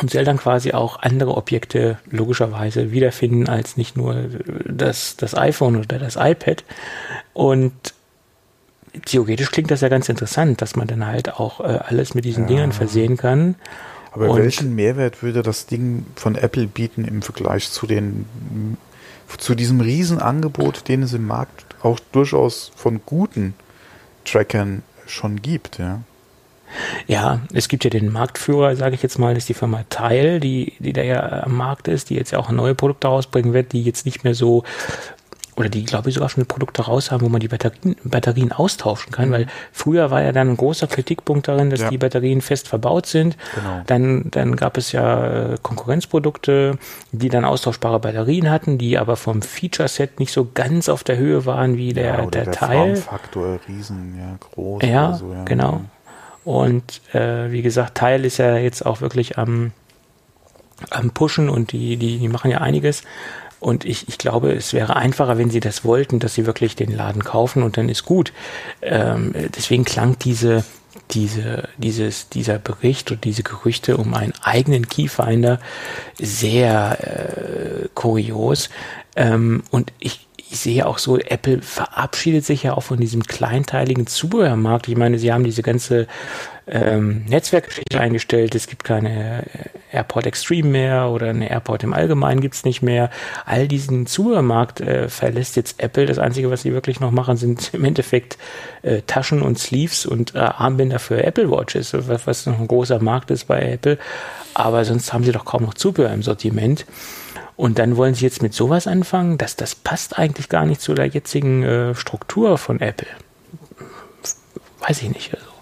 und 0.00 0.10
soll 0.10 0.24
dann 0.24 0.38
quasi 0.38 0.72
auch 0.72 1.00
andere 1.00 1.36
Objekte 1.36 1.98
logischerweise 2.10 2.90
wiederfinden 2.90 3.48
als 3.48 3.76
nicht 3.76 3.96
nur 3.96 4.28
das, 4.64 5.16
das 5.16 5.36
iPhone 5.36 5.76
oder 5.76 5.98
das 5.98 6.16
iPad. 6.16 6.64
Und 7.32 7.72
theoretisch 9.04 9.50
klingt 9.50 9.70
das 9.70 9.80
ja 9.80 9.88
ganz 9.88 10.08
interessant, 10.08 10.62
dass 10.62 10.76
man 10.76 10.86
dann 10.86 11.06
halt 11.06 11.34
auch 11.34 11.60
äh, 11.60 11.78
alles 11.86 12.14
mit 12.14 12.24
diesen 12.24 12.44
ja. 12.44 12.48
Dingern 12.48 12.72
versehen 12.72 13.16
kann. 13.16 13.54
Aber 14.12 14.30
Und 14.30 14.38
welchen 14.38 14.74
Mehrwert 14.74 15.22
würde 15.22 15.42
das 15.42 15.66
Ding 15.66 16.06
von 16.16 16.36
Apple 16.36 16.66
bieten 16.66 17.04
im 17.04 17.22
Vergleich 17.22 17.70
zu 17.70 17.86
den 17.86 18.26
zu 19.38 19.54
diesem 19.54 19.80
Riesenangebot, 19.80 20.86
den 20.86 21.02
es 21.02 21.12
im 21.12 21.26
Markt 21.26 21.64
auch 21.82 21.98
durchaus 22.12 22.70
von 22.76 23.00
guten 23.04 23.54
Trackern 24.24 24.82
schon 25.06 25.42
gibt, 25.42 25.78
ja? 25.78 26.02
Ja, 27.06 27.40
es 27.52 27.68
gibt 27.68 27.84
ja 27.84 27.90
den 27.90 28.12
Marktführer, 28.12 28.76
sage 28.76 28.94
ich 28.94 29.02
jetzt 29.02 29.18
mal, 29.18 29.34
das 29.34 29.44
ist 29.44 29.48
die 29.48 29.54
Firma 29.54 29.84
Tile, 29.90 30.40
die, 30.40 30.74
die 30.78 30.92
da 30.92 31.02
ja 31.02 31.42
am 31.44 31.56
Markt 31.56 31.88
ist, 31.88 32.10
die 32.10 32.14
jetzt 32.14 32.32
ja 32.32 32.38
auch 32.38 32.50
neue 32.50 32.74
Produkte 32.74 33.08
rausbringen 33.08 33.52
wird, 33.52 33.72
die 33.72 33.82
jetzt 33.82 34.06
nicht 34.06 34.24
mehr 34.24 34.34
so 34.34 34.64
oder 35.56 35.68
die, 35.68 35.84
glaube 35.84 36.08
ich, 36.08 36.14
sogar 36.14 36.28
schon 36.28 36.46
Produkte 36.46 36.82
raus 36.82 37.10
haben, 37.10 37.22
wo 37.22 37.28
man 37.28 37.40
die 37.40 37.48
Batterien, 37.48 37.96
Batterien 38.02 38.52
austauschen 38.52 39.12
kann, 39.12 39.28
mhm. 39.28 39.32
weil 39.32 39.46
früher 39.72 40.10
war 40.10 40.22
ja 40.22 40.32
dann 40.32 40.50
ein 40.50 40.56
großer 40.56 40.86
Kritikpunkt 40.86 41.48
darin, 41.48 41.70
dass 41.70 41.80
ja. 41.80 41.90
die 41.90 41.98
Batterien 41.98 42.40
fest 42.40 42.68
verbaut 42.68 43.06
sind. 43.06 43.36
Genau. 43.54 43.82
Dann, 43.86 44.30
dann 44.30 44.56
gab 44.56 44.76
es 44.76 44.92
ja 44.92 45.52
äh, 45.52 45.56
Konkurrenzprodukte, 45.62 46.78
die 47.12 47.28
dann 47.28 47.44
austauschbare 47.44 48.00
Batterien 48.00 48.50
hatten, 48.50 48.78
die 48.78 48.98
aber 48.98 49.16
vom 49.16 49.42
Feature-Set 49.42 50.18
nicht 50.18 50.32
so 50.32 50.48
ganz 50.52 50.88
auf 50.88 51.04
der 51.04 51.18
Höhe 51.18 51.46
waren 51.46 51.76
wie 51.76 51.92
der, 51.92 52.04
ja, 52.04 52.26
der, 52.26 52.44
der 52.44 52.52
Teil. 52.52 52.96
Faktor 52.96 53.60
riesen, 53.68 54.16
ja, 54.18 54.36
groß. 54.40 54.82
Ja, 54.82 55.14
so, 55.14 55.32
ja. 55.32 55.44
genau. 55.44 55.82
Und 56.44 57.00
äh, 57.14 57.50
wie 57.50 57.62
gesagt, 57.62 57.96
Teil 57.96 58.24
ist 58.24 58.38
ja 58.38 58.56
jetzt 58.56 58.84
auch 58.84 59.00
wirklich 59.00 59.38
am, 59.38 59.72
am 60.90 61.10
Pushen 61.10 61.48
und 61.48 61.72
die, 61.72 61.96
die, 61.96 62.18
die 62.18 62.28
machen 62.28 62.50
ja 62.50 62.58
einiges. 62.58 63.02
Und 63.60 63.86
ich, 63.86 64.08
ich 64.08 64.18
glaube, 64.18 64.52
es 64.52 64.74
wäre 64.74 64.96
einfacher, 64.96 65.38
wenn 65.38 65.48
sie 65.48 65.60
das 65.60 65.86
wollten, 65.86 66.18
dass 66.18 66.34
sie 66.34 66.44
wirklich 66.44 66.76
den 66.76 66.94
Laden 66.94 67.24
kaufen 67.24 67.62
und 67.62 67.78
dann 67.78 67.88
ist 67.88 68.04
gut. 68.04 68.32
Ähm, 68.82 69.32
deswegen 69.56 69.86
klang 69.86 70.18
diese, 70.18 70.64
diese, 71.12 71.68
dieses, 71.78 72.28
dieser 72.28 72.58
Bericht 72.58 73.10
und 73.10 73.24
diese 73.24 73.42
Gerüchte 73.42 73.96
um 73.96 74.12
einen 74.12 74.34
eigenen 74.42 74.86
Keyfinder 74.88 75.60
sehr 76.18 76.98
äh, 77.00 77.88
kurios. 77.94 78.68
Ähm, 79.16 79.62
und 79.70 79.94
ich, 79.98 80.26
ich 80.50 80.58
sehe 80.58 80.86
auch 80.86 80.98
so, 80.98 81.18
Apple 81.18 81.62
verabschiedet 81.62 82.44
sich 82.44 82.62
ja 82.62 82.74
auch 82.74 82.82
von 82.82 82.98
diesem 82.98 83.22
kleinteiligen 83.22 84.06
Zubehörmarkt. 84.06 84.88
Ich 84.88 84.96
meine, 84.96 85.18
sie 85.18 85.32
haben 85.32 85.44
diese 85.44 85.62
ganze 85.62 86.06
ähm, 86.66 87.24
Netzwerkgeschichte 87.26 88.00
eingestellt. 88.00 88.54
Es 88.54 88.66
gibt 88.66 88.84
keine 88.84 89.42
äh, 89.42 89.96
AirPort 89.96 90.26
Extreme 90.26 90.68
mehr 90.68 91.08
oder 91.10 91.28
eine 91.28 91.50
AirPort 91.50 91.82
im 91.82 91.92
Allgemeinen 91.92 92.40
gibt 92.40 92.54
es 92.54 92.64
nicht 92.64 92.82
mehr. 92.82 93.10
All 93.44 93.68
diesen 93.68 94.06
Zubehörmarkt 94.06 94.80
äh, 94.80 95.08
verlässt 95.08 95.56
jetzt 95.56 95.82
Apple. 95.82 96.06
Das 96.06 96.18
Einzige, 96.18 96.50
was 96.50 96.62
sie 96.62 96.72
wirklich 96.72 97.00
noch 97.00 97.10
machen, 97.10 97.36
sind 97.36 97.70
im 97.74 97.84
Endeffekt 97.84 98.38
äh, 98.82 99.02
Taschen 99.02 99.42
und 99.42 99.58
Sleeves 99.58 100.06
und 100.06 100.34
äh, 100.34 100.38
Armbänder 100.38 100.98
für 100.98 101.22
Apple 101.22 101.50
Watches, 101.50 101.92
was, 101.92 102.26
was 102.26 102.46
noch 102.46 102.58
ein 102.58 102.68
großer 102.68 103.00
Markt 103.00 103.30
ist 103.30 103.46
bei 103.46 103.60
Apple. 103.60 103.98
Aber 104.54 104.84
sonst 104.84 105.12
haben 105.12 105.24
sie 105.24 105.32
doch 105.32 105.44
kaum 105.44 105.64
noch 105.64 105.74
Zubehör 105.74 106.12
im 106.12 106.22
Sortiment. 106.22 106.86
Und 107.56 107.78
dann 107.78 107.96
wollen 107.96 108.14
sie 108.14 108.24
jetzt 108.24 108.42
mit 108.42 108.52
sowas 108.52 108.86
anfangen, 108.86 109.38
dass 109.38 109.54
das 109.54 109.74
passt 109.74 110.18
eigentlich 110.18 110.48
gar 110.48 110.66
nicht 110.66 110.80
zu 110.80 110.94
der 110.94 111.06
jetzigen 111.06 111.62
äh, 111.62 111.94
Struktur 111.94 112.58
von 112.58 112.80
Apple. 112.80 113.06
Weiß 114.80 115.02
ich 115.02 115.08
nicht. 115.08 115.32
Also, 115.32 115.53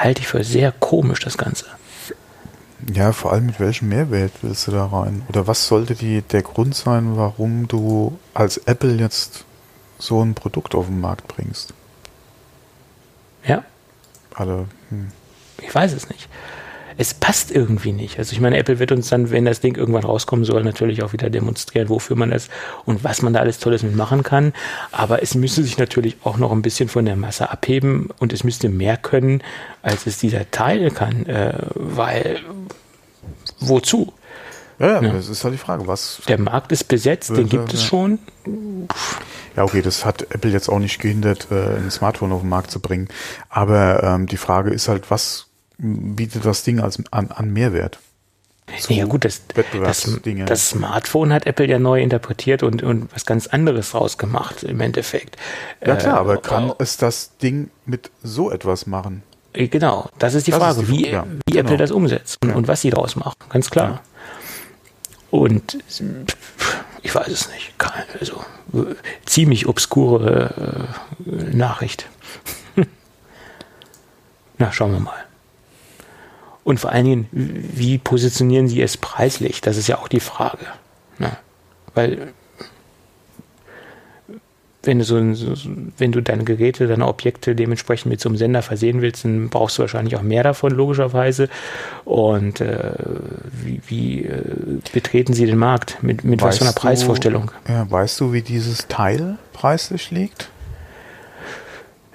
halte 0.00 0.20
ich 0.22 0.28
für 0.28 0.42
sehr 0.42 0.72
komisch, 0.72 1.20
das 1.20 1.38
Ganze. 1.38 1.66
Ja, 2.92 3.12
vor 3.12 3.32
allem 3.32 3.46
mit 3.46 3.60
welchem 3.60 3.88
Mehrwert 3.88 4.32
willst 4.42 4.66
du 4.66 4.72
da 4.72 4.86
rein? 4.86 5.22
Oder 5.28 5.46
was 5.46 5.66
sollte 5.66 5.94
die, 5.94 6.22
der 6.22 6.42
Grund 6.42 6.74
sein, 6.74 7.16
warum 7.16 7.68
du 7.68 8.18
als 8.32 8.56
Apple 8.56 8.94
jetzt 8.94 9.44
so 9.98 10.22
ein 10.22 10.34
Produkt 10.34 10.74
auf 10.74 10.86
den 10.86 11.00
Markt 11.00 11.28
bringst? 11.28 11.74
Ja. 13.44 13.64
Also, 14.34 14.66
hm. 14.88 15.12
Ich 15.60 15.74
weiß 15.74 15.92
es 15.92 16.08
nicht 16.08 16.28
es 17.00 17.14
passt 17.14 17.50
irgendwie 17.50 17.92
nicht. 17.92 18.18
Also 18.18 18.32
ich 18.32 18.42
meine, 18.42 18.58
Apple 18.58 18.78
wird 18.78 18.92
uns 18.92 19.08
dann, 19.08 19.30
wenn 19.30 19.46
das 19.46 19.60
Ding 19.60 19.74
irgendwann 19.74 20.04
rauskommen 20.04 20.44
soll, 20.44 20.62
natürlich 20.62 21.02
auch 21.02 21.14
wieder 21.14 21.30
demonstrieren, 21.30 21.88
wofür 21.88 22.14
man 22.14 22.30
das 22.30 22.50
und 22.84 23.02
was 23.02 23.22
man 23.22 23.32
da 23.32 23.40
alles 23.40 23.58
Tolles 23.58 23.82
mitmachen 23.82 24.22
kann. 24.22 24.52
Aber 24.92 25.22
es 25.22 25.34
müsste 25.34 25.62
sich 25.62 25.78
natürlich 25.78 26.18
auch 26.24 26.36
noch 26.36 26.52
ein 26.52 26.60
bisschen 26.60 26.90
von 26.90 27.06
der 27.06 27.16
Masse 27.16 27.50
abheben 27.50 28.10
und 28.18 28.34
es 28.34 28.44
müsste 28.44 28.68
mehr 28.68 28.98
können, 28.98 29.42
als 29.80 30.06
es 30.06 30.18
dieser 30.18 30.50
Teil 30.50 30.90
kann, 30.90 31.24
äh, 31.24 31.54
weil 31.74 32.40
wozu? 33.60 34.12
Ja, 34.78 35.00
ja, 35.00 35.12
das 35.12 35.30
ist 35.30 35.42
halt 35.42 35.54
die 35.54 35.58
Frage, 35.58 35.86
was. 35.86 36.20
Der 36.28 36.38
Markt 36.38 36.70
ist 36.70 36.84
besetzt, 36.84 37.30
den 37.30 37.48
gibt 37.48 37.72
es 37.72 37.82
schon. 37.82 38.18
Ja, 39.56 39.64
okay, 39.64 39.80
das 39.80 40.04
hat 40.04 40.22
Apple 40.34 40.50
jetzt 40.50 40.68
auch 40.68 40.78
nicht 40.78 41.00
gehindert, 41.00 41.48
äh, 41.50 41.76
ein 41.76 41.90
Smartphone 41.90 42.32
auf 42.32 42.40
den 42.40 42.50
Markt 42.50 42.70
zu 42.70 42.80
bringen. 42.80 43.08
Aber 43.48 44.02
ähm, 44.02 44.26
die 44.26 44.36
Frage 44.36 44.70
ist 44.70 44.88
halt, 44.88 45.10
was 45.10 45.49
bietet 45.80 46.44
das 46.44 46.62
Ding 46.62 46.80
als, 46.80 47.02
an, 47.10 47.30
an 47.30 47.52
Mehrwert? 47.52 47.98
Ja 48.88 49.04
gut, 49.04 49.24
das, 49.24 49.42
das, 49.72 50.08
das, 50.46 50.68
Smartphone 50.68 51.32
hat 51.32 51.46
Apple 51.46 51.66
ja 51.66 51.78
neu 51.78 52.00
interpretiert 52.00 52.62
und, 52.62 52.82
und 52.82 53.12
was 53.12 53.26
ganz 53.26 53.48
anderes 53.48 53.94
rausgemacht 53.94 54.62
im 54.62 54.80
Endeffekt. 54.80 55.36
Ja 55.84 55.96
klar, 55.96 56.16
äh, 56.16 56.20
aber 56.20 56.36
kann 56.36 56.72
es 56.78 56.96
das 56.96 57.36
Ding 57.38 57.70
mit 57.84 58.10
so 58.22 58.50
etwas 58.50 58.86
machen? 58.86 59.22
Äh, 59.52 59.68
genau, 59.68 60.08
das 60.18 60.34
ist 60.34 60.46
die 60.46 60.52
das 60.52 60.60
Frage, 60.60 60.82
ist 60.82 60.88
die, 60.88 60.92
wie, 60.92 61.08
ja, 61.08 61.26
wie 61.46 61.52
genau. 61.52 61.60
Apple 61.60 61.76
das 61.78 61.90
umsetzt 61.90 62.38
und, 62.42 62.50
ja. 62.50 62.54
und, 62.54 62.68
was 62.68 62.80
sie 62.80 62.90
daraus 62.90 63.16
machen, 63.16 63.34
ganz 63.48 63.70
klar. 63.70 63.88
Ja. 63.88 64.00
Und 65.30 65.78
ich 67.02 67.14
weiß 67.14 67.28
es 67.28 67.48
nicht, 67.50 67.72
also 68.18 68.44
ziemlich 69.24 69.66
obskure 69.66 70.88
äh, 71.26 71.56
Nachricht. 71.56 72.06
Na, 74.58 74.70
schauen 74.72 74.92
wir 74.92 75.00
mal. 75.00 75.29
Und 76.64 76.78
vor 76.78 76.92
allen 76.92 77.04
Dingen, 77.04 77.28
wie 77.32 77.98
positionieren 77.98 78.68
sie 78.68 78.82
es 78.82 78.96
preislich? 78.96 79.60
Das 79.60 79.76
ist 79.76 79.88
ja 79.88 79.98
auch 79.98 80.08
die 80.08 80.20
Frage. 80.20 80.66
Ne? 81.18 81.32
Weil 81.94 82.32
wenn 84.82 84.98
du, 84.98 85.04
so, 85.04 85.16
wenn 85.98 86.12
du 86.12 86.22
deine 86.22 86.44
Geräte, 86.44 86.86
deine 86.86 87.06
Objekte 87.06 87.54
dementsprechend 87.54 88.10
mit 88.10 88.20
so 88.20 88.28
einem 88.28 88.38
Sender 88.38 88.62
versehen 88.62 89.02
willst, 89.02 89.24
dann 89.24 89.50
brauchst 89.50 89.76
du 89.76 89.82
wahrscheinlich 89.82 90.16
auch 90.16 90.22
mehr 90.22 90.42
davon, 90.42 90.72
logischerweise. 90.72 91.48
Und 92.04 92.60
äh, 92.60 92.94
wie, 93.52 93.82
wie 93.86 94.24
äh, 94.24 94.42
betreten 94.92 95.34
sie 95.34 95.44
den 95.44 95.58
Markt? 95.58 96.02
Mit, 96.02 96.24
mit 96.24 96.40
was 96.40 96.58
für 96.58 96.64
einer 96.64 96.72
Preisvorstellung? 96.72 97.50
Du, 97.64 97.72
ja, 97.72 97.90
weißt 97.90 98.20
du, 98.20 98.32
wie 98.32 98.42
dieses 98.42 98.88
Teil 98.88 99.36
preislich 99.52 100.10
liegt? 100.10 100.48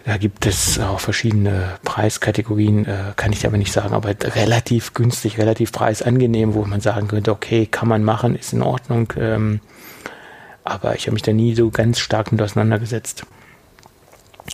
Da 0.05 0.17
gibt 0.17 0.45
es 0.45 0.77
auch 0.77 0.99
verschiedene 0.99 1.79
Preiskategorien, 1.83 2.85
äh, 2.85 3.13
kann 3.15 3.33
ich 3.33 3.47
aber 3.47 3.57
nicht 3.57 3.71
sagen, 3.71 3.95
aber 3.95 4.09
relativ 4.09 4.93
günstig, 4.93 5.39
relativ 5.39 5.71
preisangenehm, 5.71 6.53
wo 6.53 6.63
man 6.63 6.79
sagen 6.79 7.07
könnte, 7.07 7.31
okay, 7.31 7.65
kann 7.65 7.87
man 7.87 8.03
machen, 8.03 8.35
ist 8.35 8.53
in 8.53 8.61
Ordnung. 8.61 9.11
Ähm, 9.17 9.61
aber 10.63 10.95
ich 10.95 11.07
habe 11.07 11.13
mich 11.13 11.23
da 11.23 11.33
nie 11.33 11.55
so 11.55 11.71
ganz 11.71 11.97
stark 11.97 12.31
mit 12.31 12.39
auseinandergesetzt. 12.39 13.25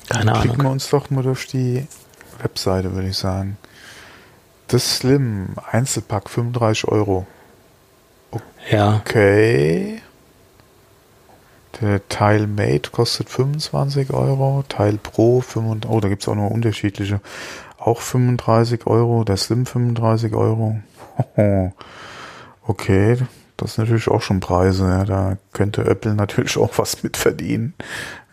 Keine 0.07 0.31
Ahnung. 0.31 0.43
Klicken 0.43 0.63
wir 0.63 0.71
uns 0.71 0.89
doch 0.89 1.09
mal 1.09 1.23
durch 1.23 1.47
die 1.47 1.85
Webseite, 2.41 2.93
würde 2.93 3.09
ich 3.09 3.17
sagen. 3.17 3.57
Das 4.67 4.99
Slim, 4.99 5.55
Einzelpack 5.69 6.29
35 6.29 6.85
Euro. 6.87 7.27
Okay. 8.31 8.43
Ja. 8.71 10.01
Der 11.81 12.07
Teil 12.09 12.47
Mate 12.47 12.91
kostet 12.91 13.29
25 13.29 14.11
Euro, 14.13 14.63
Teil 14.69 14.99
Pro 15.01 15.41
35, 15.41 15.89
oh, 15.89 15.99
da 15.99 16.09
gibt 16.09 16.21
es 16.21 16.27
auch 16.27 16.35
noch 16.35 16.49
unterschiedliche. 16.49 17.21
Auch 17.77 18.01
35 18.01 18.85
Euro, 18.85 19.23
der 19.23 19.37
Slim 19.37 19.65
35 19.65 20.33
Euro. 20.33 20.79
Okay, 22.67 23.17
das 23.57 23.73
sind 23.73 23.85
natürlich 23.85 24.07
auch 24.07 24.21
schon 24.21 24.39
Preise, 24.39 24.85
ja. 24.85 25.03
Da 25.03 25.37
könnte 25.51 25.83
Apple 25.83 26.13
natürlich 26.13 26.57
auch 26.57 26.77
was 26.77 27.03
mit 27.03 27.17
verdienen. 27.17 27.73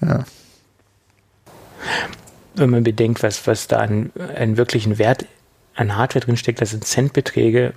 Ja. 0.01 0.25
Wenn 2.55 2.71
man 2.71 2.85
bedenkt, 2.85 3.23
was, 3.23 3.47
was 3.47 3.69
da 3.69 3.79
an, 3.79 4.13
an 4.37 4.57
wirklichen 4.57 4.99
Wert 4.99 5.27
an 5.75 5.97
Hardware 5.97 6.25
drinsteckt, 6.25 6.61
das 6.61 6.71
sind 6.71 6.85
Centbeträge, 6.85 7.73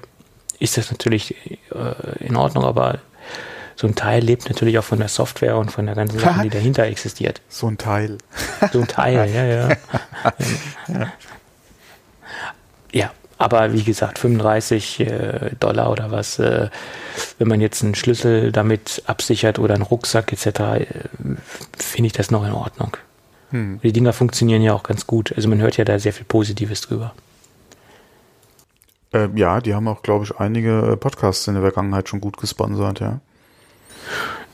ist 0.60 0.78
das 0.78 0.92
natürlich 0.92 1.36
äh, 1.72 2.26
in 2.26 2.36
Ordnung, 2.36 2.66
aber 2.66 3.00
so 3.76 3.88
ein 3.88 3.96
Teil 3.96 4.24
lebt 4.24 4.48
natürlich 4.50 4.78
auch 4.78 4.84
von 4.84 5.00
der 5.00 5.08
Software 5.08 5.58
und 5.58 5.72
von 5.72 5.86
der 5.86 5.96
ganzen 5.96 6.20
Sache, 6.20 6.44
die 6.44 6.50
dahinter 6.50 6.84
existiert. 6.84 7.42
So 7.50 7.68
ein 7.68 7.78
Teil. 7.78 8.18
So 8.72 8.82
ein 8.82 8.88
Teil, 8.88 9.30
ja, 9.34 9.46
ja. 9.46 9.70
ja. 12.92 13.12
aber 13.38 13.74
wie 13.74 13.84
gesagt, 13.84 14.20
35 14.20 15.00
äh, 15.00 15.52
Dollar 15.60 15.92
oder 15.92 16.12
was, 16.12 16.40
äh, 16.40 16.70
wenn 17.40 17.48
man 17.48 17.62
jetzt 17.62 17.84
einen 17.84 17.96
Schlüssel 17.96 18.52
damit 18.52 19.04
absichert 19.08 19.60
oder 19.60 19.74
einen 19.74 19.84
Rucksack 19.84 20.32
etc., 20.32 20.46
äh, 20.48 20.86
finde 21.78 22.08
ich 22.08 22.14
das 22.14 22.32
noch 22.32 22.46
in 22.46 22.54
Ordnung. 22.54 22.98
Hm. 23.52 23.80
Die 23.84 23.94
Dinger 23.94 24.14
funktionieren 24.14 24.62
ja 24.62 24.74
auch 24.74 24.84
ganz 24.84 25.08
gut. 25.08 25.34
Also 25.36 25.50
man 25.50 25.60
hört 25.60 25.78
ja 25.78 25.86
da 25.86 26.00
sehr 26.00 26.14
viel 26.14 26.26
Positives 26.26 26.82
drüber. 26.82 27.14
Äh, 29.14 29.28
ja, 29.36 29.60
die 29.60 29.74
haben 29.74 29.88
auch, 29.88 30.04
glaube 30.04 30.26
ich, 30.26 30.38
einige 30.38 30.98
Podcasts 31.00 31.48
in 31.48 31.56
der 31.56 31.64
Vergangenheit 31.64 32.10
schon 32.10 32.22
gut 32.22 32.38
gesponsert, 32.38 33.00
ja. 33.00 33.20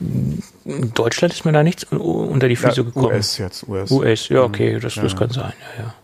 In 0.00 0.92
Deutschland 0.94 1.34
ist 1.34 1.44
mir 1.44 1.52
da 1.52 1.62
nichts 1.62 1.84
unter 1.84 2.48
die 2.48 2.56
Füße 2.56 2.78
ja, 2.78 2.82
gekommen. 2.82 3.06
US 3.06 3.38
jetzt, 3.38 3.66
US. 3.68 3.90
US, 3.90 4.28
ja, 4.28 4.42
okay, 4.42 4.78
das, 4.78 4.94
ja, 4.96 5.02
das 5.02 5.16
kann 5.16 5.30
sein, 5.30 5.52
ja, 5.76 5.84
ja. 5.84 5.94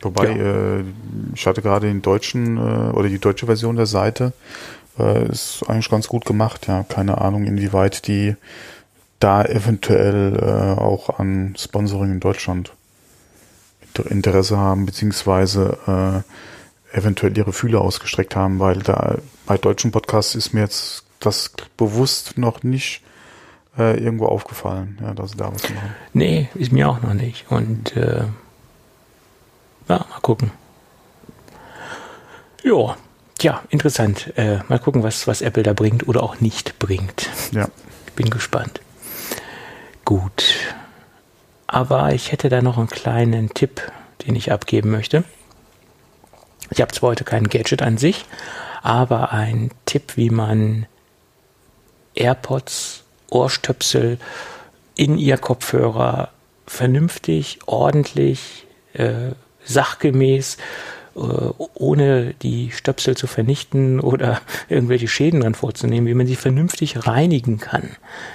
Wobei, 0.00 0.30
ja. 0.30 0.78
äh, 0.78 0.84
ich 1.34 1.46
hatte 1.46 1.62
gerade 1.62 1.86
den 1.86 2.02
deutschen 2.02 2.56
äh, 2.56 2.92
oder 2.92 3.08
die 3.08 3.18
deutsche 3.18 3.46
Version 3.46 3.76
der 3.76 3.86
Seite, 3.86 4.32
äh, 4.98 5.28
ist 5.28 5.62
eigentlich 5.68 5.90
ganz 5.90 6.08
gut 6.08 6.24
gemacht, 6.24 6.66
ja. 6.68 6.84
Keine 6.88 7.20
Ahnung, 7.20 7.44
inwieweit 7.44 8.06
die 8.06 8.36
da 9.20 9.44
eventuell 9.44 10.36
äh, 10.36 10.80
auch 10.80 11.18
an 11.18 11.54
Sponsoring 11.56 12.12
in 12.12 12.20
Deutschland 12.20 12.72
Interesse 14.08 14.56
haben, 14.56 14.86
beziehungsweise 14.86 16.24
äh, 16.92 16.96
eventuell 16.96 17.36
ihre 17.36 17.52
Fühler 17.52 17.80
ausgestreckt 17.82 18.36
haben, 18.36 18.58
weil 18.58 18.78
da 18.78 19.16
bei 19.46 19.58
deutschen 19.58 19.90
Podcasts 19.90 20.34
ist 20.34 20.52
mir 20.52 20.60
jetzt 20.60 21.04
das 21.26 21.52
bewusst 21.76 22.38
noch 22.38 22.62
nicht 22.62 23.02
äh, 23.78 23.98
irgendwo 24.02 24.26
aufgefallen, 24.26 24.98
ja, 25.00 25.14
dass 25.14 25.32
sie 25.32 25.36
da 25.36 25.52
was 25.52 25.62
machen. 25.62 25.94
Nee, 26.12 26.48
ist 26.54 26.72
mir 26.72 26.88
auch 26.88 27.00
noch 27.00 27.14
nicht. 27.14 27.50
Und 27.50 27.96
äh, 27.96 28.24
ja, 29.88 30.06
mal 30.10 30.20
gucken. 30.20 30.50
Ja, 32.62 32.96
ja, 33.40 33.62
interessant. 33.70 34.32
Äh, 34.36 34.58
mal 34.68 34.78
gucken, 34.78 35.02
was, 35.02 35.26
was 35.26 35.42
Apple 35.42 35.62
da 35.62 35.72
bringt 35.72 36.06
oder 36.06 36.22
auch 36.22 36.40
nicht 36.40 36.78
bringt. 36.78 37.28
Ja. 37.52 37.68
Ich 38.06 38.12
bin 38.12 38.30
gespannt. 38.30 38.80
Gut. 40.04 40.44
Aber 41.66 42.12
ich 42.12 42.30
hätte 42.30 42.48
da 42.48 42.62
noch 42.62 42.78
einen 42.78 42.88
kleinen 42.88 43.54
Tipp, 43.54 43.90
den 44.26 44.36
ich 44.36 44.52
abgeben 44.52 44.90
möchte. 44.90 45.24
Ich 46.70 46.80
habe 46.80 46.92
zwar 46.92 47.10
heute 47.10 47.24
kein 47.24 47.48
Gadget 47.48 47.82
an 47.82 47.98
sich, 47.98 48.24
aber 48.82 49.32
ein 49.32 49.70
Tipp, 49.86 50.16
wie 50.16 50.30
man 50.30 50.86
AirPods, 52.14 53.02
Ohrstöpsel 53.30 54.18
in 54.94 55.18
ihr 55.18 55.38
Kopfhörer 55.38 56.30
vernünftig, 56.66 57.60
ordentlich, 57.66 58.66
äh, 58.92 59.32
sachgemäß, 59.64 60.58
ohne 61.14 62.34
die 62.42 62.70
Stöpsel 62.70 63.16
zu 63.16 63.26
vernichten 63.26 64.00
oder 64.00 64.40
irgendwelche 64.68 65.08
Schäden 65.08 65.40
dran 65.40 65.54
vorzunehmen, 65.54 66.06
wie 66.06 66.14
man 66.14 66.26
sie 66.26 66.36
vernünftig 66.36 67.06
reinigen 67.06 67.58
kann. 67.58 67.90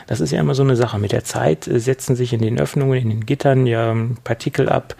Das 0.05 0.19
ist 0.19 0.31
ja 0.31 0.39
immer 0.39 0.55
so 0.55 0.63
eine 0.63 0.75
Sache. 0.75 0.99
Mit 0.99 1.11
der 1.11 1.23
Zeit 1.23 1.67
äh, 1.67 1.79
setzen 1.79 2.15
sich 2.15 2.33
in 2.33 2.41
den 2.41 2.59
Öffnungen, 2.59 2.99
in 3.01 3.09
den 3.09 3.25
Gittern 3.25 3.65
ja 3.65 3.95
Partikel 4.23 4.69
ab, 4.69 4.95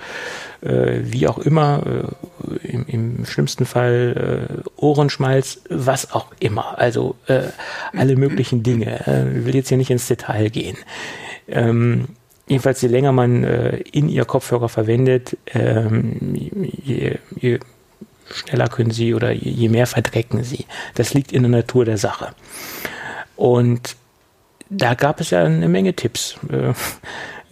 äh, 0.62 1.00
wie 1.02 1.28
auch 1.28 1.38
immer, 1.38 1.84
äh, 1.86 2.68
im, 2.68 2.86
im, 2.88 3.26
schlimmsten 3.26 3.66
Fall 3.66 4.50
äh, 4.50 4.70
Ohrenschmalz, 4.76 5.62
was 5.70 6.12
auch 6.14 6.28
immer. 6.40 6.78
Also 6.78 7.16
äh, 7.28 7.44
alle 7.96 8.16
möglichen 8.16 8.64
Dinge. 8.64 9.06
Äh, 9.08 9.40
ich 9.40 9.46
will 9.46 9.56
jetzt 9.56 9.70
hier 9.70 9.78
nicht 9.78 9.92
ins 9.92 10.08
Detail 10.08 10.50
gehen. 10.50 10.78
Jedenfalls, 12.48 12.82
je 12.82 12.88
länger 12.88 13.12
man 13.12 13.44
äh, 13.44 13.78
in 13.92 14.08
ihr 14.10 14.26
Kopfhörer 14.26 14.70
verwendet, 14.70 15.38
ähm, 15.54 16.34
je, 16.34 17.18
je 17.36 17.60
schneller 18.32 18.68
können 18.70 18.92
sie 18.92 19.14
oder 19.14 19.32
je 19.32 19.70
mehr 19.70 19.88
verdrecken 19.88 20.44
sie. 20.44 20.66
Das 20.96 21.14
liegt 21.14 21.32
in 21.32 21.44
der 21.44 21.52
Natur 21.52 21.86
der 21.86 21.98
Sache. 21.98 22.34
Und 23.36 23.96
da 24.70 24.94
gab 24.94 25.20
es 25.20 25.30
ja 25.30 25.44
eine 25.44 25.68
Menge 25.68 25.94
Tipps. 25.94 26.38
Äh, 26.50 26.74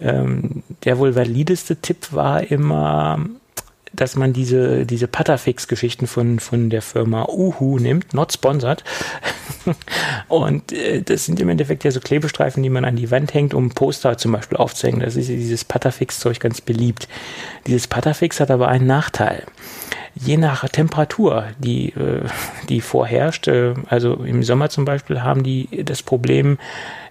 ähm, 0.00 0.62
der 0.84 0.98
wohl 0.98 1.14
valideste 1.14 1.76
Tipp 1.76 2.12
war 2.12 2.42
immer, 2.50 3.18
dass 3.92 4.16
man 4.16 4.32
diese, 4.32 4.84
diese 4.84 5.08
Patafix-Geschichten 5.08 6.06
von, 6.06 6.38
von 6.40 6.70
der 6.70 6.82
Firma 6.82 7.26
Uhu 7.28 7.78
nimmt, 7.78 8.14
not 8.14 8.32
sponsored. 8.32 8.84
und 10.28 10.72
äh, 10.72 11.02
das 11.02 11.24
sind 11.26 11.40
im 11.40 11.48
Endeffekt 11.48 11.84
ja 11.84 11.90
so 11.90 12.00
Klebestreifen, 12.00 12.62
die 12.62 12.70
man 12.70 12.84
an 12.84 12.96
die 12.96 13.10
Wand 13.10 13.32
hängt, 13.34 13.54
um 13.54 13.70
Poster 13.70 14.18
zum 14.18 14.32
Beispiel 14.32 14.58
aufzuhängen. 14.58 15.00
Das 15.00 15.16
ist 15.16 15.28
dieses 15.28 15.64
Patafix-Zeug 15.64 16.40
ganz 16.40 16.60
beliebt. 16.60 17.08
Dieses 17.66 17.86
Patafix 17.86 18.40
hat 18.40 18.50
aber 18.50 18.68
einen 18.68 18.86
Nachteil. 18.86 19.44
Je 20.14 20.36
nach 20.36 20.66
Temperatur, 20.68 21.48
die, 21.58 21.90
äh, 21.90 22.22
die 22.68 22.80
vorherrscht, 22.80 23.48
äh, 23.48 23.74
also 23.88 24.14
im 24.14 24.42
Sommer 24.42 24.70
zum 24.70 24.84
Beispiel, 24.84 25.22
haben 25.22 25.42
die 25.42 25.84
das 25.84 26.02
Problem, 26.02 26.58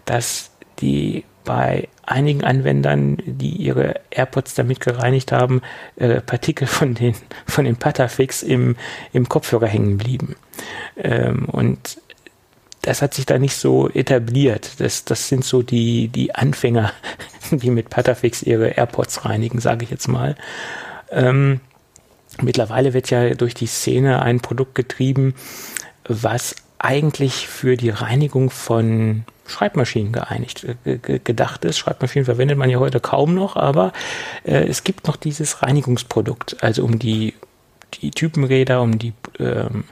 dass 0.06 0.52
die 0.80 1.23
bei 1.45 1.88
einigen 2.05 2.43
Anwendern, 2.43 3.17
die 3.26 3.51
ihre 3.51 4.01
AirPods 4.11 4.55
damit 4.55 4.80
gereinigt 4.80 5.31
haben, 5.31 5.61
äh, 5.95 6.22
Partikel 6.22 6.67
von 6.67 6.93
den, 6.93 7.15
von 7.47 7.65
den 7.65 7.77
Patafix 7.77 8.43
im, 8.43 8.76
im 9.13 9.30
Kopfhörer 9.30 9.67
hängen 9.67 9.97
blieben. 9.97 10.35
Ähm, 10.97 11.45
und 11.45 11.97
das 12.81 13.01
hat 13.01 13.13
sich 13.13 13.26
da 13.26 13.39
nicht 13.39 13.55
so 13.55 13.89
etabliert. 13.89 14.80
Das, 14.80 15.05
das 15.05 15.27
sind 15.27 15.43
so 15.43 15.61
die, 15.61 16.07
die 16.09 16.35
Anfänger, 16.35 16.91
die 17.51 17.72
mit 17.72 17.89
Patafix 17.89 18.43
ihre 18.43 18.69
AirPods 18.69 19.26
reinigen, 19.26 19.59
sage 19.59 19.85
ich 19.85 19.91
jetzt 19.91 20.07
mal. 20.07 20.35
Ähm, 21.09 21.61
mittlerweile 22.41 22.93
wird 22.93 23.09
ja 23.09 23.34
durch 23.34 23.53
die 23.53 23.67
Szene 23.67 24.22
ein 24.22 24.39
Produkt 24.39 24.76
getrieben, 24.76 25.34
was 26.07 26.55
eigentlich 26.77 27.47
für 27.47 27.77
die 27.77 27.89
Reinigung 27.89 28.51
von 28.51 29.23
Schreibmaschinen 29.47 30.11
geeinigt, 30.11 30.65
äh, 30.85 30.97
gedacht 30.97 31.65
ist. 31.65 31.77
Schreibmaschinen 31.77 32.26
verwendet 32.26 32.57
man 32.57 32.69
ja 32.69 32.80
heute 32.80 32.99
kaum 32.99 33.35
noch, 33.35 33.55
aber 33.55 33.93
äh, 34.43 34.65
es 34.67 34.84
gibt 34.84 35.07
noch 35.07 35.15
dieses 35.15 35.61
Reinigungsprodukt, 35.61 36.63
also 36.63 36.84
um 36.84 36.99
die, 36.99 37.34
die 37.99 38.11
Typenräder, 38.11 38.81
um 38.81 38.97
die 38.97 39.13
ähm, 39.39 39.85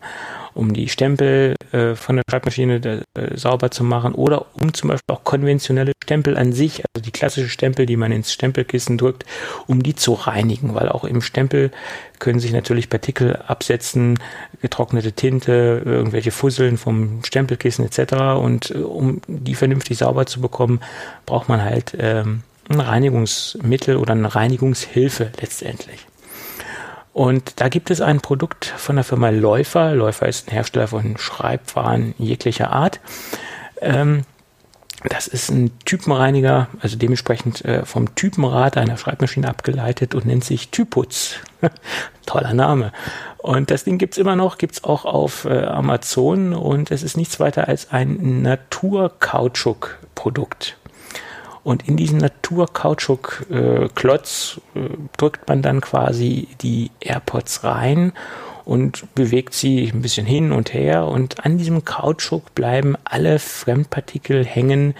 um 0.53 0.73
die 0.73 0.89
Stempel 0.89 1.55
äh, 1.71 1.95
von 1.95 2.17
der 2.17 2.23
Schreibmaschine 2.30 3.03
äh, 3.15 3.38
sauber 3.38 3.71
zu 3.71 3.84
machen 3.84 4.13
oder 4.13 4.45
um 4.61 4.73
zum 4.73 4.89
Beispiel 4.89 5.15
auch 5.15 5.23
konventionelle 5.23 5.93
Stempel 6.03 6.38
an 6.38 6.53
sich, 6.53 6.84
also 6.93 7.03
die 7.03 7.11
klassische 7.11 7.49
Stempel, 7.49 7.85
die 7.85 7.97
man 7.97 8.11
ins 8.11 8.34
Stempelkissen 8.34 8.97
drückt, 8.97 9.25
um 9.67 9.84
die 9.84 9.95
zu 9.95 10.13
reinigen, 10.13 10.75
weil 10.75 10.89
auch 10.89 11.03
im 11.03 11.21
Stempel 11.21 11.71
können 12.19 12.39
sich 12.39 12.53
natürlich 12.53 12.89
Partikel 12.89 13.35
absetzen, 13.35 14.19
getrocknete 14.61 15.13
Tinte, 15.13 15.81
irgendwelche 15.84 16.31
Fusseln 16.31 16.77
vom 16.77 17.23
Stempelkissen 17.23 17.85
etc. 17.85 18.13
Und 18.38 18.71
äh, 18.71 18.80
um 18.80 19.21
die 19.27 19.55
vernünftig 19.55 19.97
sauber 19.97 20.25
zu 20.25 20.39
bekommen, 20.41 20.81
braucht 21.25 21.49
man 21.49 21.63
halt 21.63 21.95
ähm, 21.97 22.43
ein 22.69 22.80
Reinigungsmittel 22.80 23.97
oder 23.97 24.13
eine 24.13 24.34
Reinigungshilfe 24.34 25.31
letztendlich. 25.41 26.07
Und 27.14 27.61
da 27.61 27.69
gibt 27.69 27.91
es 27.91 28.02
ein 28.02 28.22
Produkt 28.22 28.65
von 28.65 28.95
der 28.95 29.06
Firma 29.06 29.30
Läufer. 29.30 29.94
Läufer 29.94 30.27
ist 30.27 30.48
ein 30.48 30.52
Hersteller 30.52 30.88
von 30.88 31.18
Schreibwaren 31.18 32.15
jeglicher 32.18 32.72
Art. 32.72 32.99
Ähm, 33.81 34.23
Das 35.10 35.27
ist 35.27 35.49
ein 35.49 35.77
Typenreiniger, 35.84 36.69
also 36.80 36.98
dementsprechend 36.98 37.65
äh, 37.65 37.84
vom 37.85 38.15
Typenrad 38.15 38.77
einer 38.77 38.95
Schreibmaschine 38.95 39.49
abgeleitet 39.49 40.15
und 40.15 40.26
nennt 40.26 40.45
sich 40.45 40.69
Typutz. 40.69 41.35
Toller 42.26 42.53
Name. 42.53 42.94
Und 43.38 43.69
das 43.69 43.84
Ding 43.84 43.98
gibt's 43.98 44.18
immer 44.18 44.38
noch, 44.38 44.57
gibt's 44.57 44.85
auch 44.85 45.03
auf 45.03 45.44
äh, 45.44 45.65
Amazon 45.65 46.53
und 46.53 46.90
es 46.90 47.03
ist 47.03 47.18
nichts 47.18 47.41
weiter 47.41 47.68
als 47.68 47.91
ein 47.91 48.44
Naturkautschuk-Produkt. 48.44 50.77
Und 51.64 51.88
in 51.88 51.95
diesen 51.95 52.18
Naturkautschuk-Klotz 52.19 54.61
äh, 54.76 54.80
äh, 54.80 54.90
drückt 55.18 55.48
man 55.48 55.61
dann 55.61 55.80
quasi 55.81 56.48
die 56.61 56.90
AirPods 56.99 57.64
rein 57.64 58.11
und 58.65 59.14
bewegt 59.15 59.53
sie 59.53 59.90
ein 59.94 60.02
bisschen 60.02 60.26
hin 60.26 60.52
und 60.52 60.73
her 60.73 61.07
und 61.07 61.45
an 61.45 61.57
diesem 61.57 61.85
Kautschuk 61.85 62.53
bleiben 62.56 62.95
alle 63.03 63.40
Fremdpartikel 63.40 64.45
hängen, 64.45 64.95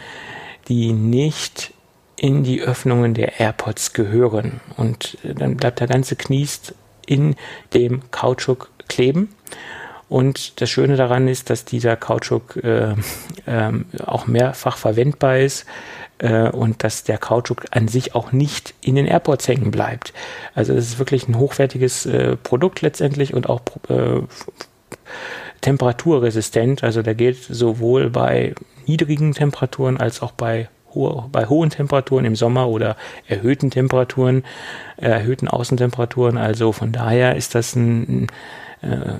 die 0.68 0.92
nicht 0.94 1.74
in 2.16 2.44
die 2.44 2.62
Öffnungen 2.62 3.14
der 3.14 3.40
AirPods 3.40 3.94
gehören. 3.94 4.62
Und 4.78 5.18
dann 5.24 5.58
bleibt 5.58 5.82
der 5.82 5.88
ganze 5.88 6.16
Kniest 6.16 6.74
in 7.06 7.36
dem 7.74 8.10
Kautschuk 8.12 8.70
kleben. 8.88 9.36
Und 10.08 10.62
das 10.62 10.70
Schöne 10.70 10.96
daran 10.96 11.28
ist, 11.28 11.50
dass 11.50 11.66
dieser 11.66 11.96
Kautschuk 11.96 12.58
äh, 12.64 12.92
äh, 13.46 13.72
auch 14.06 14.28
mehrfach 14.28 14.78
verwendbar 14.78 15.40
ist 15.40 15.66
äh, 16.24 16.50
und 16.50 16.84
dass 16.84 17.04
der 17.04 17.18
Kautschuk 17.18 17.66
an 17.72 17.88
sich 17.88 18.16
auch 18.16 18.32
nicht 18.32 18.74
in 18.82 18.96
den 18.96 19.06
Airports 19.06 19.48
hängen 19.48 19.72
bleibt. 19.72 20.14
Also 20.56 20.74
es 20.74 20.88
ist 20.88 21.00
wirklich 21.00 21.28
ein 21.28 21.38
hochwertiges 21.38 22.06
äh, 22.06 22.38
Produkt 22.38 22.82
letztendlich 22.82 23.34
und 23.34 23.50
auch 23.50 23.62
äh, 23.90 24.22
temperaturresistent. 25.62 26.84
Also 26.84 27.02
der 27.02 27.16
gilt 27.16 27.44
sowohl 27.44 28.10
bei 28.10 28.56
niedrigen 28.88 29.34
Temperaturen 29.34 29.98
als 29.98 30.22
auch 30.22 30.32
bei 30.32 30.70
bei 31.32 31.48
hohen 31.48 31.72
Temperaturen 31.72 32.24
im 32.24 32.36
Sommer 32.36 32.68
oder 32.68 32.96
erhöhten 33.28 33.72
Temperaturen, 33.72 34.44
äh, 34.98 35.08
erhöhten 35.08 35.48
Außentemperaturen. 35.48 36.38
Also 36.38 36.72
von 36.72 36.92
daher 36.92 37.36
ist 37.36 37.56
das 37.56 37.76
ein, 37.76 38.28
äh, 38.84 39.14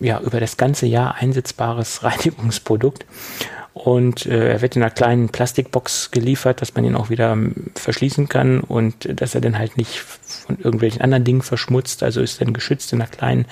ja, 0.00 0.18
über 0.18 0.40
das 0.40 0.56
ganze 0.56 0.86
Jahr 0.86 1.14
einsetzbares 1.14 2.02
Reinigungsprodukt. 2.02 3.06
Und 3.74 4.26
äh, 4.26 4.52
er 4.52 4.60
wird 4.60 4.76
in 4.76 4.82
einer 4.82 4.90
kleinen 4.90 5.30
Plastikbox 5.30 6.10
geliefert, 6.10 6.60
dass 6.60 6.74
man 6.74 6.84
ihn 6.84 6.94
auch 6.94 7.08
wieder 7.08 7.32
ähm, 7.32 7.70
verschließen 7.74 8.28
kann 8.28 8.60
und 8.60 9.20
dass 9.20 9.34
er 9.34 9.40
dann 9.40 9.58
halt 9.58 9.78
nicht 9.78 9.98
von 9.98 10.58
irgendwelchen 10.58 11.00
anderen 11.00 11.24
Dingen 11.24 11.42
verschmutzt. 11.42 12.02
Also 12.02 12.20
ist 12.20 12.40
dann 12.40 12.52
geschützt 12.52 12.92
in 12.92 13.00
einer 13.00 13.10
kleinen 13.10 13.46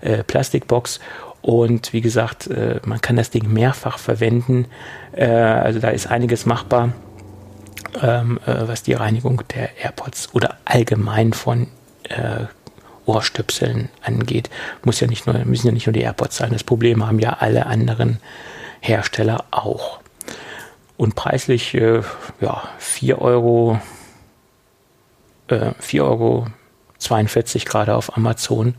äh, 0.00 0.24
Plastikbox. 0.24 1.00
Und 1.42 1.92
wie 1.92 2.00
gesagt, 2.00 2.46
äh, 2.46 2.80
man 2.86 3.00
kann 3.00 3.16
das 3.16 3.30
Ding 3.30 3.52
mehrfach 3.52 3.98
verwenden. 3.98 4.66
Äh, 5.12 5.26
also 5.26 5.78
da 5.78 5.90
ist 5.90 6.06
einiges 6.06 6.46
machbar, 6.46 6.94
ähm, 8.02 8.40
äh, 8.46 8.66
was 8.66 8.82
die 8.82 8.94
Reinigung 8.94 9.42
der 9.54 9.76
AirPods 9.78 10.30
oder 10.34 10.56
allgemein 10.64 11.34
von 11.34 11.68
äh, 12.04 12.46
Ohrstöpseln 13.04 13.90
angeht. 14.02 14.48
Muss 14.84 15.00
ja 15.00 15.06
nicht 15.06 15.26
nur, 15.26 15.36
müssen 15.44 15.66
ja 15.66 15.72
nicht 15.72 15.86
nur 15.86 15.92
die 15.92 16.00
AirPods 16.00 16.38
sein. 16.38 16.50
Das 16.52 16.64
Problem 16.64 17.06
haben 17.06 17.18
ja 17.18 17.36
alle 17.40 17.66
anderen 17.66 18.18
Hersteller 18.86 19.44
auch. 19.50 20.00
Und 20.96 21.14
preislich, 21.14 21.74
äh, 21.74 22.02
ja, 22.40 22.62
4 22.78 23.20
Euro, 23.20 23.80
äh, 25.48 25.72
4 25.78 26.04
Euro 26.04 26.46
42 26.98 27.66
gerade 27.66 27.94
auf 27.94 28.16
Amazon. 28.16 28.74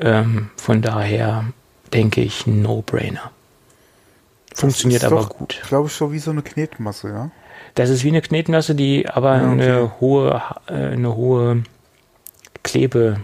Ähm, 0.00 0.50
von 0.56 0.82
daher 0.82 1.44
denke 1.92 2.20
ich, 2.20 2.46
No-Brainer. 2.46 3.30
Funktioniert 4.54 5.04
aber 5.04 5.16
doch, 5.16 5.28
gut. 5.28 5.60
Glaube 5.68 5.86
ich, 5.88 5.94
so 5.94 6.12
wie 6.12 6.18
so 6.18 6.30
eine 6.30 6.42
Knetmasse, 6.42 7.08
ja? 7.08 7.30
Das 7.74 7.90
ist 7.90 8.02
wie 8.02 8.08
eine 8.08 8.22
Knetmasse, 8.22 8.74
die 8.74 9.08
aber 9.08 9.36
ja, 9.36 9.52
okay. 9.52 9.62
eine 9.62 10.00
hohe, 10.00 10.42
äh, 10.66 10.72
eine 10.72 11.14
hohe 11.14 11.62
Klebe, 12.64 13.20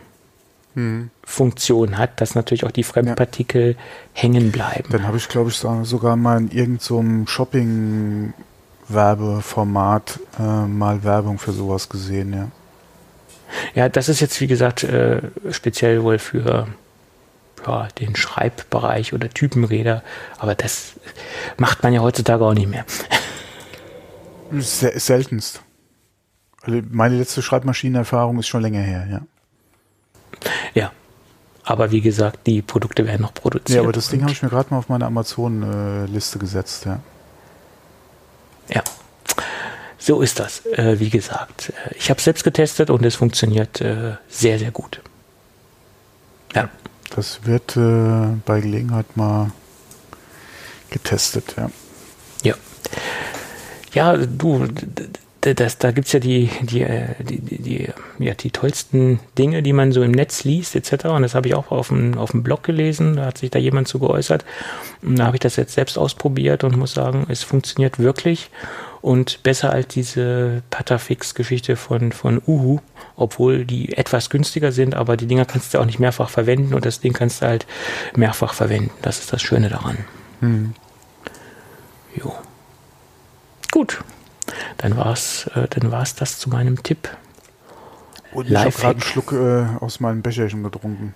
hm. 0.74 1.10
Funktion 1.24 1.96
hat, 1.98 2.20
dass 2.20 2.34
natürlich 2.34 2.64
auch 2.64 2.70
die 2.70 2.82
Fremdpartikel 2.82 3.72
ja. 3.72 3.78
hängen 4.12 4.52
bleiben. 4.52 4.88
Dann 4.90 5.06
habe 5.06 5.16
ich, 5.16 5.28
glaube 5.28 5.48
ich, 5.50 5.56
sogar 5.56 6.16
mal 6.16 6.36
in 6.38 6.50
irgendeinem 6.50 7.26
so 7.26 7.30
Shopping-Werbeformat 7.30 10.20
äh, 10.38 10.66
mal 10.66 11.02
Werbung 11.04 11.38
für 11.38 11.52
sowas 11.52 11.88
gesehen, 11.88 12.32
ja. 12.32 12.48
Ja, 13.74 13.88
das 13.88 14.08
ist 14.08 14.20
jetzt, 14.20 14.40
wie 14.40 14.48
gesagt, 14.48 14.84
äh, 14.84 15.22
speziell 15.50 16.02
wohl 16.02 16.18
für 16.18 16.66
ja, 17.66 17.88
den 18.00 18.16
Schreibbereich 18.16 19.12
oder 19.12 19.28
Typenräder, 19.30 20.02
aber 20.38 20.54
das 20.54 20.94
macht 21.56 21.82
man 21.82 21.92
ja 21.92 22.00
heutzutage 22.00 22.44
auch 22.44 22.54
nicht 22.54 22.68
mehr. 22.68 22.84
seltenst. 24.50 25.62
Also 26.62 26.80
meine 26.90 27.16
letzte 27.16 27.42
Schreibmaschinenerfahrung 27.42 28.38
ist 28.38 28.48
schon 28.48 28.62
länger 28.62 28.80
her, 28.80 29.06
ja. 29.10 29.20
Ja. 30.74 30.92
Aber 31.64 31.90
wie 31.90 32.02
gesagt, 32.02 32.46
die 32.46 32.60
Produkte 32.60 33.06
werden 33.06 33.22
noch 33.22 33.32
produziert. 33.32 33.76
Ja, 33.76 33.82
aber 33.82 33.92
das 33.92 34.08
Ding 34.08 34.22
habe 34.22 34.32
ich 34.32 34.42
mir 34.42 34.50
gerade 34.50 34.68
mal 34.70 34.78
auf 34.78 34.88
meine 34.88 35.06
Amazon-Liste 35.06 36.38
gesetzt, 36.38 36.84
ja. 36.84 37.00
Ja. 38.68 38.82
So 39.98 40.20
ist 40.20 40.38
das, 40.38 40.66
äh, 40.66 41.00
wie 41.00 41.08
gesagt. 41.08 41.70
Äh, 41.70 41.94
ich 41.96 42.10
habe 42.10 42.18
es 42.18 42.24
selbst 42.24 42.44
getestet 42.44 42.90
und 42.90 43.04
es 43.06 43.16
funktioniert 43.16 43.80
äh, 43.80 44.16
sehr, 44.28 44.58
sehr 44.58 44.70
gut. 44.70 45.00
Ja. 46.54 46.68
Das 47.14 47.46
wird 47.46 47.76
äh, 47.76 48.36
bei 48.44 48.60
Gelegenheit 48.60 49.16
mal 49.16 49.50
getestet, 50.90 51.54
ja. 51.56 51.70
Ja. 52.42 52.54
Ja, 53.94 54.16
du, 54.16 54.68
das, 55.52 55.78
da 55.78 55.90
gibt's 55.90 56.12
ja 56.12 56.20
die, 56.20 56.48
die, 56.62 56.82
äh, 56.82 57.08
die, 57.20 57.38
die, 57.38 57.58
die, 57.62 57.88
ja, 58.18 58.34
die 58.34 58.50
tollsten 58.50 59.20
Dinge, 59.36 59.62
die 59.62 59.74
man 59.74 59.92
so 59.92 60.02
im 60.02 60.12
Netz 60.12 60.44
liest, 60.44 60.74
etc. 60.74 61.06
Und 61.06 61.22
das 61.22 61.34
habe 61.34 61.48
ich 61.48 61.54
auch 61.54 61.70
auf 61.70 61.88
dem, 61.88 62.16
auf 62.16 62.30
dem 62.30 62.42
Blog 62.42 62.62
gelesen, 62.62 63.16
da 63.16 63.26
hat 63.26 63.38
sich 63.38 63.50
da 63.50 63.58
jemand 63.58 63.88
zu 63.88 63.98
geäußert. 63.98 64.44
Und 65.02 65.18
da 65.18 65.26
habe 65.26 65.36
ich 65.36 65.40
das 65.40 65.56
jetzt 65.56 65.74
selbst 65.74 65.98
ausprobiert 65.98 66.64
und 66.64 66.76
muss 66.76 66.94
sagen, 66.94 67.26
es 67.28 67.42
funktioniert 67.42 67.98
wirklich 67.98 68.50
und 69.02 69.42
besser 69.42 69.70
als 69.70 69.88
diese 69.88 70.62
Patafix-Geschichte 70.70 71.76
von, 71.76 72.12
von 72.12 72.40
Uhu, 72.46 72.78
obwohl 73.16 73.66
die 73.66 73.92
etwas 73.98 74.30
günstiger 74.30 74.72
sind, 74.72 74.94
aber 74.94 75.18
die 75.18 75.26
Dinger 75.26 75.44
kannst 75.44 75.74
du 75.74 75.78
auch 75.78 75.84
nicht 75.84 75.98
mehrfach 75.98 76.30
verwenden 76.30 76.72
und 76.72 76.86
das 76.86 77.00
Ding 77.00 77.12
kannst 77.12 77.42
du 77.42 77.46
halt 77.46 77.66
mehrfach 78.16 78.54
verwenden. 78.54 78.90
Das 79.02 79.18
ist 79.18 79.30
das 79.30 79.42
Schöne 79.42 79.68
daran. 79.68 79.98
Hm. 80.40 80.74
Jo. 82.16 82.34
Gut, 83.72 84.02
dann 84.78 84.96
war 84.96 85.12
es 85.12 85.46
äh, 85.54 85.66
dann 85.68 85.90
war's 85.90 86.14
das 86.14 86.38
zu 86.38 86.50
meinem 86.50 86.82
Tipp. 86.82 87.08
Und 88.32 88.50
ich 88.50 88.56
habe 88.56 88.70
gerade 88.70 88.90
einen 88.90 89.00
Schluck 89.00 89.32
äh, 89.32 89.66
aus 89.80 90.00
meinem 90.00 90.22
Becherchen 90.22 90.62
getrunken. 90.62 91.14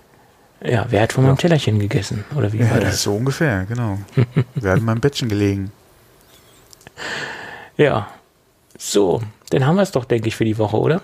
Ja, 0.64 0.86
wer 0.88 1.02
hat 1.02 1.12
von 1.12 1.24
ja. 1.24 1.30
meinem 1.30 1.38
Tellerchen 1.38 1.78
gegessen? 1.78 2.24
Oder 2.34 2.52
wie 2.52 2.58
ja, 2.58 2.70
war 2.70 2.80
das? 2.80 3.02
So 3.02 3.14
ungefähr, 3.14 3.64
genau. 3.66 3.98
wer 4.54 4.72
hat 4.72 4.78
in 4.78 4.84
meinem 4.84 5.00
Bettchen 5.00 5.28
gelegen? 5.28 5.72
Ja. 7.76 8.08
So, 8.76 9.22
dann 9.50 9.66
haben 9.66 9.76
wir 9.76 9.82
es 9.82 9.92
doch, 9.92 10.04
denke 10.04 10.28
ich, 10.28 10.36
für 10.36 10.44
die 10.44 10.58
Woche, 10.58 10.76
oder? 10.76 11.02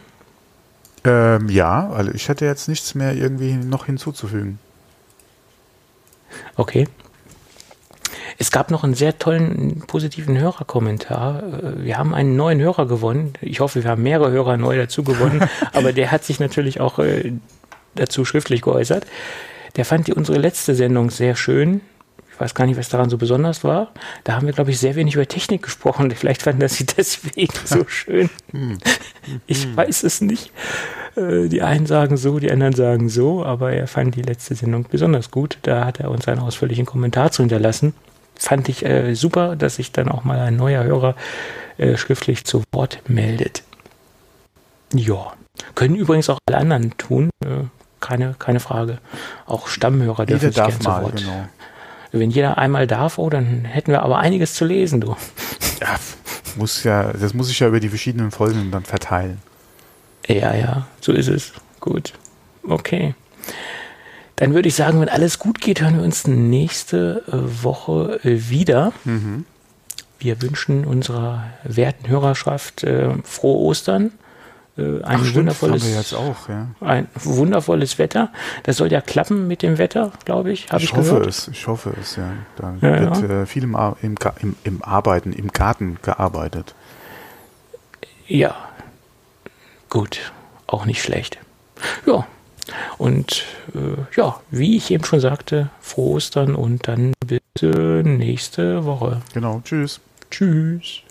Ähm, 1.05 1.49
ja, 1.49 1.91
also 1.91 2.11
ich 2.13 2.29
hätte 2.29 2.47
jetzt 2.47 2.69
nichts 2.69 2.95
mehr 2.95 3.15
irgendwie 3.15 3.55
noch 3.55 3.87
hinzuzufügen. 3.87 4.59
Okay. 6.57 6.89
Es 8.39 8.51
gab 8.51 8.71
noch 8.71 8.85
einen 8.85 8.95
sehr 8.95 9.19
tollen 9.19 9.83
positiven 9.87 10.39
Hörerkommentar. 10.39 11.43
Äh, 11.43 11.85
wir 11.85 11.99
haben 11.99 12.15
einen 12.15 12.37
neuen 12.37 12.61
Hörer 12.61 12.87
gewonnen. 12.87 13.35
Ich 13.41 13.61
hoffe, 13.61 13.83
wir 13.83 13.91
haben 13.91 14.03
mehrere 14.03 14.31
Hörer 14.31 14.57
neu 14.57 14.77
dazu 14.77 15.05
gewonnen, 15.05 15.49
aber 15.73 15.93
der 15.93 16.11
hat 16.11 16.25
sich 16.25 16.41
natürlich 16.41 16.81
auch 16.81 16.99
äh, 16.99 17.33
dazu 17.95 18.25
schriftlich 18.25 18.63
geäußert. 18.63 19.07
Der 19.77 19.85
fand 19.85 20.07
die 20.07 20.15
unsere 20.15 20.39
letzte 20.39 20.75
Sendung 20.75 21.11
sehr 21.11 21.37
schön. 21.37 21.81
Ich 22.33 22.41
weiß 22.41 22.57
gar 22.57 22.67
nicht, 22.67 22.77
was 22.77 22.89
daran 22.89 23.11
so 23.11 23.17
besonders 23.17 23.63
war. 23.63 23.93
Da 24.25 24.35
haben 24.35 24.47
wir, 24.47 24.53
glaube 24.53 24.73
ich, 24.73 24.81
sehr 24.81 24.97
wenig 24.97 25.15
über 25.15 25.27
Technik 25.27 25.63
gesprochen. 25.63 26.11
Vielleicht 26.17 26.43
fanden 26.43 26.61
das 26.61 26.75
sie 26.75 26.87
deswegen 26.87 27.55
so 27.65 27.85
schön. 27.89 28.29
Hm. 28.51 28.79
Ich 29.47 29.65
hm. 29.65 29.77
weiß 29.77 30.03
es 30.03 30.21
nicht. 30.21 30.51
Äh, 31.17 31.49
die 31.49 31.63
einen 31.63 31.87
sagen 31.87 32.17
so, 32.17 32.41
die 32.41 32.51
anderen 32.51 32.75
sagen 32.75 33.09
so, 33.09 33.45
aber 33.45 33.73
er 33.73 33.87
fand 33.87 34.17
die 34.17 34.23
letzte 34.23 34.57
Sendung 34.57 34.87
besonders 34.91 35.31
gut. 35.31 35.59
Da 35.63 35.85
hat 35.85 36.01
er 36.01 36.11
uns 36.11 36.27
einen 36.27 36.41
ausführlichen 36.41 36.87
Kommentar 36.87 37.31
zu 37.31 37.43
hinterlassen 37.43 37.95
fand 38.37 38.69
ich 38.69 38.85
äh, 38.85 39.15
super, 39.15 39.57
dass 39.57 39.77
sich 39.77 39.93
dann 39.93 40.09
auch 40.11 40.25
mal 40.25 40.39
ein 40.39 40.57
neuer 40.57 40.85
Hörer 40.85 41.15
äh, 41.79 41.97
schriftlich 41.97 42.45
zu 42.45 42.63
Wort 42.73 43.01
meldet. 43.09 43.63
Ja, 44.93 45.33
können 45.75 45.97
übrigens 45.97 46.29
auch 46.31 46.39
alle 46.47 46.59
anderen 46.59 46.97
tun, 46.97 47.31
äh, 47.45 47.65
keine, 48.01 48.35
keine 48.39 48.61
Frage. 48.61 48.99
Auch 49.47 49.67
Stammhörer 49.67 50.27
dürfen 50.27 50.53
sich 50.53 50.55
gerne 50.55 50.79
zu 50.79 50.87
Wort. 50.87 51.17
Genau. 51.17 51.49
Wenn 52.13 52.31
jeder 52.31 52.59
einmal 52.59 52.87
darf, 52.87 53.19
oh, 53.19 53.29
dann 53.29 53.65
hätten 53.65 53.91
wir 53.91 54.03
aber 54.03 54.19
einiges 54.19 54.55
zu 54.55 54.65
lesen, 54.65 55.01
du. 55.01 55.17
Ja, 55.81 55.97
muss 56.57 56.85
ja, 56.85 57.13
das 57.13 57.35
muss 57.35 57.51
ich 57.51 57.59
ja 57.59 57.67
über 57.67 57.81
die 57.81 57.89
verschiedenen 57.89 58.31
Folgen 58.31 58.71
dann 58.71 58.85
verteilen. 58.85 59.41
Ja, 60.29 60.55
ja, 60.55 60.87
so 61.01 61.13
ist 61.13 61.29
es. 61.29 61.53
Gut. 61.81 62.13
Okay. 62.63 63.15
Dann 64.37 64.55
würde 64.55 64.69
ich 64.69 64.75
sagen, 64.75 65.01
wenn 65.01 65.09
alles 65.09 65.39
gut 65.39 65.61
geht, 65.61 65.81
hören 65.81 65.97
wir 65.99 66.05
uns 66.05 66.27
nächste 66.27 67.23
äh, 67.29 67.63
Woche 67.65 68.21
äh, 68.25 68.49
wieder. 68.51 68.93
Mhm. 69.05 69.45
wir 70.19 70.41
wünschen 70.43 70.85
unserer 70.87 71.45
werten 71.65 72.09
Hörerschaft 72.09 72.83
äh, 72.85 73.11
frohe 73.25 73.59
Ostern. 73.59 74.11
Äh, 74.77 75.03
ein 75.05 75.21
Ach, 75.23 75.35
wundervolles, 75.35 76.15
auch, 76.15 76.49
ja. 76.49 76.67
ein 76.81 77.07
wundervolles 77.15 77.99
Wetter. 77.99 78.33
Das 78.65 78.79
soll 78.79 78.91
ja 78.91 79.01
klappen 79.01 79.47
mit 79.47 79.63
dem 79.63 79.79
Wetter, 79.79 80.11
glaube 80.25 80.51
ich. 80.51 80.67
Ich, 80.77 80.83
Ich 80.85 80.93
hoffe 80.95 81.11
gehört. 81.11 81.27
es, 81.29 81.47
ich 81.49 81.67
hoffe 81.69 81.95
es, 82.01 82.17
ja. 82.17 82.33
Da 82.57 82.75
Ja, 82.81 83.01
wird 83.21 83.31
Äh, 83.31 83.47
viel 83.47 83.63
im, 83.63 83.77
im, 84.03 84.57
im 84.65 84.83
Arbeiten, 84.83 85.33
im 85.33 85.49
Garten 85.53 85.99
gearbeitet. 86.03 86.75
Ja, 88.27 88.57
gut, 89.91 90.33
auch 90.67 90.87
nicht 90.87 91.03
schlecht. 91.03 91.39
Ja, 92.07 92.27
und 92.99 93.45
äh, 93.75 94.17
ja, 94.17 94.41
wie 94.51 94.77
ich 94.77 94.91
eben 94.91 95.05
schon 95.05 95.21
sagte, 95.21 95.71
frohe 95.81 96.17
Ostern 96.17 96.55
und 96.55 96.89
dann 96.89 97.13
bis 97.25 97.41
äh, 97.63 98.03
nächste 98.03 98.85
Woche. 98.85 99.21
Genau, 99.33 99.61
tschüss. 99.65 100.01
Tschüss. 100.31 101.04